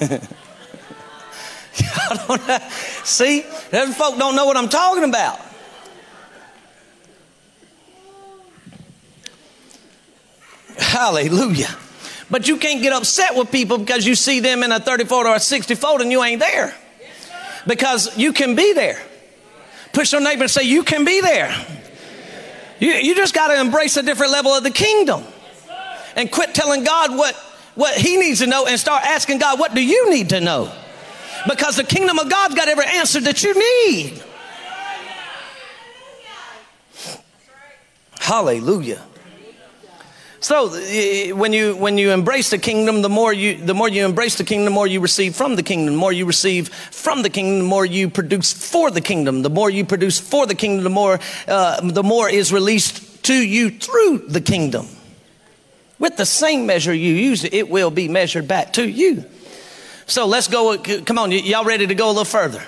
See, 3.04 3.42
them 3.70 3.92
folk 3.92 4.18
don't 4.18 4.34
know 4.34 4.46
what 4.46 4.56
I'm 4.56 4.68
talking 4.68 5.04
about. 5.04 5.38
Hallelujah. 10.78 11.68
But 12.30 12.48
you 12.48 12.56
can't 12.56 12.82
get 12.82 12.92
upset 12.92 13.34
with 13.34 13.50
people 13.50 13.78
because 13.78 14.06
you 14.06 14.14
see 14.14 14.40
them 14.40 14.62
in 14.62 14.72
a 14.72 14.80
30 14.80 15.04
fold 15.04 15.26
or 15.26 15.34
a 15.34 15.40
60 15.40 15.74
fold 15.74 16.00
and 16.00 16.10
you 16.10 16.22
ain't 16.22 16.40
there. 16.40 16.74
Because 17.66 18.16
you 18.16 18.32
can 18.32 18.54
be 18.54 18.72
there. 18.72 19.02
Push 19.92 20.12
your 20.12 20.20
neighbor 20.20 20.42
and 20.42 20.50
say, 20.50 20.62
You 20.62 20.82
can 20.82 21.04
be 21.04 21.20
there. 21.20 21.54
You, 22.78 22.92
you 22.92 23.14
just 23.14 23.34
got 23.34 23.48
to 23.48 23.60
embrace 23.60 23.96
a 23.96 24.02
different 24.02 24.32
level 24.32 24.52
of 24.52 24.62
the 24.62 24.70
kingdom 24.70 25.22
and 26.16 26.30
quit 26.30 26.54
telling 26.54 26.84
God 26.84 27.16
what, 27.16 27.34
what 27.74 27.94
He 27.96 28.16
needs 28.16 28.40
to 28.40 28.46
know 28.46 28.66
and 28.66 28.78
start 28.78 29.04
asking 29.04 29.38
God, 29.38 29.58
What 29.58 29.74
do 29.74 29.84
you 29.84 30.10
need 30.10 30.30
to 30.30 30.40
know? 30.40 30.72
Because 31.48 31.76
the 31.76 31.84
kingdom 31.84 32.18
of 32.18 32.28
God's 32.28 32.54
got 32.54 32.68
every 32.68 32.86
answer 32.86 33.20
that 33.20 33.42
you 33.42 33.54
need. 33.54 34.22
Hallelujah. 38.18 39.02
So 40.42 40.70
when 41.34 41.52
you 41.52 41.76
when 41.76 41.98
you 41.98 42.12
embrace 42.12 42.48
the 42.48 42.56
kingdom, 42.56 43.02
the 43.02 43.10
more 43.10 43.30
you 43.30 43.56
the 43.56 43.74
more 43.74 43.90
you 43.90 44.06
embrace 44.06 44.36
the 44.36 44.44
kingdom, 44.44 44.64
the 44.64 44.70
more 44.70 44.86
you 44.86 45.00
receive 45.00 45.36
from 45.36 45.54
the 45.54 45.62
kingdom. 45.62 45.94
The 45.94 46.00
more 46.00 46.12
you 46.12 46.24
receive 46.24 46.68
from 46.68 47.22
the 47.22 47.28
kingdom, 47.28 47.58
the 47.58 47.68
more 47.68 47.84
you 47.84 48.08
produce 48.08 48.50
for 48.50 48.90
the 48.90 49.02
kingdom. 49.02 49.42
The 49.42 49.50
more 49.50 49.68
you 49.68 49.84
produce 49.84 50.18
for 50.18 50.46
the 50.46 50.54
kingdom, 50.54 50.84
the 50.84 50.90
more 50.90 51.20
uh, 51.46 51.82
the 51.82 52.02
more 52.02 52.30
is 52.30 52.54
released 52.54 53.22
to 53.24 53.34
you 53.34 53.70
through 53.70 54.24
the 54.28 54.40
kingdom. 54.40 54.88
With 55.98 56.16
the 56.16 56.24
same 56.24 56.64
measure 56.64 56.94
you 56.94 57.12
use, 57.12 57.44
it 57.44 57.68
will 57.68 57.90
be 57.90 58.08
measured 58.08 58.48
back 58.48 58.72
to 58.74 58.88
you. 58.88 59.24
So 60.06 60.26
let's 60.26 60.48
go. 60.48 60.78
Come 60.78 61.18
on, 61.18 61.32
y'all 61.32 61.66
ready 61.66 61.86
to 61.86 61.94
go 61.94 62.06
a 62.06 62.12
little 62.12 62.24
further? 62.24 62.62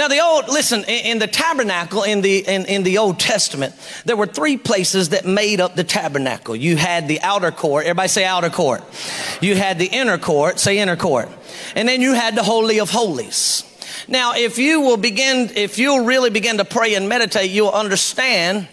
Now, 0.00 0.08
the 0.08 0.20
old, 0.20 0.48
listen, 0.48 0.82
in, 0.84 1.18
the 1.18 1.26
tabernacle 1.26 2.04
in 2.04 2.22
the, 2.22 2.38
in, 2.38 2.64
in 2.64 2.84
the 2.84 2.96
Old 2.96 3.20
Testament, 3.20 3.74
there 4.06 4.16
were 4.16 4.24
three 4.24 4.56
places 4.56 5.10
that 5.10 5.26
made 5.26 5.60
up 5.60 5.76
the 5.76 5.84
tabernacle. 5.84 6.56
You 6.56 6.78
had 6.78 7.06
the 7.06 7.20
outer 7.20 7.50
court, 7.50 7.84
everybody 7.84 8.08
say 8.08 8.24
outer 8.24 8.48
court. 8.48 8.82
You 9.42 9.56
had 9.56 9.78
the 9.78 9.84
inner 9.84 10.16
court, 10.16 10.58
say 10.58 10.78
inner 10.78 10.96
court. 10.96 11.28
And 11.74 11.86
then 11.86 12.00
you 12.00 12.14
had 12.14 12.34
the 12.34 12.42
Holy 12.42 12.80
of 12.80 12.88
Holies. 12.88 13.62
Now, 14.08 14.32
if 14.34 14.56
you 14.56 14.80
will 14.80 14.96
begin, 14.96 15.50
if 15.54 15.78
you'll 15.78 16.06
really 16.06 16.30
begin 16.30 16.56
to 16.56 16.64
pray 16.64 16.94
and 16.94 17.06
meditate, 17.06 17.50
you'll 17.50 17.68
understand 17.68 18.68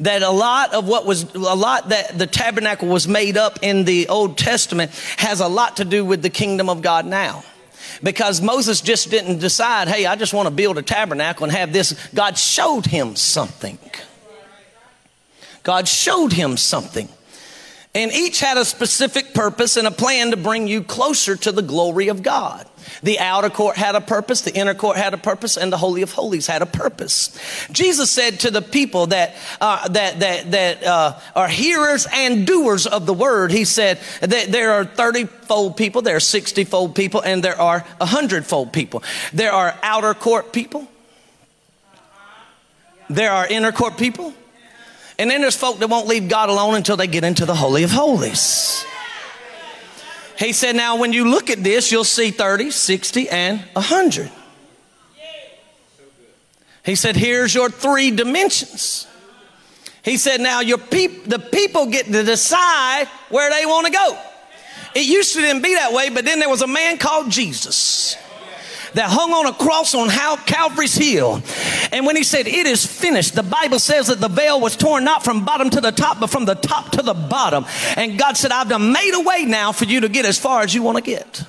that 0.00 0.20
a 0.20 0.30
lot 0.30 0.74
of 0.74 0.86
what 0.86 1.06
was 1.06 1.34
a 1.34 1.38
lot 1.38 1.88
that 1.88 2.18
the 2.18 2.26
tabernacle 2.26 2.88
was 2.88 3.08
made 3.08 3.38
up 3.38 3.60
in 3.62 3.86
the 3.86 4.08
Old 4.08 4.36
Testament 4.36 4.90
has 5.16 5.40
a 5.40 5.48
lot 5.48 5.78
to 5.78 5.86
do 5.86 6.04
with 6.04 6.20
the 6.20 6.28
kingdom 6.28 6.68
of 6.68 6.82
God 6.82 7.06
now 7.06 7.44
because 8.02 8.40
Moses 8.40 8.80
just 8.80 9.10
didn't 9.10 9.38
decide, 9.38 9.88
hey, 9.88 10.06
I 10.06 10.16
just 10.16 10.34
want 10.34 10.48
to 10.48 10.54
build 10.54 10.78
a 10.78 10.82
tabernacle 10.82 11.44
and 11.44 11.52
have 11.52 11.72
this. 11.72 11.92
God 12.14 12.38
showed 12.38 12.86
him 12.86 13.16
something. 13.16 13.78
God 15.62 15.88
showed 15.88 16.32
him 16.32 16.56
something. 16.56 17.08
And 17.94 18.12
each 18.12 18.40
had 18.40 18.56
a 18.56 18.64
specific 18.64 19.34
purpose 19.34 19.76
and 19.76 19.86
a 19.86 19.90
plan 19.90 20.32
to 20.32 20.36
bring 20.36 20.66
you 20.66 20.82
closer 20.82 21.36
to 21.36 21.52
the 21.52 21.62
glory 21.62 22.08
of 22.08 22.22
God. 22.22 22.66
The 23.02 23.18
outer 23.18 23.50
court 23.50 23.76
had 23.76 23.94
a 23.94 24.00
purpose, 24.00 24.42
the 24.42 24.54
inner 24.54 24.74
court 24.74 24.96
had 24.96 25.14
a 25.14 25.18
purpose, 25.18 25.56
and 25.56 25.72
the 25.72 25.76
Holy 25.76 26.02
of 26.02 26.12
Holies 26.12 26.46
had 26.46 26.62
a 26.62 26.66
purpose. 26.66 27.36
Jesus 27.70 28.10
said 28.10 28.40
to 28.40 28.50
the 28.50 28.62
people 28.62 29.08
that, 29.08 29.34
uh, 29.60 29.88
that, 29.88 30.20
that, 30.20 30.50
that 30.52 30.84
uh, 30.84 31.18
are 31.34 31.48
hearers 31.48 32.06
and 32.12 32.46
doers 32.46 32.86
of 32.86 33.06
the 33.06 33.14
word, 33.14 33.52
He 33.52 33.64
said 33.64 33.98
that 34.20 34.52
there 34.52 34.72
are 34.72 34.84
30 34.84 35.24
fold 35.24 35.76
people, 35.76 36.02
there 36.02 36.16
are 36.16 36.20
60 36.20 36.64
fold 36.64 36.94
people, 36.94 37.20
and 37.20 37.42
there 37.42 37.60
are 37.60 37.80
100 37.98 38.46
fold 38.46 38.72
people. 38.72 39.02
There 39.32 39.52
are 39.52 39.76
outer 39.82 40.14
court 40.14 40.52
people, 40.52 40.88
there 43.10 43.30
are 43.30 43.46
inner 43.46 43.72
court 43.72 43.98
people, 43.98 44.34
and 45.18 45.30
then 45.30 45.40
there's 45.40 45.56
folk 45.56 45.78
that 45.78 45.88
won't 45.88 46.08
leave 46.08 46.28
God 46.28 46.48
alone 46.48 46.74
until 46.74 46.96
they 46.96 47.06
get 47.06 47.24
into 47.24 47.46
the 47.46 47.54
Holy 47.54 47.84
of 47.84 47.90
Holies. 47.90 48.84
He 50.38 50.52
said, 50.52 50.76
Now, 50.76 50.96
when 50.96 51.12
you 51.12 51.28
look 51.30 51.50
at 51.50 51.62
this, 51.62 51.92
you'll 51.92 52.04
see 52.04 52.30
30, 52.30 52.70
60, 52.70 53.28
and 53.28 53.60
100. 53.72 54.30
He 56.84 56.94
said, 56.94 57.16
Here's 57.16 57.54
your 57.54 57.70
three 57.70 58.10
dimensions. 58.10 59.06
He 60.02 60.16
said, 60.16 60.40
Now, 60.40 60.60
your 60.60 60.78
peop- 60.78 61.24
the 61.24 61.38
people 61.38 61.86
get 61.86 62.06
to 62.06 62.22
decide 62.22 63.06
where 63.30 63.50
they 63.50 63.64
want 63.64 63.86
to 63.86 63.92
go. 63.92 64.18
It 64.94 65.06
used 65.06 65.34
to 65.34 65.40
didn't 65.40 65.62
be 65.62 65.74
that 65.74 65.92
way, 65.92 66.10
but 66.10 66.24
then 66.24 66.38
there 66.38 66.48
was 66.48 66.62
a 66.62 66.66
man 66.66 66.98
called 66.98 67.30
Jesus 67.30 68.16
that 68.94 69.10
hung 69.10 69.32
on 69.32 69.46
a 69.46 69.52
cross 69.52 69.94
on 69.94 70.08
Calvary's 70.46 70.94
hill. 70.94 71.42
And 71.92 72.06
when 72.06 72.16
he 72.16 72.24
said, 72.24 72.46
It 72.46 72.66
is 72.66 72.84
finished, 72.86 73.34
the 73.34 73.42
Bible 73.42 73.78
says 73.78 74.08
that 74.08 74.20
the 74.20 74.28
veil 74.28 74.60
was 74.60 74.76
torn 74.76 75.04
not 75.04 75.22
from 75.24 75.44
bottom 75.44 75.70
to 75.70 75.80
the 75.80 75.92
top, 75.92 76.20
but 76.20 76.30
from 76.30 76.44
the 76.44 76.54
top 76.54 76.90
to 76.92 77.02
the 77.02 77.14
bottom. 77.14 77.66
And 77.96 78.18
God 78.18 78.36
said, 78.36 78.50
I've 78.50 78.68
made 78.80 79.14
a 79.14 79.20
way 79.20 79.44
now 79.44 79.72
for 79.72 79.84
you 79.84 80.00
to 80.00 80.08
get 80.08 80.24
as 80.24 80.38
far 80.38 80.62
as 80.62 80.74
you 80.74 80.82
want 80.82 80.96
to 80.96 81.02
get. 81.02 81.44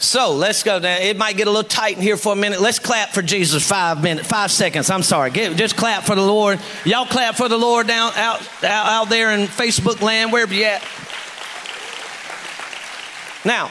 So 0.00 0.32
let's 0.32 0.62
go 0.62 0.80
down. 0.80 1.02
It 1.02 1.18
might 1.18 1.36
get 1.36 1.46
a 1.46 1.50
little 1.50 1.68
tight 1.68 1.96
in 1.96 2.02
here 2.02 2.16
for 2.16 2.32
a 2.32 2.36
minute. 2.36 2.62
Let's 2.62 2.78
clap 2.78 3.10
for 3.10 3.20
Jesus 3.20 3.68
five 3.68 4.02
minutes, 4.02 4.26
five 4.26 4.50
seconds. 4.50 4.88
I'm 4.88 5.02
sorry. 5.02 5.30
Get, 5.30 5.58
just 5.58 5.76
clap 5.76 6.04
for 6.04 6.14
the 6.14 6.22
Lord. 6.22 6.58
Y'all 6.86 7.04
clap 7.04 7.34
for 7.34 7.50
the 7.50 7.58
Lord 7.58 7.86
down 7.86 8.12
out, 8.16 8.40
out, 8.64 8.86
out 8.86 9.08
there 9.10 9.32
in 9.32 9.46
Facebook 9.46 10.00
land, 10.00 10.32
wherever 10.32 10.54
you 10.54 10.64
at. 10.64 10.82
Now, 13.44 13.70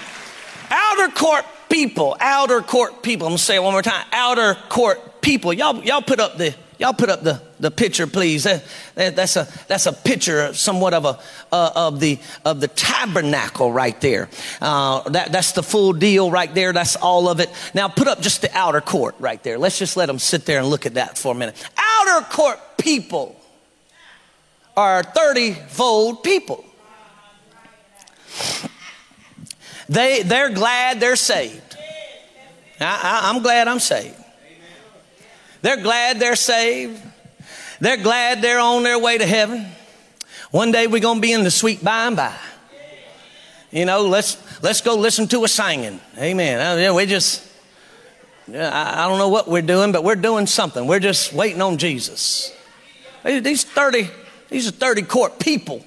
Outer 0.70 1.12
court 1.14 1.46
people, 1.70 2.16
outer 2.20 2.62
court 2.62 3.04
people. 3.04 3.28
I'm 3.28 3.32
gonna 3.32 3.38
say 3.40 3.56
it 3.56 3.64
one 3.64 3.74
more 3.74 3.82
time. 3.82 4.06
Outer 4.12 4.56
court 4.70 5.22
people. 5.22 5.54
Y'all, 5.54 5.84
y'all 5.84 6.02
put 6.02 6.20
up 6.20 6.38
the 6.38 6.56
y'all 6.80 6.94
put 6.94 7.10
up 7.10 7.22
the, 7.24 7.42
the 7.60 7.70
picture, 7.70 8.08
please. 8.08 8.44
That, 8.44 8.64
that, 8.96 9.16
that's 9.16 9.36
a 9.36 9.48
that's 9.68 9.86
a 9.86 9.94
picture, 9.94 10.54
somewhat 10.54 10.94
of 10.94 11.06
a 11.06 11.20
uh, 11.52 11.72
of 11.76 12.00
the 12.00 12.20
of 12.46 12.62
the 12.62 12.68
tabernacle 12.68 13.72
right 13.72 14.00
there. 14.02 14.30
Uh, 14.62 15.08
that 15.10 15.32
that's 15.32 15.52
the 15.52 15.64
full 15.64 15.94
deal 15.94 16.32
right 16.32 16.54
there. 16.54 16.74
That's 16.74 16.96
all 16.96 17.30
of 17.30 17.40
it. 17.40 17.50
Now 17.74 17.88
put 17.88 18.08
up 18.08 18.22
just 18.22 18.42
the 18.42 18.56
outer 18.58 18.82
court 18.82 19.16
right 19.20 19.42
there. 19.44 19.58
Let's 19.58 19.78
just 19.78 19.98
let 19.98 20.08
them 20.08 20.20
sit 20.20 20.46
there 20.46 20.60
and 20.60 20.68
look 20.68 20.86
at 20.86 20.96
that 20.96 21.18
for 21.18 21.34
a 21.34 21.36
minute. 21.36 21.56
Outer 21.78 22.26
court 22.28 22.60
people 22.78 23.40
are 24.76 25.04
thirty 25.04 25.54
fold 25.54 26.24
people. 26.24 26.66
They, 29.90 30.22
they're 30.22 30.52
glad 30.52 31.00
they're 31.00 31.16
saved. 31.16 31.78
I, 32.80 33.22
I'm 33.24 33.42
glad 33.42 33.68
I'm 33.68 33.80
saved. 33.80 34.16
They're 35.62 35.82
glad 35.82 36.20
they're 36.20 36.36
saved. 36.36 37.02
They're 37.82 37.98
glad 37.98 38.42
they're 38.42 38.60
on 38.60 38.84
their 38.84 39.00
way 39.00 39.18
to 39.18 39.26
heaven. 39.26 39.66
One 40.52 40.72
day 40.72 40.88
we're 40.88 41.02
going 41.02 41.18
to 41.18 41.22
be 41.22 41.34
in 41.34 41.44
the 41.44 41.52
sweet 41.52 41.84
by 41.84 42.08
and 42.08 42.16
by. 42.16 42.36
You 43.72 43.86
know, 43.86 44.04
let's 44.04 44.38
let's 44.62 44.82
go 44.82 44.96
listen 44.96 45.28
to 45.30 45.44
a 45.44 45.48
singing. 45.48 46.00
Amen. 46.18 46.80
Uh, 46.80 46.94
we 46.94 47.06
just, 47.06 47.48
I 48.48 49.08
don't 49.08 49.20
know 49.20 49.30
what 49.30 49.48
we're 49.48 49.62
doing, 49.62 49.92
but 49.92 50.04
we're 50.04 50.16
doing 50.16 50.48
something. 50.48 50.88
We're 50.88 51.00
just 51.00 51.34
waiting 51.34 51.62
on 51.62 51.78
Jesus. 51.78 52.52
These 53.24 53.64
30, 53.64 54.10
these 54.50 54.68
are 54.68 54.72
30 54.72 55.04
court 55.04 55.40
people 55.40 55.84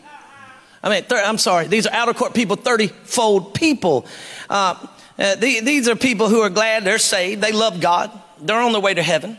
I 0.82 0.90
mean, 0.90 1.04
i 1.10 1.22
I'm 1.22 1.38
sorry, 1.38 1.66
these 1.68 1.86
are 1.86 1.92
outer 1.92 2.14
court 2.14 2.34
people, 2.34 2.56
30 2.56 2.88
fold 2.88 3.54
people. 3.54 4.06
Uh, 4.50 4.74
uh, 5.18 5.36
the, 5.36 5.60
these 5.60 5.88
are 5.88 5.96
people 5.96 6.28
who 6.28 6.40
are 6.40 6.50
glad 6.50 6.84
they're 6.84 6.98
saved, 6.98 7.42
they 7.42 7.52
love 7.52 7.80
God, 7.80 8.10
they're 8.40 8.60
on 8.60 8.72
their 8.72 8.80
way 8.80 8.94
to 8.94 9.02
heaven. 9.02 9.38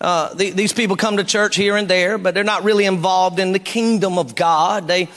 Uh, 0.00 0.34
the, 0.34 0.50
these 0.50 0.72
people 0.72 0.96
come 0.96 1.18
to 1.18 1.24
church 1.24 1.54
here 1.54 1.76
and 1.76 1.86
there, 1.86 2.18
but 2.18 2.34
they're 2.34 2.42
not 2.42 2.64
really 2.64 2.86
involved 2.86 3.38
in 3.38 3.52
the 3.52 3.60
kingdom 3.60 4.18
of 4.18 4.34
God. 4.34 4.88
They, 4.88 5.08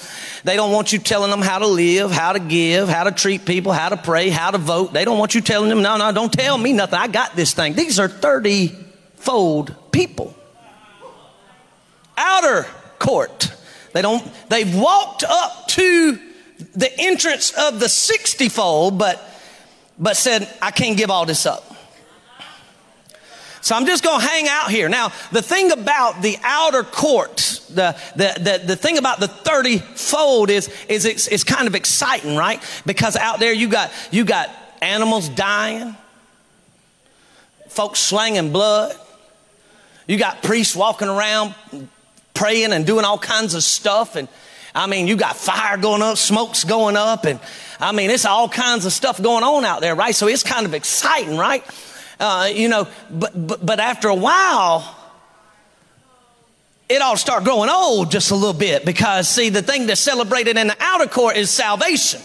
they 0.43 0.55
don't 0.55 0.71
want 0.71 0.93
you 0.93 0.99
telling 0.99 1.31
them 1.31 1.41
how 1.41 1.57
to 1.57 1.65
live, 1.65 2.11
how 2.11 2.33
to 2.33 2.39
give, 2.39 2.87
how 2.87 3.03
to 3.03 3.11
treat 3.11 3.45
people, 3.45 3.71
how 3.71 3.89
to 3.89 3.97
pray, 3.97 4.29
how 4.29 4.51
to 4.51 4.59
vote. 4.59 4.93
They 4.93 5.03
don't 5.03 5.17
want 5.17 5.33
you 5.33 5.41
telling 5.41 5.69
them, 5.69 5.81
no, 5.81 5.97
no, 5.97 6.11
don't 6.11 6.31
tell 6.31 6.55
me 6.55 6.71
nothing. 6.71 6.99
I 6.99 7.07
got 7.07 7.35
this 7.35 7.55
thing. 7.55 7.73
These 7.73 7.99
are 7.99 8.07
30 8.07 8.75
fold 9.15 9.73
people. 9.91 10.35
Outer 12.15 12.67
court. 12.99 13.51
They 13.95 14.01
don't, 14.01 14.29
they've 14.49 14.75
walked 14.75 15.23
up 15.23 15.69
to 15.69 16.19
the 16.75 16.91
entrance 16.99 17.51
of 17.51 17.79
the 17.79 17.87
60 17.87 18.49
fold, 18.49 18.97
but, 18.97 19.23
but 19.97 20.17
said, 20.17 20.53
I 20.61 20.71
can't 20.71 20.97
give 20.97 21.09
all 21.09 21.25
this 21.25 21.45
up. 21.45 21.63
So 23.61 23.73
I'm 23.73 23.85
just 23.85 24.03
going 24.03 24.19
to 24.19 24.27
hang 24.27 24.49
out 24.49 24.69
here. 24.69 24.89
Now, 24.89 25.13
the 25.31 25.41
thing 25.41 25.71
about 25.71 26.21
the 26.21 26.37
outer 26.43 26.83
court, 26.83 27.61
the, 27.69 27.97
the, 28.17 28.33
the, 28.37 28.67
the 28.67 28.75
thing 28.75 28.97
about 28.97 29.21
the 29.21 29.29
30 29.29 29.77
fold 29.77 30.49
is, 30.49 30.69
is 30.89 31.05
it's, 31.05 31.29
it's 31.29 31.45
kind 31.45 31.65
of 31.65 31.73
exciting, 31.73 32.35
right? 32.35 32.61
Because 32.85 33.15
out 33.15 33.39
there 33.39 33.53
you 33.53 33.69
got, 33.69 33.93
you 34.11 34.25
got 34.25 34.49
animals 34.81 35.29
dying, 35.29 35.95
folks 37.69 38.01
slanging 38.01 38.51
blood. 38.51 38.93
You 40.05 40.17
got 40.17 40.43
priests 40.43 40.75
walking 40.75 41.07
around 41.07 41.55
praying 42.35 42.73
and 42.73 42.85
doing 42.85 43.05
all 43.05 43.17
kinds 43.17 43.55
of 43.55 43.63
stuff. 43.63 44.15
And 44.15 44.27
I 44.75 44.87
mean, 44.87 45.07
you 45.07 45.15
got 45.15 45.35
fire 45.35 45.77
going 45.77 46.01
up, 46.01 46.17
smoke's 46.17 46.63
going 46.63 46.97
up, 46.97 47.25
and 47.25 47.39
I 47.79 47.91
mean, 47.91 48.09
it's 48.09 48.25
all 48.25 48.49
kinds 48.49 48.85
of 48.85 48.93
stuff 48.93 49.21
going 49.21 49.43
on 49.43 49.65
out 49.65 49.81
there, 49.81 49.95
right? 49.95 50.13
So 50.13 50.27
it's 50.27 50.43
kind 50.43 50.65
of 50.65 50.73
exciting, 50.73 51.37
right? 51.37 51.63
Uh, 52.19 52.49
you 52.53 52.69
know, 52.69 52.87
but, 53.09 53.47
but, 53.47 53.65
but 53.65 53.79
after 53.79 54.09
a 54.09 54.15
while, 54.15 54.95
it 56.87 57.01
all 57.01 57.17
start 57.17 57.43
growing 57.43 57.69
old 57.69 58.11
just 58.11 58.31
a 58.31 58.35
little 58.35 58.53
bit 58.53 58.85
because, 58.85 59.27
see, 59.27 59.49
the 59.49 59.61
thing 59.61 59.87
that's 59.87 60.01
celebrated 60.01 60.57
in 60.57 60.67
the 60.67 60.77
outer 60.79 61.07
court 61.07 61.35
is 61.35 61.49
salvation. 61.49 62.21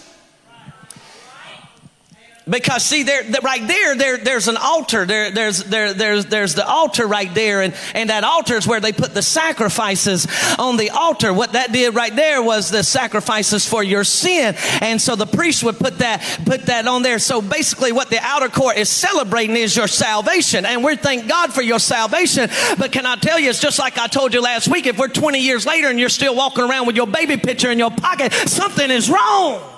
Because 2.51 2.83
see, 2.83 3.03
there, 3.03 3.23
right 3.41 3.65
there, 3.65 3.95
there, 3.95 4.17
there's 4.17 4.49
an 4.49 4.57
altar. 4.57 5.05
There, 5.05 5.31
there's, 5.31 5.63
there, 5.63 5.93
there's, 5.93 6.25
there's 6.25 6.53
the 6.53 6.67
altar 6.67 7.07
right 7.07 7.33
there, 7.33 7.61
and, 7.61 7.73
and 7.95 8.09
that 8.09 8.25
altar 8.25 8.55
is 8.55 8.67
where 8.67 8.81
they 8.81 8.91
put 8.91 9.13
the 9.13 9.21
sacrifices 9.21 10.27
on 10.59 10.75
the 10.75 10.89
altar. 10.89 11.33
What 11.33 11.53
that 11.53 11.71
did 11.71 11.95
right 11.95 12.13
there 12.13 12.43
was 12.43 12.69
the 12.69 12.83
sacrifices 12.83 13.65
for 13.65 13.81
your 13.81 14.03
sin, 14.03 14.55
and 14.81 15.01
so 15.01 15.15
the 15.15 15.25
priest 15.25 15.63
would 15.63 15.79
put 15.79 15.99
that 15.99 16.21
put 16.45 16.65
that 16.65 16.87
on 16.87 17.03
there. 17.03 17.19
So 17.19 17.41
basically, 17.41 17.93
what 17.93 18.09
the 18.09 18.19
outer 18.21 18.49
court 18.49 18.75
is 18.75 18.89
celebrating 18.89 19.55
is 19.55 19.73
your 19.73 19.87
salvation, 19.87 20.65
and 20.65 20.83
we 20.83 20.97
thank 20.97 21.29
God 21.29 21.53
for 21.53 21.61
your 21.61 21.79
salvation. 21.79 22.49
But 22.77 22.91
can 22.91 23.05
I 23.05 23.15
tell 23.15 23.39
you, 23.39 23.49
it's 23.49 23.61
just 23.61 23.79
like 23.79 23.97
I 23.97 24.07
told 24.07 24.33
you 24.33 24.41
last 24.41 24.67
week. 24.67 24.87
If 24.87 24.97
we're 24.97 25.07
20 25.07 25.39
years 25.39 25.65
later 25.65 25.87
and 25.87 25.97
you're 25.97 26.09
still 26.09 26.35
walking 26.35 26.65
around 26.65 26.85
with 26.85 26.97
your 26.97 27.07
baby 27.07 27.37
picture 27.37 27.71
in 27.71 27.79
your 27.79 27.91
pocket, 27.91 28.33
something 28.33 28.91
is 28.91 29.09
wrong. 29.09 29.70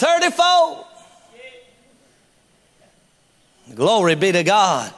Thirtyfold. 0.00 0.84
Glory 3.74 4.14
be 4.14 4.32
to 4.32 4.44
God. 4.44 4.92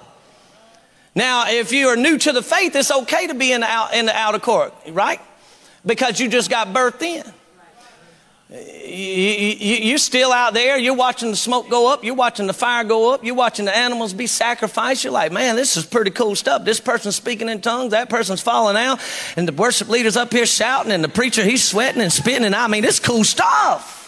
Now, 1.15 1.49
if 1.49 1.73
you 1.73 1.89
are 1.89 1.97
new 1.97 2.19
to 2.19 2.33
the 2.33 2.43
faith, 2.43 2.77
it's 2.77 2.91
okay 2.91 3.27
to 3.27 3.35
be 3.35 3.53
in 3.53 3.63
the, 3.63 3.67
out, 3.67 3.95
in 3.95 4.07
the 4.07 4.17
outer 4.17 4.39
court, 4.39 4.73
right? 4.91 5.21
Because 5.85 6.21
you 6.21 6.29
just 6.29 6.51
got 6.51 6.69
birthed 6.69 7.03
in. 7.03 7.25
You, 8.53 9.95
are 9.95 9.99
still 9.99 10.33
out 10.33 10.55
there. 10.55 10.77
You're 10.77 10.95
watching 10.95 11.31
the 11.31 11.37
smoke 11.37 11.69
go 11.69 11.93
up. 11.93 12.05
You're 12.05 12.15
watching 12.15 12.47
the 12.47 12.53
fire 12.53 12.83
go 12.85 13.15
up. 13.15 13.25
You're 13.25 13.35
watching 13.35 13.65
the 13.65 13.77
animals 13.77 14.13
be 14.13 14.27
sacrificed. 14.27 15.05
You're 15.05 15.13
like, 15.13 15.31
man, 15.31 15.57
this 15.57 15.77
is 15.77 15.87
pretty 15.87 16.11
cool 16.11 16.35
stuff. 16.35 16.65
This 16.65 16.81
person's 16.81 17.17
speaking 17.17 17.49
in 17.49 17.61
tongues. 17.61 17.93
That 17.93 18.09
person's 18.09 18.41
falling 18.41 18.77
out. 18.77 19.01
And 19.37 19.47
the 19.47 19.53
worship 19.53 19.89
leader's 19.89 20.17
up 20.17 20.33
here 20.33 20.47
shouting. 20.47 20.91
And 20.91 21.03
the 21.03 21.09
preacher, 21.09 21.45
he's 21.45 21.63
sweating 21.63 22.03
and 22.03 22.13
spitting. 22.13 22.45
And 22.45 22.55
I 22.55 22.67
mean, 22.67 22.85
it's 22.85 22.99
cool 22.99 23.23
stuff. 23.23 24.00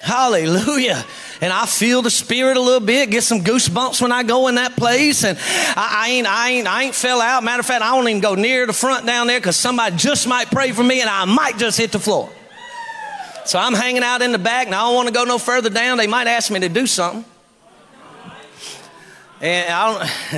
Hallelujah. 0.00 1.04
And 1.42 1.52
I 1.52 1.66
feel 1.66 2.00
the 2.00 2.10
spirit 2.10 2.56
a 2.56 2.60
little 2.60 2.80
bit, 2.80 3.10
get 3.10 3.22
some 3.22 3.40
goosebumps 3.40 4.00
when 4.00 4.12
I 4.12 4.22
go 4.22 4.48
in 4.48 4.54
that 4.54 4.74
place. 4.76 5.24
And 5.24 5.38
I, 5.76 6.06
I 6.06 6.10
ain't, 6.10 6.26
I 6.26 6.50
ain't, 6.50 6.66
I 6.66 6.82
ain't 6.84 6.94
fell 6.94 7.20
out. 7.20 7.44
Matter 7.44 7.60
of 7.60 7.66
fact, 7.66 7.82
I 7.82 7.94
don't 7.94 8.08
even 8.08 8.22
go 8.22 8.34
near 8.34 8.66
the 8.66 8.72
front 8.72 9.04
down 9.06 9.26
there 9.26 9.38
because 9.38 9.56
somebody 9.56 9.96
just 9.96 10.26
might 10.26 10.50
pray 10.50 10.72
for 10.72 10.82
me 10.82 11.00
and 11.02 11.10
I 11.10 11.26
might 11.26 11.58
just 11.58 11.76
hit 11.78 11.92
the 11.92 11.98
floor. 11.98 12.30
So 13.44 13.58
I'm 13.58 13.74
hanging 13.74 14.02
out 14.02 14.22
in 14.22 14.32
the 14.32 14.38
back 14.38 14.66
and 14.66 14.74
I 14.74 14.80
don't 14.80 14.94
want 14.94 15.08
to 15.08 15.14
go 15.14 15.24
no 15.24 15.38
further 15.38 15.70
down. 15.70 15.98
They 15.98 16.06
might 16.06 16.26
ask 16.26 16.50
me 16.50 16.60
to 16.60 16.68
do 16.68 16.86
something. 16.86 17.24
And 19.40 19.72
I 19.72 19.92
don't. 19.92 20.02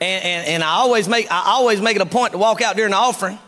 and, 0.00 0.24
and, 0.24 0.46
and 0.48 0.64
I 0.64 0.74
always 0.74 1.08
make 1.08 1.30
I 1.30 1.42
always 1.46 1.80
make 1.80 1.96
it 1.96 2.02
a 2.02 2.06
point 2.06 2.32
to 2.32 2.38
walk 2.38 2.62
out 2.62 2.76
during 2.76 2.92
the 2.92 2.96
offering. 2.96 3.38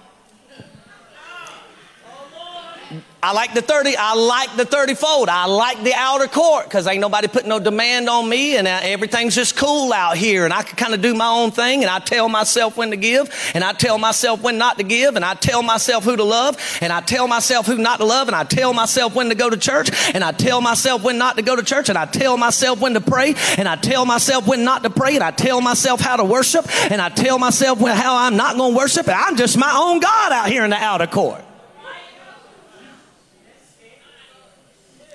I 3.23 3.33
like 3.33 3.53
the 3.53 3.61
30, 3.61 3.97
I 3.99 4.15
like 4.15 4.57
the 4.57 4.65
30 4.65 4.95
fold. 4.95 5.29
I 5.29 5.45
like 5.45 5.83
the 5.83 5.93
outer 5.95 6.27
court 6.27 6.65
because 6.65 6.87
ain't 6.87 7.03
nobody 7.03 7.29
putting 7.29 7.51
no 7.51 7.59
demand 7.59 8.09
on 8.09 8.27
me 8.27 8.57
and 8.57 8.67
uh, 8.67 8.81
everything's 8.83 9.35
just 9.35 9.57
cool 9.57 9.93
out 9.93 10.17
here 10.17 10.47
and 10.47 10.55
I 10.55 10.63
can 10.63 10.77
kind 10.77 10.95
of 10.95 11.03
do 11.03 11.15
my 11.15 11.29
own 11.29 11.51
thing 11.51 11.83
and 11.83 11.91
I 11.91 11.99
tell 11.99 12.31
myself 12.31 12.79
when 12.79 12.91
to 12.91 12.97
give 12.97 13.31
and 13.55 13.63
I 13.63 13.75
tell 13.75 13.99
myself 13.99 14.41
when 14.41 14.57
not 14.57 14.79
to 14.79 14.85
give 14.85 15.17
and 15.17 15.25
I 15.25 15.35
tell 15.35 15.63
myself 15.63 16.05
who 16.05 16.17
to 16.17 16.25
love 16.25 16.57
and 16.81 16.91
I 16.91 17.03
tell 17.03 17.29
myself 17.29 17.67
who 17.67 17.77
not 17.77 17.99
to 17.99 18.07
love 18.07 18.29
and 18.29 18.35
I 18.35 18.45
tell 18.45 18.73
myself 18.73 19.15
when 19.15 19.29
to 19.29 19.35
go 19.35 19.51
to 19.51 19.57
church 19.59 19.91
and 20.15 20.25
I 20.25 20.33
tell 20.33 20.63
myself 20.63 21.05
when 21.05 21.19
not 21.19 21.37
to 21.37 21.43
go 21.43 21.55
to 21.55 21.63
church 21.63 21.91
and 21.91 21.99
I 21.99 22.07
tell 22.07 22.39
myself 22.39 22.81
when 22.81 22.95
to 22.95 23.03
pray 23.03 23.35
and 23.59 23.69
I 23.69 23.77
tell 23.77 24.07
myself 24.07 24.47
when 24.47 24.65
not 24.65 24.83
to 24.85 24.91
pray 24.91 25.17
and 25.17 25.23
I 25.23 25.31
tell 25.31 25.61
myself 25.61 26.01
how 26.01 26.17
to 26.17 26.25
worship 26.25 26.67
and 26.91 27.03
I 27.03 27.11
tell 27.11 27.39
myself 27.39 27.81
when, 27.81 27.95
how 27.95 28.17
I'm 28.17 28.37
not 28.37 28.57
going 28.57 28.73
to 28.73 28.79
worship 28.79 29.09
and 29.09 29.15
I'm 29.15 29.37
just 29.37 29.59
my 29.59 29.73
own 29.77 30.01
God 30.01 30.33
out 30.33 30.49
here 30.49 30.65
in 30.65 30.71
the 30.71 30.77
outer 30.77 31.07
court. 31.07 31.45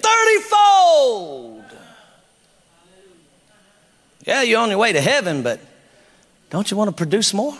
Thirtyfold. 0.05 1.63
Yeah, 4.25 4.41
you're 4.41 4.59
on 4.59 4.69
your 4.69 4.79
way 4.79 4.93
to 4.93 5.01
heaven, 5.01 5.43
but 5.43 5.59
don't 6.49 6.69
you 6.69 6.77
want 6.77 6.89
to 6.89 6.95
produce 6.95 7.33
more? 7.33 7.57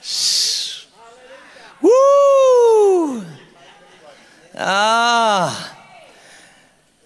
Shh. 0.00 0.84
Woo! 1.80 3.24
Ah. 4.56 5.78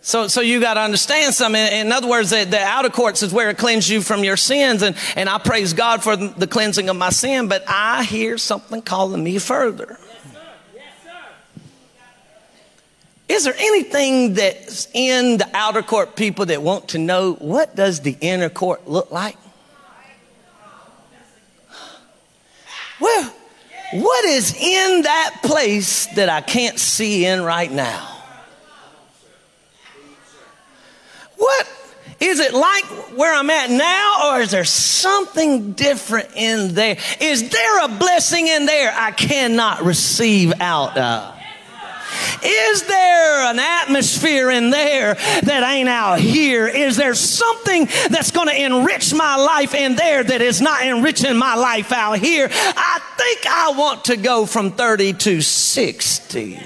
So, 0.00 0.28
so 0.28 0.40
you 0.40 0.60
got 0.60 0.74
to 0.74 0.80
understand 0.80 1.34
something. 1.34 1.60
In 1.60 1.90
other 1.90 2.08
words, 2.08 2.30
the, 2.30 2.44
the, 2.44 2.60
outer 2.60 2.90
courts 2.90 3.22
is 3.22 3.32
where 3.32 3.50
it 3.50 3.58
cleanses 3.58 3.90
you 3.90 4.00
from 4.00 4.22
your 4.22 4.36
sins, 4.36 4.82
and, 4.82 4.94
and 5.16 5.28
I 5.28 5.38
praise 5.38 5.72
God 5.72 6.02
for 6.02 6.16
the 6.16 6.46
cleansing 6.46 6.88
of 6.88 6.96
my 6.96 7.10
sin. 7.10 7.48
But 7.48 7.64
I 7.66 8.04
hear 8.04 8.38
something 8.38 8.82
calling 8.82 9.24
me 9.24 9.38
further. 9.38 9.98
Is 13.28 13.44
there 13.44 13.54
anything 13.58 14.34
that's 14.34 14.88
in 14.94 15.38
the 15.38 15.48
outer 15.52 15.82
court 15.82 16.14
people 16.14 16.46
that 16.46 16.62
want 16.62 16.88
to 16.88 16.98
know 16.98 17.34
what 17.34 17.74
does 17.74 18.00
the 18.00 18.16
inner 18.20 18.48
court 18.48 18.86
look 18.86 19.10
like? 19.10 19.36
Well, 23.00 23.34
what 23.94 24.24
is 24.24 24.54
in 24.54 25.02
that 25.02 25.40
place 25.42 26.06
that 26.14 26.28
I 26.28 26.40
can't 26.40 26.78
see 26.78 27.26
in 27.26 27.42
right 27.42 27.70
now? 27.70 28.16
What 31.36 31.68
is 32.20 32.40
it 32.40 32.54
like 32.54 32.84
where 33.16 33.34
I'm 33.34 33.50
at 33.50 33.70
now, 33.70 34.32
or 34.32 34.40
is 34.40 34.50
there 34.50 34.64
something 34.64 35.72
different 35.72 36.30
in 36.34 36.74
there? 36.74 36.96
Is 37.20 37.50
there 37.50 37.84
a 37.84 37.88
blessing 37.88 38.46
in 38.46 38.66
there 38.66 38.92
I 38.94 39.10
cannot 39.10 39.84
receive 39.84 40.52
out 40.60 40.96
of? 40.96 41.35
Is 42.42 42.82
there 42.84 43.50
an 43.50 43.58
atmosphere 43.58 44.50
in 44.50 44.70
there 44.70 45.14
that 45.14 45.72
ain't 45.72 45.88
out 45.88 46.20
here? 46.20 46.66
Is 46.66 46.96
there 46.96 47.14
something 47.14 47.86
that's 48.10 48.30
going 48.30 48.48
to 48.48 48.64
enrich 48.64 49.14
my 49.14 49.36
life 49.36 49.74
in 49.74 49.96
there 49.96 50.22
that 50.22 50.42
is 50.42 50.60
not 50.60 50.84
enriching 50.84 51.36
my 51.36 51.54
life 51.54 51.92
out 51.92 52.18
here? 52.18 52.48
I 52.50 53.00
think 53.16 53.46
I 53.46 53.72
want 53.76 54.06
to 54.06 54.16
go 54.16 54.46
from 54.46 54.72
30 54.72 55.14
to 55.14 55.40
60. 55.40 56.60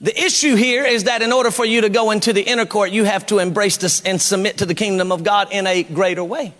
The 0.00 0.16
issue 0.16 0.54
here 0.54 0.84
is 0.84 1.04
that 1.04 1.22
in 1.22 1.32
order 1.32 1.50
for 1.50 1.64
you 1.64 1.80
to 1.80 1.88
go 1.88 2.12
into 2.12 2.32
the 2.32 2.42
inner 2.42 2.66
court, 2.66 2.92
you 2.92 3.04
have 3.04 3.26
to 3.26 3.40
embrace 3.40 3.78
this 3.78 4.00
and 4.02 4.22
submit 4.22 4.58
to 4.58 4.66
the 4.66 4.74
kingdom 4.74 5.10
of 5.10 5.24
God 5.24 5.48
in 5.50 5.66
a 5.66 5.82
greater 5.82 6.22
way. 6.22 6.54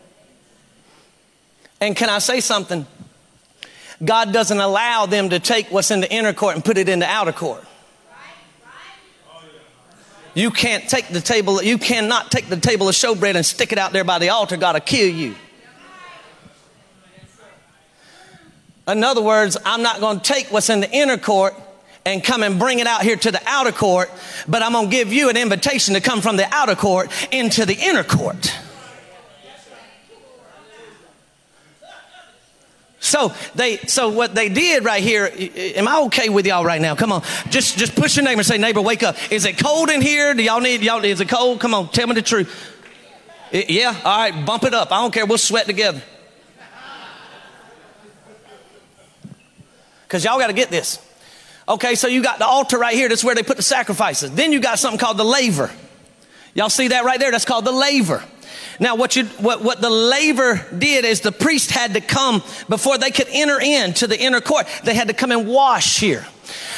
And 1.80 1.94
can 1.94 2.08
I 2.08 2.18
say 2.18 2.40
something? 2.40 2.84
God 4.04 4.32
doesn't 4.32 4.58
allow 4.58 5.06
them 5.06 5.30
to 5.30 5.40
take 5.40 5.70
what's 5.70 5.90
in 5.90 6.00
the 6.00 6.12
inner 6.12 6.32
court 6.32 6.54
and 6.54 6.64
put 6.64 6.78
it 6.78 6.88
in 6.88 7.00
the 7.00 7.06
outer 7.06 7.32
court. 7.32 7.64
You 10.34 10.50
can't 10.52 10.88
take 10.88 11.08
the 11.08 11.20
table, 11.20 11.60
you 11.62 11.78
cannot 11.78 12.30
take 12.30 12.48
the 12.48 12.56
table 12.56 12.88
of 12.88 12.94
showbread 12.94 13.34
and 13.34 13.44
stick 13.44 13.72
it 13.72 13.78
out 13.78 13.92
there 13.92 14.04
by 14.04 14.20
the 14.20 14.28
altar. 14.28 14.56
God 14.56 14.74
will 14.74 14.80
kill 14.80 15.08
you. 15.08 15.34
In 18.86 19.02
other 19.02 19.20
words, 19.20 19.56
I'm 19.64 19.82
not 19.82 20.00
going 20.00 20.20
to 20.20 20.22
take 20.22 20.46
what's 20.52 20.70
in 20.70 20.80
the 20.80 20.90
inner 20.90 21.18
court 21.18 21.54
and 22.06 22.22
come 22.22 22.42
and 22.42 22.58
bring 22.58 22.78
it 22.78 22.86
out 22.86 23.02
here 23.02 23.16
to 23.16 23.30
the 23.30 23.42
outer 23.46 23.72
court, 23.72 24.10
but 24.46 24.62
I'm 24.62 24.72
going 24.72 24.88
to 24.88 24.90
give 24.90 25.12
you 25.12 25.28
an 25.28 25.36
invitation 25.36 25.94
to 25.94 26.00
come 26.00 26.20
from 26.20 26.36
the 26.36 26.46
outer 26.54 26.74
court 26.74 27.10
into 27.32 27.66
the 27.66 27.74
inner 27.74 28.04
court. 28.04 28.54
So 33.00 33.32
they, 33.54 33.76
so 33.78 34.08
what 34.08 34.34
they 34.34 34.48
did 34.48 34.84
right 34.84 35.02
here. 35.02 35.30
Am 35.36 35.86
I 35.86 36.00
okay 36.06 36.28
with 36.28 36.46
y'all 36.46 36.64
right 36.64 36.80
now? 36.80 36.96
Come 36.96 37.12
on, 37.12 37.22
just 37.48 37.78
just 37.78 37.94
push 37.94 38.16
your 38.16 38.24
neighbor 38.24 38.40
and 38.40 38.46
say, 38.46 38.58
neighbor, 38.58 38.82
wake 38.82 39.02
up. 39.02 39.16
Is 39.30 39.44
it 39.44 39.58
cold 39.58 39.88
in 39.88 40.00
here? 40.00 40.34
Do 40.34 40.42
y'all 40.42 40.60
need 40.60 40.82
y'all? 40.82 41.04
Is 41.04 41.20
it 41.20 41.28
cold? 41.28 41.60
Come 41.60 41.74
on, 41.74 41.88
tell 41.90 42.06
me 42.08 42.14
the 42.14 42.22
truth. 42.22 42.74
It, 43.52 43.70
yeah, 43.70 43.96
all 44.04 44.18
right, 44.18 44.44
bump 44.44 44.64
it 44.64 44.74
up. 44.74 44.90
I 44.92 45.00
don't 45.00 45.12
care. 45.12 45.26
We'll 45.26 45.38
sweat 45.38 45.66
together. 45.66 46.02
Cause 50.08 50.24
y'all 50.24 50.38
got 50.38 50.46
to 50.46 50.54
get 50.54 50.70
this. 50.70 51.04
Okay, 51.68 51.94
so 51.94 52.08
you 52.08 52.22
got 52.22 52.38
the 52.38 52.46
altar 52.46 52.78
right 52.78 52.94
here. 52.94 53.10
That's 53.10 53.22
where 53.22 53.34
they 53.34 53.42
put 53.42 53.58
the 53.58 53.62
sacrifices. 53.62 54.30
Then 54.30 54.52
you 54.52 54.60
got 54.60 54.78
something 54.78 54.98
called 54.98 55.18
the 55.18 55.24
laver. 55.24 55.70
Y'all 56.54 56.70
see 56.70 56.88
that 56.88 57.04
right 57.04 57.20
there? 57.20 57.30
That's 57.30 57.44
called 57.44 57.66
the 57.66 57.72
laver. 57.72 58.24
Now, 58.80 58.94
what, 58.94 59.16
you, 59.16 59.24
what, 59.24 59.62
what 59.62 59.80
the 59.80 59.90
laver 59.90 60.66
did 60.76 61.04
is 61.04 61.20
the 61.20 61.32
priest 61.32 61.70
had 61.70 61.94
to 61.94 62.00
come 62.00 62.42
before 62.68 62.98
they 62.98 63.10
could 63.10 63.28
enter 63.30 63.60
into 63.60 64.06
the 64.06 64.18
inner 64.18 64.40
court. 64.40 64.66
They 64.84 64.94
had 64.94 65.08
to 65.08 65.14
come 65.14 65.32
and 65.32 65.48
wash 65.48 65.98
here. 65.98 66.26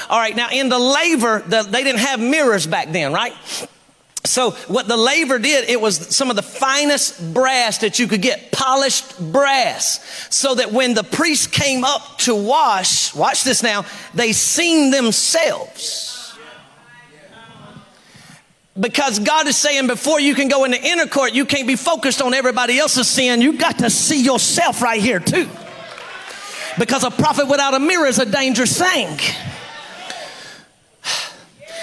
All 0.09 0.19
right, 0.19 0.35
now 0.35 0.49
in 0.51 0.69
the 0.69 0.79
laver, 0.79 1.41
the, 1.47 1.63
they 1.63 1.85
didn't 1.85 2.01
have 2.01 2.19
mirrors 2.19 2.67
back 2.67 2.91
then, 2.91 3.13
right? 3.13 3.35
So 4.25 4.53
what 4.69 4.87
the 4.87 4.97
laver 4.97 5.39
did, 5.39 5.69
it 5.69 5.81
was 5.81 6.15
some 6.15 6.31
of 6.31 6.37
the 6.37 6.43
finest 6.43 7.33
brass 7.33 7.79
that 7.79 7.99
you 7.99 8.07
could 8.07 8.21
get, 8.21 8.53
polished 8.53 9.19
brass, 9.33 10.01
so 10.31 10.55
that 10.57 10.73
when 10.73 10.95
the 10.95 11.05
priest 11.05 11.53
came 11.53 11.85
up 11.85 12.19
to 12.19 12.35
wash, 12.35 13.15
watch 13.15 13.45
this 13.45 13.63
now, 13.63 13.87
they 14.15 14.33
seen 14.33 14.91
themselves. 14.91 16.20
Because 18.79 19.19
God 19.19 19.49
is 19.49 19.57
saying 19.57 19.89
before 19.89 20.21
you 20.21 20.35
can 20.35 20.49
go 20.49 20.65
in 20.65 20.71
the 20.71 20.81
inner 20.83 21.07
court, 21.07 21.33
you 21.33 21.45
can't 21.45 21.67
be 21.67 21.77
focused 21.77 22.23
on 22.23 22.35
everybody 22.35 22.79
else's 22.79 23.09
sin. 23.09 23.41
You 23.41 23.59
got 23.59 23.79
to 23.79 23.91
see 23.91 24.23
yourself 24.23 24.81
right 24.81 25.01
here 25.01 25.19
too. 25.19 25.49
Because 26.79 27.03
a 27.03 27.11
prophet 27.11 27.49
without 27.49 27.75
a 27.75 27.81
mirror 27.81 28.07
is 28.07 28.19
a 28.19 28.27
dangerous 28.27 28.79
thing. 28.79 29.19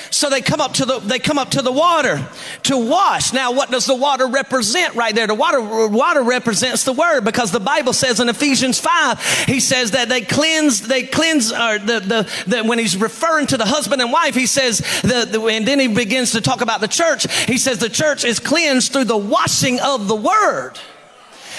So 0.09 0.29
they 0.29 0.41
come 0.41 0.61
up 0.61 0.73
to 0.75 0.85
the 0.85 0.99
they 0.99 1.19
come 1.19 1.37
up 1.37 1.51
to 1.51 1.61
the 1.61 1.71
water 1.71 2.27
to 2.63 2.77
wash. 2.77 3.33
Now, 3.33 3.51
what 3.51 3.71
does 3.71 3.85
the 3.85 3.95
water 3.95 4.27
represent 4.27 4.95
right 4.95 5.13
there? 5.13 5.27
The 5.27 5.35
water 5.35 5.61
water 5.87 6.23
represents 6.23 6.83
the 6.83 6.93
word 6.93 7.21
because 7.21 7.51
the 7.51 7.59
Bible 7.59 7.93
says 7.93 8.19
in 8.19 8.29
Ephesians 8.29 8.79
five, 8.79 9.21
he 9.45 9.59
says 9.59 9.91
that 9.91 10.09
they 10.09 10.21
cleanse 10.21 10.87
they 10.87 11.03
cleanse 11.03 11.51
or 11.51 11.79
the, 11.79 11.99
the, 11.99 12.43
the 12.47 12.63
when 12.63 12.79
he's 12.79 12.97
referring 12.97 13.47
to 13.47 13.57
the 13.57 13.65
husband 13.65 14.01
and 14.01 14.11
wife, 14.11 14.35
he 14.35 14.45
says 14.45 14.79
the, 15.01 15.27
the 15.29 15.41
and 15.47 15.67
then 15.67 15.79
he 15.79 15.87
begins 15.87 16.31
to 16.31 16.41
talk 16.41 16.61
about 16.61 16.81
the 16.81 16.87
church. 16.87 17.31
He 17.45 17.57
says 17.57 17.79
the 17.79 17.89
church 17.89 18.23
is 18.23 18.39
cleansed 18.39 18.93
through 18.93 19.05
the 19.05 19.17
washing 19.17 19.79
of 19.79 20.07
the 20.07 20.15
word. 20.15 20.73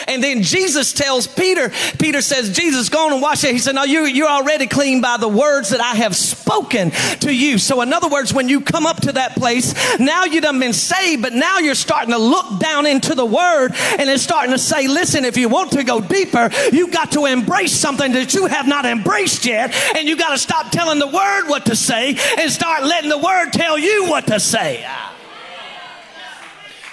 And 0.06 0.22
then 0.22 0.42
Jesus 0.42 0.92
tells 0.92 1.26
Peter, 1.26 1.70
Peter 1.98 2.22
says, 2.22 2.50
Jesus, 2.50 2.88
go 2.88 3.06
on 3.06 3.12
and 3.12 3.22
wash 3.22 3.44
it. 3.44 3.52
He 3.52 3.58
said, 3.58 3.74
No, 3.74 3.84
you, 3.84 4.04
you're 4.04 4.28
already 4.28 4.66
clean 4.66 5.00
by 5.00 5.16
the 5.16 5.28
words 5.28 5.70
that 5.70 5.80
I 5.80 5.94
have 5.96 6.14
spoken 6.14 6.90
to 7.20 7.34
you. 7.34 7.58
So, 7.58 7.80
in 7.82 7.92
other 7.92 8.08
words, 8.08 8.32
when 8.32 8.48
you 8.48 8.60
come 8.60 8.86
up 8.86 9.00
to 9.02 9.12
that 9.12 9.34
place, 9.34 9.74
now 9.98 10.24
you 10.24 10.40
done 10.40 10.58
been 10.58 10.72
saved, 10.72 11.22
but 11.22 11.32
now 11.32 11.58
you're 11.58 11.74
starting 11.74 12.12
to 12.12 12.18
look 12.18 12.58
down 12.58 12.86
into 12.86 13.14
the 13.14 13.24
word 13.24 13.72
and 13.98 14.08
it's 14.10 14.22
starting 14.22 14.52
to 14.52 14.58
say, 14.58 14.86
Listen, 14.88 15.24
if 15.24 15.36
you 15.36 15.48
want 15.48 15.72
to 15.72 15.84
go 15.84 16.00
deeper, 16.00 16.50
you've 16.72 16.92
got 16.92 17.12
to 17.12 17.26
embrace 17.26 17.72
something 17.72 18.12
that 18.12 18.34
you 18.34 18.46
have 18.46 18.66
not 18.66 18.84
embraced 18.84 19.46
yet. 19.46 19.74
And 19.96 20.08
you 20.08 20.16
got 20.16 20.30
to 20.30 20.38
stop 20.38 20.70
telling 20.70 20.98
the 20.98 21.06
word 21.06 21.48
what 21.48 21.66
to 21.66 21.76
say 21.76 22.16
and 22.38 22.50
start 22.50 22.84
letting 22.84 23.10
the 23.10 23.18
word 23.18 23.50
tell 23.52 23.78
you 23.78 24.06
what 24.08 24.26
to 24.28 24.40
say. 24.40 24.86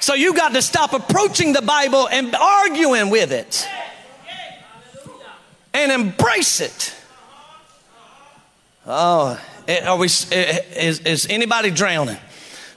So 0.05 0.13
you 0.13 0.35
got 0.35 0.53
to 0.53 0.61
stop 0.61 0.93
approaching 0.93 1.53
the 1.53 1.63
Bible 1.63 2.07
and 2.07 2.35
arguing 2.35 3.09
with 3.09 3.31
it 3.31 3.67
and 5.73 5.91
embrace 5.91 6.61
it. 6.61 6.93
Oh, 8.85 9.41
eh, 9.67 9.83
are 9.83 9.97
we, 9.97 10.05
eh, 10.31 10.59
is, 10.75 10.99
is 10.99 11.25
anybody 11.27 11.71
drowning? 11.71 12.17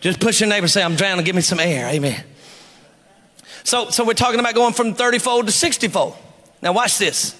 Just 0.00 0.20
push 0.20 0.40
your 0.40 0.48
neighbor 0.48 0.68
say, 0.68 0.82
I'm 0.82 0.96
drowning, 0.96 1.22
give 1.22 1.36
me 1.36 1.42
some 1.42 1.60
air. 1.60 1.88
Amen. 1.88 2.24
So, 3.62 3.90
so 3.90 4.06
we're 4.06 4.14
talking 4.14 4.40
about 4.40 4.54
going 4.54 4.72
from 4.72 4.94
30 4.94 5.18
fold 5.18 5.46
to 5.48 5.52
60 5.52 5.88
fold. 5.88 6.16
Now, 6.62 6.72
watch 6.72 6.96
this. 6.96 7.38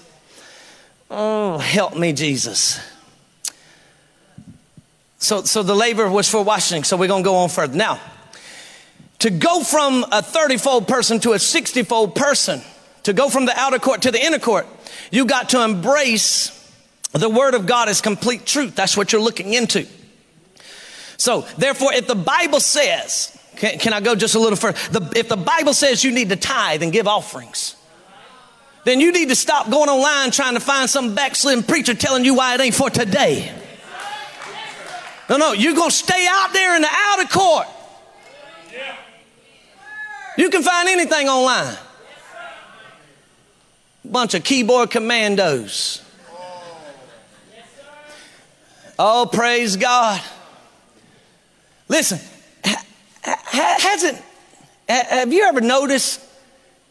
Oh, 1.10 1.56
help 1.56 1.96
me, 1.96 2.12
Jesus. 2.12 2.78
So, 5.16 5.44
so 5.44 5.62
the 5.62 5.74
laver 5.74 6.10
was 6.10 6.28
for 6.28 6.44
washing, 6.44 6.84
so 6.84 6.98
we're 6.98 7.08
going 7.08 7.22
to 7.24 7.26
go 7.26 7.36
on 7.36 7.48
further. 7.48 7.74
Now, 7.74 7.98
to 9.20 9.30
go 9.30 9.62
from 9.62 10.04
a 10.12 10.22
30 10.22 10.58
fold 10.58 10.88
person 10.88 11.20
to 11.20 11.32
a 11.32 11.38
60 11.38 11.82
fold 11.82 12.14
person, 12.14 12.60
to 13.04 13.12
go 13.12 13.28
from 13.28 13.46
the 13.46 13.58
outer 13.58 13.78
court 13.78 14.02
to 14.02 14.10
the 14.10 14.24
inner 14.24 14.38
court, 14.38 14.66
you 15.10 15.24
got 15.24 15.50
to 15.50 15.64
embrace 15.64 16.54
the 17.12 17.28
word 17.28 17.54
of 17.54 17.66
God 17.66 17.88
as 17.88 18.00
complete 18.00 18.44
truth. 18.44 18.74
That's 18.74 18.96
what 18.96 19.12
you're 19.12 19.22
looking 19.22 19.54
into. 19.54 19.86
So, 21.16 21.46
therefore, 21.56 21.92
if 21.94 22.06
the 22.06 22.14
Bible 22.14 22.60
says, 22.60 23.36
can, 23.56 23.78
can 23.78 23.92
I 23.92 24.00
go 24.00 24.14
just 24.14 24.34
a 24.34 24.38
little 24.38 24.56
further? 24.56 24.78
The, 25.00 25.18
if 25.18 25.28
the 25.28 25.36
Bible 25.36 25.74
says 25.74 26.04
you 26.04 26.12
need 26.12 26.28
to 26.28 26.36
tithe 26.36 26.82
and 26.82 26.92
give 26.92 27.08
offerings, 27.08 27.74
then 28.84 29.00
you 29.00 29.10
need 29.10 29.30
to 29.30 29.34
stop 29.34 29.68
going 29.68 29.88
online 29.88 30.30
trying 30.30 30.54
to 30.54 30.60
find 30.60 30.88
some 30.88 31.14
backslidden 31.14 31.64
preacher 31.64 31.94
telling 31.94 32.24
you 32.24 32.34
why 32.34 32.54
it 32.54 32.60
ain't 32.60 32.74
for 32.74 32.88
today. 32.88 33.52
No, 35.28 35.36
no, 35.36 35.52
you're 35.52 35.74
going 35.74 35.90
to 35.90 35.96
stay 35.96 36.26
out 36.28 36.52
there 36.52 36.76
in 36.76 36.82
the 36.82 36.88
outer 36.90 37.26
court 37.26 37.66
you 40.38 40.50
can 40.50 40.62
find 40.62 40.88
anything 40.88 41.28
online. 41.28 41.76
Bunch 44.04 44.34
of 44.34 44.44
keyboard 44.44 44.90
commandos. 44.90 46.02
Oh, 48.98 49.28
praise 49.30 49.76
God. 49.76 50.22
Listen, 51.88 52.18
hasn't, 53.22 54.22
have 54.88 55.32
you 55.32 55.44
ever 55.44 55.60
noticed 55.60 56.24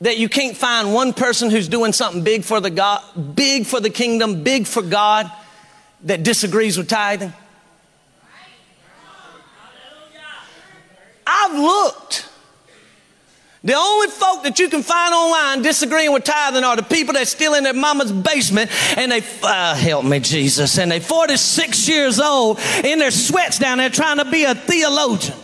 that 0.02 0.18
you 0.18 0.30
can't 0.30 0.56
find 0.56 0.94
one 0.94 1.14
person 1.14 1.50
who's 1.50 1.68
doing 1.68 1.94
something 1.94 2.24
big 2.24 2.44
for 2.44 2.60
the 2.60 2.70
God, 2.70 3.02
big 3.36 3.66
for 3.66 3.80
the 3.80 3.90
kingdom, 3.90 4.44
big 4.44 4.68
for 4.68 4.82
God 4.82 5.32
that 6.04 6.24
disagrees 6.24 6.78
with 6.78 6.88
tithing? 6.88 7.34
I've 11.26 11.60
looked. 11.60 12.30
The 13.64 13.74
only 13.74 14.08
folk 14.08 14.44
that 14.44 14.60
you 14.60 14.70
can 14.70 14.84
find 14.84 15.14
online 15.14 15.64
disagreeing 15.64 16.14
with 16.14 16.24
tithing 16.24 16.64
are 16.64 16.76
the 16.76 16.84
people 16.84 17.16
that 17.16 17.28
still 17.28 17.56
in 17.56 17.64
their 17.64 17.74
mama's 17.74 18.12
basement 18.12 18.70
and 18.98 19.12
they, 19.12 19.22
uh, 19.42 19.76
help 19.76 20.06
me, 20.06 20.20
Jesus, 20.20 20.78
and 20.78 20.92
they 20.92 21.00
46 21.00 21.88
years 21.90 22.20
old 22.20 22.60
in 22.84 23.00
their 23.00 23.12
sweats 23.12 23.58
down 23.58 23.80
there 23.80 23.90
trying 23.90 24.18
to 24.18 24.26
be 24.26 24.44
a 24.44 24.54
theologian. 24.54 25.36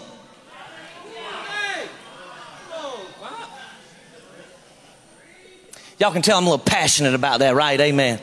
Y'all 5.99 6.11
can 6.11 6.21
tell 6.21 6.37
I'm 6.37 6.45
a 6.45 6.49
little 6.49 6.65
passionate 6.65 7.13
about 7.13 7.39
that, 7.39 7.55
right? 7.55 7.79
Amen. 7.79 8.19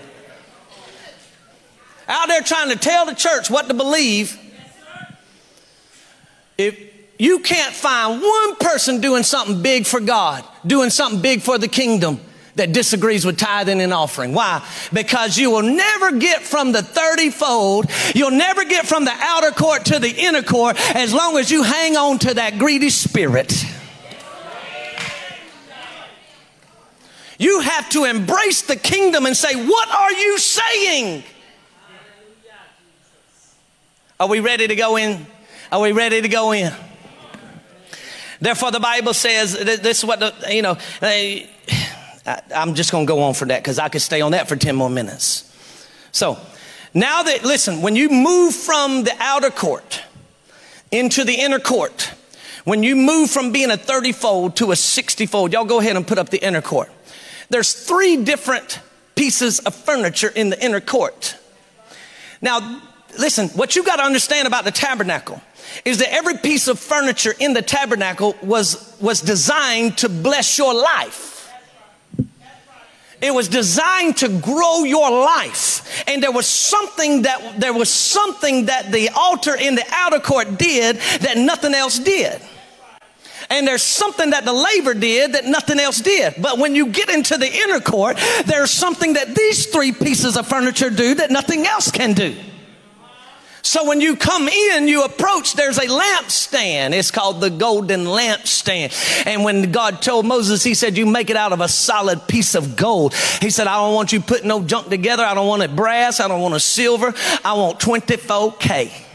Out 2.06 2.28
there 2.28 2.42
trying 2.42 2.68
to 2.70 2.76
tell 2.76 3.06
the 3.06 3.14
church 3.14 3.48
what 3.48 3.68
to 3.68 3.74
believe. 3.74 4.38
If 6.58 6.89
you 7.20 7.40
can't 7.40 7.74
find 7.74 8.22
one 8.22 8.56
person 8.56 9.02
doing 9.02 9.22
something 9.22 9.60
big 9.60 9.84
for 9.84 10.00
God, 10.00 10.42
doing 10.66 10.88
something 10.88 11.20
big 11.20 11.42
for 11.42 11.58
the 11.58 11.68
kingdom 11.68 12.18
that 12.54 12.72
disagrees 12.72 13.26
with 13.26 13.36
tithing 13.36 13.82
and 13.82 13.92
offering. 13.92 14.32
Why? 14.32 14.66
Because 14.90 15.36
you 15.36 15.50
will 15.50 15.62
never 15.62 16.12
get 16.12 16.40
from 16.40 16.72
the 16.72 16.82
30 16.82 17.28
fold, 17.28 17.90
you'll 18.14 18.30
never 18.30 18.64
get 18.64 18.86
from 18.86 19.04
the 19.04 19.12
outer 19.14 19.50
court 19.50 19.84
to 19.86 19.98
the 19.98 20.10
inner 20.10 20.42
court 20.42 20.80
as 20.96 21.12
long 21.12 21.36
as 21.36 21.50
you 21.50 21.62
hang 21.62 21.94
on 21.94 22.18
to 22.20 22.32
that 22.34 22.58
greedy 22.58 22.88
spirit. 22.88 23.66
You 27.38 27.60
have 27.60 27.90
to 27.90 28.04
embrace 28.04 28.62
the 28.62 28.76
kingdom 28.76 29.26
and 29.26 29.36
say, 29.36 29.54
What 29.54 29.90
are 29.90 30.12
you 30.12 30.38
saying? 30.38 31.24
Are 34.18 34.28
we 34.28 34.40
ready 34.40 34.68
to 34.68 34.74
go 34.74 34.96
in? 34.96 35.26
Are 35.70 35.82
we 35.82 35.92
ready 35.92 36.22
to 36.22 36.28
go 36.28 36.52
in? 36.52 36.72
Therefore, 38.40 38.70
the 38.70 38.80
Bible 38.80 39.14
says 39.14 39.52
this 39.52 39.98
is 39.98 40.04
what 40.04 40.20
the, 40.20 40.34
you 40.50 40.62
know, 40.62 40.76
I, 41.02 41.48
I'm 42.54 42.74
just 42.74 42.90
going 42.90 43.06
to 43.06 43.08
go 43.08 43.22
on 43.22 43.34
for 43.34 43.46
that 43.46 43.62
because 43.62 43.78
I 43.78 43.88
could 43.88 44.02
stay 44.02 44.20
on 44.20 44.32
that 44.32 44.48
for 44.48 44.56
10 44.56 44.74
more 44.74 44.90
minutes. 44.90 45.46
So, 46.12 46.38
now 46.94 47.22
that, 47.22 47.44
listen, 47.44 47.82
when 47.82 47.96
you 47.96 48.08
move 48.08 48.54
from 48.54 49.04
the 49.04 49.14
outer 49.20 49.50
court 49.50 50.02
into 50.90 51.24
the 51.24 51.34
inner 51.34 51.60
court, 51.60 52.12
when 52.64 52.82
you 52.82 52.96
move 52.96 53.30
from 53.30 53.52
being 53.52 53.70
a 53.70 53.76
30 53.76 54.12
fold 54.12 54.56
to 54.56 54.72
a 54.72 54.76
60 54.76 55.26
fold, 55.26 55.52
y'all 55.52 55.64
go 55.64 55.80
ahead 55.80 55.96
and 55.96 56.06
put 56.06 56.18
up 56.18 56.30
the 56.30 56.44
inner 56.44 56.62
court. 56.62 56.90
There's 57.48 57.72
three 57.72 58.24
different 58.24 58.80
pieces 59.14 59.60
of 59.60 59.74
furniture 59.74 60.28
in 60.28 60.50
the 60.50 60.64
inner 60.64 60.80
court. 60.80 61.36
Now, 62.40 62.82
listen, 63.18 63.48
what 63.50 63.76
you 63.76 63.84
got 63.84 63.96
to 63.96 64.02
understand 64.02 64.48
about 64.48 64.64
the 64.64 64.70
tabernacle 64.70 65.40
is 65.84 65.98
that 65.98 66.12
every 66.12 66.36
piece 66.38 66.68
of 66.68 66.78
furniture 66.78 67.34
in 67.38 67.52
the 67.52 67.62
tabernacle 67.62 68.36
was, 68.42 68.96
was 69.00 69.20
designed 69.20 69.98
to 69.98 70.08
bless 70.08 70.58
your 70.58 70.74
life. 70.74 71.30
It 73.20 73.34
was 73.34 73.48
designed 73.48 74.16
to 74.18 74.28
grow 74.28 74.84
your 74.84 75.10
life. 75.10 76.04
And 76.08 76.22
there 76.22 76.32
was 76.32 76.46
something 76.46 77.22
that, 77.22 77.60
there 77.60 77.74
was 77.74 77.90
something 77.90 78.66
that 78.66 78.90
the 78.92 79.10
altar 79.10 79.54
in 79.54 79.74
the 79.74 79.84
outer 79.90 80.20
court 80.20 80.58
did 80.58 80.96
that 81.20 81.36
nothing 81.36 81.74
else 81.74 81.98
did. 81.98 82.40
And 83.50 83.66
there's 83.66 83.82
something 83.82 84.30
that 84.30 84.44
the 84.44 84.52
laver 84.52 84.94
did 84.94 85.32
that 85.32 85.44
nothing 85.44 85.80
else 85.80 86.00
did. 86.00 86.34
But 86.40 86.58
when 86.58 86.74
you 86.74 86.86
get 86.86 87.10
into 87.10 87.36
the 87.36 87.52
inner 87.52 87.80
court, 87.80 88.16
there's 88.46 88.70
something 88.70 89.14
that 89.14 89.34
these 89.34 89.66
three 89.66 89.92
pieces 89.92 90.36
of 90.36 90.46
furniture 90.46 90.88
do 90.88 91.16
that 91.16 91.30
nothing 91.30 91.66
else 91.66 91.90
can 91.90 92.14
do. 92.14 92.34
So 93.62 93.86
when 93.86 94.00
you 94.00 94.16
come 94.16 94.48
in, 94.48 94.88
you 94.88 95.04
approach, 95.04 95.54
there's 95.54 95.78
a 95.78 95.86
lampstand. 95.86 96.92
It's 96.92 97.10
called 97.10 97.40
the 97.40 97.50
golden 97.50 98.04
lampstand. 98.04 99.26
And 99.26 99.44
when 99.44 99.72
God 99.72 100.02
told 100.02 100.26
Moses, 100.26 100.62
he 100.62 100.74
said, 100.74 100.96
you 100.96 101.06
make 101.06 101.30
it 101.30 101.36
out 101.36 101.52
of 101.52 101.60
a 101.60 101.68
solid 101.68 102.26
piece 102.26 102.54
of 102.54 102.76
gold. 102.76 103.14
He 103.40 103.50
said, 103.50 103.66
I 103.66 103.76
don't 103.76 103.94
want 103.94 104.12
you 104.12 104.20
putting 104.20 104.48
no 104.48 104.62
junk 104.62 104.88
together. 104.88 105.24
I 105.24 105.34
don't 105.34 105.46
want 105.46 105.62
it 105.62 105.74
brass. 105.76 106.20
I 106.20 106.28
don't 106.28 106.40
want 106.40 106.54
it 106.54 106.60
silver. 106.60 107.14
I 107.44 107.54
want 107.54 107.78
24K. 107.78 109.09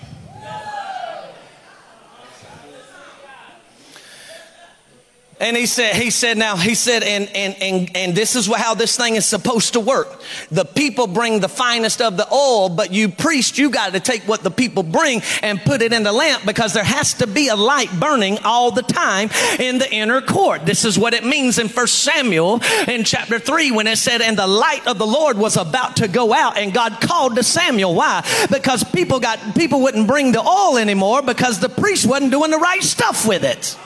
And 5.37 5.57
he 5.57 5.65
said, 5.65 5.95
he 5.95 6.11
said, 6.11 6.37
now, 6.37 6.55
he 6.55 6.75
said, 6.75 7.03
and, 7.03 7.27
and, 7.35 7.61
and, 7.61 7.97
and 7.97 8.15
this 8.15 8.37
is 8.37 8.47
how 8.47 8.73
this 8.73 8.95
thing 8.95 9.15
is 9.15 9.25
supposed 9.25 9.73
to 9.73 9.81
work. 9.81 10.21
The 10.49 10.63
people 10.63 11.07
bring 11.07 11.41
the 11.41 11.49
finest 11.49 12.01
of 12.01 12.15
the 12.15 12.25
oil, 12.31 12.69
but 12.69 12.93
you 12.93 13.09
priest, 13.09 13.57
you 13.57 13.69
got 13.69 13.91
to 13.91 13.99
take 13.99 14.21
what 14.23 14.43
the 14.43 14.49
people 14.49 14.81
bring 14.81 15.21
and 15.43 15.59
put 15.59 15.81
it 15.81 15.91
in 15.91 16.03
the 16.03 16.13
lamp 16.13 16.45
because 16.45 16.71
there 16.71 16.85
has 16.85 17.15
to 17.15 17.27
be 17.27 17.49
a 17.49 17.55
light 17.57 17.91
burning 17.99 18.37
all 18.45 18.71
the 18.71 18.81
time 18.81 19.29
in 19.59 19.77
the 19.77 19.91
inner 19.91 20.21
court. 20.21 20.65
This 20.65 20.85
is 20.85 20.97
what 20.97 21.13
it 21.13 21.25
means 21.25 21.59
in 21.59 21.67
First 21.67 21.99
Samuel 21.99 22.61
in 22.87 23.03
chapter 23.03 23.37
three 23.37 23.71
when 23.71 23.87
it 23.87 23.97
said, 23.97 24.21
and 24.21 24.37
the 24.37 24.47
light 24.47 24.87
of 24.87 24.97
the 24.97 25.07
Lord 25.07 25.37
was 25.37 25.57
about 25.57 25.97
to 25.97 26.07
go 26.07 26.33
out 26.33 26.57
and 26.57 26.73
God 26.73 27.01
called 27.01 27.35
to 27.35 27.43
Samuel. 27.43 27.93
Why? 27.93 28.25
Because 28.49 28.85
people 28.85 29.19
got, 29.19 29.53
people 29.53 29.81
wouldn't 29.81 30.07
bring 30.07 30.31
the 30.31 30.41
oil 30.41 30.77
anymore 30.77 31.21
because 31.21 31.59
the 31.59 31.67
priest 31.67 32.05
wasn't 32.05 32.31
doing 32.31 32.51
the 32.51 32.57
right 32.57 32.81
stuff 32.81 33.27
with 33.27 33.43
it. 33.43 33.77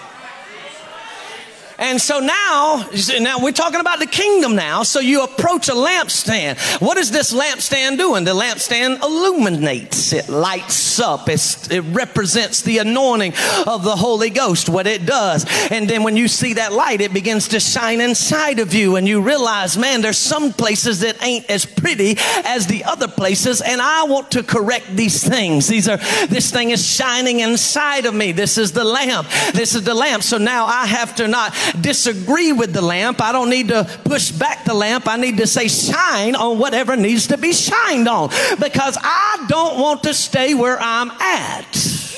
And 1.79 1.99
so 1.99 2.19
now, 2.19 2.89
now 3.19 3.39
we're 3.39 3.53
talking 3.53 3.79
about 3.79 3.99
the 3.99 4.05
kingdom 4.05 4.55
now. 4.55 4.83
So 4.83 4.99
you 4.99 5.23
approach 5.23 5.69
a 5.69 5.73
lampstand. 5.73 6.81
What 6.81 6.97
is 6.97 7.09
this 7.09 7.33
lampstand 7.33 7.97
doing? 7.97 8.25
The 8.25 8.33
lampstand 8.33 9.01
illuminates. 9.01 10.11
It 10.11 10.27
lights 10.27 10.99
up. 10.99 11.29
It's, 11.29 11.71
it 11.71 11.79
represents 11.81 12.61
the 12.61 12.79
anointing 12.79 13.33
of 13.65 13.83
the 13.83 13.95
Holy 13.95 14.29
Ghost, 14.29 14.67
what 14.67 14.87
it 14.87 15.05
does. 15.05 15.45
And 15.71 15.89
then 15.89 16.03
when 16.03 16.17
you 16.17 16.27
see 16.27 16.53
that 16.55 16.73
light, 16.73 16.99
it 16.99 17.13
begins 17.13 17.47
to 17.49 17.61
shine 17.61 18.01
inside 18.01 18.59
of 18.59 18.73
you 18.73 18.97
and 18.97 19.07
you 19.07 19.21
realize, 19.21 19.77
man, 19.77 20.01
there's 20.01 20.17
some 20.17 20.51
places 20.51 20.99
that 20.99 21.23
ain't 21.23 21.49
as 21.49 21.65
pretty 21.65 22.15
as 22.43 22.67
the 22.67 22.83
other 22.83 23.07
places. 23.07 23.61
And 23.61 23.81
I 23.81 24.03
want 24.03 24.31
to 24.31 24.43
correct 24.43 24.95
these 24.97 25.25
things. 25.25 25.67
These 25.67 25.87
are, 25.87 25.97
this 26.27 26.51
thing 26.51 26.71
is 26.71 26.85
shining 26.85 27.39
inside 27.39 28.05
of 28.05 28.13
me. 28.13 28.33
This 28.33 28.57
is 28.57 28.73
the 28.73 28.83
lamp. 28.83 29.29
This 29.53 29.75
is 29.75 29.83
the 29.83 29.93
lamp. 29.93 30.23
So 30.23 30.37
now 30.37 30.65
I 30.65 30.85
have 30.85 31.15
to 31.15 31.27
not 31.29 31.55
disagree 31.81 32.51
with 32.51 32.73
the 32.73 32.81
lamp. 32.81 33.21
I 33.21 33.31
don't 33.31 33.49
need 33.49 33.69
to 33.69 33.83
push 34.03 34.31
back 34.31 34.65
the 34.65 34.73
lamp. 34.73 35.07
I 35.07 35.17
need 35.17 35.37
to 35.37 35.47
say 35.47 35.67
shine 35.67 36.35
on 36.35 36.59
whatever 36.59 36.95
needs 36.95 37.27
to 37.27 37.37
be 37.37 37.53
shined 37.53 38.07
on 38.07 38.29
because 38.59 38.97
I 39.01 39.45
don't 39.47 39.79
want 39.79 40.03
to 40.03 40.13
stay 40.13 40.53
where 40.53 40.77
I'm 40.79 41.11
at. 41.11 42.08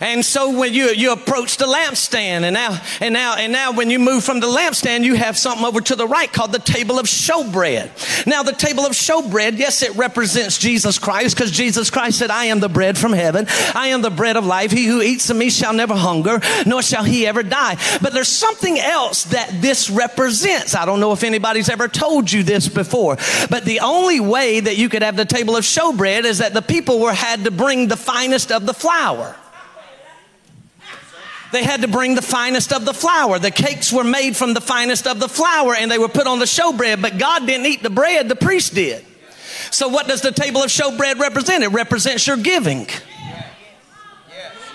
And 0.00 0.24
so 0.24 0.58
when 0.58 0.72
you, 0.72 0.90
you 0.90 1.12
approach 1.12 1.56
the 1.56 1.66
lampstand 1.66 2.42
and 2.42 2.54
now, 2.54 2.80
and 3.00 3.12
now, 3.12 3.36
and 3.36 3.52
now 3.52 3.72
when 3.72 3.90
you 3.90 3.98
move 3.98 4.24
from 4.24 4.40
the 4.40 4.46
lampstand, 4.46 5.04
you 5.04 5.14
have 5.14 5.36
something 5.36 5.64
over 5.64 5.80
to 5.80 5.96
the 5.96 6.06
right 6.06 6.32
called 6.32 6.52
the 6.52 6.58
table 6.58 6.98
of 6.98 7.06
showbread. 7.06 8.26
Now 8.26 8.42
the 8.42 8.52
table 8.52 8.84
of 8.84 8.92
showbread, 8.92 9.58
yes, 9.58 9.82
it 9.82 9.94
represents 9.96 10.58
Jesus 10.58 10.98
Christ 10.98 11.36
because 11.36 11.50
Jesus 11.50 11.90
Christ 11.90 12.18
said, 12.18 12.30
I 12.30 12.46
am 12.46 12.60
the 12.60 12.68
bread 12.68 12.96
from 12.96 13.12
heaven. 13.12 13.46
I 13.74 13.88
am 13.88 14.02
the 14.02 14.10
bread 14.10 14.36
of 14.36 14.46
life. 14.46 14.70
He 14.70 14.86
who 14.86 15.00
eats 15.00 15.30
of 15.30 15.36
me 15.36 15.50
shall 15.50 15.72
never 15.72 15.94
hunger, 15.94 16.40
nor 16.66 16.82
shall 16.82 17.04
he 17.04 17.26
ever 17.26 17.42
die. 17.42 17.76
But 18.00 18.12
there's 18.12 18.28
something 18.28 18.78
else 18.78 19.24
that 19.24 19.50
this 19.60 19.90
represents. 19.90 20.74
I 20.74 20.84
don't 20.84 21.00
know 21.00 21.12
if 21.12 21.24
anybody's 21.24 21.68
ever 21.68 21.88
told 21.88 22.30
you 22.30 22.42
this 22.42 22.68
before, 22.68 23.16
but 23.50 23.64
the 23.64 23.80
only 23.80 24.20
way 24.20 24.60
that 24.60 24.76
you 24.76 24.88
could 24.88 25.02
have 25.02 25.16
the 25.16 25.24
table 25.24 25.56
of 25.56 25.64
showbread 25.64 26.24
is 26.24 26.38
that 26.38 26.54
the 26.54 26.62
people 26.62 27.00
were 27.00 27.12
had 27.12 27.44
to 27.44 27.50
bring 27.50 27.88
the 27.88 27.96
finest 27.96 28.52
of 28.52 28.66
the 28.66 28.74
flour. 28.74 29.36
They 31.50 31.64
had 31.64 31.80
to 31.82 31.88
bring 31.88 32.14
the 32.14 32.22
finest 32.22 32.72
of 32.72 32.84
the 32.84 32.92
flour. 32.92 33.38
The 33.38 33.50
cakes 33.50 33.92
were 33.92 34.04
made 34.04 34.36
from 34.36 34.52
the 34.52 34.60
finest 34.60 35.06
of 35.06 35.18
the 35.18 35.28
flour 35.28 35.74
and 35.74 35.90
they 35.90 35.98
were 35.98 36.08
put 36.08 36.26
on 36.26 36.38
the 36.38 36.44
showbread, 36.44 37.00
but 37.00 37.18
God 37.18 37.46
didn't 37.46 37.66
eat 37.66 37.82
the 37.82 37.90
bread, 37.90 38.28
the 38.28 38.36
priest 38.36 38.74
did. 38.74 39.04
So, 39.70 39.88
what 39.88 40.06
does 40.06 40.20
the 40.22 40.32
table 40.32 40.62
of 40.62 40.70
showbread 40.70 41.18
represent? 41.18 41.64
It 41.64 41.68
represents 41.68 42.26
your 42.26 42.36
giving. 42.36 42.86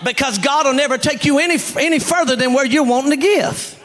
Because 0.03 0.37
God 0.37 0.65
will 0.65 0.73
never 0.73 0.97
take 0.97 1.23
you 1.23 1.39
any, 1.39 1.57
any 1.77 1.99
further 1.99 2.35
than 2.35 2.53
where 2.53 2.65
you're 2.65 2.83
wanting 2.83 3.11
to 3.11 3.17
give. 3.17 3.79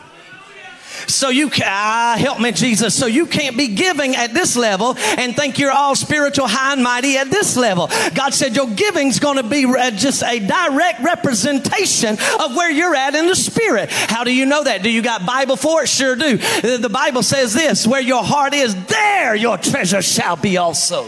So 1.08 1.30
you 1.30 1.50
ah, 1.64 2.16
help 2.18 2.40
me, 2.40 2.52
Jesus. 2.52 2.94
So 2.94 3.06
you 3.06 3.26
can't 3.26 3.56
be 3.56 3.68
giving 3.68 4.14
at 4.14 4.34
this 4.34 4.56
level 4.56 4.96
and 5.16 5.34
think 5.34 5.58
you're 5.58 5.72
all 5.72 5.94
spiritual, 5.94 6.46
high 6.46 6.74
and 6.74 6.82
mighty 6.82 7.16
at 7.16 7.30
this 7.30 7.56
level. 7.56 7.88
God 8.14 8.34
said 8.34 8.54
your 8.54 8.68
giving's 8.68 9.18
going 9.18 9.36
to 9.36 9.42
be 9.42 9.64
uh, 9.64 9.90
just 9.90 10.22
a 10.22 10.38
direct 10.38 11.00
representation 11.00 12.16
of 12.40 12.54
where 12.54 12.70
you're 12.70 12.94
at 12.94 13.14
in 13.14 13.26
the 13.26 13.36
spirit. 13.36 13.90
How 13.90 14.24
do 14.24 14.34
you 14.34 14.46
know 14.46 14.64
that? 14.64 14.82
Do 14.82 14.90
you 14.90 15.02
got 15.02 15.26
Bible 15.26 15.56
for 15.56 15.82
it? 15.82 15.88
Sure 15.88 16.14
do. 16.14 16.36
The 16.36 16.90
Bible 16.90 17.22
says 17.22 17.54
this: 17.54 17.86
where 17.86 18.00
your 18.00 18.22
heart 18.22 18.54
is, 18.54 18.74
there 18.86 19.34
your 19.34 19.56
treasure 19.58 20.02
shall 20.02 20.36
be 20.36 20.56
also. 20.56 21.06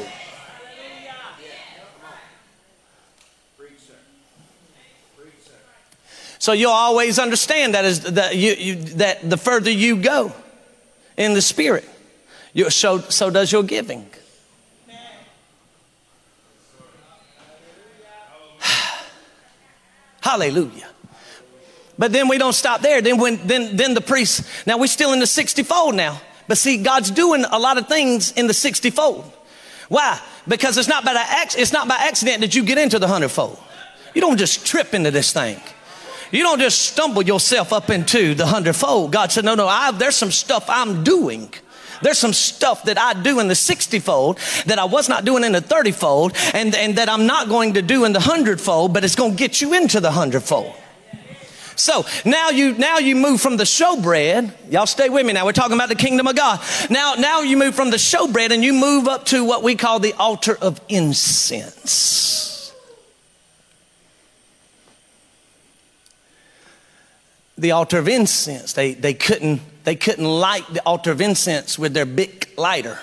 So 6.41 6.53
you'll 6.53 6.73
always 6.73 7.19
understand 7.19 7.75
that 7.75 7.85
is 7.85 8.01
that 8.01 8.35
you, 8.35 8.55
you, 8.55 8.77
that 8.97 9.29
the 9.29 9.37
further 9.37 9.71
you 9.71 9.97
go 9.97 10.33
in 11.19 11.35
the 11.35 11.43
spirit, 11.43 11.87
you, 12.55 12.71
so 12.71 13.01
so 13.01 13.29
does 13.29 13.53
your 13.53 13.63
giving. 13.63 14.09
Hallelujah. 20.23 20.89
But 21.99 22.13
then 22.13 22.27
we 22.27 22.39
don't 22.39 22.55
stop 22.55 22.81
there. 22.81 23.03
Then 23.03 23.19
when 23.19 23.47
then 23.47 23.77
then 23.77 23.93
the 23.93 24.01
priest. 24.01 24.43
Now 24.67 24.79
we're 24.79 24.87
still 24.87 25.13
in 25.13 25.21
the 25.21 25.27
60 25.27 25.63
fold 25.63 25.95
now. 25.95 26.23
But 26.49 26.57
see, 26.57 26.83
God's 26.83 27.11
doing 27.11 27.45
a 27.45 27.59
lot 27.59 27.77
of 27.77 27.87
things 27.87 28.33
in 28.33 28.47
the 28.47 28.55
60 28.55 28.89
fold. 28.89 29.31
Why? 29.91 30.19
Because 30.49 30.79
it's 30.79 30.89
not 30.89 31.05
by 31.05 31.13
it's 31.59 31.75
not 31.75 31.87
by 31.87 31.97
accident 31.97 32.41
that 32.41 32.55
you 32.55 32.65
get 32.65 32.79
into 32.79 32.99
the 32.99 33.09
hundredfold. 33.09 33.59
You 34.15 34.23
don't 34.23 34.39
just 34.39 34.65
trip 34.67 34.95
into 34.95 35.11
this 35.11 35.35
thing. 35.35 35.61
You 36.31 36.43
don't 36.43 36.61
just 36.61 36.81
stumble 36.81 37.23
yourself 37.23 37.73
up 37.73 37.91
into 37.91 38.35
the 38.35 38.47
hundredfold. 38.47 39.13
God 39.13 39.33
said, 39.33 39.45
no, 39.45 39.55
no, 39.55 39.67
I, 39.67 39.91
there's 39.91 40.17
some 40.17 40.31
stuff 40.31 40.65
I'm 40.69 41.03
doing. 41.03 41.53
There's 42.03 42.19
some 42.19 42.33
stuff 42.33 42.85
that 42.85 42.99
I 42.99 43.21
do 43.21 43.41
in 43.41 43.49
the 43.49 43.55
60 43.55 43.99
fold 44.01 44.39
that 44.67 44.79
I 44.79 44.85
was 44.85 45.09
not 45.09 45.25
doing 45.25 45.45
in 45.45 45.53
the 45.53 45.61
30 45.61 45.93
fold 45.93 46.33
and, 46.55 46.75
and 46.75 46.97
that 46.97 47.09
I'm 47.09 47.27
not 47.27 47.49
going 47.49 47.75
to 47.75 47.83
do 47.83 48.05
in 48.05 48.13
the 48.13 48.21
hundred 48.21 48.61
fold, 48.61 48.95
but 48.95 49.05
it's 49.05 49.17
going 49.17 49.33
to 49.33 49.37
get 49.37 49.61
you 49.61 49.75
into 49.75 50.01
the 50.01 50.13
hundred 50.13 50.43
fold. 50.43 50.75
So 51.77 52.05
now 52.27 52.51
you 52.51 52.75
now 52.75 52.99
you 52.99 53.17
move 53.17 53.41
from 53.41 53.57
the 53.57 53.65
showbread. 53.65 54.53
Y'all 54.71 54.87
stay 54.87 55.09
with 55.09 55.25
me 55.25 55.33
now. 55.33 55.47
We're 55.47 55.53
talking 55.53 55.75
about 55.75 55.89
the 55.89 55.95
kingdom 55.95 56.27
of 56.27 56.37
God. 56.37 56.61
Now 56.91 57.15
now 57.15 57.41
you 57.41 57.57
move 57.57 57.75
from 57.75 57.91
the 57.91 57.97
showbread 57.97 58.51
and 58.51 58.63
you 58.63 58.75
move 58.75 59.09
up 59.09 59.25
to 59.27 59.43
what 59.45 59.63
we 59.63 59.77
call 59.77 59.99
the 59.99 60.13
altar 60.15 60.59
of 60.61 60.79
incense. 60.91 62.50
The 67.61 67.73
altar 67.73 67.99
of 67.99 68.09
incense. 68.09 68.73
They, 68.73 68.95
they, 68.95 69.15
couldn't, 69.15 69.61
they 69.85 69.95
couldn't 69.95 70.25
light 70.25 70.65
the 70.73 70.81
altar 70.85 71.13
of 71.13 71.21
incense 71.21 71.79
with 71.79 71.93
their 71.93 72.07
big 72.07 72.49
lighter. 72.57 72.99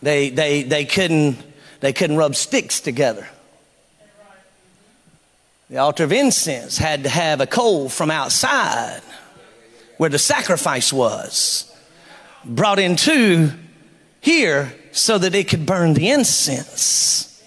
They, 0.00 0.30
they, 0.30 0.62
they, 0.62 0.84
couldn't, 0.84 1.38
they 1.80 1.92
couldn't 1.92 2.16
rub 2.16 2.36
sticks 2.36 2.80
together. 2.80 3.28
The 5.68 5.78
altar 5.78 6.04
of 6.04 6.12
incense 6.12 6.78
had 6.78 7.02
to 7.02 7.08
have 7.08 7.40
a 7.40 7.46
coal 7.46 7.88
from 7.88 8.10
outside 8.10 9.02
where 9.96 10.08
the 10.08 10.18
sacrifice 10.18 10.92
was 10.92 11.64
brought 12.44 12.78
into 12.78 13.50
here 14.20 14.72
so 14.92 15.18
that 15.18 15.34
it 15.34 15.48
could 15.48 15.66
burn 15.66 15.94
the 15.94 16.10
incense. 16.10 17.37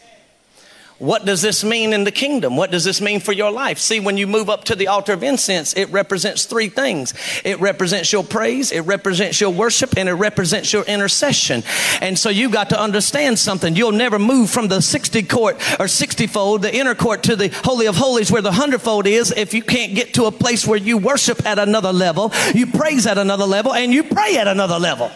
What 1.02 1.26
does 1.26 1.42
this 1.42 1.64
mean 1.64 1.94
in 1.94 2.04
the 2.04 2.12
kingdom? 2.12 2.56
What 2.56 2.70
does 2.70 2.84
this 2.84 3.02
mean 3.02 3.22
for 3.22 3.32
your 3.32 3.50
life? 3.50 3.80
See, 3.80 4.00
when 4.00 4.18
you 4.18 4.28
move 4.28 4.52
up 4.52 4.66
to 4.66 4.76
the 4.76 4.90
altar 4.90 5.14
of 5.14 5.24
incense, 5.24 5.74
it 5.74 5.90
represents 5.90 6.46
three 6.46 6.70
things. 6.70 7.16
It 7.44 7.60
represents 7.60 8.14
your 8.14 8.24
praise, 8.24 8.72
it 8.72 8.82
represents 8.82 9.42
your 9.42 9.50
worship, 9.50 9.98
and 9.98 10.08
it 10.08 10.14
represents 10.14 10.72
your 10.72 10.84
intercession. 10.84 11.64
And 12.02 12.20
so 12.20 12.30
you 12.30 12.52
got 12.52 12.70
to 12.70 12.80
understand 12.80 13.40
something. 13.40 13.76
You'll 13.76 13.94
never 13.94 14.20
move 14.20 14.52
from 14.52 14.68
the 14.68 14.80
60 14.80 15.24
court 15.24 15.60
or 15.80 15.88
60 15.88 16.28
fold, 16.28 16.62
the 16.62 16.76
inner 16.76 16.94
court 16.94 17.24
to 17.24 17.36
the 17.36 17.48
holy 17.64 17.88
of 17.88 17.96
holies 17.96 18.32
where 18.32 18.44
the 18.44 18.52
hundredfold 18.52 19.08
is 19.08 19.32
if 19.32 19.56
you 19.56 19.64
can't 19.64 19.96
get 19.96 20.14
to 20.14 20.26
a 20.26 20.32
place 20.32 20.68
where 20.68 20.78
you 20.78 21.00
worship 21.00 21.48
at 21.48 21.58
another 21.58 21.92
level, 21.92 22.32
you 22.54 22.68
praise 22.68 23.08
at 23.08 23.18
another 23.18 23.46
level, 23.46 23.74
and 23.74 23.92
you 23.92 24.04
pray 24.04 24.38
at 24.38 24.48
another 24.48 24.78
level. 24.78 25.12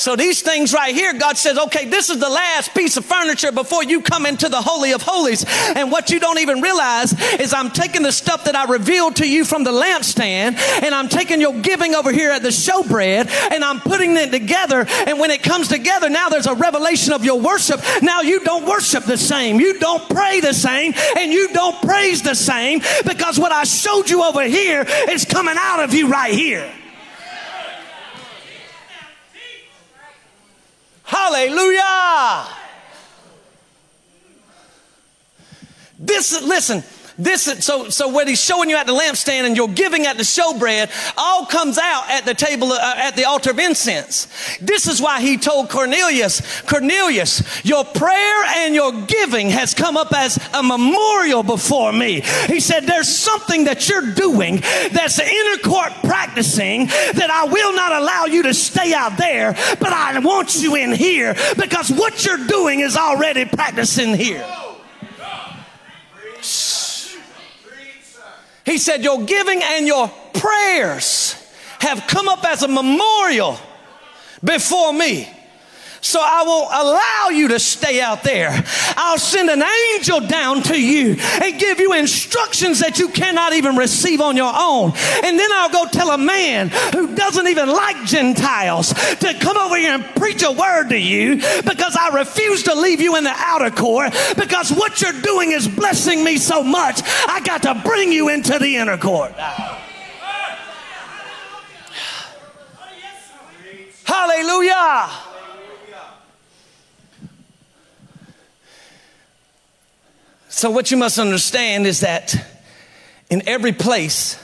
So 0.00 0.16
these 0.16 0.40
things 0.40 0.72
right 0.72 0.94
here, 0.94 1.12
God 1.12 1.36
says, 1.36 1.58
okay, 1.58 1.84
this 1.84 2.08
is 2.08 2.18
the 2.18 2.30
last 2.30 2.72
piece 2.72 2.96
of 2.96 3.04
furniture 3.04 3.52
before 3.52 3.84
you 3.84 4.00
come 4.00 4.24
into 4.24 4.48
the 4.48 4.62
Holy 4.62 4.92
of 4.92 5.02
Holies. 5.02 5.44
And 5.76 5.92
what 5.92 6.08
you 6.08 6.18
don't 6.18 6.38
even 6.38 6.62
realize 6.62 7.12
is 7.38 7.52
I'm 7.52 7.70
taking 7.70 8.02
the 8.02 8.10
stuff 8.10 8.44
that 8.44 8.56
I 8.56 8.64
revealed 8.64 9.16
to 9.16 9.28
you 9.28 9.44
from 9.44 9.62
the 9.62 9.72
lampstand 9.72 10.56
and 10.82 10.94
I'm 10.94 11.10
taking 11.10 11.38
your 11.42 11.52
giving 11.60 11.94
over 11.94 12.10
here 12.12 12.30
at 12.30 12.42
the 12.42 12.48
showbread 12.48 13.28
and 13.52 13.62
I'm 13.62 13.78
putting 13.78 14.16
it 14.16 14.30
together. 14.30 14.86
And 14.88 15.20
when 15.20 15.30
it 15.30 15.42
comes 15.42 15.68
together, 15.68 16.08
now 16.08 16.30
there's 16.30 16.46
a 16.46 16.54
revelation 16.54 17.12
of 17.12 17.22
your 17.22 17.38
worship. 17.38 17.82
Now 18.00 18.22
you 18.22 18.40
don't 18.40 18.66
worship 18.66 19.04
the 19.04 19.18
same. 19.18 19.60
You 19.60 19.78
don't 19.80 20.08
pray 20.08 20.40
the 20.40 20.54
same 20.54 20.94
and 21.18 21.30
you 21.30 21.52
don't 21.52 21.78
praise 21.82 22.22
the 22.22 22.34
same 22.34 22.80
because 23.06 23.38
what 23.38 23.52
I 23.52 23.64
showed 23.64 24.08
you 24.08 24.22
over 24.24 24.44
here 24.44 24.86
is 25.10 25.26
coming 25.26 25.56
out 25.58 25.80
of 25.80 25.92
you 25.92 26.08
right 26.08 26.32
here. 26.32 26.72
Hallelujah! 31.10 32.46
This, 35.98 36.40
listen, 36.40 36.84
this 37.18 37.48
is, 37.48 37.64
so 37.64 37.88
so 37.88 38.08
what 38.08 38.28
he's 38.28 38.42
showing 38.42 38.70
you 38.70 38.76
at 38.76 38.86
the 38.86 38.92
lampstand 38.92 39.44
and 39.44 39.56
you're 39.56 39.68
giving 39.68 40.06
at 40.06 40.16
the 40.16 40.22
showbread 40.22 40.90
all 41.16 41.46
comes 41.46 41.78
out 41.78 42.08
at 42.10 42.24
the 42.24 42.34
table 42.34 42.72
uh, 42.72 42.94
at 42.96 43.16
the 43.16 43.24
altar 43.24 43.50
of 43.50 43.58
incense. 43.58 44.28
This 44.60 44.86
is 44.86 45.00
why 45.00 45.20
he 45.20 45.36
told 45.36 45.68
Cornelius, 45.68 46.62
Cornelius, 46.62 47.64
your 47.64 47.84
prayer 47.84 48.44
and 48.56 48.74
your 48.74 48.92
giving 49.06 49.50
has 49.50 49.74
come 49.74 49.96
up 49.96 50.12
as 50.12 50.38
a 50.54 50.62
memorial 50.62 51.42
before 51.42 51.92
me. 51.92 52.20
He 52.46 52.60
said 52.60 52.84
there's 52.84 53.08
something 53.08 53.64
that 53.64 53.88
you're 53.88 54.14
doing 54.14 54.56
that's 54.92 55.18
inner 55.18 55.62
court 55.62 55.92
practicing 56.02 56.86
that 56.86 57.30
I 57.30 57.44
will 57.44 57.74
not 57.74 57.92
allow 57.92 58.24
you 58.26 58.42
to 58.44 58.54
stay 58.54 58.92
out 58.94 59.16
there, 59.16 59.52
but 59.78 59.92
I 59.92 60.18
want 60.18 60.56
you 60.56 60.76
in 60.76 60.92
here 60.92 61.34
because 61.56 61.90
what 61.90 62.24
you're 62.24 62.46
doing 62.46 62.80
is 62.80 62.96
already 62.96 63.44
practicing 63.44 64.14
here. 64.14 64.44
He 68.70 68.78
said, 68.78 69.02
Your 69.02 69.24
giving 69.24 69.60
and 69.64 69.84
your 69.84 70.08
prayers 70.32 71.34
have 71.80 72.06
come 72.06 72.28
up 72.28 72.44
as 72.44 72.62
a 72.62 72.68
memorial 72.68 73.58
before 74.44 74.92
me. 74.92 75.28
So 76.00 76.20
I 76.22 76.44
won't 76.46 76.72
allow 76.72 77.38
you 77.38 77.48
to 77.48 77.58
stay 77.58 78.00
out 78.00 78.22
there. 78.22 78.64
I'll 78.96 79.18
send 79.18 79.50
an 79.50 79.62
angel 79.94 80.20
down 80.20 80.62
to 80.64 80.80
you 80.80 81.16
and 81.18 81.58
give 81.58 81.78
you 81.78 81.92
instructions 81.92 82.80
that 82.80 82.98
you 82.98 83.08
cannot 83.08 83.52
even 83.52 83.76
receive 83.76 84.20
on 84.20 84.36
your 84.36 84.52
own. 84.54 84.92
And 85.24 85.38
then 85.38 85.50
I'll 85.52 85.70
go 85.70 85.86
tell 85.90 86.10
a 86.10 86.18
man 86.18 86.68
who 86.94 87.14
doesn't 87.14 87.46
even 87.46 87.68
like 87.68 88.04
Gentiles 88.06 88.92
to 88.92 89.34
come 89.40 89.56
over 89.56 89.76
here 89.76 89.94
and 89.94 90.04
preach 90.16 90.42
a 90.42 90.50
word 90.50 90.88
to 90.88 90.98
you 90.98 91.36
because 91.36 91.96
I 91.96 92.10
refuse 92.14 92.62
to 92.64 92.74
leave 92.74 93.00
you 93.00 93.16
in 93.16 93.24
the 93.24 93.34
outer 93.34 93.70
court 93.70 94.12
because 94.36 94.70
what 94.70 95.00
you're 95.00 95.20
doing 95.20 95.52
is 95.52 95.68
blessing 95.68 96.24
me 96.24 96.38
so 96.38 96.62
much. 96.62 97.02
I 97.28 97.40
got 97.44 97.62
to 97.62 97.74
bring 97.84 98.10
you 98.10 98.30
into 98.30 98.58
the 98.58 98.76
inner 98.76 98.96
court. 98.96 99.32
Hallelujah. 104.04 105.29
So, 110.60 110.68
what 110.68 110.90
you 110.90 110.98
must 110.98 111.18
understand 111.18 111.86
is 111.86 112.00
that 112.00 112.36
in 113.30 113.48
every 113.48 113.72
place, 113.72 114.38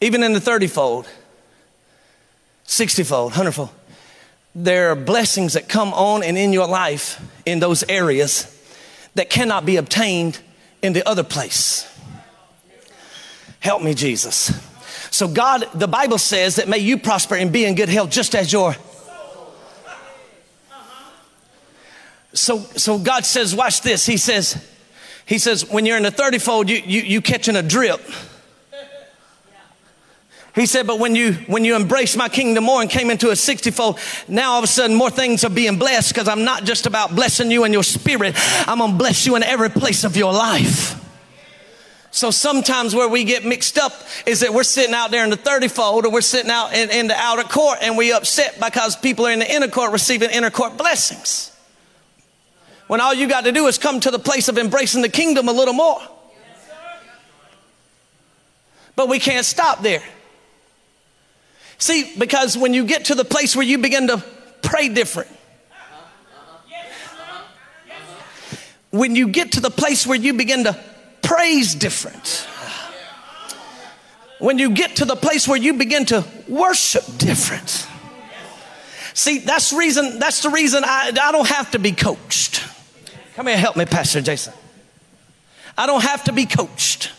even 0.00 0.22
in 0.22 0.32
the 0.32 0.40
30 0.40 0.68
fold, 0.68 1.08
60 2.62 3.02
fold, 3.02 3.32
100 3.32 3.50
fold, 3.50 3.70
there 4.54 4.92
are 4.92 4.94
blessings 4.94 5.54
that 5.54 5.68
come 5.68 5.92
on 5.92 6.22
and 6.22 6.38
in 6.38 6.52
your 6.52 6.68
life 6.68 7.20
in 7.44 7.58
those 7.58 7.82
areas 7.88 8.46
that 9.16 9.28
cannot 9.28 9.66
be 9.66 9.74
obtained 9.74 10.38
in 10.82 10.92
the 10.92 11.04
other 11.04 11.24
place. 11.24 11.92
Help 13.58 13.82
me, 13.82 13.94
Jesus. 13.94 14.52
So, 15.10 15.26
God, 15.26 15.64
the 15.74 15.88
Bible 15.88 16.18
says 16.18 16.54
that 16.54 16.68
may 16.68 16.78
you 16.78 16.96
prosper 16.96 17.34
and 17.34 17.52
be 17.52 17.64
in 17.64 17.74
good 17.74 17.88
health 17.88 18.10
just 18.10 18.36
as 18.36 18.52
your 18.52 18.76
so 22.34 22.60
so 22.60 22.98
God 22.98 23.26
says, 23.26 23.52
watch 23.52 23.82
this. 23.82 24.06
He 24.06 24.16
says, 24.16 24.64
he 25.26 25.38
says, 25.38 25.68
when 25.70 25.86
you're 25.86 25.96
in 25.96 26.02
the 26.02 26.10
30 26.10 26.38
fold, 26.38 26.68
you, 26.68 26.76
you, 26.76 27.00
you 27.02 27.20
catching 27.20 27.56
a 27.56 27.62
drip. 27.62 28.00
He 30.54 30.66
said, 30.66 30.86
but 30.86 30.98
when 30.98 31.14
you 31.14 31.32
when 31.46 31.64
you 31.64 31.76
embraced 31.76 32.14
my 32.14 32.28
kingdom 32.28 32.64
more 32.64 32.82
and 32.82 32.90
came 32.90 33.08
into 33.08 33.30
a 33.30 33.36
60 33.36 33.70
fold, 33.70 33.98
now 34.28 34.52
all 34.52 34.58
of 34.58 34.64
a 34.64 34.66
sudden 34.66 34.94
more 34.94 35.08
things 35.08 35.44
are 35.44 35.50
being 35.50 35.78
blessed 35.78 36.12
because 36.12 36.28
I'm 36.28 36.44
not 36.44 36.64
just 36.64 36.84
about 36.84 37.14
blessing 37.14 37.50
you 37.50 37.64
in 37.64 37.72
your 37.72 37.82
spirit, 37.82 38.34
I'm 38.68 38.78
gonna 38.78 38.98
bless 38.98 39.24
you 39.24 39.34
in 39.36 39.42
every 39.42 39.70
place 39.70 40.04
of 40.04 40.14
your 40.14 40.32
life. 40.32 40.98
So 42.10 42.30
sometimes 42.30 42.94
where 42.94 43.08
we 43.08 43.24
get 43.24 43.46
mixed 43.46 43.78
up 43.78 43.94
is 44.26 44.40
that 44.40 44.52
we're 44.52 44.64
sitting 44.64 44.94
out 44.94 45.10
there 45.10 45.24
in 45.24 45.30
the 45.30 45.36
30 45.36 45.68
fold 45.68 46.04
or 46.04 46.10
we're 46.10 46.20
sitting 46.20 46.50
out 46.50 46.74
in, 46.74 46.90
in 46.90 47.06
the 47.06 47.16
outer 47.16 47.44
court 47.44 47.78
and 47.80 47.96
we 47.96 48.12
upset 48.12 48.60
because 48.62 48.94
people 48.96 49.26
are 49.26 49.32
in 49.32 49.38
the 49.38 49.50
inner 49.50 49.68
court 49.68 49.90
receiving 49.90 50.28
inner 50.28 50.50
court 50.50 50.76
blessings 50.76 51.51
when 52.92 53.00
all 53.00 53.14
you 53.14 53.26
got 53.26 53.44
to 53.44 53.52
do 53.52 53.68
is 53.68 53.78
come 53.78 54.00
to 54.00 54.10
the 54.10 54.18
place 54.18 54.48
of 54.48 54.58
embracing 54.58 55.00
the 55.00 55.08
kingdom 55.08 55.48
a 55.48 55.52
little 55.52 55.72
more. 55.72 55.98
But 58.94 59.08
we 59.08 59.18
can't 59.18 59.46
stop 59.46 59.80
there. 59.80 60.02
See, 61.78 62.12
because 62.18 62.58
when 62.58 62.74
you 62.74 62.84
get 62.84 63.06
to 63.06 63.14
the 63.14 63.24
place 63.24 63.56
where 63.56 63.64
you 63.64 63.78
begin 63.78 64.08
to 64.08 64.22
pray 64.60 64.90
different, 64.90 65.30
when 68.90 69.16
you 69.16 69.28
get 69.28 69.52
to 69.52 69.60
the 69.60 69.70
place 69.70 70.06
where 70.06 70.18
you 70.18 70.34
begin 70.34 70.64
to 70.64 70.78
praise 71.22 71.74
different, 71.74 72.46
when 74.38 74.58
you 74.58 74.68
get 74.68 74.96
to 74.96 75.06
the 75.06 75.16
place 75.16 75.48
where 75.48 75.56
you 75.56 75.72
begin 75.72 76.04
to 76.04 76.26
worship 76.46 77.04
different. 77.16 77.86
See, 79.14 79.38
that's 79.38 79.70
the 79.70 79.78
reason, 79.78 80.18
that's 80.18 80.42
the 80.42 80.50
reason 80.50 80.84
I, 80.84 81.10
I 81.18 81.32
don't 81.32 81.48
have 81.48 81.70
to 81.70 81.78
be 81.78 81.92
coached. 81.92 82.62
Come 83.34 83.46
here, 83.46 83.56
help 83.56 83.76
me, 83.76 83.86
Pastor 83.86 84.20
Jason. 84.20 84.52
I 85.76 85.86
don't 85.86 86.02
have 86.02 86.24
to 86.24 86.32
be 86.32 86.44
coached. 86.44 87.10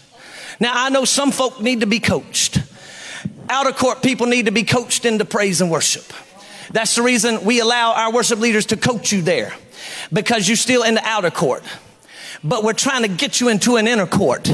Now, 0.59 0.71
I 0.75 0.89
know 0.89 1.05
some 1.05 1.31
folk 1.31 1.59
need 1.59 1.79
to 1.79 1.87
be 1.87 1.99
coached. 1.99 2.59
Outer 3.49 3.71
court 3.71 4.03
people 4.03 4.27
need 4.27 4.45
to 4.45 4.51
be 4.51 4.63
coached 4.63 5.05
into 5.05 5.25
praise 5.25 5.59
and 5.59 5.71
worship. 5.71 6.05
That's 6.71 6.95
the 6.95 7.01
reason 7.01 7.43
we 7.43 7.59
allow 7.59 7.93
our 7.93 8.11
worship 8.13 8.39
leaders 8.39 8.67
to 8.67 8.77
coach 8.77 9.11
you 9.11 9.21
there 9.21 9.53
because 10.11 10.47
you're 10.47 10.55
still 10.55 10.83
in 10.83 10.93
the 10.95 11.03
outer 11.03 11.31
court 11.31 11.63
but 12.43 12.63
we're 12.63 12.73
trying 12.73 13.03
to 13.03 13.07
get 13.07 13.39
you 13.39 13.47
into 13.47 13.77
an 13.77 13.87
inner 13.87 14.05
court. 14.05 14.51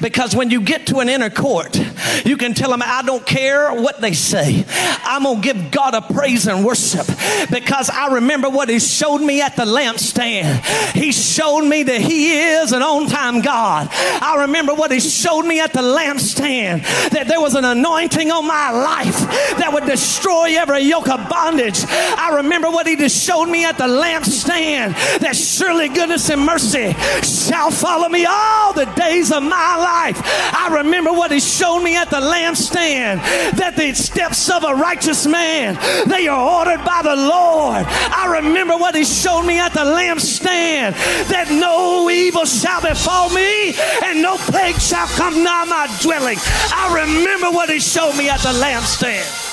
Because 0.00 0.36
when 0.36 0.50
you 0.50 0.60
get 0.60 0.88
to 0.88 0.98
an 0.98 1.08
inner 1.08 1.30
court, 1.30 1.80
you 2.24 2.36
can 2.36 2.52
tell 2.52 2.70
them, 2.70 2.82
I 2.84 3.02
don't 3.02 3.24
care 3.24 3.72
what 3.72 4.00
they 4.00 4.12
say. 4.12 4.64
I'm 5.04 5.22
going 5.22 5.40
to 5.40 5.52
give 5.52 5.70
God 5.70 5.94
a 5.94 6.02
praise 6.02 6.46
and 6.46 6.64
worship 6.64 7.06
because 7.50 7.88
I 7.88 8.14
remember 8.14 8.50
what 8.50 8.68
He 8.68 8.78
showed 8.78 9.18
me 9.18 9.40
at 9.40 9.56
the 9.56 9.64
lampstand. 9.64 10.92
He 10.92 11.12
showed 11.12 11.62
me 11.62 11.82
that 11.84 12.00
He 12.00 12.32
is 12.32 12.72
an 12.72 12.82
on 12.82 13.06
time 13.08 13.40
God. 13.40 13.88
I 13.90 14.42
remember 14.42 14.74
what 14.74 14.90
He 14.92 15.00
showed 15.00 15.42
me 15.42 15.60
at 15.60 15.72
the 15.72 15.80
lampstand 15.80 16.82
that 17.10 17.26
there 17.26 17.40
was 17.40 17.54
an 17.54 17.64
anointing 17.64 18.30
on 18.30 18.46
my 18.46 18.70
life 18.70 19.18
that 19.58 19.70
would 19.72 19.86
destroy 19.86 20.58
every 20.58 20.80
yoke 20.80 21.08
of 21.08 21.28
bondage. 21.28 21.84
I 21.88 22.36
remember 22.36 22.70
what 22.70 22.86
He 22.86 22.96
just 22.96 23.24
showed 23.24 23.46
me 23.46 23.64
at 23.64 23.78
the 23.78 23.84
lampstand 23.84 24.94
that 25.20 25.36
surely 25.36 25.88
goodness 25.88 26.28
and 26.28 26.44
mercy 26.44 26.94
shall 27.22 27.70
follow 27.70 28.08
me 28.08 28.26
all 28.26 28.72
the 28.72 28.86
days 28.96 29.30
of 29.30 29.42
my 29.42 29.76
life. 29.76 30.20
I 30.24 30.82
remember 30.82 31.12
what 31.12 31.30
he 31.30 31.40
showed 31.40 31.80
me 31.80 31.96
at 31.96 32.10
the 32.10 32.20
lampstand 32.20 33.20
that 33.56 33.76
the 33.76 33.92
steps 33.94 34.50
of 34.50 34.64
a 34.64 34.74
righteous 34.74 35.26
man 35.26 35.74
they 36.08 36.28
are 36.28 36.58
ordered 36.58 36.84
by 36.84 37.02
the 37.02 37.16
Lord. 37.16 37.84
I 37.86 38.40
remember 38.40 38.76
what 38.76 38.94
he 38.94 39.04
showed 39.04 39.42
me 39.42 39.58
at 39.58 39.72
the 39.72 39.80
lampstand 39.80 40.94
that 41.28 41.50
no 41.50 42.10
evil 42.10 42.44
shall 42.44 42.80
befall 42.80 43.30
me 43.30 43.74
and 44.04 44.22
no 44.22 44.36
plague 44.36 44.80
shall 44.80 45.06
come 45.08 45.42
nigh 45.42 45.64
my 45.64 45.86
dwelling. 46.00 46.38
I 46.40 47.04
remember 47.04 47.50
what 47.50 47.70
he 47.70 47.80
showed 47.80 48.16
me 48.16 48.28
at 48.28 48.40
the 48.40 48.52
lampstand. 48.52 49.43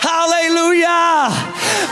Hallelujah. 0.00 1.34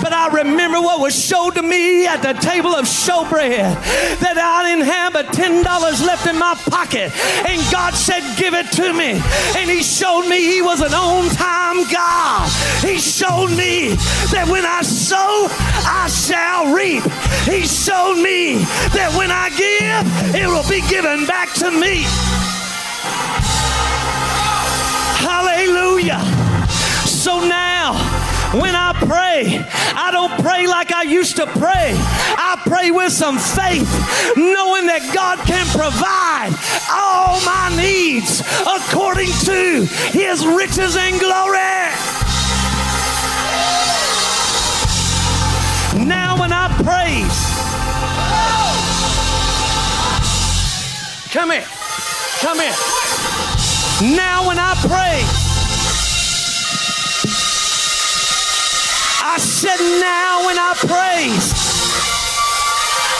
But 0.00 0.12
I 0.12 0.28
remember 0.32 0.80
what 0.80 1.00
was 1.00 1.14
showed 1.16 1.54
to 1.54 1.62
me 1.62 2.07
at 2.07 2.22
the 2.22 2.34
table 2.34 2.74
of 2.74 2.84
showbread 2.84 3.74
that 4.20 4.36
I 4.38 4.68
didn't 4.68 4.86
have 4.86 5.12
but 5.12 5.26
$10 5.26 5.64
left 6.07 6.26
in 6.26 6.38
my 6.38 6.54
pocket. 6.70 7.12
And 7.46 7.61
God 7.72 7.94
said, 7.94 8.22
Give 8.36 8.54
it 8.54 8.70
to 8.72 8.92
me. 8.92 9.20
And 9.57 9.70
He 9.70 9.82
showed 9.82 10.28
me 10.28 10.44
He 10.44 10.62
was 10.62 10.80
an 10.80 10.92
on 10.92 11.28
time 11.30 11.88
God. 11.90 12.48
He 12.84 12.98
showed 12.98 13.50
me 13.57 13.96
that 14.30 14.46
when 14.48 14.64
I 14.64 14.82
sow, 14.82 15.48
I 15.82 16.09
shall 16.09 16.74
reap. 16.74 17.04
He 17.48 17.66
showed 17.66 18.20
me 18.22 18.59
that 18.92 19.14
when 19.16 19.30
I 19.30 19.48
give, 19.50 20.04
it 20.34 20.46
will 20.46 20.68
be 20.68 20.86
given 20.88 21.26
back 21.26 21.52
to 21.54 21.70
me. 21.70 22.04
Hallelujah. 25.24 26.36
Now, 27.41 27.95
when 28.59 28.74
I 28.74 28.93
pray, 29.07 29.64
I 29.95 30.11
don't 30.11 30.32
pray 30.41 30.66
like 30.66 30.93
I 30.93 31.03
used 31.03 31.37
to 31.37 31.47
pray. 31.47 31.93
I 32.39 32.61
pray 32.66 32.91
with 32.91 33.12
some 33.12 33.39
faith, 33.39 33.91
knowing 34.37 34.87
that 34.87 35.03
God 35.12 35.39
can 35.47 35.66
provide 35.66 36.55
all 36.91 37.41
my 37.45 37.74
needs 37.76 38.41
according 38.62 39.32
to 39.45 39.84
his 40.12 40.47
riches 40.47 40.97
and 40.97 41.18
glory. 41.20 41.93
Now, 46.07 46.39
when 46.39 46.53
I 46.53 46.68
praise, 46.84 47.37
come 51.32 51.51
here, 51.51 51.66
come 52.41 52.61
here. 52.61 52.76
Now, 54.16 54.47
when 54.47 54.59
I 54.59 54.74
pray, 54.87 55.45
I 59.37 59.39
said, 59.39 59.76
now 60.01 60.47
when 60.47 60.57
I 60.57 60.72
praise, 60.80 61.53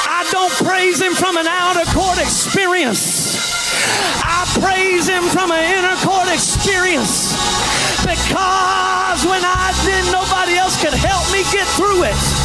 I 0.09 0.25
don't 0.33 0.51
praise 0.64 0.99
Him 0.99 1.12
from 1.12 1.37
an 1.37 1.47
outer 1.47 1.85
court 1.93 2.17
experience. 2.17 3.37
I 4.25 4.49
praise 4.57 5.07
Him 5.11 5.25
from 5.25 5.53
an 5.53 5.61
inner 5.61 5.95
court 6.01 6.33
experience 6.33 7.37
because 8.01 9.29
when 9.29 9.45
I 9.45 9.77
did, 9.85 10.11
nobody 10.11 10.57
else 10.57 10.81
could 10.81 10.95
help 10.95 11.31
me 11.37 11.45
get 11.53 11.69
through 11.77 12.05
it. 12.05 12.36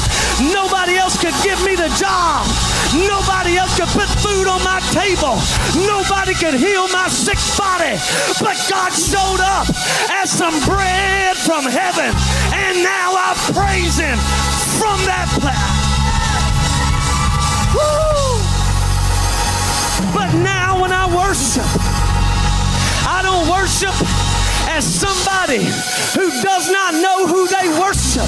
Nobody 0.50 0.98
else 0.98 1.22
could 1.22 1.38
give 1.44 1.62
me 1.62 1.76
the 1.76 1.89
job. 2.02 2.50
Nobody 2.98 3.58
else 3.58 3.78
could 3.78 3.89
put 3.94 4.10
food 4.26 4.48
on 4.50 4.64
my 4.66 4.82
table. 4.89 5.38
Nobody 5.86 6.34
could 6.34 6.56
heal 6.58 6.88
my 6.89 7.08
sick 7.08 7.38
body. 7.54 8.02
But 8.42 8.58
God 8.66 8.89
showed 8.89 9.42
up 9.42 9.70
as 10.10 10.32
some 10.32 10.58
bread 10.66 11.38
from 11.38 11.66
heaven. 11.70 12.10
And 12.58 12.82
now 12.82 13.14
I 13.14 13.38
praise 13.54 13.98
Him 14.02 14.18
from 14.82 14.98
that 15.06 15.30
place. 15.38 15.82
But 20.14 20.34
now 20.42 20.82
when 20.82 20.92
I 20.92 21.06
worship, 21.14 21.70
I 23.06 23.22
don't 23.22 23.48
worship 23.48 23.94
as 24.72 24.88
somebody 24.88 25.68
who 26.16 26.28
does 26.42 26.72
not 26.72 26.94
know 26.96 27.28
who 27.28 27.48
they 27.48 27.68
worship. 27.76 28.28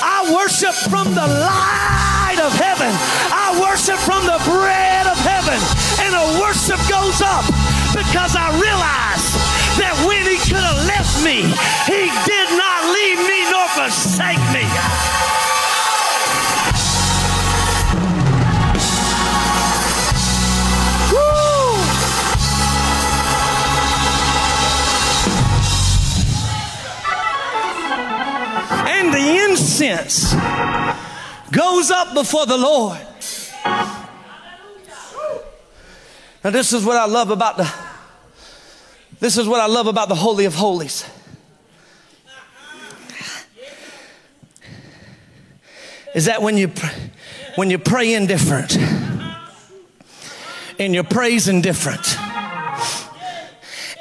I 0.00 0.24
worship 0.32 0.74
from 0.74 1.12
the 1.12 1.28
light 1.28 2.40
of 2.40 2.52
heaven. 2.56 2.88
I 3.28 3.52
worship 3.60 3.98
from 4.00 4.24
the 4.24 4.40
bread 4.48 5.06
of 5.06 5.18
heaven. 5.20 5.60
And 6.00 6.16
a 6.16 6.40
worship 6.40 6.80
goes 6.88 7.20
up 7.20 7.44
because 7.92 8.32
I 8.34 8.48
realize 8.56 9.24
that 9.76 9.94
when 10.08 10.24
he 10.24 10.40
could 10.40 10.64
have 10.64 10.80
left 10.88 11.20
me, 11.20 11.44
he 11.84 12.08
did 12.24 12.48
not 12.56 12.80
leave 12.88 13.20
me 13.20 13.38
nor 13.52 13.68
forsake 13.76 14.44
me. 14.56 14.63
Incense 29.54 30.34
goes 31.50 31.90
up 31.90 32.14
before 32.14 32.46
the 32.46 32.58
Lord. 32.58 33.00
Now, 36.42 36.50
this 36.50 36.72
is 36.72 36.84
what 36.84 36.96
I 36.96 37.06
love 37.06 37.30
about 37.30 37.56
the 37.56 37.72
this 39.20 39.38
is 39.38 39.46
what 39.48 39.60
I 39.60 39.66
love 39.66 39.86
about 39.86 40.08
the 40.08 40.14
Holy 40.14 40.44
of 40.44 40.54
Holies. 40.54 41.08
Is 46.14 46.26
that 46.26 46.42
when 46.42 46.56
you 46.56 46.70
when 47.54 47.70
you're 47.70 47.78
praying 47.78 48.26
different 48.26 48.76
and 50.78 50.94
you're 50.94 51.04
praising 51.04 51.62
different 51.62 52.18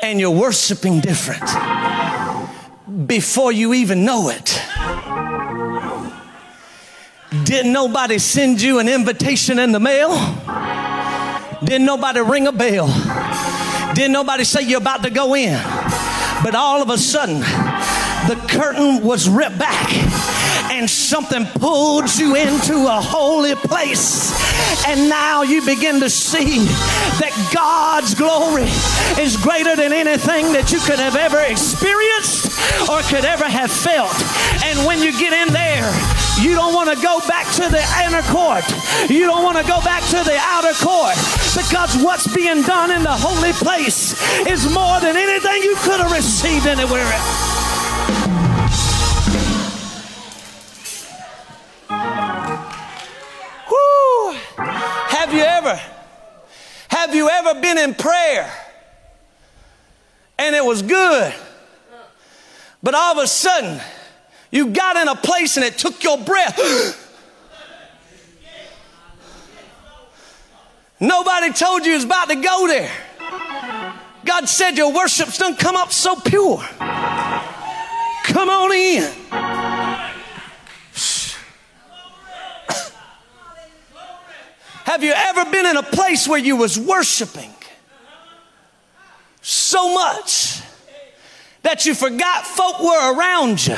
and 0.01 0.19
you're 0.19 0.31
worshiping 0.31 0.99
different 0.99 1.47
before 3.07 3.51
you 3.51 3.73
even 3.73 4.03
know 4.03 4.29
it. 4.29 4.59
Didn't 7.41 7.73
nobody 7.73 8.19
send 8.19 8.61
you 8.61 8.77
an 8.77 8.87
invitation 8.87 9.57
in 9.57 9.71
the 9.71 9.79
mail? 9.79 10.11
Didn't 11.63 11.85
nobody 11.85 12.21
ring 12.21 12.45
a 12.45 12.51
bell? 12.51 12.87
Didn't 13.95 14.11
nobody 14.11 14.43
say 14.43 14.61
you're 14.61 14.79
about 14.79 15.01
to 15.01 15.09
go 15.09 15.35
in? 15.35 15.59
But 16.43 16.53
all 16.53 16.83
of 16.83 16.91
a 16.91 16.97
sudden, 16.97 17.39
the 17.39 18.35
curtain 18.47 19.03
was 19.03 19.27
ripped 19.27 19.57
back 19.57 19.91
and 20.71 20.87
something 20.87 21.45
pulled 21.59 22.15
you 22.15 22.35
into 22.35 22.85
a 22.85 23.01
holy 23.01 23.55
place. 23.55 24.31
And 24.87 25.09
now 25.09 25.41
you 25.41 25.65
begin 25.65 26.01
to 26.01 26.11
see 26.11 26.59
that 27.17 27.51
God's 27.51 28.13
glory 28.13 28.69
is 29.19 29.37
greater 29.37 29.75
than 29.75 29.91
anything 29.91 30.53
that 30.53 30.71
you 30.71 30.79
could 30.81 30.99
have 30.99 31.15
ever 31.15 31.39
experienced 31.41 32.45
or 32.89 33.01
could 33.03 33.25
ever 33.25 33.45
have 33.45 33.71
felt. 33.71 34.13
And 34.63 34.85
when 34.85 35.01
you 35.01 35.11
get 35.17 35.33
in 35.33 35.51
there, 35.51 35.89
you 36.41 36.55
don't 36.55 36.73
want 36.73 36.89
to 36.89 36.95
go 37.01 37.19
back 37.27 37.51
to 37.55 37.69
the 37.69 37.83
inner 38.05 38.23
court. 38.23 38.63
You 39.09 39.25
don't 39.25 39.43
want 39.43 39.57
to 39.57 39.63
go 39.63 39.81
back 39.81 40.03
to 40.09 40.23
the 40.23 40.37
outer 40.39 40.73
court 40.73 41.15
because 41.55 41.97
what's 42.03 42.33
being 42.33 42.61
done 42.63 42.91
in 42.91 43.03
the 43.03 43.13
holy 43.13 43.53
place 43.53 44.13
is 44.47 44.65
more 44.73 44.99
than 44.99 45.15
anything 45.15 45.63
you 45.63 45.75
could 45.79 45.99
have 45.99 46.11
received 46.11 46.65
anywhere 46.65 47.03
else. 47.03 47.63
Have 55.23 55.33
you 55.33 55.41
ever, 55.41 55.81
have 56.89 57.15
you 57.15 57.29
ever 57.29 57.59
been 57.59 57.77
in 57.77 57.95
prayer 57.95 58.51
and 60.37 60.55
it 60.55 60.63
was 60.63 60.81
good, 60.81 61.33
but 62.83 62.93
all 62.93 63.17
of 63.17 63.23
a 63.23 63.27
sudden 63.27 63.79
you 64.53 64.67
got 64.67 64.95
in 64.97 65.07
a 65.07 65.15
place 65.15 65.57
and 65.57 65.65
it 65.65 65.79
took 65.79 66.03
your 66.03 66.19
breath? 66.19 66.59
Nobody 70.99 71.51
told 71.51 71.87
you 71.87 71.93
it 71.93 71.95
was 71.95 72.03
about 72.05 72.29
to 72.29 72.35
go 72.35 72.67
there. 72.67 72.91
God 74.23 74.47
said 74.47 74.77
your 74.77 74.93
worship's 74.93 75.39
done 75.39 75.55
come 75.55 75.75
up 75.75 75.91
so 75.91 76.15
pure. 76.15 76.59
Come 76.59 78.47
on 78.47 78.71
in. 78.71 79.11
Have 84.85 85.03
you 85.03 85.13
ever 85.15 85.49
been 85.49 85.65
in 85.65 85.77
a 85.77 85.83
place 85.83 86.27
where 86.27 86.37
you 86.37 86.57
was 86.57 86.77
worshiping 86.77 87.49
so 89.41 89.95
much 89.95 90.61
that 91.63 91.87
you 91.87 91.95
forgot 91.95 92.45
folk 92.45 92.79
were 92.79 93.15
around 93.15 93.65
you? 93.65 93.75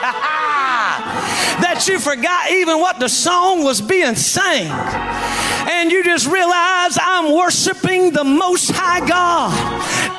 that 1.60 1.84
you 1.86 1.98
forgot 1.98 2.50
even 2.50 2.80
what 2.80 2.98
the 2.98 3.08
song 3.08 3.62
was 3.64 3.82
being 3.82 4.14
sang. 4.14 4.70
And 5.68 5.92
you 5.92 6.02
just 6.02 6.26
realize 6.26 6.96
I'm 7.00 7.34
worshiping 7.34 8.12
the 8.12 8.24
Most 8.24 8.70
High 8.70 9.06
God. 9.06 9.52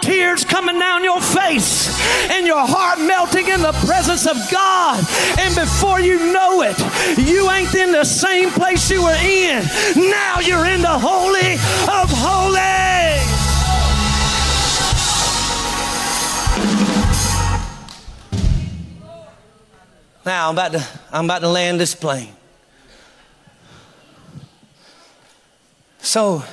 Tears 0.03 0.45
coming 0.45 0.77
down 0.77 1.03
your 1.03 1.19
face 1.19 1.89
and 2.29 2.45
your 2.45 2.65
heart 2.65 2.99
melting 2.99 3.47
in 3.47 3.61
the 3.61 3.73
presence 3.85 4.27
of 4.27 4.37
God. 4.51 5.03
And 5.39 5.55
before 5.55 5.99
you 5.99 6.31
know 6.31 6.61
it, 6.61 6.77
you 7.17 7.49
ain't 7.49 7.73
in 7.73 7.91
the 7.91 8.05
same 8.05 8.51
place 8.51 8.89
you 8.91 9.01
were 9.01 9.17
in. 9.17 9.63
Now 9.95 10.39
you're 10.41 10.67
in 10.67 10.81
the 10.81 10.97
Holy 10.99 11.53
of 11.89 12.09
Holies. 12.13 13.20
Now 20.25 20.49
I'm 20.49 20.55
about 20.55 20.73
to 20.73 20.87
I'm 21.11 21.25
about 21.25 21.39
to 21.39 21.49
land 21.49 21.79
this 21.79 21.95
plane. 21.95 22.33
So 25.99 26.43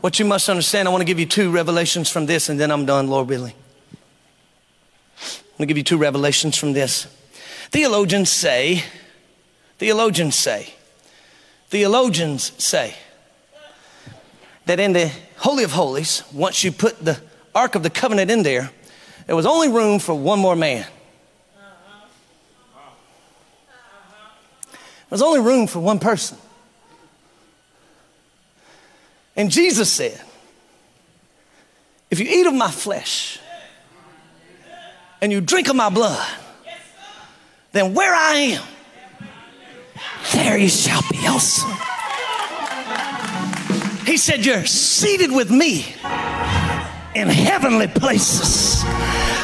what 0.00 0.18
you 0.18 0.24
must 0.24 0.48
understand, 0.48 0.88
I 0.88 0.90
want 0.90 1.02
to 1.02 1.06
give 1.06 1.20
you 1.20 1.26
two 1.26 1.50
revelations 1.50 2.08
from 2.08 2.26
this 2.26 2.48
and 2.48 2.58
then 2.58 2.70
I'm 2.70 2.86
done, 2.86 3.08
Lord 3.08 3.28
willing. 3.28 3.54
I'm 5.22 5.58
going 5.58 5.58
to 5.58 5.66
give 5.66 5.76
you 5.76 5.84
two 5.84 5.98
revelations 5.98 6.56
from 6.56 6.72
this. 6.72 7.06
Theologians 7.70 8.30
say, 8.30 8.82
theologians 9.78 10.34
say, 10.34 10.74
theologians 11.68 12.52
say 12.62 12.94
that 14.66 14.80
in 14.80 14.92
the 14.92 15.12
Holy 15.38 15.62
of 15.62 15.72
Holies, 15.72 16.24
once 16.32 16.64
you 16.64 16.72
put 16.72 17.04
the 17.04 17.20
Ark 17.54 17.74
of 17.74 17.82
the 17.82 17.90
Covenant 17.90 18.30
in 18.30 18.42
there, 18.42 18.70
there 19.26 19.36
was 19.36 19.46
only 19.46 19.68
room 19.68 19.98
for 19.98 20.14
one 20.14 20.38
more 20.38 20.56
man. 20.56 20.86
There's 25.12 25.20
only 25.20 25.40
room 25.40 25.66
for 25.66 25.78
one 25.78 25.98
person. 25.98 26.38
And 29.36 29.50
Jesus 29.50 29.92
said, 29.92 30.18
If 32.10 32.18
you 32.18 32.24
eat 32.26 32.46
of 32.46 32.54
my 32.54 32.70
flesh 32.70 33.38
and 35.20 35.30
you 35.30 35.42
drink 35.42 35.68
of 35.68 35.76
my 35.76 35.90
blood, 35.90 36.26
then 37.72 37.92
where 37.92 38.14
I 38.14 38.56
am, 38.56 38.64
there 40.32 40.56
you 40.56 40.70
shall 40.70 41.02
be 41.10 41.26
also. 41.26 41.66
He 44.06 44.16
said, 44.16 44.46
You're 44.46 44.64
seated 44.64 45.30
with 45.30 45.50
me 45.50 45.94
in 47.14 47.28
heavenly 47.28 47.88
places. 47.88 48.82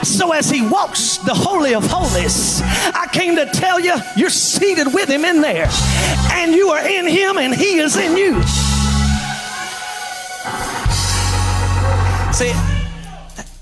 So 0.03 0.33
as 0.33 0.51
he 0.51 0.67
walks 0.67 1.19
the 1.19 1.35
Holy 1.35 1.75
of 1.75 1.85
Holies, 1.87 2.61
I 2.63 3.09
came 3.13 3.37
to 3.37 3.47
tell 3.47 3.81
you, 3.81 3.95
you're 4.17 4.31
seated 4.31 4.93
with 4.95 5.09
him 5.09 5.25
in 5.25 5.41
there. 5.41 5.69
And 6.33 6.55
you 6.55 6.69
are 6.71 6.87
in 6.87 7.07
him 7.07 7.39
and 7.39 7.55
he 7.55 7.79
is 7.79 7.97
in 7.97 8.17
you. 8.17 8.43
See, 12.33 12.53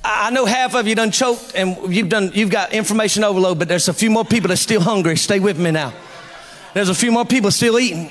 I 0.04 0.30
know 0.30 0.44
half 0.44 0.74
of 0.74 0.86
you 0.86 0.94
done 0.94 1.10
choked 1.10 1.52
and 1.54 1.94
you've 1.94 2.08
done 2.08 2.30
you've 2.34 2.50
got 2.50 2.72
information 2.72 3.24
overload, 3.24 3.58
but 3.58 3.68
there's 3.68 3.88
a 3.88 3.94
few 3.94 4.10
more 4.10 4.24
people 4.24 4.48
that's 4.48 4.60
still 4.60 4.80
hungry. 4.80 5.16
Stay 5.16 5.40
with 5.40 5.58
me 5.58 5.70
now. 5.70 5.92
There's 6.74 6.90
a 6.90 6.94
few 6.94 7.10
more 7.10 7.24
people 7.24 7.50
still 7.50 7.78
eating. 7.78 8.10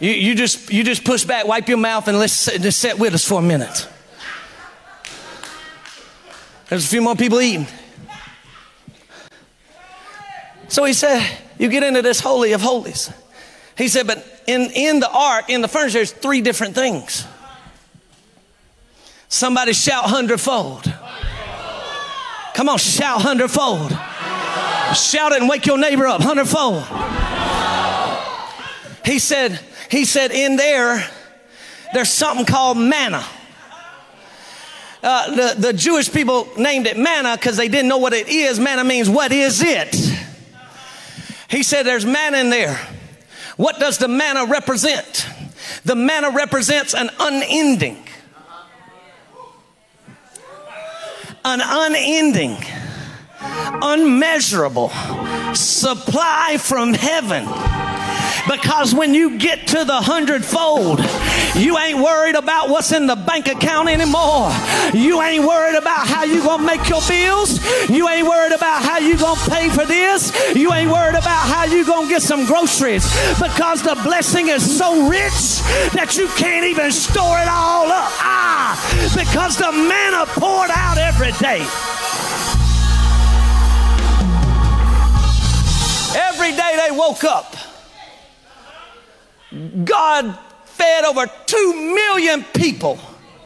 You, 0.00 0.10
you, 0.10 0.34
just, 0.34 0.72
you 0.72 0.82
just 0.82 1.04
push 1.04 1.24
back, 1.24 1.46
wipe 1.46 1.68
your 1.68 1.78
mouth, 1.78 2.08
and 2.08 2.18
let's 2.18 2.46
just 2.46 2.80
sit 2.80 2.98
with 2.98 3.14
us 3.14 3.26
for 3.26 3.38
a 3.38 3.42
minute. 3.42 3.88
There's 6.68 6.84
a 6.84 6.88
few 6.88 7.02
more 7.02 7.14
people 7.14 7.40
eating. 7.40 7.66
So 10.68 10.84
he 10.84 10.92
said, 10.92 11.24
You 11.58 11.68
get 11.68 11.82
into 11.82 12.02
this 12.02 12.20
Holy 12.20 12.52
of 12.52 12.60
Holies. 12.60 13.12
He 13.76 13.88
said, 13.88 14.06
But 14.06 14.24
in, 14.46 14.70
in 14.74 15.00
the 15.00 15.10
ark, 15.10 15.48
in 15.48 15.60
the 15.60 15.68
furniture, 15.68 15.98
there's 15.98 16.12
three 16.12 16.40
different 16.40 16.74
things. 16.74 17.26
Somebody 19.28 19.72
shout 19.72 20.04
hundredfold. 20.04 20.92
Come 22.54 22.68
on, 22.68 22.78
shout 22.78 23.22
hundredfold. 23.22 23.90
Shout 24.96 25.32
it 25.32 25.40
and 25.40 25.48
wake 25.48 25.66
your 25.66 25.78
neighbor 25.78 26.06
up 26.06 26.22
hundredfold. 26.22 26.84
He 29.04 29.18
said, 29.18 29.60
he 29.90 30.04
said, 30.04 30.30
in 30.30 30.56
there, 30.56 31.08
there's 31.92 32.10
something 32.10 32.46
called 32.46 32.78
manna. 32.78 33.24
Uh, 35.04 35.34
the, 35.34 35.60
the 35.60 35.72
Jewish 35.74 36.10
people 36.10 36.48
named 36.56 36.86
it 36.86 36.96
manna 36.96 37.36
because 37.36 37.58
they 37.58 37.68
didn't 37.68 37.88
know 37.88 37.98
what 37.98 38.14
it 38.14 38.26
is. 38.26 38.58
Manna 38.58 38.84
means, 38.84 39.06
what 39.06 39.32
is 39.32 39.62
it? 39.62 39.94
He 41.50 41.62
said, 41.62 41.82
there's 41.82 42.06
manna 42.06 42.38
in 42.38 42.48
there. 42.48 42.74
What 43.58 43.78
does 43.78 43.98
the 43.98 44.08
manna 44.08 44.46
represent? 44.46 45.28
The 45.84 45.94
manna 45.94 46.30
represents 46.30 46.94
an 46.94 47.10
unending, 47.20 48.02
an 51.44 51.60
unending, 51.62 52.56
unmeasurable 53.40 54.88
supply 55.52 56.56
from 56.58 56.94
heaven 56.94 57.44
because 58.48 58.94
when 58.94 59.14
you 59.14 59.38
get 59.38 59.66
to 59.68 59.84
the 59.84 60.00
hundredfold, 60.00 61.00
you 61.56 61.78
ain't 61.78 61.98
worried 61.98 62.34
about 62.34 62.68
what's 62.68 62.92
in 62.92 63.06
the 63.06 63.16
bank 63.16 63.48
account 63.48 63.88
anymore. 63.88 64.52
You 64.92 65.22
ain't 65.22 65.44
worried 65.44 65.76
about 65.76 66.06
how 66.06 66.24
you 66.24 66.42
gonna 66.42 66.64
make 66.64 66.88
your 66.88 67.00
bills. 67.08 67.58
You 67.88 68.08
ain't 68.08 68.26
worried 68.28 68.52
about 68.52 68.82
how 68.82 68.98
you 68.98 69.16
gonna 69.16 69.40
pay 69.48 69.68
for 69.70 69.86
this. 69.86 70.32
You 70.54 70.72
ain't 70.72 70.90
worried 70.90 71.16
about 71.16 71.46
how 71.48 71.64
you 71.64 71.86
gonna 71.86 72.08
get 72.08 72.22
some 72.22 72.44
groceries 72.44 73.04
because 73.40 73.82
the 73.82 73.98
blessing 74.04 74.48
is 74.48 74.62
so 74.62 75.08
rich 75.08 75.62
that 75.92 76.16
you 76.16 76.28
can't 76.36 76.66
even 76.66 76.92
store 76.92 77.38
it 77.40 77.48
all 77.48 77.86
up. 77.86 78.12
Ah, 78.20 78.76
because 79.16 79.56
the 79.56 79.72
manna 79.72 80.26
poured 80.26 80.70
out 80.70 80.98
every 80.98 81.32
day. 81.40 81.64
Every 86.16 86.52
day 86.52 86.76
they 86.76 86.96
woke 86.96 87.24
up 87.24 87.73
God 89.84 90.38
fed 90.64 91.04
over 91.04 91.26
2 91.46 91.94
million 91.94 92.44
people 92.54 92.98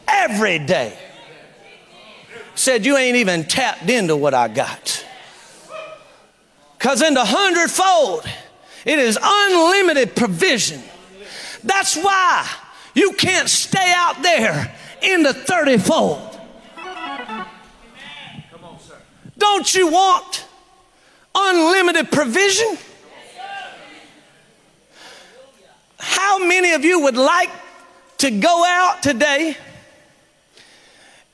every 0.07 0.59
day. 0.59 0.97
Said, 2.55 2.85
You 2.85 2.97
ain't 2.97 3.17
even 3.17 3.45
tapped 3.45 3.89
into 3.89 4.17
what 4.17 4.35
I 4.35 4.49
got. 4.49 5.05
Because 6.79 7.03
in 7.03 7.15
the 7.15 7.25
hundredfold, 7.25 8.25
it 8.85 8.99
is 8.99 9.19
unlimited 9.21 10.15
provision. 10.15 10.81
That's 11.65 11.97
why 11.97 12.49
you 12.95 13.13
can't 13.13 13.49
stay 13.49 13.93
out 13.95 14.23
there 14.23 14.75
in 15.03 15.23
the 15.23 15.35
30 15.35 15.79
fold. 15.79 16.25
Don't 19.37 19.75
you 19.75 19.89
want 19.89 20.47
unlimited 21.35 22.11
provision? 22.11 22.79
How 26.09 26.39
many 26.39 26.73
of 26.73 26.87
you 26.87 27.01
would 27.01 27.19
like 27.19 27.51
to 28.19 28.31
go 28.31 28.65
out 28.67 29.03
today 29.03 29.55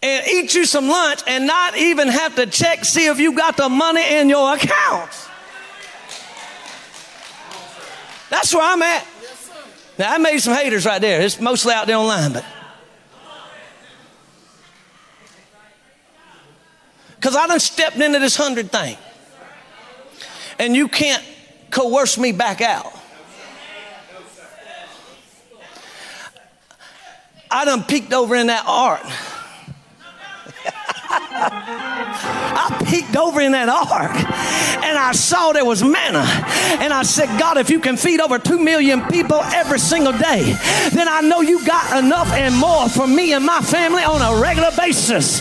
and 0.03 0.27
eat 0.27 0.53
you 0.53 0.64
some 0.64 0.89
lunch 0.89 1.20
and 1.29 1.47
not 1.47 1.79
even 1.79 2.09
have 2.09 2.35
to 2.35 2.47
check, 2.47 2.85
see 2.85 3.07
if 3.07 3.20
you 3.20 3.37
got 3.37 3.57
the 3.57 3.68
money 3.68 4.03
in 4.16 4.29
your 4.29 4.53
account? 4.53 5.11
That's 8.31 8.53
where 8.53 8.64
I'm 8.64 8.83
at. 8.83 9.07
Now, 9.97 10.12
I 10.12 10.18
made 10.18 10.39
some 10.39 10.55
haters 10.55 10.85
right 10.85 11.01
there. 11.01 11.22
It's 11.22 11.41
mostly 11.41 11.72
out 11.72 11.87
there 11.87 11.97
online, 11.97 12.33
but. 12.33 12.45
Because 17.14 17.37
I 17.37 17.47
done 17.47 17.61
stepped 17.61 17.97
into 17.97 18.18
this 18.18 18.37
hundred 18.37 18.72
thing. 18.72 18.99
And 20.59 20.75
you 20.75 20.89
can't 20.89 21.22
coerce 21.70 22.18
me 22.18 22.33
back 22.33 22.61
out. 22.61 22.93
I 27.51 27.64
done 27.64 27.84
peeked 27.84 28.12
over 28.12 28.34
in 28.34 28.49
that 28.49 28.64
ark. 28.66 29.05
I 31.17 32.85
peeked 32.89 33.17
over 33.17 33.41
in 33.41 33.53
that 33.53 33.69
ark 33.69 34.15
and 34.85 34.99
I 34.99 35.12
saw 35.12 35.53
there 35.53 35.65
was 35.65 35.83
manna. 35.83 36.25
And 36.81 36.93
I 36.93 37.03
said, 37.03 37.27
God, 37.39 37.57
if 37.59 37.71
you 37.71 37.81
can 37.81 37.97
feed 37.97 38.21
over 38.21 38.39
two 38.39 38.59
million 38.59 39.03
people 39.07 39.41
every 39.43 39.79
single 39.79 40.12
day, 40.12 40.57
then 40.91 41.09
I 41.09 41.21
know 41.21 41.41
you 41.41 41.65
got 41.65 42.03
enough 42.03 42.33
and 42.33 42.55
more 42.57 42.89
for 42.89 43.07
me 43.07 43.33
and 43.33 43.45
my 43.45 43.61
family 43.61 44.03
on 44.03 44.21
a 44.23 44.41
regular 44.41 44.71
basis. 44.77 45.41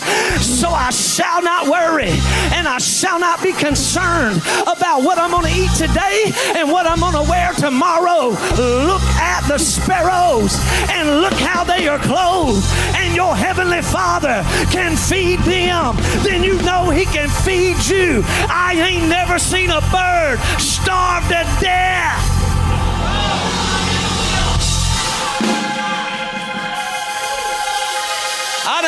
So 0.60 0.70
I 0.70 0.92
shall 0.92 1.42
not 1.42 1.68
worry 1.68 2.12
and 2.54 2.68
I 2.68 2.78
shall 2.78 3.20
not 3.20 3.42
be 3.42 3.54
concerned 3.54 4.42
about 4.64 5.04
what 5.04 5.18
I'm 5.18 5.32
going 5.32 5.52
to 5.52 5.60
eat 5.60 5.72
today 5.78 6.32
and 6.56 6.72
what 6.72 6.86
I'm 6.86 7.00
going 7.00 7.14
to 7.14 7.30
wear 7.30 7.54
tomorrow. 7.54 8.30
Look 8.30 9.02
at 9.20 9.48
the 9.48 9.58
sparrows 9.58 10.58
and 10.90 11.22
look 11.22 11.34
how 11.34 11.64
they 11.64 11.88
are 11.88 12.00
clothed, 12.00 12.66
and 12.96 13.16
your 13.16 13.36
heavenly 13.36 13.82
Father 13.82 14.44
can 14.72 14.96
feed 14.96 15.40
them. 15.68 15.96
Then 16.24 16.44
you 16.44 16.62
know 16.62 16.90
He 16.90 17.06
can 17.06 17.30
feed 17.30 17.78
you. 17.86 18.24
I 18.50 18.74
ain't 18.76 19.10
never 19.10 19.40
seen 19.40 19.70
a 19.70 19.82
bird 19.92 20.40
starve 20.60 21.24
to 21.30 21.44
death. 21.62 22.43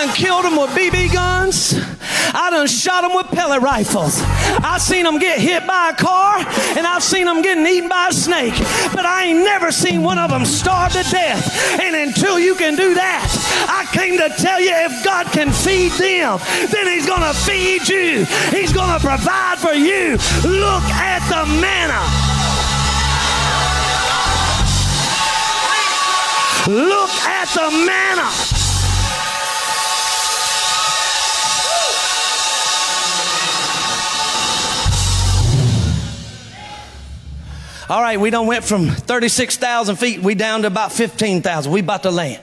Done 0.05 0.15
killed 0.15 0.45
them 0.45 0.55
with 0.55 0.69
BB 0.71 1.11
guns. 1.13 1.73
I 2.33 2.49
done 2.49 2.67
shot 2.67 3.01
them 3.01 3.15
with 3.15 3.27
pellet 3.27 3.61
rifles. 3.61 4.21
I've 4.63 4.81
seen 4.81 5.03
them 5.03 5.19
get 5.19 5.39
hit 5.39 5.65
by 5.65 5.89
a 5.89 5.95
car 5.95 6.37
and 6.77 6.85
I've 6.85 7.03
seen 7.03 7.25
them 7.25 7.41
getting 7.41 7.65
eaten 7.65 7.89
by 7.89 8.09
a 8.09 8.13
snake. 8.13 8.53
But 8.93 9.05
I 9.05 9.25
ain't 9.25 9.39
never 9.39 9.71
seen 9.71 10.03
one 10.03 10.19
of 10.19 10.29
them 10.29 10.45
starve 10.45 10.91
to 10.93 11.03
death. 11.03 11.79
And 11.79 11.95
until 11.95 12.39
you 12.39 12.55
can 12.55 12.75
do 12.75 12.93
that, 12.93 13.25
I 13.69 13.85
came 13.95 14.17
to 14.17 14.29
tell 14.41 14.59
you 14.59 14.71
if 14.73 15.03
God 15.03 15.27
can 15.27 15.51
feed 15.51 15.91
them, 15.93 16.39
then 16.71 16.87
He's 16.87 17.05
going 17.05 17.21
to 17.21 17.33
feed 17.33 17.87
you. 17.87 18.25
He's 18.51 18.73
going 18.73 18.91
to 18.91 18.99
provide 18.99 19.57
for 19.57 19.73
you. 19.73 20.17
Look 20.43 20.85
at 20.91 21.23
the 21.29 21.45
manna. 21.61 22.01
Look 26.67 27.11
at 27.25 27.47
the 27.53 27.85
manna. 27.85 28.64
All 37.87 38.01
right, 38.01 38.19
we 38.19 38.31
don't 38.31 38.47
went 38.47 38.63
from 38.63 38.87
36,000 38.87 39.97
feet, 39.97 40.19
we 40.19 40.33
down 40.33 40.61
to 40.61 40.67
about 40.67 40.91
15,000. 40.91 41.71
We 41.71 41.81
about 41.81 42.01
to 42.03 42.11
land. 42.11 42.41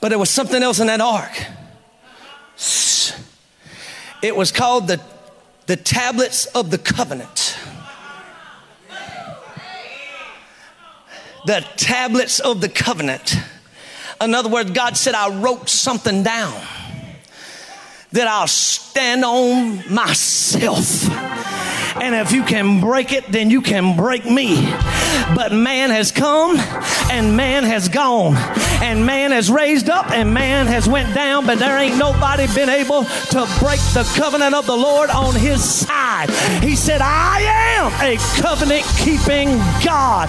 But 0.00 0.10
there 0.10 0.18
was 0.20 0.30
something 0.30 0.62
else 0.62 0.78
in 0.78 0.86
that 0.86 1.00
ark. 1.00 1.32
It 4.22 4.36
was 4.36 4.52
called 4.52 4.86
the, 4.86 5.00
the 5.66 5.74
tablets 5.74 6.46
of 6.46 6.70
the 6.70 6.78
covenant. 6.78 7.58
The 11.46 11.66
tablets 11.76 12.38
of 12.38 12.60
the 12.60 12.68
covenant. 12.68 13.34
In 14.20 14.32
other 14.32 14.48
words, 14.48 14.70
God 14.70 14.96
said, 14.96 15.16
I 15.16 15.40
wrote 15.40 15.68
something 15.68 16.22
down 16.22 16.62
that 18.12 18.26
I'll 18.26 18.46
stand 18.46 19.24
on 19.24 19.92
myself. 19.92 21.08
And 22.00 22.14
if 22.14 22.32
you 22.32 22.42
can 22.42 22.80
break 22.80 23.12
it, 23.12 23.26
then 23.30 23.50
you 23.50 23.60
can 23.60 23.96
break 23.96 24.24
me. 24.24 24.56
But 25.34 25.52
man 25.52 25.90
has 25.90 26.12
come 26.12 26.56
and 27.10 27.36
man 27.36 27.64
has 27.64 27.88
gone. 27.88 28.34
And 28.82 29.04
man 29.04 29.32
has 29.32 29.50
raised 29.50 29.90
up 29.90 30.10
and 30.10 30.32
man 30.32 30.66
has 30.66 30.88
went 30.88 31.14
down. 31.14 31.46
But 31.46 31.58
there 31.58 31.78
ain't 31.78 31.96
nobody 31.98 32.46
been 32.54 32.68
able 32.68 33.04
to 33.04 33.46
break 33.58 33.80
the 33.94 34.08
covenant 34.16 34.54
of 34.54 34.66
the 34.66 34.76
Lord 34.76 35.10
on 35.10 35.34
his 35.34 35.62
side. 35.62 36.30
He 36.62 36.76
said, 36.76 37.00
I 37.00 37.40
am 37.76 37.92
a 38.00 38.16
covenant 38.40 38.84
keeping 38.98 39.48
God. 39.84 40.28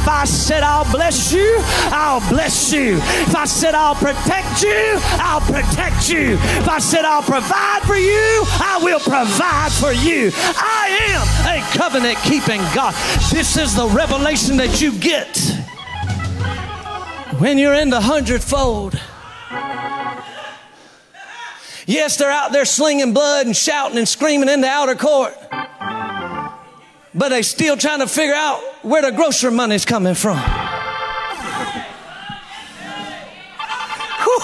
If 0.00 0.08
I 0.08 0.24
said 0.24 0.62
I'll 0.62 0.90
bless 0.90 1.32
you, 1.32 1.58
I'll 1.92 2.26
bless 2.30 2.72
you. 2.72 2.96
If 2.96 3.34
I 3.36 3.44
said 3.44 3.74
I'll 3.74 3.94
protect 3.94 4.62
you, 4.62 4.98
I'll 5.18 5.40
protect 5.40 6.08
you. 6.08 6.38
If 6.60 6.68
I 6.68 6.78
said 6.78 7.04
I'll 7.04 7.22
provide 7.22 7.82
for 7.82 7.96
you, 7.96 8.44
I 8.60 8.80
will 8.82 9.00
provide 9.00 9.72
for 9.72 9.92
you. 9.92 10.30
I 10.34 10.82
am 11.10 11.58
a 11.58 11.76
covenant 11.76 12.18
keeping 12.24 12.60
God. 12.74 12.94
This 13.30 13.56
is 13.56 13.74
the 13.74 13.88
revelation 13.88 14.56
that 14.56 14.80
you 14.80 14.92
get 14.92 15.36
when 17.40 17.56
you're 17.56 17.74
in 17.74 17.88
the 17.88 18.00
hundredfold. 18.00 19.00
Yes, 21.86 22.18
they're 22.18 22.30
out 22.30 22.52
there 22.52 22.66
slinging 22.66 23.14
blood 23.14 23.46
and 23.46 23.56
shouting 23.56 23.96
and 23.96 24.06
screaming 24.06 24.50
in 24.50 24.60
the 24.60 24.68
outer 24.68 24.94
court. 24.94 25.34
But 27.14 27.30
they 27.30 27.42
still 27.42 27.78
trying 27.78 28.00
to 28.00 28.06
figure 28.06 28.34
out 28.34 28.60
where 28.82 29.02
the 29.02 29.10
grocery 29.10 29.50
money's 29.50 29.86
coming 29.86 30.14
from. 30.14 30.38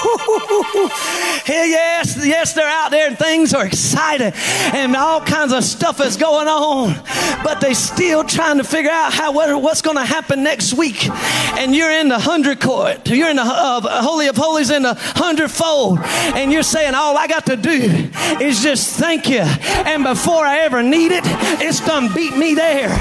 yes, 1.49 2.17
yes, 2.25 2.53
they're 2.53 2.69
out 2.69 2.91
there 2.91 3.09
and 3.09 3.19
things 3.19 3.55
are 3.55 3.67
exciting 3.67 4.33
and 4.75 4.95
all 4.95 5.21
kinds 5.21 5.53
of 5.53 5.65
stuff 5.65 6.01
is 6.01 6.17
going 6.17 6.49
on, 6.49 6.95
but 7.43 7.61
they 7.61 7.75
still 7.75 8.25
trying 8.25 8.59
to 8.59 8.65
figure 8.65 8.91
out 8.91 9.13
how 9.13 9.33
what, 9.33 9.61
what's 9.61 9.83
going 9.83 9.97
to 9.97 10.05
happen 10.05 10.43
next 10.43 10.75
week. 10.75 11.09
And 11.59 11.75
you're 11.75 11.91
in 11.91 12.09
the 12.09 12.19
hundred 12.19 12.61
court, 12.61 13.09
you're 13.09 13.31
in 13.31 13.37
the 13.37 13.43
uh, 13.43 14.03
holy 14.03 14.29
of 14.29 14.37
holies 14.37 14.71
in 14.71 14.83
the 14.83 14.95
hundredfold, 14.95 15.99
and 16.01 16.53
you're 16.53 16.63
saying 16.63 16.95
all 16.95 17.17
I 17.17 17.27
got 17.27 17.47
to 17.47 17.57
do 17.57 18.11
is 18.41 18.63
just 18.63 18.99
thank 18.99 19.29
you. 19.29 19.41
And 19.41 20.05
before 20.05 20.45
I 20.45 20.61
ever 20.61 20.83
need 20.83 21.13
it, 21.13 21.25
it's 21.61 21.85
done 21.85 22.13
beat 22.15 22.37
me 22.37 22.55
there. 22.55 22.97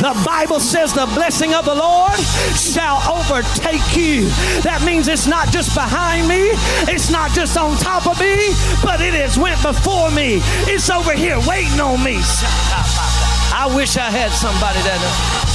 The 0.00 0.22
Bible 0.26 0.60
says 0.60 0.92
the 0.92 1.06
blessing 1.14 1.54
of 1.54 1.64
the 1.64 1.74
Lord 1.74 2.18
shall 2.54 3.00
overtake 3.08 3.96
you. 3.96 4.28
That 4.60 4.82
means 4.84 5.08
it's 5.08 5.26
not 5.26 5.48
just 5.48 5.74
behind 5.74 6.28
me, 6.28 6.52
it's 6.92 7.10
not 7.10 7.32
just 7.32 7.56
on 7.56 7.76
top 7.78 8.06
of 8.06 8.20
me, 8.20 8.52
but 8.84 9.00
it 9.00 9.14
has 9.14 9.38
went 9.38 9.60
before 9.62 10.10
me. 10.10 10.40
It's 10.68 10.90
over 10.90 11.12
here 11.12 11.40
waiting 11.48 11.80
on 11.80 12.04
me. 12.04 12.20
I 13.56 13.72
wish 13.74 13.96
I 13.96 14.10
had 14.10 14.30
somebody 14.32 14.80
that. 14.84 15.00
knows. 15.00 15.46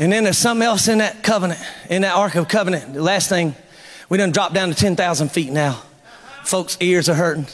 And 0.00 0.12
then 0.12 0.24
there's 0.24 0.38
something 0.38 0.64
else 0.64 0.88
in 0.88 0.98
that 0.98 1.22
covenant, 1.22 1.60
in 1.90 2.02
that 2.02 2.14
Ark 2.14 2.36
of 2.36 2.48
Covenant. 2.48 2.94
The 2.94 3.02
last 3.02 3.28
thing, 3.28 3.54
we 4.08 4.16
done 4.16 4.30
dropped 4.30 4.54
down 4.54 4.68
to 4.68 4.74
10,000 4.74 5.30
feet 5.30 5.50
now. 5.50 5.82
Folks' 6.48 6.78
ears 6.80 7.10
are 7.10 7.14
hurting. 7.14 7.46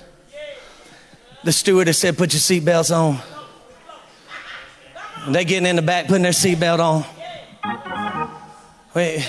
The 1.43 1.51
stewardess 1.51 1.99
said, 1.99 2.16
Put 2.16 2.33
your 2.33 2.39
seatbelts 2.39 2.97
on. 2.97 3.19
And 5.27 5.35
they 5.35 5.45
getting 5.45 5.66
in 5.66 5.75
the 5.75 5.83
back, 5.83 6.07
putting 6.07 6.23
their 6.23 6.31
seatbelt 6.31 6.79
on. 6.79 7.05
Wait, 8.95 9.29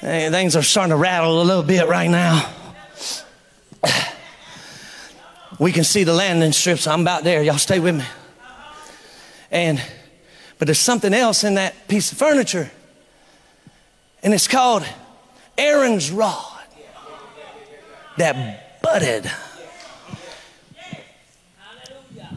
hey, 0.00 0.28
things 0.28 0.54
are 0.54 0.60
starting 0.60 0.90
to 0.90 0.96
rattle 0.96 1.40
a 1.40 1.44
little 1.44 1.62
bit 1.62 1.88
right 1.88 2.10
now. 2.10 2.52
We 5.58 5.72
can 5.72 5.84
see 5.84 6.04
the 6.04 6.12
landing 6.12 6.52
strips. 6.52 6.86
I'm 6.86 7.00
about 7.00 7.24
there. 7.24 7.42
Y'all 7.42 7.56
stay 7.56 7.80
with 7.80 7.96
me. 7.96 8.04
And, 9.50 9.82
but 10.58 10.66
there's 10.66 10.78
something 10.78 11.14
else 11.14 11.42
in 11.42 11.54
that 11.54 11.88
piece 11.88 12.12
of 12.12 12.18
furniture, 12.18 12.70
and 14.22 14.34
it's 14.34 14.46
called 14.46 14.84
Aaron's 15.56 16.10
rod 16.10 16.55
that 18.18 18.82
budded. 18.82 19.30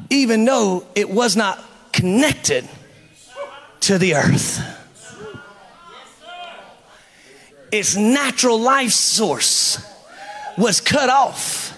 Even 0.09 0.45
though 0.45 0.85
it 0.95 1.09
was 1.09 1.35
not 1.35 1.63
connected 1.91 2.67
to 3.81 3.97
the 3.97 4.15
earth. 4.15 4.61
Its 7.71 7.95
natural 7.95 8.59
life 8.59 8.91
source 8.91 9.77
was 10.57 10.81
cut 10.81 11.09
off. 11.09 11.77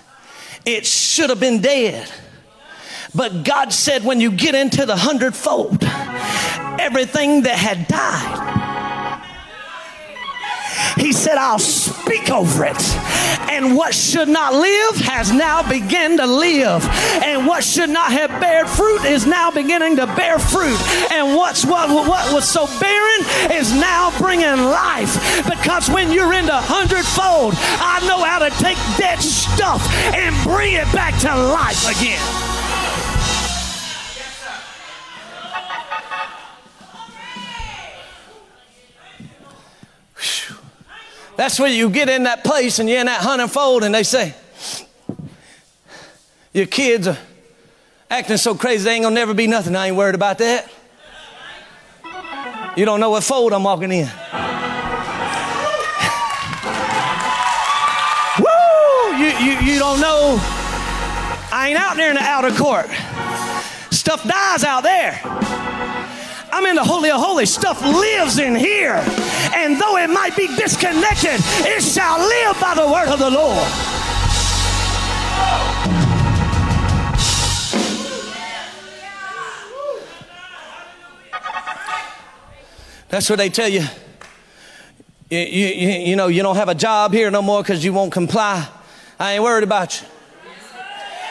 It 0.66 0.86
should 0.86 1.30
have 1.30 1.40
been 1.40 1.62
dead. 1.62 2.10
But 3.14 3.44
God 3.44 3.74
said, 3.74 4.06
when 4.06 4.22
you 4.22 4.32
get 4.32 4.56
into 4.56 4.86
the 4.86 4.96
hundredfold, 4.96 5.84
everything 6.80 7.44
that 7.44 7.58
had 7.58 7.88
died 7.88 8.61
he 10.98 11.12
said, 11.14 11.38
I'll 11.38 11.60
speak 11.60 12.30
over 12.30 12.66
it. 12.66 12.82
And 13.50 13.76
what 13.76 13.94
should 13.94 14.30
not 14.30 14.54
live 14.54 14.96
has 15.02 15.32
now 15.32 15.68
begun 15.68 16.18
to 16.18 16.26
live. 16.26 16.86
And 17.24 17.46
what 17.48 17.64
should 17.64 17.90
not 17.90 18.12
have 18.12 18.30
bared 18.40 18.70
fruit 18.70 19.04
is 19.06 19.26
now 19.26 19.52
beginning 19.52 19.98
to 19.98 20.08
bear 20.08 20.40
fruit. 20.40 20.80
And 21.12 21.36
what's 21.36 21.66
what, 21.66 21.90
what 21.90 22.34
was 22.34 22.48
so 22.48 22.68
barren 22.80 23.22
is 23.52 23.74
now 23.74 24.12
bringing 24.18 24.66
life. 24.66 25.14
Because 25.48 25.90
when 25.90 26.12
you're 26.12 26.34
in 26.34 26.46
the 26.46 26.62
hundredfold, 26.62 27.54
I 27.58 28.06
know 28.08 28.24
how 28.24 28.40
to 28.40 28.50
take 28.62 28.78
dead 28.98 29.20
stuff 29.20 29.82
and 30.14 30.36
bring 30.44 30.74
it 30.74 30.92
back 30.94 31.18
to 31.22 31.36
life 31.36 32.00
again. 32.00 32.52
That's 41.36 41.60
where 41.60 41.72
you 41.72 41.90
get 41.90 42.10
in 42.10 42.24
that 42.24 42.44
place 42.44 42.80
and 42.80 42.90
you're 42.90 43.00
in 43.00 43.06
that 43.08 43.22
hundredfold 43.22 43.84
and 43.84 43.94
they 43.94 44.04
say, 44.04 44.34
Your 46.54 46.68
kids 46.68 47.08
are 47.08 47.18
acting 48.10 48.38
so 48.38 48.56
crazy, 48.56 48.84
they 48.84 48.96
ain't 48.96 49.04
gonna 49.04 49.16
never 49.16 49.34
be 49.34 49.48
nothing. 49.48 49.76
I 49.76 49.88
ain't 49.88 49.96
worried 49.96 50.16
about 50.16 50.38
that. 50.40 50.70
You 52.76 52.86
don't 52.86 53.00
know 53.00 53.10
what 53.10 53.24
fold 53.24 53.54
I'm 53.54 53.64
walking 53.64 53.92
in. 53.92 54.06
Woo! 58.40 59.18
You, 59.18 59.28
you, 59.40 59.60
you 59.74 59.80
don't 59.80 60.00
know. 60.00 60.38
I 61.54 61.68
ain't 61.70 61.78
out 61.78 61.98
there 61.98 62.10
in 62.10 62.16
the 62.16 62.22
outer 62.22 62.52
court. 62.52 62.90
Stuff 63.92 64.24
dies 64.26 64.64
out 64.64 64.84
there. 64.84 65.20
I'm 66.62 66.68
in 66.68 66.76
the 66.76 66.84
Holy 66.84 67.10
of 67.10 67.20
Holies. 67.20 67.52
Stuff 67.52 67.82
lives 67.82 68.38
in 68.38 68.54
here. 68.54 69.04
And 69.56 69.82
though 69.82 69.98
it 69.98 70.10
might 70.12 70.38
be 70.38 70.46
disconnected, 70.46 71.40
it 71.66 71.82
shall 71.82 72.20
live 72.20 72.60
by 72.62 72.76
the 72.76 72.86
word 72.86 73.08
of 73.08 73.18
the 73.18 73.32
Lord. 73.32 73.68
That's 83.10 83.28
what 83.28 83.38
they 83.38 83.50
tell 83.50 83.68
you. 83.68 83.84
You, 85.32 85.40
you, 85.40 85.90
you 86.10 86.16
know, 86.16 86.28
you 86.28 86.44
don't 86.44 86.58
have 86.58 86.70
a 86.70 86.76
job 86.76 87.12
here 87.12 87.32
no 87.32 87.42
more 87.42 87.64
because 87.64 87.84
you 87.84 87.92
won't 87.92 88.14
comply. 88.14 88.68
I 89.20 89.34
ain't 89.34 89.44
worried 89.44 89.64
about 89.64 90.00
you. 90.00 90.08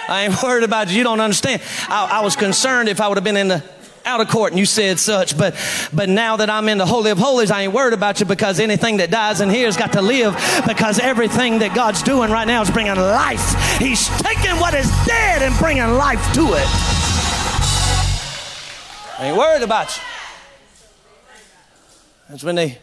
I 0.08 0.24
ain't 0.24 0.42
worried 0.42 0.64
about 0.64 0.90
you. 0.90 0.98
You 0.98 1.04
don't 1.04 1.20
understand. 1.20 1.62
I, 1.88 2.18
I 2.18 2.24
was 2.24 2.34
concerned 2.34 2.88
if 2.88 3.00
I 3.00 3.06
would 3.06 3.16
have 3.16 3.24
been 3.24 3.36
in 3.36 3.46
the 3.46 3.79
outer 4.10 4.24
court 4.24 4.52
and 4.52 4.58
you 4.58 4.66
said 4.66 4.98
such, 4.98 5.38
but 5.38 5.54
but 5.92 6.08
now 6.08 6.36
that 6.36 6.50
I'm 6.50 6.68
in 6.68 6.78
the 6.78 6.86
Holy 6.86 7.10
of 7.10 7.18
Holies, 7.18 7.50
I 7.50 7.62
ain't 7.62 7.72
worried 7.72 7.94
about 7.94 8.18
you 8.18 8.26
because 8.26 8.58
anything 8.58 8.96
that 8.96 9.10
dies 9.10 9.40
in 9.40 9.48
here 9.48 9.66
has 9.66 9.76
got 9.76 9.92
to 9.92 10.02
live 10.02 10.34
because 10.66 10.98
everything 10.98 11.60
that 11.60 11.74
God's 11.74 12.02
doing 12.02 12.30
right 12.30 12.46
now 12.46 12.60
is 12.60 12.70
bringing 12.70 12.96
life. 12.96 13.78
He's 13.78 14.08
taking 14.18 14.56
what 14.56 14.74
is 14.74 14.90
dead 15.06 15.42
and 15.42 15.56
bringing 15.58 15.94
life 15.94 16.20
to 16.34 16.42
it. 16.54 16.66
I 19.18 19.28
ain't 19.28 19.36
worried 19.36 19.62
about 19.62 19.96
you. 19.96 20.02
That's 22.28 22.42
when 22.42 22.56
they 22.56 22.78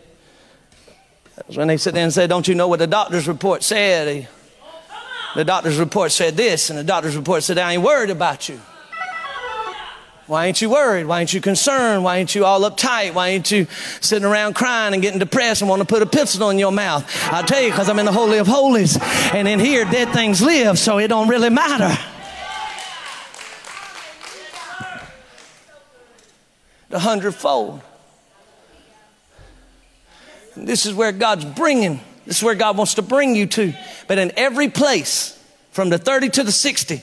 that's 1.36 1.58
when 1.58 1.68
they 1.68 1.78
sit 1.78 1.94
there 1.94 2.04
and 2.04 2.14
say, 2.14 2.28
Don't 2.28 2.48
you 2.48 2.56
know 2.56 2.68
what 2.68 2.80
the 2.80 2.88
doctor's 2.88 3.28
report 3.28 3.64
said? 3.64 4.28
The 5.36 5.46
doctor's 5.46 5.78
report 5.78 6.12
said 6.12 6.36
this, 6.36 6.70
and 6.70 6.80
the 6.80 6.84
doctor's 6.84 7.16
report 7.16 7.44
said, 7.44 7.58
I 7.58 7.74
ain't 7.74 7.84
worried 7.84 8.10
about 8.10 8.50
you. 8.50 8.60
Why 10.28 10.48
ain't 10.48 10.62
you 10.62 10.70
worried? 10.70 11.06
Why 11.06 11.22
ain't 11.22 11.34
you 11.34 11.40
concerned? 11.40 12.04
Why 12.04 12.18
ain't 12.18 12.36
you 12.36 12.44
all 12.44 12.70
uptight? 12.70 13.14
Why 13.14 13.30
ain't 13.30 13.50
you 13.50 13.66
sitting 14.02 14.26
around 14.26 14.56
crying 14.56 14.94
and 14.94 15.02
getting 15.02 15.20
depressed 15.20 15.62
and 15.62 15.70
want 15.70 15.82
to 15.82 15.88
put 15.88 16.02
a 16.02 16.06
pistol 16.06 16.50
in 16.50 16.60
your 16.60 16.74
mouth? 16.74 17.10
I'll 17.32 17.44
tell 17.44 17.62
you, 17.62 17.70
because 17.70 17.88
I'm 17.88 17.98
in 17.98 18.06
the 18.06 18.12
Holy 18.12 18.38
of 18.38 18.46
Holies. 18.46 18.98
And 19.34 19.48
in 19.48 19.60
here, 19.60 19.86
dead 19.86 20.10
things 20.10 20.42
live, 20.42 20.78
so 20.78 21.00
it 21.00 21.08
don't 21.08 21.30
really 21.30 21.50
matter. 21.50 21.98
The 26.90 27.00
hundredfold. 27.00 27.82
This 30.58 30.86
is 30.86 30.94
where 30.94 31.14
God's 31.14 31.46
bringing. 31.46 32.02
This 32.26 32.38
is 32.38 32.44
where 32.44 32.56
God 32.56 32.76
wants 32.76 32.96
to 32.96 33.02
bring 33.02 33.34
you 33.34 33.46
to. 33.48 33.74
But 34.08 34.18
in 34.18 34.34
every 34.36 34.68
place, 34.68 35.42
from 35.72 35.90
the 35.90 35.98
30 35.98 36.30
to 36.30 36.44
the 36.44 36.52
60, 36.52 37.02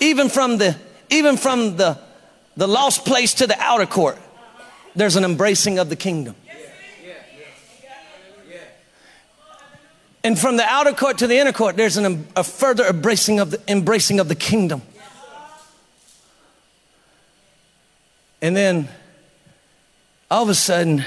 even 0.00 0.30
from 0.30 0.56
the 0.56 0.74
even 1.12 1.36
from 1.36 1.76
the, 1.76 1.98
the 2.56 2.66
lost 2.66 3.04
place 3.04 3.34
to 3.34 3.46
the 3.46 3.58
outer 3.60 3.86
court, 3.86 4.18
there's 4.94 5.16
an 5.16 5.24
embracing 5.24 5.78
of 5.78 5.88
the 5.88 5.96
kingdom. 5.96 6.34
And 10.24 10.38
from 10.38 10.56
the 10.56 10.64
outer 10.64 10.92
court 10.92 11.18
to 11.18 11.26
the 11.26 11.38
inner 11.38 11.52
court, 11.52 11.76
there's 11.76 11.96
an, 11.96 12.26
a 12.36 12.44
further 12.44 12.86
embracing 12.86 13.40
of, 13.40 13.50
the, 13.50 13.60
embracing 13.66 14.20
of 14.20 14.28
the 14.28 14.36
kingdom. 14.36 14.82
And 18.40 18.56
then 18.56 18.88
all 20.30 20.44
of 20.44 20.48
a 20.48 20.54
sudden, 20.54 21.04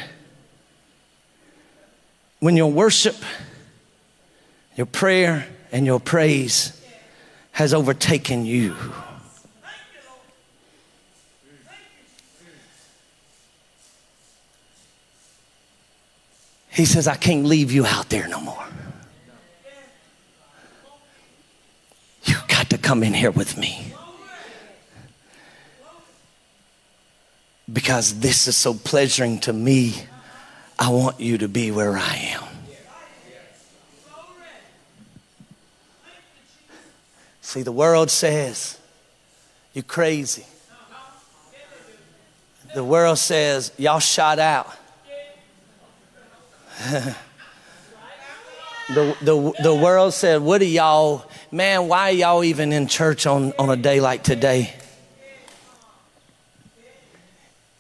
when 2.40 2.57
your 2.57 2.72
worship, 2.72 3.15
your 4.76 4.86
prayer, 4.86 5.48
and 5.72 5.86
your 5.86 5.99
praise 5.99 6.82
has 7.53 7.73
overtaken 7.73 8.45
you. 8.45 8.76
He 16.76 16.84
says, 16.84 17.07
I 17.07 17.15
can't 17.15 17.45
leave 17.45 17.72
you 17.72 17.85
out 17.85 18.10
there 18.10 18.27
no 18.27 18.41
more. 18.41 18.65
You 22.26 22.35
got 22.49 22.69
to 22.72 22.77
come 22.77 23.02
in 23.02 23.14
here 23.14 23.31
with 23.31 23.57
me. 23.57 23.93
Because 27.72 28.19
this 28.19 28.49
is 28.49 28.57
so 28.57 28.73
pleasuring 28.73 29.39
to 29.41 29.53
me. 29.53 29.95
I 30.77 30.89
want 30.89 31.22
you 31.22 31.38
to 31.38 31.47
be 31.47 31.72
where 31.72 31.95
I 31.97 32.34
am. 32.34 32.43
See, 37.39 37.61
the 37.61 37.72
world 37.72 38.11
says, 38.11 38.77
You're 39.73 39.84
crazy. 39.84 40.45
The 42.73 42.84
world 42.84 43.18
says, 43.18 43.72
Y'all 43.77 43.99
shot 43.99 44.39
out. 44.39 44.76
the, 48.89 49.15
the, 49.22 49.53
the 49.64 49.76
world 49.76 50.14
said, 50.14 50.41
What 50.41 50.61
are 50.61 50.65
y'all, 50.65 51.26
man, 51.52 51.88
why 51.88 52.10
are 52.10 52.14
y'all 52.14 52.43
even 52.43 52.73
in 52.73 52.88
church 52.88 53.26
on, 53.26 53.53
on 53.57 53.69
a 53.69 53.77
day 53.77 54.02
like 54.02 54.23
today? 54.23 54.73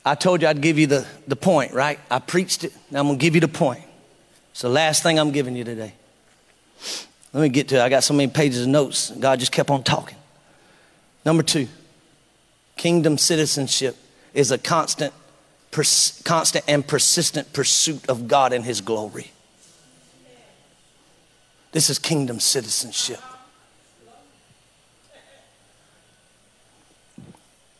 I 0.05 0.13
told 0.13 0.41
you 0.43 0.47
I'd 0.47 0.61
give 0.61 0.77
you 0.77 0.87
the, 0.87 1.05
the 1.27 1.35
point, 1.35 1.73
right? 1.73 1.99
I 2.11 2.19
preached 2.19 2.63
it. 2.63 2.73
Now 2.91 2.99
I'm 2.99 3.07
going 3.07 3.17
to 3.17 3.21
give 3.21 3.33
you 3.33 3.41
the 3.41 3.47
point. 3.47 3.83
It's 4.51 4.61
the 4.61 4.69
last 4.69 5.01
thing 5.01 5.19
I'm 5.19 5.31
giving 5.31 5.55
you 5.55 5.63
today. 5.63 5.93
Let 7.33 7.41
me 7.41 7.49
get 7.49 7.67
to 7.69 7.77
it. 7.77 7.81
I 7.81 7.89
got 7.89 8.03
so 8.03 8.13
many 8.13 8.31
pages 8.31 8.61
of 8.61 8.67
notes. 8.67 9.09
God 9.11 9.39
just 9.39 9.51
kept 9.51 9.69
on 9.69 9.83
talking. 9.83 10.17
Number 11.25 11.43
two, 11.43 11.67
kingdom 12.77 13.17
citizenship 13.17 13.97
is 14.33 14.51
a 14.51 14.57
constant, 14.57 15.13
pers- 15.75 16.21
constant 16.23 16.63
and 16.69 16.87
persistent 16.87 17.51
pursuit 17.51 18.07
of 18.09 18.29
God 18.29 18.53
and 18.53 18.63
His 18.63 18.79
glory. 18.79 19.31
This 21.73 21.89
is 21.89 21.99
kingdom 21.99 22.39
citizenship. 22.39 23.19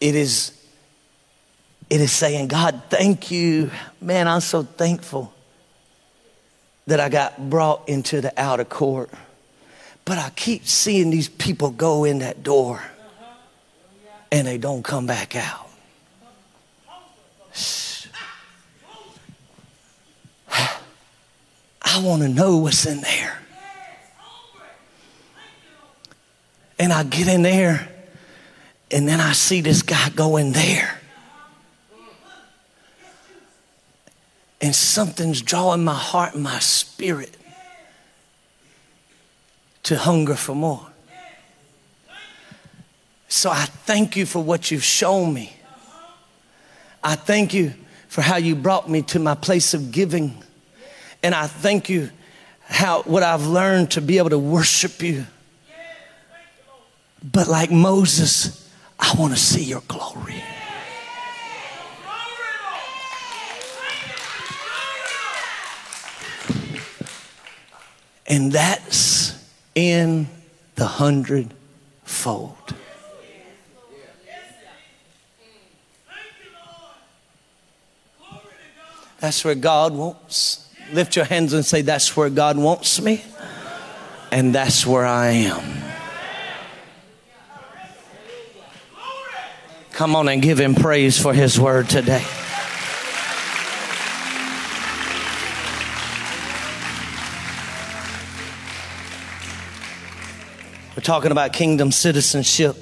It 0.02 0.14
is 0.14 0.52
it 1.90 2.02
is 2.02 2.12
saying, 2.12 2.50
God, 2.50 2.82
thank 2.90 3.32
you. 3.32 3.72
Man, 4.02 4.28
I'm 4.28 4.42
so 4.42 4.64
thankful 4.64 5.32
that 6.88 7.00
I 7.00 7.10
got 7.10 7.50
brought 7.50 7.88
into 7.88 8.20
the 8.22 8.34
outer 8.36 8.66
court. 8.66 9.10
But 10.04 10.18
I 10.18 10.32
keep 10.32 10.68
seeing 10.68 11.12
these 11.12 11.30
people 11.30 11.70
go 11.70 12.04
in 12.04 12.20
that 12.20 12.44
door 12.44 12.82
and 14.32 14.46
they 14.46 14.58
don't 14.58 14.84
come 14.84 15.06
back 15.06 15.36
out. 15.36 15.66
I 21.96 22.02
want 22.02 22.22
to 22.24 22.30
know 22.30 22.58
what's 22.58 22.86
in 22.86 23.02
there. 23.02 23.38
And 26.78 26.92
I 26.92 27.04
get 27.04 27.28
in 27.28 27.42
there 27.42 27.88
and 28.92 29.08
then 29.08 29.20
I 29.20 29.32
see 29.32 29.62
this 29.62 29.82
guy 29.82 30.10
go 30.10 30.38
in 30.38 30.52
there. 30.52 31.02
and 34.66 34.74
something's 34.74 35.44
drawing 35.44 35.84
my 35.84 35.94
heart 35.94 36.34
and 36.34 36.42
my 36.42 36.58
spirit 36.58 37.38
to 39.84 39.96
hunger 39.96 40.34
for 40.34 40.56
more. 40.56 40.88
So 43.28 43.52
I 43.52 43.66
thank 43.66 44.16
you 44.16 44.26
for 44.26 44.42
what 44.42 44.72
you've 44.72 44.84
shown 44.84 45.36
me. 45.36 45.56
I 47.04 47.14
thank 47.14 47.54
you 47.54 47.76
for 48.08 48.22
how 48.22 48.38
you 48.38 48.56
brought 48.56 48.90
me 48.90 49.04
to 49.04 49.20
my 49.20 49.36
place 49.36 49.76
of 49.76 49.92
giving. 49.92 50.42
And 51.26 51.34
I 51.34 51.48
thank 51.48 51.90
you 51.90 52.12
how 52.62 53.02
what 53.02 53.24
I've 53.24 53.48
learned 53.48 53.90
to 53.94 54.02
be 54.02 54.20
able 54.20 54.30
to 54.30 54.38
worship 54.38 55.02
you. 55.02 55.26
But 57.24 57.48
like 57.48 57.72
Moses, 57.72 58.70
I 59.00 59.12
want 59.18 59.34
to 59.34 59.40
see 59.40 59.64
your 59.64 59.82
glory. 59.88 60.36
And 68.28 68.52
that's 68.52 69.44
in 69.74 70.28
the 70.76 70.86
hundredfold. 70.86 72.76
That's 79.20 79.44
where 79.44 79.56
God 79.56 79.94
wants. 79.96 80.65
Lift 80.94 81.16
your 81.16 81.26
hands 81.26 81.54
and 81.54 81.66
say, 81.66 81.82
That's 81.82 82.16
where 82.16 82.30
God 82.30 82.58
wants 82.58 83.02
me, 83.02 83.24
and 84.32 84.54
that's 84.54 84.86
where 84.86 85.06
I 85.06 85.30
am. 85.30 85.82
Come 89.92 90.16
on 90.16 90.28
and 90.28 90.42
give 90.42 90.60
him 90.60 90.76
praise 90.76 91.20
for 91.20 91.34
his 91.34 91.60
word 91.60 91.90
today. 91.90 92.24
We're 100.96 101.02
talking 101.02 101.32
about 101.32 101.54
kingdom 101.54 101.92
citizenship. 101.92 102.76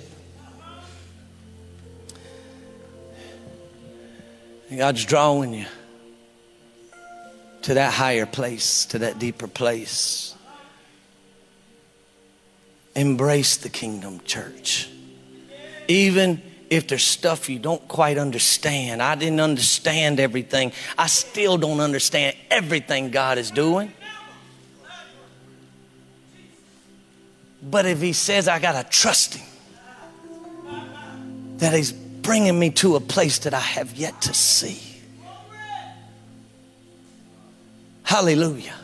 God's 4.76 5.06
drawing 5.06 5.54
you 5.54 5.68
to 7.64 7.76
that 7.76 7.94
higher 7.94 8.26
place, 8.26 8.86
to 8.88 9.00
that 9.00 9.20
deeper 9.20 9.48
place. 9.48 10.36
Embrace 12.96 13.58
the 13.58 13.70
kingdom, 13.70 14.20
church. 14.26 14.90
Even 15.88 16.42
if 16.70 16.88
there's 16.88 17.04
stuff 17.04 17.50
you 17.50 17.60
don't 17.60 17.88
quite 17.88 18.18
understand, 18.18 19.02
I 19.02 19.16
didn't 19.16 19.40
understand 19.40 20.20
everything. 20.20 20.72
I 20.98 21.08
still 21.08 21.58
don't 21.58 21.80
understand 21.80 22.36
everything 22.50 23.12
God 23.12 23.38
is 23.38 23.52
doing. 23.52 23.92
But 27.62 27.86
if 27.86 28.02
he 28.02 28.14
says 28.14 28.48
I 28.48 28.60
got 28.60 28.84
to 28.84 28.90
trust 28.90 29.36
him, 29.36 29.48
that 31.58 31.74
he's 31.74 31.94
bringing 31.94 32.60
me 32.60 32.72
to 32.72 32.96
a 32.98 33.00
place 33.00 33.40
that 33.40 33.54
I 33.54 33.60
have 33.60 33.96
yet 33.96 34.22
to 34.24 34.34
see. 34.34 34.93
Hallelujah. 38.14 38.76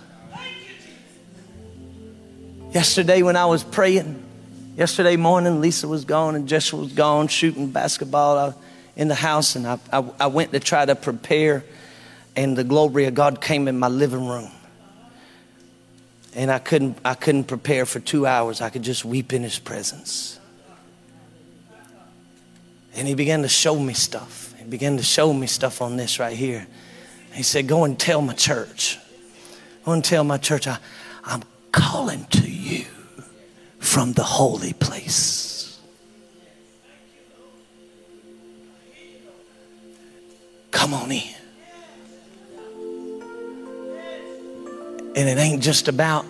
Yesterday, 2.71 3.21
when 3.21 3.35
I 3.35 3.45
was 3.45 3.63
praying, 3.63 4.23
yesterday 4.75 5.17
morning, 5.17 5.61
Lisa 5.61 5.87
was 5.87 6.03
gone 6.03 6.33
and 6.33 6.47
Joshua 6.47 6.79
was 6.79 6.93
gone 6.93 7.27
shooting 7.27 7.69
basketball 7.69 8.59
in 8.95 9.07
the 9.07 9.13
house, 9.13 9.55
and 9.55 9.67
I, 9.67 9.77
I, 9.93 10.03
I 10.21 10.25
went 10.25 10.51
to 10.53 10.59
try 10.59 10.83
to 10.83 10.95
prepare, 10.95 11.63
and 12.35 12.57
the 12.57 12.63
glory 12.63 13.05
of 13.05 13.13
God 13.13 13.39
came 13.39 13.67
in 13.67 13.77
my 13.77 13.87
living 13.87 14.27
room 14.27 14.49
and 16.33 16.49
I 16.49 16.57
couldn't, 16.57 16.97
I 17.05 17.13
couldn't 17.13 17.43
prepare 17.43 17.85
for 17.85 17.99
two 17.99 18.25
hours. 18.25 18.61
I 18.61 18.71
could 18.71 18.81
just 18.81 19.05
weep 19.05 19.31
in 19.31 19.43
his 19.43 19.59
presence. 19.59 20.39
And 22.95 23.07
he 23.07 23.13
began 23.13 23.43
to 23.43 23.47
show 23.47 23.77
me 23.77 23.93
stuff. 23.93 24.55
He 24.57 24.65
began 24.65 24.97
to 24.97 25.03
show 25.03 25.31
me 25.31 25.45
stuff 25.45 25.83
on 25.83 25.97
this 25.97 26.17
right 26.17 26.35
here. 26.35 26.65
He 27.33 27.43
said, 27.43 27.67
Go 27.67 27.83
and 27.83 27.99
tell 27.99 28.23
my 28.23 28.33
church. 28.33 28.97
Go 29.89 29.93
and 29.93 30.05
tell 30.05 30.23
my 30.23 30.37
church, 30.37 30.67
I, 30.67 30.77
I'm 31.23 31.41
calling 31.71 32.23
to 32.25 32.47
you 32.47 32.85
from 33.79 34.13
the 34.13 34.21
holy 34.21 34.73
place. 34.73 35.79
Come 40.69 40.93
on 40.93 41.11
in. 41.11 41.23
And 45.15 45.27
it 45.27 45.39
ain't 45.39 45.63
just 45.63 45.87
about 45.87 46.23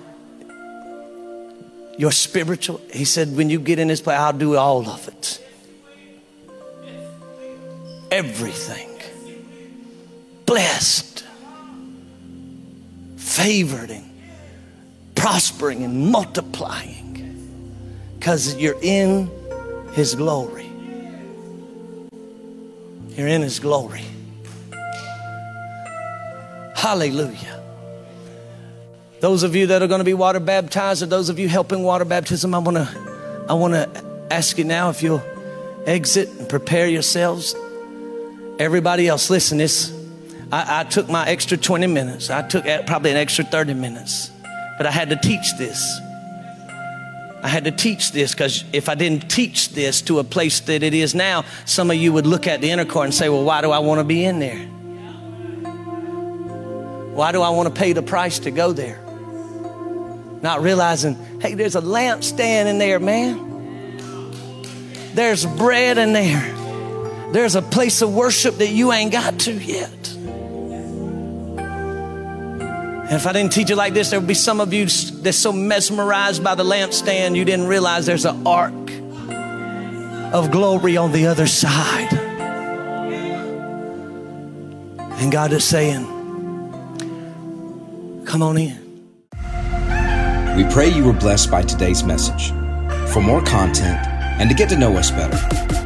your 1.98 2.14
spiritual. 2.14 2.80
He 2.94 3.04
said, 3.04 3.36
when 3.36 3.50
you 3.50 3.60
get 3.60 3.78
in 3.78 3.90
this 3.90 4.00
place, 4.00 4.18
I'll 4.18 4.32
do 4.32 4.56
all 4.56 4.88
of 4.88 5.06
it. 5.10 5.46
Everything. 8.10 8.88
Blessed, 10.46 11.09
favored, 13.30 13.92
and 13.92 14.10
prospering 15.14 15.84
and 15.84 16.12
multiplying 16.12 16.98
because 18.18 18.56
you're 18.56 18.80
in 18.82 19.30
His 19.94 20.16
glory. 20.16 20.70
You're 23.10 23.28
in 23.28 23.42
His 23.42 23.60
glory. 23.60 24.04
Hallelujah. 26.76 27.62
Those 29.20 29.44
of 29.44 29.56
you 29.56 29.68
that 29.68 29.84
are 29.84 29.88
going 29.88 30.00
to 30.00 30.06
be 30.06 30.14
water 30.14 30.40
baptized, 30.40 31.04
or 31.04 31.06
those 31.06 31.30
of 31.30 31.38
you 31.38 31.48
helping 31.50 31.84
water 31.84 32.06
baptism, 32.06 32.56
I 32.56 32.60
want 32.60 32.78
to, 32.78 33.46
I 33.48 33.54
want 33.54 33.74
to 33.74 34.28
ask 34.32 34.58
you 34.58 34.64
now 34.64 34.90
if 34.90 35.04
you'll 35.04 35.22
exit 35.86 36.30
and 36.30 36.50
prepare 36.50 36.88
yourselves. 36.88 37.56
Everybody 38.58 39.08
else, 39.08 39.30
listen. 39.30 39.60
This, 39.60 39.99
I, 40.52 40.82
I 40.82 40.84
took 40.84 41.10
my 41.10 41.28
extra 41.28 41.58
20 41.58 41.88
minutes. 41.88 42.30
I 42.30 42.48
took 42.48 42.66
probably 42.86 43.12
an 43.12 43.18
extra 43.18 43.44
30 43.46 43.74
minutes, 43.76 44.32
but 44.78 44.86
I 44.86 44.92
had 44.92 45.10
to 45.10 45.16
teach 45.16 45.58
this. 45.58 46.00
I 47.42 47.48
had 47.48 47.64
to 47.66 47.72
teach 47.72 48.12
this 48.12 48.34
because 48.34 48.66
if 48.74 48.90
I 48.90 48.96
didn't 48.96 49.30
teach 49.30 49.70
this 49.70 50.02
to 50.04 50.20
a 50.20 50.24
place 50.24 50.60
that 50.62 50.84
it 50.84 50.94
is 50.94 51.16
now, 51.16 51.46
some 51.66 51.90
of 51.90 51.96
you 51.96 52.12
would 52.12 52.28
look 52.28 52.48
at 52.48 52.60
the 52.60 52.70
inner 52.70 52.86
court 52.86 53.06
and 53.06 53.14
say, 53.14 53.30
Well, 53.30 53.44
why 53.44 53.62
do 53.62 53.72
I 53.72 53.80
want 53.80 54.00
to 54.00 54.04
be 54.04 54.26
in 54.26 54.40
there? 54.40 54.60
Why 57.16 57.32
do 57.32 57.42
I 57.42 57.50
want 57.50 57.74
to 57.74 57.80
pay 57.80 57.94
the 57.94 58.02
price 58.02 58.40
to 58.40 58.52
go 58.52 58.74
there? 58.74 59.00
Not 60.42 60.62
realizing, 60.62 61.16
hey, 61.42 61.54
there's 61.54 61.76
a 61.76 61.82
lampstand 61.82 62.68
in 62.68 62.78
there, 62.78 63.00
man. 63.00 63.46
There's 65.16 65.46
bread 65.46 65.98
in 65.98 66.14
there. 66.14 66.56
There's 67.34 67.56
a 67.56 67.62
place 67.62 68.02
of 68.02 68.14
worship 68.14 68.56
that 68.58 68.70
you 68.70 68.92
ain't 68.92 69.12
got 69.12 69.40
to 69.42 69.54
yet. 69.54 70.16
And 73.10 73.16
if 73.16 73.26
I 73.26 73.34
didn't 73.34 73.54
teach 73.54 73.72
it 73.72 73.76
like 73.76 73.96
this, 73.96 74.12
there 74.12 74.20
would 74.20 74.28
be 74.28 74.36
some 74.36 74.62
of 74.62 74.72
you 74.72 74.86
that's 74.86 75.36
so 75.36 75.52
mesmerized 75.52 76.44
by 76.44 76.54
the 76.54 76.64
lampstand 76.64 77.36
you 77.36 77.44
didn't 77.44 77.66
realize 77.66 78.06
there's 78.06 78.26
an 78.26 78.46
ark 78.46 78.72
of 80.32 80.52
glory 80.52 80.96
on 80.96 81.12
the 81.12 81.26
other 81.26 81.48
side. 81.48 82.14
And 85.20 85.32
God 85.32 85.52
is 85.54 85.64
saying, 85.64 86.06
Come 88.28 88.44
on 88.44 88.60
in. 88.60 88.78
We 90.56 90.72
pray 90.72 90.90
you 90.90 91.04
were 91.04 91.14
blessed 91.14 91.50
by 91.50 91.64
today's 91.64 92.04
message. 92.04 92.52
For 93.12 93.24
more 93.24 93.42
content 93.42 94.06
and 94.40 94.48
to 94.52 94.56
get 94.56 94.70
to 94.70 94.78
know 94.78 94.96
us 94.98 95.10
better, 95.10 95.38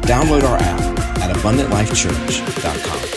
download 0.02 0.42
our 0.42 0.58
app 0.58 0.80
at 1.20 1.34
abundantlifechurch.com. 1.36 3.13